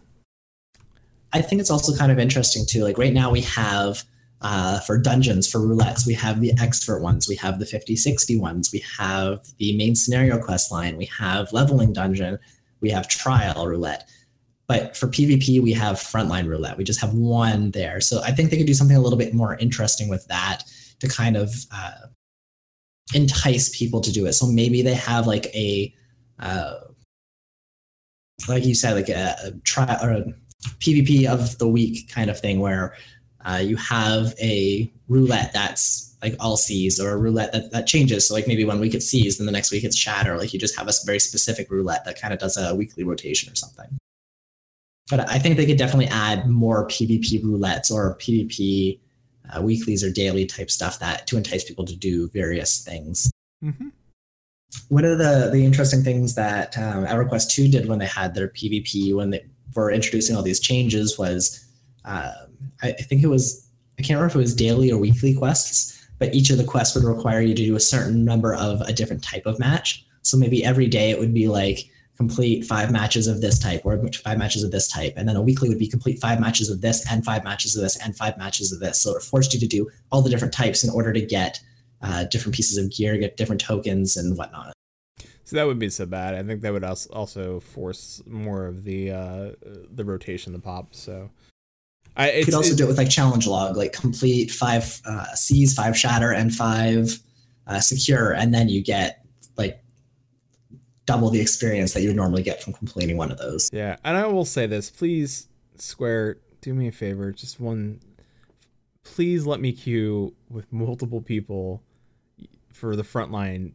I 1.36 1.42
think 1.42 1.60
it's 1.60 1.70
also 1.70 1.94
kind 1.94 2.14
of 2.14 2.18
interesting 2.18 2.66
too. 2.66 2.82
Like 2.82 2.98
right 2.98 3.14
now, 3.14 3.30
we 3.30 3.42
have 3.42 4.04
uh, 4.40 4.80
for 4.80 4.98
dungeons, 4.98 5.52
for 5.52 5.60
roulettes, 5.60 6.08
we 6.08 6.14
have 6.14 6.40
the 6.40 6.54
expert 6.58 7.02
ones, 7.02 7.28
we 7.28 7.36
have 7.36 7.60
the 7.60 7.66
50 7.66 7.98
60 7.98 8.40
ones, 8.40 8.72
we 8.72 8.82
have 8.98 9.46
the 9.58 9.76
main 9.78 9.96
scenario 9.96 10.40
quest 10.40 10.72
line, 10.72 10.96
we 10.96 11.10
have 11.18 11.52
leveling 11.52 11.92
dungeon, 11.92 12.40
we 12.80 12.90
have 12.90 13.10
trial 13.10 13.68
roulette. 13.68 14.08
But 14.68 14.96
for 14.96 15.08
PvP, 15.08 15.62
we 15.62 15.74
have 15.74 15.98
frontline 15.98 16.48
roulette. 16.48 16.78
We 16.78 16.86
just 16.86 17.02
have 17.02 17.14
one 17.14 17.72
there. 17.72 18.00
So 18.00 18.22
I 18.24 18.32
think 18.32 18.50
they 18.50 18.58
could 18.58 18.66
do 18.66 18.74
something 18.74 18.96
a 18.96 19.02
little 19.02 19.20
bit 19.20 19.34
more 19.34 19.58
interesting 19.58 20.08
with 20.08 20.26
that 20.28 20.64
to 21.02 21.10
kind 21.10 21.36
of 21.36 21.54
uh, 21.72 22.08
entice 23.14 23.78
people 23.78 24.00
to 24.02 24.12
do 24.12 24.26
it. 24.26 24.34
So 24.34 24.48
maybe 24.48 24.82
they 24.82 24.96
have 24.96 25.28
like 25.28 25.48
a, 25.48 25.94
uh, 26.40 26.76
like 28.48 28.66
you 28.66 28.74
said, 28.74 28.94
like 28.94 29.10
a, 29.10 29.36
a 29.44 29.52
trial 29.64 30.00
or 30.02 30.10
a 30.12 30.26
PvP 30.80 31.28
of 31.28 31.58
the 31.58 31.68
week 31.68 32.10
kind 32.10 32.30
of 32.30 32.40
thing 32.40 32.60
where 32.60 32.96
uh, 33.46 33.62
you 33.64 33.76
have 33.78 34.34
a 34.40 34.92
roulette 35.08 35.54
that's 35.54 36.16
like 36.22 36.36
all 36.40 36.58
Seize 36.58 37.00
or 37.00 37.12
a 37.12 37.18
roulette 37.18 37.52
that, 37.52 37.72
that 37.72 37.88
changes. 37.88 38.28
So 38.28 38.34
like 38.34 38.48
maybe 38.48 38.66
one 38.66 38.80
week 38.80 38.96
it's 38.96 39.06
Seize, 39.06 39.38
then 39.38 39.46
the 39.46 39.52
next 39.52 39.72
week 39.72 39.84
it's 39.84 39.96
shatter. 39.96 40.38
Like 40.38 40.54
you 40.54 40.60
just 40.60 40.78
have 40.78 40.88
a 40.88 40.94
very 41.06 41.20
specific 41.20 41.70
roulette 41.70 42.06
that 42.06 42.20
kind 42.20 42.34
of 42.34 42.40
does 42.40 42.58
a 42.58 42.74
weekly 42.74 43.04
rotation 43.04 43.52
or 43.52 43.56
something. 43.56 43.98
But 45.10 45.30
I 45.30 45.38
think 45.38 45.58
they 45.58 45.68
could 45.68 45.78
definitely 45.78 46.08
add 46.08 46.48
more 46.48 46.88
PvP 46.88 47.44
roulettes 47.44 47.92
or 47.92 48.18
PvP 48.18 49.00
uh, 49.54 49.62
weeklies 49.62 50.04
or 50.04 50.12
daily 50.12 50.46
type 50.46 50.72
stuff 50.72 51.00
that 51.00 51.28
to 51.28 51.38
entice 51.38 51.64
people 51.64 51.86
to 51.86 51.96
do 51.96 52.30
various 52.30 52.84
things 52.84 53.32
mhm. 53.64 53.92
one 54.90 55.06
of 55.06 55.18
the 55.18 55.50
the 55.52 55.64
interesting 55.64 56.04
things 56.04 56.36
that 56.36 56.78
um, 56.78 57.06
EverQuest 57.06 57.50
2 57.50 57.68
did 57.70 57.88
when 57.88 58.00
they 58.00 58.08
had 58.08 58.34
their 58.34 58.48
PvP 58.48 59.16
when 59.16 59.30
they 59.30 59.46
were 59.76 59.92
introducing 59.92 60.36
all 60.36 60.44
these 60.44 60.60
changes 60.60 61.18
was 61.18 61.66
um, 62.06 62.32
I, 62.82 62.90
I 62.90 63.02
think 63.02 63.24
it 63.24 63.28
was 63.28 63.68
I 63.98 64.02
can't 64.02 64.18
remember 64.18 64.32
if 64.32 64.36
it 64.36 64.40
was 64.40 64.56
daily 64.56 64.92
or 64.92 64.98
weekly 64.98 65.34
quests, 65.34 66.08
but 66.20 66.34
each 66.34 66.50
of 66.50 66.58
the 66.58 66.64
quests 66.64 66.96
would 66.96 67.06
require 67.06 67.42
you 67.42 67.56
to 67.56 67.66
do 67.66 67.76
a 67.76 67.80
certain 67.80 68.26
number 68.26 68.54
of 68.54 68.82
a 68.82 68.94
different 68.94 69.24
type 69.24 69.46
of 69.46 69.60
match. 69.60 70.06
So 70.22 70.38
maybe 70.38 70.66
every 70.66 70.88
day 70.88 71.12
it 71.12 71.20
would 71.20 71.34
be 71.34 71.48
like 71.48 71.90
complete 72.18 72.66
five 72.66 72.92
matches 72.92 73.28
of 73.28 73.42
this 73.42 73.60
type 73.60 73.82
or 73.86 74.02
five 74.24 74.38
matches 74.38 74.64
of 74.64 74.72
this 74.72 74.88
type, 74.88 75.14
and 75.18 75.28
then 75.28 75.36
a 75.36 75.42
weekly 75.42 75.70
would 75.70 75.80
be 75.80 75.88
complete 75.88 76.20
five 76.20 76.40
matches 76.40 76.70
of 76.70 76.82
this 76.82 77.10
and 77.12 77.24
five 77.26 77.44
matches 77.44 77.76
of 77.76 77.82
this 77.82 77.98
and 78.04 78.16
five 78.16 78.38
matches 78.38 78.72
of 78.72 78.80
this. 78.80 79.02
So 79.02 79.16
it 79.16 79.24
forced 79.24 79.54
you 79.54 79.60
to 79.60 79.68
do 79.68 79.90
all 80.12 80.22
the 80.22 80.30
different 80.30 80.54
types 80.54 80.84
in 80.84 80.90
order 80.90 81.14
to 81.14 81.22
get 81.22 81.60
uh, 82.02 82.26
different 82.26 82.56
pieces 82.56 82.78
of 82.78 82.92
gear, 82.92 83.18
get 83.18 83.38
different 83.38 83.62
tokens 83.62 84.18
and 84.18 84.38
whatnot. 84.38 84.75
So 85.46 85.56
that 85.58 85.68
would 85.68 85.78
be 85.78 85.90
so 85.90 86.08
bad. 86.08 86.34
I 86.34 86.44
think 86.44 86.62
that 86.62 86.74
would 86.74 86.84
als- 86.84 87.06
also 87.08 87.60
force 87.60 88.22
more 88.26 88.66
of 88.66 88.84
the 88.84 89.12
uh, 89.12 89.52
the 89.94 90.04
rotation 90.04 90.54
to 90.54 90.60
pop. 90.60 90.96
So 90.96 91.30
I 92.18 92.32
You 92.34 92.46
could 92.46 92.56
also 92.56 92.76
do 92.76 92.86
it 92.86 92.88
with 92.88 92.98
like 92.98 93.10
challenge 93.10 93.46
log, 93.46 93.78
like 93.78 93.94
complete 93.94 94.50
five 94.52 95.00
uh, 95.06 95.34
Seize, 95.36 95.74
five 95.74 95.96
shatter, 95.96 96.32
and 96.32 96.54
five 96.54 97.20
uh, 97.68 97.80
secure, 97.80 98.32
and 98.32 98.54
then 98.54 98.70
you 98.70 98.84
get 98.84 99.24
like 99.56 99.84
double 101.06 101.30
the 101.30 101.40
experience 101.40 101.94
that 101.94 102.02
you 102.02 102.10
would 102.10 102.16
normally 102.16 102.42
get 102.42 102.64
from 102.64 102.74
completing 102.74 103.16
one 103.16 103.32
of 103.32 103.38
those. 103.38 103.70
Yeah, 103.72 103.98
and 104.04 104.18
I 104.18 104.26
will 104.26 104.46
say 104.46 104.66
this, 104.66 104.90
please, 104.90 105.48
Square, 105.78 106.38
do 106.62 106.74
me 106.74 106.88
a 106.88 106.92
favor, 106.92 107.32
just 107.32 107.60
one. 107.60 108.00
Please 109.04 109.46
let 109.46 109.60
me 109.60 109.72
queue 109.72 110.34
with 110.50 110.74
multiple 110.74 111.22
people 111.22 111.84
for 112.74 112.96
the 112.96 113.04
frontline 113.04 113.74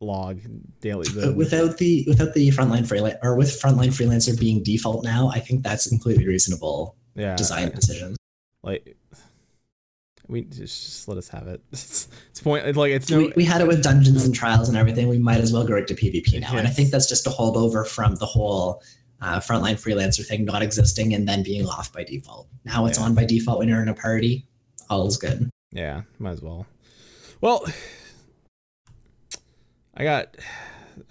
log 0.00 0.40
daily. 0.80 1.06
But 1.14 1.20
The, 1.26 1.32
without 1.34 1.78
the 1.78 2.04
without 2.06 2.34
the 2.34 2.48
frontline 2.50 2.86
freelancer 2.86 3.18
or 3.22 3.36
with 3.36 3.48
frontline 3.60 3.88
freelancer 3.88 4.38
being 4.38 4.62
default 4.62 5.04
now, 5.04 5.28
I 5.28 5.40
think 5.40 5.62
that's 5.62 5.86
a 5.86 5.88
completely 5.88 6.26
reasonable 6.26 6.96
yeah, 7.14 7.34
design 7.36 7.70
decision. 7.70 8.16
like 8.62 8.96
we 10.28 10.42
just, 10.42 10.58
just 10.84 11.08
let 11.08 11.16
us 11.16 11.28
have 11.28 11.46
it. 11.48 11.62
It's, 11.72 12.08
it's 12.30 12.40
point 12.40 12.76
like 12.76 12.92
it's 12.92 13.10
no 13.10 13.18
we, 13.18 13.32
we 13.36 13.44
had 13.44 13.60
it 13.62 13.66
with 13.66 13.82
dungeons 13.82 14.24
and 14.24 14.34
trials 14.34 14.68
and 14.68 14.76
everything. 14.76 15.08
We 15.08 15.18
might 15.18 15.40
as 15.40 15.52
well 15.52 15.64
go 15.66 15.74
right 15.74 15.86
to 15.86 15.94
PvP 15.94 16.40
now. 16.40 16.56
And 16.56 16.66
I 16.66 16.70
think 16.70 16.90
that's 16.90 17.08
just 17.08 17.26
a 17.26 17.30
holdover 17.30 17.86
from 17.86 18.14
the 18.16 18.26
whole 18.26 18.82
uh, 19.20 19.40
frontline 19.40 19.74
freelancer 19.82 20.24
thing 20.26 20.44
not 20.44 20.62
existing 20.62 21.14
and 21.14 21.26
then 21.26 21.42
being 21.42 21.66
off 21.66 21.92
by 21.92 22.04
default. 22.04 22.46
Now 22.64 22.86
it's 22.86 22.98
Yeah. 22.98 23.04
on 23.06 23.14
by 23.14 23.24
default 23.24 23.58
when 23.58 23.68
you're 23.68 23.82
in 23.82 23.88
a 23.88 23.94
party. 23.94 24.46
All 24.90 25.06
is 25.08 25.16
good. 25.16 25.48
Yeah, 25.72 26.02
might 26.18 26.32
as 26.32 26.42
well. 26.42 26.66
Well, 27.40 27.64
I 29.98 30.04
got. 30.04 30.36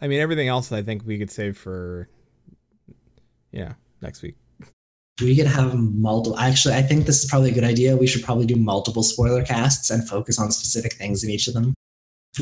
I 0.01 0.07
mean, 0.07 0.19
everything 0.19 0.47
else 0.47 0.71
I 0.71 0.81
think 0.81 1.05
we 1.05 1.19
could 1.19 1.29
save 1.29 1.57
for. 1.57 2.09
Yeah, 3.51 3.73
next 4.01 4.23
week. 4.23 4.35
We 5.21 5.35
could 5.35 5.47
have 5.47 5.75
multiple. 5.75 6.39
Actually, 6.39 6.75
I 6.75 6.81
think 6.81 7.05
this 7.05 7.23
is 7.23 7.29
probably 7.29 7.51
a 7.51 7.53
good 7.53 7.63
idea. 7.63 7.95
We 7.95 8.07
should 8.07 8.23
probably 8.23 8.45
do 8.45 8.55
multiple 8.55 9.03
spoiler 9.03 9.43
casts 9.43 9.89
and 9.89 10.07
focus 10.07 10.39
on 10.39 10.51
specific 10.51 10.93
things 10.93 11.23
in 11.23 11.29
each 11.29 11.47
of 11.47 11.53
them. 11.53 11.73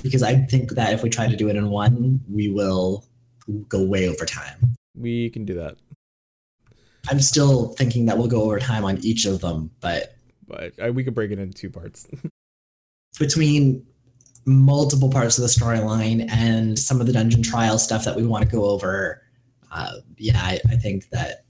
Because 0.02 0.24
I 0.24 0.36
think 0.36 0.72
that 0.72 0.94
if 0.94 1.04
we 1.04 1.10
try 1.10 1.28
to 1.28 1.36
do 1.36 1.50
it 1.50 1.56
in 1.56 1.70
one, 1.70 2.22
we 2.30 2.50
will 2.50 3.06
go 3.70 3.84
way 3.84 4.08
over 4.10 4.26
time. 4.26 4.76
We 4.94 5.30
can 5.30 5.46
do 5.46 5.54
that, 5.56 5.78
I'm 7.10 7.20
still 7.20 7.70
thinking 7.70 8.06
that 8.08 8.18
we'll 8.18 8.28
go 8.28 8.44
over 8.44 8.60
time 8.60 8.84
on 8.84 8.98
each 9.04 9.26
of 9.26 9.42
them, 9.42 9.72
but 9.80 10.16
but 10.48 10.74
uh, 10.84 10.92
we 10.92 11.04
could 11.04 11.16
break 11.16 11.32
it 11.32 11.40
into 11.40 11.54
two 11.54 11.70
parts. 11.70 12.08
between 13.20 13.86
multiple 14.46 15.10
parts 15.10 15.38
of 15.38 15.42
the 15.42 15.48
storyline 15.48 16.30
and 16.32 16.78
some 16.78 17.02
of 17.02 17.08
the 17.08 17.14
dungeon 17.14 17.42
trial 17.44 17.78
stuff 17.78 18.06
that 18.06 18.16
we 18.16 18.26
want 18.26 18.44
to 18.48 18.56
go 18.56 18.66
over, 18.66 19.22
uh, 19.72 19.94
yeah, 20.18 20.40
I, 20.42 20.60
I 20.70 20.76
think 20.76 21.10
that 21.10 21.46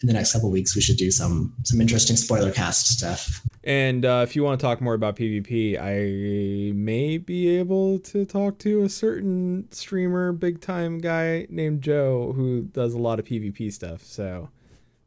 in 0.00 0.06
the 0.06 0.12
next 0.12 0.32
couple 0.32 0.50
weeks 0.50 0.74
we 0.76 0.80
should 0.80 0.96
do 0.96 1.10
some 1.10 1.52
some 1.64 1.80
interesting 1.80 2.14
spoiler 2.16 2.52
cast 2.52 2.86
stuff. 2.88 3.42
and 3.64 4.04
uh, 4.04 4.24
if 4.26 4.36
you 4.36 4.44
want 4.44 4.58
to 4.60 4.64
talk 4.64 4.80
more 4.80 4.94
about 4.94 5.16
PvP, 5.16 5.76
I 5.76 6.72
may 6.72 7.18
be 7.18 7.48
able 7.58 7.98
to 8.00 8.24
talk 8.24 8.58
to 8.60 8.82
a 8.84 8.88
certain 8.88 9.66
streamer, 9.72 10.32
big 10.32 10.60
time 10.60 10.98
guy 10.98 11.46
named 11.50 11.82
Joe, 11.82 12.32
who 12.34 12.62
does 12.62 12.94
a 12.94 12.98
lot 12.98 13.18
of 13.18 13.24
PvP 13.24 13.72
stuff. 13.72 14.04
So, 14.04 14.50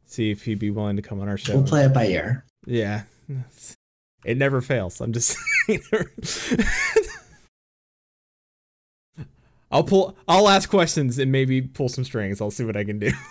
see 0.04 0.30
if 0.30 0.44
he'd 0.44 0.58
be 0.58 0.70
willing 0.70 0.96
to 0.96 1.02
come 1.02 1.20
on 1.20 1.28
our 1.28 1.38
show. 1.38 1.54
We'll 1.54 1.66
play 1.66 1.84
it 1.86 1.94
by 1.94 2.06
ear. 2.06 2.44
Yeah. 2.66 3.02
It 4.24 4.36
never 4.38 4.60
fails. 4.60 5.00
I'm 5.00 5.12
just 5.12 5.36
saying. 5.66 5.82
I'll 9.72 9.82
pull 9.84 10.16
I'll 10.28 10.48
ask 10.48 10.68
questions 10.70 11.18
and 11.18 11.32
maybe 11.32 11.60
pull 11.62 11.88
some 11.88 12.04
strings. 12.04 12.40
I'll 12.40 12.50
see 12.52 12.64
what 12.64 12.76
I 12.76 12.84
can 12.84 12.98
do. 13.00 13.10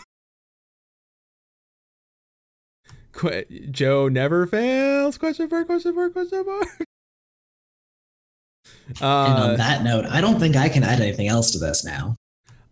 Qu- 3.13 3.43
Joe 3.69 4.07
never 4.07 4.47
fails. 4.47 5.17
Question 5.17 5.49
mark, 5.49 5.67
question 5.67 5.95
mark, 5.95 6.13
question 6.13 6.45
mark. 6.45 6.67
and 8.87 9.01
on 9.01 9.49
Uh, 9.51 9.55
that 9.57 9.83
note, 9.83 10.05
I 10.05 10.21
don't 10.21 10.39
think 10.39 10.55
I 10.55 10.69
can 10.69 10.83
add 10.83 10.99
anything 11.01 11.27
else 11.27 11.51
to 11.51 11.57
this 11.59 11.83
now. 11.85 12.15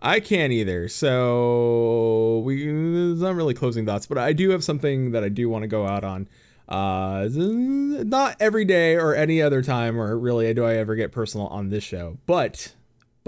I 0.01 0.21
can't 0.21 0.53
either. 0.53 0.87
So 0.87 2.41
we 2.45 2.63
it's 3.11 3.19
not 3.21 3.35
really 3.35 3.53
closing 3.53 3.85
thoughts, 3.85 4.05
but 4.05 4.17
I 4.17 4.31
do 4.31 4.49
have 4.51 4.63
something 4.63 5.11
that 5.11 5.23
I 5.25 5.29
do 5.29 5.49
want 5.49 5.63
to 5.63 5.67
go 5.67 5.85
out 5.85 6.03
on. 6.05 6.29
Uh, 6.69 7.27
not 7.33 8.37
every 8.39 8.63
day 8.63 8.95
or 8.95 9.13
any 9.15 9.41
other 9.41 9.61
time, 9.61 9.99
or 9.99 10.17
really 10.17 10.53
do 10.53 10.63
I 10.63 10.75
ever 10.75 10.95
get 10.95 11.11
personal 11.11 11.47
on 11.47 11.69
this 11.69 11.83
show. 11.83 12.17
But, 12.27 12.73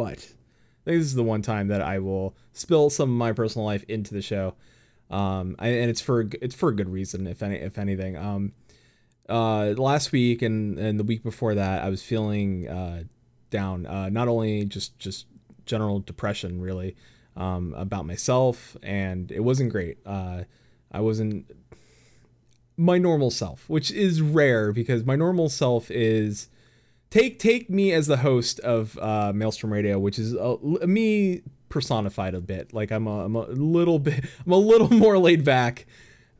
but, 0.04 0.18
I 0.20 0.84
think 0.86 1.00
this 1.00 1.06
is 1.08 1.16
the 1.16 1.24
one 1.24 1.42
time 1.42 1.68
that 1.68 1.82
I 1.82 2.00
will 2.00 2.36
spill 2.54 2.90
some 2.90 3.10
of 3.10 3.16
my 3.16 3.34
personal 3.34 3.66
life 3.66 3.84
into 3.88 4.14
the 4.14 4.22
show. 4.22 4.56
Um, 5.10 5.56
and 5.60 5.90
it's 5.90 6.02
for 6.02 6.30
it's 6.42 6.56
for 6.56 6.70
a 6.70 6.76
good 6.76 6.90
reason, 6.90 7.28
if 7.28 7.44
any 7.44 7.56
if 7.56 7.78
anything. 7.78 8.16
Um, 8.16 8.54
uh, 9.28 9.74
last 9.78 10.12
week 10.12 10.42
and 10.42 10.80
and 10.80 11.00
the 11.00 11.04
week 11.04 11.24
before 11.24 11.56
that, 11.56 11.84
I 11.84 11.90
was 11.90 12.02
feeling 12.02 12.68
uh 12.68 13.04
down. 13.50 13.86
Uh, 13.86 14.10
not 14.10 14.28
only 14.28 14.66
just 14.66 14.98
just 14.98 15.28
general 15.66 16.00
depression 16.00 16.62
really 16.62 16.96
um, 17.36 17.74
about 17.76 18.06
myself 18.06 18.76
and 18.84 19.32
it 19.32 19.42
wasn't 19.42 19.72
great 19.72 19.98
uh, 20.06 20.44
i 20.92 21.00
wasn't 21.00 21.50
my 22.78 22.98
normal 22.98 23.32
self 23.32 23.70
which 23.70 23.92
is 23.92 24.22
rare 24.22 24.72
because 24.72 25.06
my 25.06 25.16
normal 25.16 25.50
self 25.50 25.90
is 25.92 26.50
take 27.12 27.38
take 27.38 27.70
me 27.70 27.92
as 27.92 28.08
the 28.08 28.18
host 28.18 28.60
of 28.62 28.98
uh, 28.98 29.32
maelstrom 29.34 29.72
radio 29.72 30.00
which 30.00 30.18
is 30.18 30.36
uh, 30.36 30.58
me 30.88 31.42
personified 31.70 32.34
a 32.34 32.42
bit 32.42 32.74
like 32.74 32.92
I'm 32.92 33.06
a, 33.06 33.26
I'm 33.26 33.36
a 33.36 33.46
little 33.46 34.00
bit 34.00 34.26
i'm 34.46 34.52
a 34.52 34.58
little 34.58 34.90
more 34.90 35.20
laid 35.20 35.46
back 35.46 35.86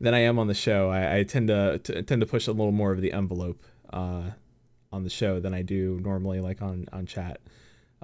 than 0.00 0.14
i 0.14 0.18
am 0.18 0.38
on 0.40 0.48
the 0.48 0.54
show 0.54 0.90
i, 0.90 1.18
I 1.18 1.22
tend 1.22 1.46
to, 1.48 1.78
to 1.78 2.02
tend 2.02 2.20
to 2.20 2.26
push 2.26 2.48
a 2.48 2.52
little 2.52 2.72
more 2.72 2.90
of 2.90 3.00
the 3.00 3.12
envelope 3.12 3.62
uh, 3.92 4.30
on 4.90 5.04
the 5.04 5.10
show 5.10 5.38
than 5.38 5.54
i 5.54 5.62
do 5.62 6.00
normally 6.02 6.40
like 6.40 6.60
on 6.60 6.86
on 6.92 7.06
chat 7.06 7.40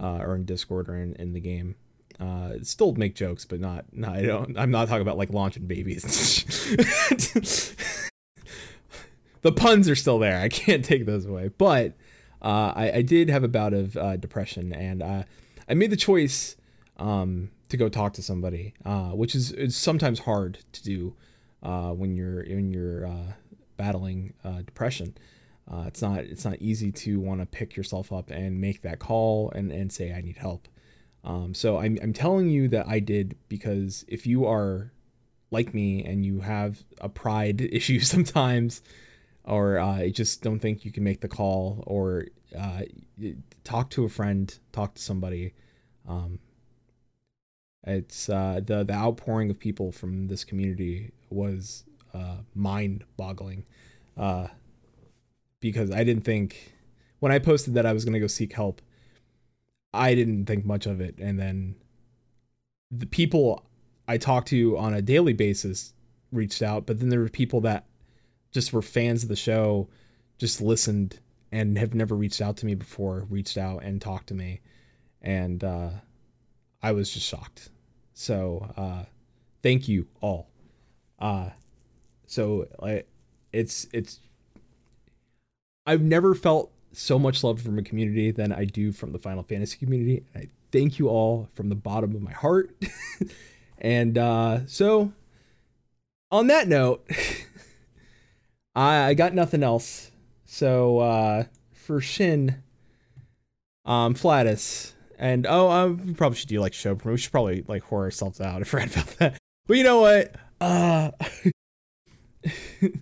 uh, 0.01 0.19
or 0.21 0.37
in 0.37 0.45
Discord 0.45 0.89
or 0.89 0.97
in, 0.97 1.15
in 1.17 1.33
the 1.33 1.41
game. 1.41 1.75
Uh, 2.21 2.55
still 2.63 2.95
make 2.95 3.15
jokes, 3.15 3.45
but 3.45 3.61
not. 3.61 3.85
No, 3.93 4.09
I 4.09 4.23
don't. 4.23 4.59
I'm 4.59 4.71
not 4.71 4.89
talking 4.89 5.03
about 5.03 5.19
like 5.19 5.31
launching 5.33 5.67
babies. 5.67 6.03
the 9.43 9.53
puns 9.53 9.89
are 9.89 9.95
still 9.95 10.19
there. 10.19 10.41
I 10.41 10.49
can't 10.49 10.85
take 10.85 11.07
those 11.07 11.27
away. 11.27 11.51
But 11.57 11.97
uh, 12.43 12.73
I, 12.75 12.93
I 12.97 13.03
did 13.03 13.29
have 13.31 13.45
a 13.45 13.49
bout 13.49 13.73
of 13.73 13.97
uh, 13.97 14.17
depression, 14.17 14.73
and 14.73 15.03
uh, 15.03 15.23
I 15.69 15.75
made 15.75 15.91
the 15.91 15.97
choice 15.97 16.57
um, 16.99 17.51
to 17.69 17.77
go 17.77 17.89
talk 17.89 18.13
to 18.15 18.23
somebody, 18.23 18.75
uh, 18.85 19.11
which 19.11 19.35
is, 19.35 19.77
sometimes 19.77 20.21
hard 20.21 20.59
to 20.73 20.83
do 20.83 21.15
uh, 21.63 21.91
when 21.91 22.15
you're 22.15 22.45
when 22.45 22.71
you're 22.71 23.07
uh, 23.07 23.33
battling 23.77 24.35
depression. 24.65 25.17
It's 25.87 26.01
not 26.01 26.21
it's 26.21 26.45
not 26.45 26.57
easy 26.61 26.91
to 26.93 27.21
want 27.21 27.41
to 27.41 27.47
pick 27.47 27.77
yourself 27.77 28.13
up 28.13 28.31
and 28.31 28.61
make 28.61 28.83
that 28.83 28.99
call 28.99 29.51
and, 29.55 29.71
and 29.71 29.93
say 29.93 30.13
I 30.13 30.21
need 30.21 30.37
help. 30.37 30.67
Um, 31.25 31.53
so 31.53 31.79
I'm 31.79 31.99
I'm 32.03 32.13
telling 32.13 32.49
you 32.49 32.69
that 32.69 32.89
I 32.89 33.01
did 33.01 33.37
because 33.49 34.05
if 34.09 34.27
you 34.27 34.47
are 34.47 34.93
like 35.51 35.75
me 35.75 36.05
and 36.05 36.25
you 36.25 36.41
have 36.41 36.85
a 37.01 37.09
pride 37.09 37.61
issue 37.73 38.01
sometimes, 38.01 38.83
or 39.49 39.79
uh, 39.79 39.99
you 40.01 40.13
just 40.13 40.43
don't 40.43 40.61
think 40.61 40.85
you 40.85 40.93
can 40.93 41.03
make 41.03 41.21
the 41.21 41.29
call, 41.29 41.83
or 41.87 42.27
uh, 42.57 42.83
talk 43.65 43.91
to 43.91 44.05
a 44.05 44.09
friend, 44.09 44.59
talk 44.73 44.95
to 44.95 45.03
somebody. 45.03 45.55
Um, 46.07 46.39
it's 47.87 48.29
uh, 48.29 48.61
the 48.65 48.85
the 48.85 48.93
outpouring 48.93 49.51
of 49.51 49.59
people 49.59 49.91
from 49.91 50.29
this 50.29 50.45
community 50.45 51.13
was 51.31 51.85
uh, 52.15 52.37
mind-boggling. 52.55 53.65
Uh, 54.17 54.49
because 55.61 55.91
I 55.91 56.05
didn't 56.05 56.25
think 56.25 56.75
when 57.21 57.33
I 57.33 57.39
posted 57.39 57.75
that 57.75 57.87
I 57.87 57.93
was 57.93 58.05
going 58.05 58.15
to 58.15 58.21
go 58.21 58.27
seek 58.27 58.53
help, 58.53 58.81
I 59.93 60.15
didn't 60.15 60.47
think 60.47 60.65
much 60.65 60.87
of 60.87 61.01
it. 61.01 61.19
And 61.19 61.39
then 61.39 61.75
the 62.91 63.07
people 63.07 63.65
I 64.07 64.19
talked 64.19 64.49
to 64.49 64.79
on 64.79 64.95
a 64.95 65.03
daily 65.03 65.33
basis 65.33 65.95
reached 66.33 66.63
out, 66.63 66.87
but 66.87 67.01
then 67.01 67.09
there 67.09 67.21
were 67.21 67.29
people 67.29 67.61
that 67.63 67.87
just 68.53 68.73
were 68.73 68.83
fans 68.83 69.23
of 69.23 69.29
the 69.29 69.37
show, 69.37 69.89
just 70.39 70.61
listened 70.61 71.19
and 71.51 71.79
have 71.79 71.95
never 71.95 72.15
reached 72.15 72.41
out 72.41 72.57
to 72.59 72.67
me 72.67 72.75
before, 72.75 73.27
reached 73.31 73.57
out 73.57 73.83
and 73.83 74.01
talked 74.01 74.29
to 74.29 74.35
me. 74.35 74.61
And 75.23 75.65
uh, 75.65 75.91
I 76.83 76.93
was 76.93 77.11
just 77.11 77.27
shocked. 77.27 77.71
So 78.15 78.73
uh, 78.77 79.05
thank 79.63 79.89
you 79.89 80.07
all. 80.21 80.49
Uh, 81.19 81.51
so 82.27 82.67
it's 83.53 83.87
it's 83.93 84.21
I've 85.87 86.03
never 86.03 86.35
felt 86.35 86.71
so 86.93 87.19
much 87.19 87.43
love 87.43 87.63
from 87.63 87.79
a 87.79 87.83
community 87.83 88.31
than 88.31 88.53
I 88.53 88.65
do 88.65 88.93
from 88.93 89.13
the 89.13 89.19
Final 89.19 89.43
Fantasy 89.43 89.79
community. 89.79 90.25
And 90.35 90.45
I 90.45 90.49
thank 90.71 90.99
you 90.99 91.09
all 91.09 91.49
from 91.55 91.69
the 91.69 91.75
bottom 91.75 92.15
of 92.15 92.23
my 92.23 92.33
heart. 92.33 92.71
and 93.79 94.19
uh, 94.19 94.67
so, 94.67 95.13
on 96.31 96.49
that 96.49 96.69
note, 96.69 97.09
I, 98.79 99.09
I 99.09 99.15
got 99.15 99.35
nothing 99.35 99.65
else. 99.65 100.13
So 100.45 101.01
uh, 101.01 101.45
for 101.73 102.01
Shin, 102.01 102.63
um, 103.85 104.15
Flatus, 104.15 104.95
and 105.19 105.47
oh, 105.49 105.69
uh, 105.69 105.89
we 105.89 106.15
probably 106.15 106.39
should 106.39 106.49
do 106.49 106.61
like 106.61 106.75
show. 106.75 106.95
We 106.95 107.17
should 107.19 107.33
probably 107.33 107.65
like 107.67 107.83
whore 107.85 108.03
ourselves 108.05 108.41
out. 108.41 108.61
I 108.61 108.65
forgot 108.65 108.93
about 108.93 109.07
that. 109.19 109.39
But 109.67 109.77
you 109.77 109.85
know 109.85 110.01
what? 110.01 110.35
Uh, 110.61 111.11
let 112.81 112.93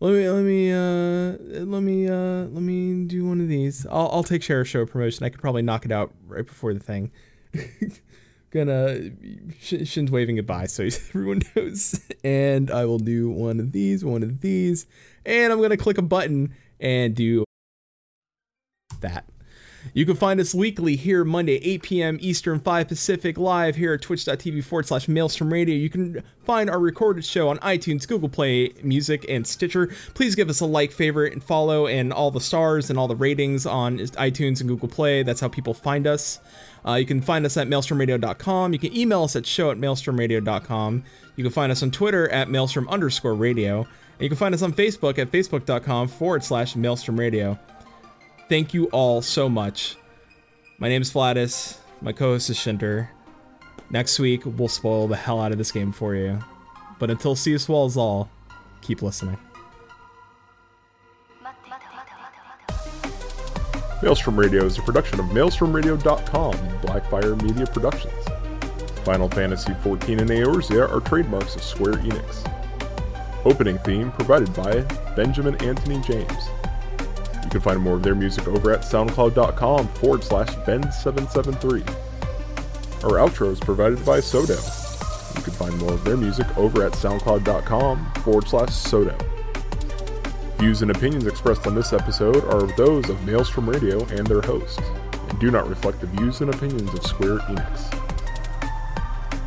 me 0.00 0.28
let 0.30 0.44
me 0.44 0.72
uh 0.72 1.36
let 1.64 1.82
me 1.82 2.08
uh 2.08 2.46
let 2.46 2.62
me 2.62 3.04
do 3.04 3.26
one 3.26 3.42
of 3.42 3.48
these. 3.48 3.86
I'll 3.86 4.08
I'll 4.12 4.24
take 4.24 4.42
share 4.42 4.62
of 4.62 4.68
show 4.68 4.86
promotion. 4.86 5.26
I 5.26 5.28
could 5.28 5.42
probably 5.42 5.62
knock 5.62 5.84
it 5.84 5.92
out 5.92 6.14
right 6.26 6.46
before 6.46 6.72
the 6.72 6.80
thing. 6.80 7.12
Gonna 8.52 9.10
Sh- 9.60 9.88
Shin's 9.88 10.10
waving 10.10 10.36
goodbye, 10.36 10.66
so 10.66 10.84
everyone 11.10 11.42
knows. 11.56 12.00
And 12.22 12.70
I 12.70 12.84
will 12.84 12.98
do 12.98 13.30
one 13.30 13.58
of 13.60 13.72
these, 13.72 14.04
one 14.04 14.22
of 14.22 14.40
these, 14.40 14.86
and 15.24 15.52
I'm 15.52 15.60
gonna 15.60 15.76
click 15.76 15.98
a 15.98 16.02
button 16.02 16.54
and 16.78 17.14
do 17.14 17.44
that. 19.00 19.24
You 19.94 20.06
can 20.06 20.16
find 20.16 20.40
us 20.40 20.54
weekly 20.54 20.96
here 20.96 21.24
Monday, 21.24 21.56
8 21.56 21.82
p.m. 21.82 22.18
Eastern, 22.20 22.60
5 22.60 22.88
Pacific, 22.88 23.36
live 23.36 23.76
here 23.76 23.94
at 23.94 24.02
twitch.tv 24.02 24.64
forward 24.64 24.86
slash 24.86 25.08
Maelstrom 25.08 25.52
Radio. 25.52 25.74
You 25.74 25.90
can 25.90 26.22
find 26.44 26.70
our 26.70 26.78
recorded 26.78 27.24
show 27.24 27.48
on 27.48 27.58
iTunes, 27.58 28.06
Google 28.06 28.28
Play 28.28 28.70
Music, 28.82 29.26
and 29.28 29.46
Stitcher. 29.46 29.88
Please 30.14 30.34
give 30.34 30.48
us 30.48 30.60
a 30.60 30.66
like, 30.66 30.92
favorite, 30.92 31.32
and 31.32 31.42
follow, 31.42 31.86
and 31.86 32.12
all 32.12 32.30
the 32.30 32.40
stars 32.40 32.90
and 32.90 32.98
all 32.98 33.08
the 33.08 33.16
ratings 33.16 33.66
on 33.66 33.98
iTunes 33.98 34.60
and 34.60 34.68
Google 34.68 34.88
Play. 34.88 35.22
That's 35.22 35.40
how 35.40 35.48
people 35.48 35.74
find 35.74 36.06
us. 36.06 36.38
Uh, 36.86 36.94
you 36.94 37.06
can 37.06 37.20
find 37.20 37.46
us 37.46 37.56
at 37.56 37.68
maelstromradio.com. 37.68 38.72
You 38.72 38.78
can 38.78 38.96
email 38.96 39.22
us 39.22 39.36
at 39.36 39.46
show 39.46 39.70
at 39.70 39.78
maelstromradio.com. 39.78 41.04
You 41.36 41.44
can 41.44 41.52
find 41.52 41.70
us 41.70 41.82
on 41.82 41.90
Twitter 41.90 42.28
at 42.30 42.50
maelstrom 42.50 42.88
underscore 42.88 43.34
radio. 43.34 43.78
And 43.78 44.20
you 44.20 44.28
can 44.28 44.38
find 44.38 44.54
us 44.54 44.62
on 44.62 44.72
Facebook 44.72 45.18
at 45.18 45.30
facebook.com 45.30 46.08
forward 46.08 46.44
slash 46.44 46.76
maelstrom 46.76 47.18
radio. 47.18 47.58
Thank 48.48 48.74
you 48.74 48.86
all 48.86 49.22
so 49.22 49.48
much. 49.48 49.96
My 50.78 50.88
name 50.88 51.02
is 51.02 51.10
Flatus. 51.10 51.78
My 52.00 52.12
co 52.12 52.32
host 52.32 52.50
is 52.50 52.58
Shinter. 52.58 53.10
Next 53.90 54.18
week, 54.18 54.42
we'll 54.44 54.68
spoil 54.68 55.06
the 55.06 55.16
hell 55.16 55.40
out 55.40 55.52
of 55.52 55.58
this 55.58 55.70
game 55.70 55.92
for 55.92 56.14
you. 56.14 56.38
But 56.98 57.10
until 57.10 57.36
You 57.44 57.58
Swallows 57.58 57.96
All, 57.96 58.30
keep 58.80 59.02
listening. 59.02 59.38
Maelstrom 64.02 64.36
Radio 64.36 64.64
is 64.64 64.76
a 64.78 64.82
production 64.82 65.20
of 65.20 65.26
MaelstromRadio.com 65.26 66.54
and 66.54 66.80
Blackfire 66.80 67.40
Media 67.40 67.66
Productions. 67.66 68.12
Final 69.04 69.28
Fantasy 69.28 69.72
XIV 69.74 70.20
and 70.20 70.28
Eorzea 70.28 70.90
are 70.90 71.00
trademarks 71.00 71.54
of 71.54 71.62
Square 71.62 71.94
Enix. 71.94 72.48
Opening 73.44 73.78
theme 73.78 74.10
provided 74.10 74.52
by 74.54 74.80
Benjamin 75.14 75.54
Anthony 75.62 76.00
James. 76.00 76.48
You 77.44 77.50
can 77.50 77.60
find 77.60 77.78
more 77.78 77.94
of 77.94 78.02
their 78.02 78.16
music 78.16 78.48
over 78.48 78.72
at 78.72 78.80
soundcloud.com 78.80 79.86
forward 79.88 80.24
slash 80.24 80.48
Ben773. 80.48 81.88
Our 83.04 83.18
outro 83.20 83.52
is 83.52 83.60
provided 83.60 84.04
by 84.04 84.18
Sodo. 84.18 84.58
You 85.36 85.42
can 85.42 85.52
find 85.52 85.78
more 85.78 85.92
of 85.92 86.02
their 86.02 86.16
music 86.16 86.58
over 86.58 86.84
at 86.84 86.92
soundcloud.com 86.94 88.14
forward 88.14 88.48
slash 88.48 88.70
Sodo. 88.70 89.31
Views 90.62 90.80
and 90.80 90.92
opinions 90.92 91.26
expressed 91.26 91.66
on 91.66 91.74
this 91.74 91.92
episode 91.92 92.44
are 92.44 92.62
those 92.76 93.10
of 93.10 93.20
Maelstrom 93.26 93.68
Radio 93.68 93.98
and 94.10 94.24
their 94.24 94.40
hosts, 94.40 94.78
and 95.28 95.40
do 95.40 95.50
not 95.50 95.68
reflect 95.68 96.00
the 96.00 96.06
views 96.06 96.40
and 96.40 96.54
opinions 96.54 96.94
of 96.94 97.04
Square 97.04 97.38
Enix. 97.38 97.90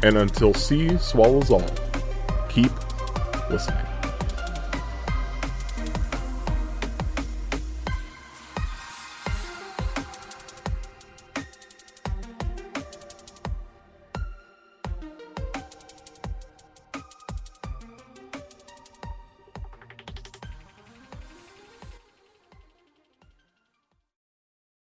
And 0.03 0.17
until 0.17 0.53
sea 0.53 0.97
swallows 0.97 1.51
all, 1.51 1.73
keep 2.49 2.69
listening. 3.49 3.94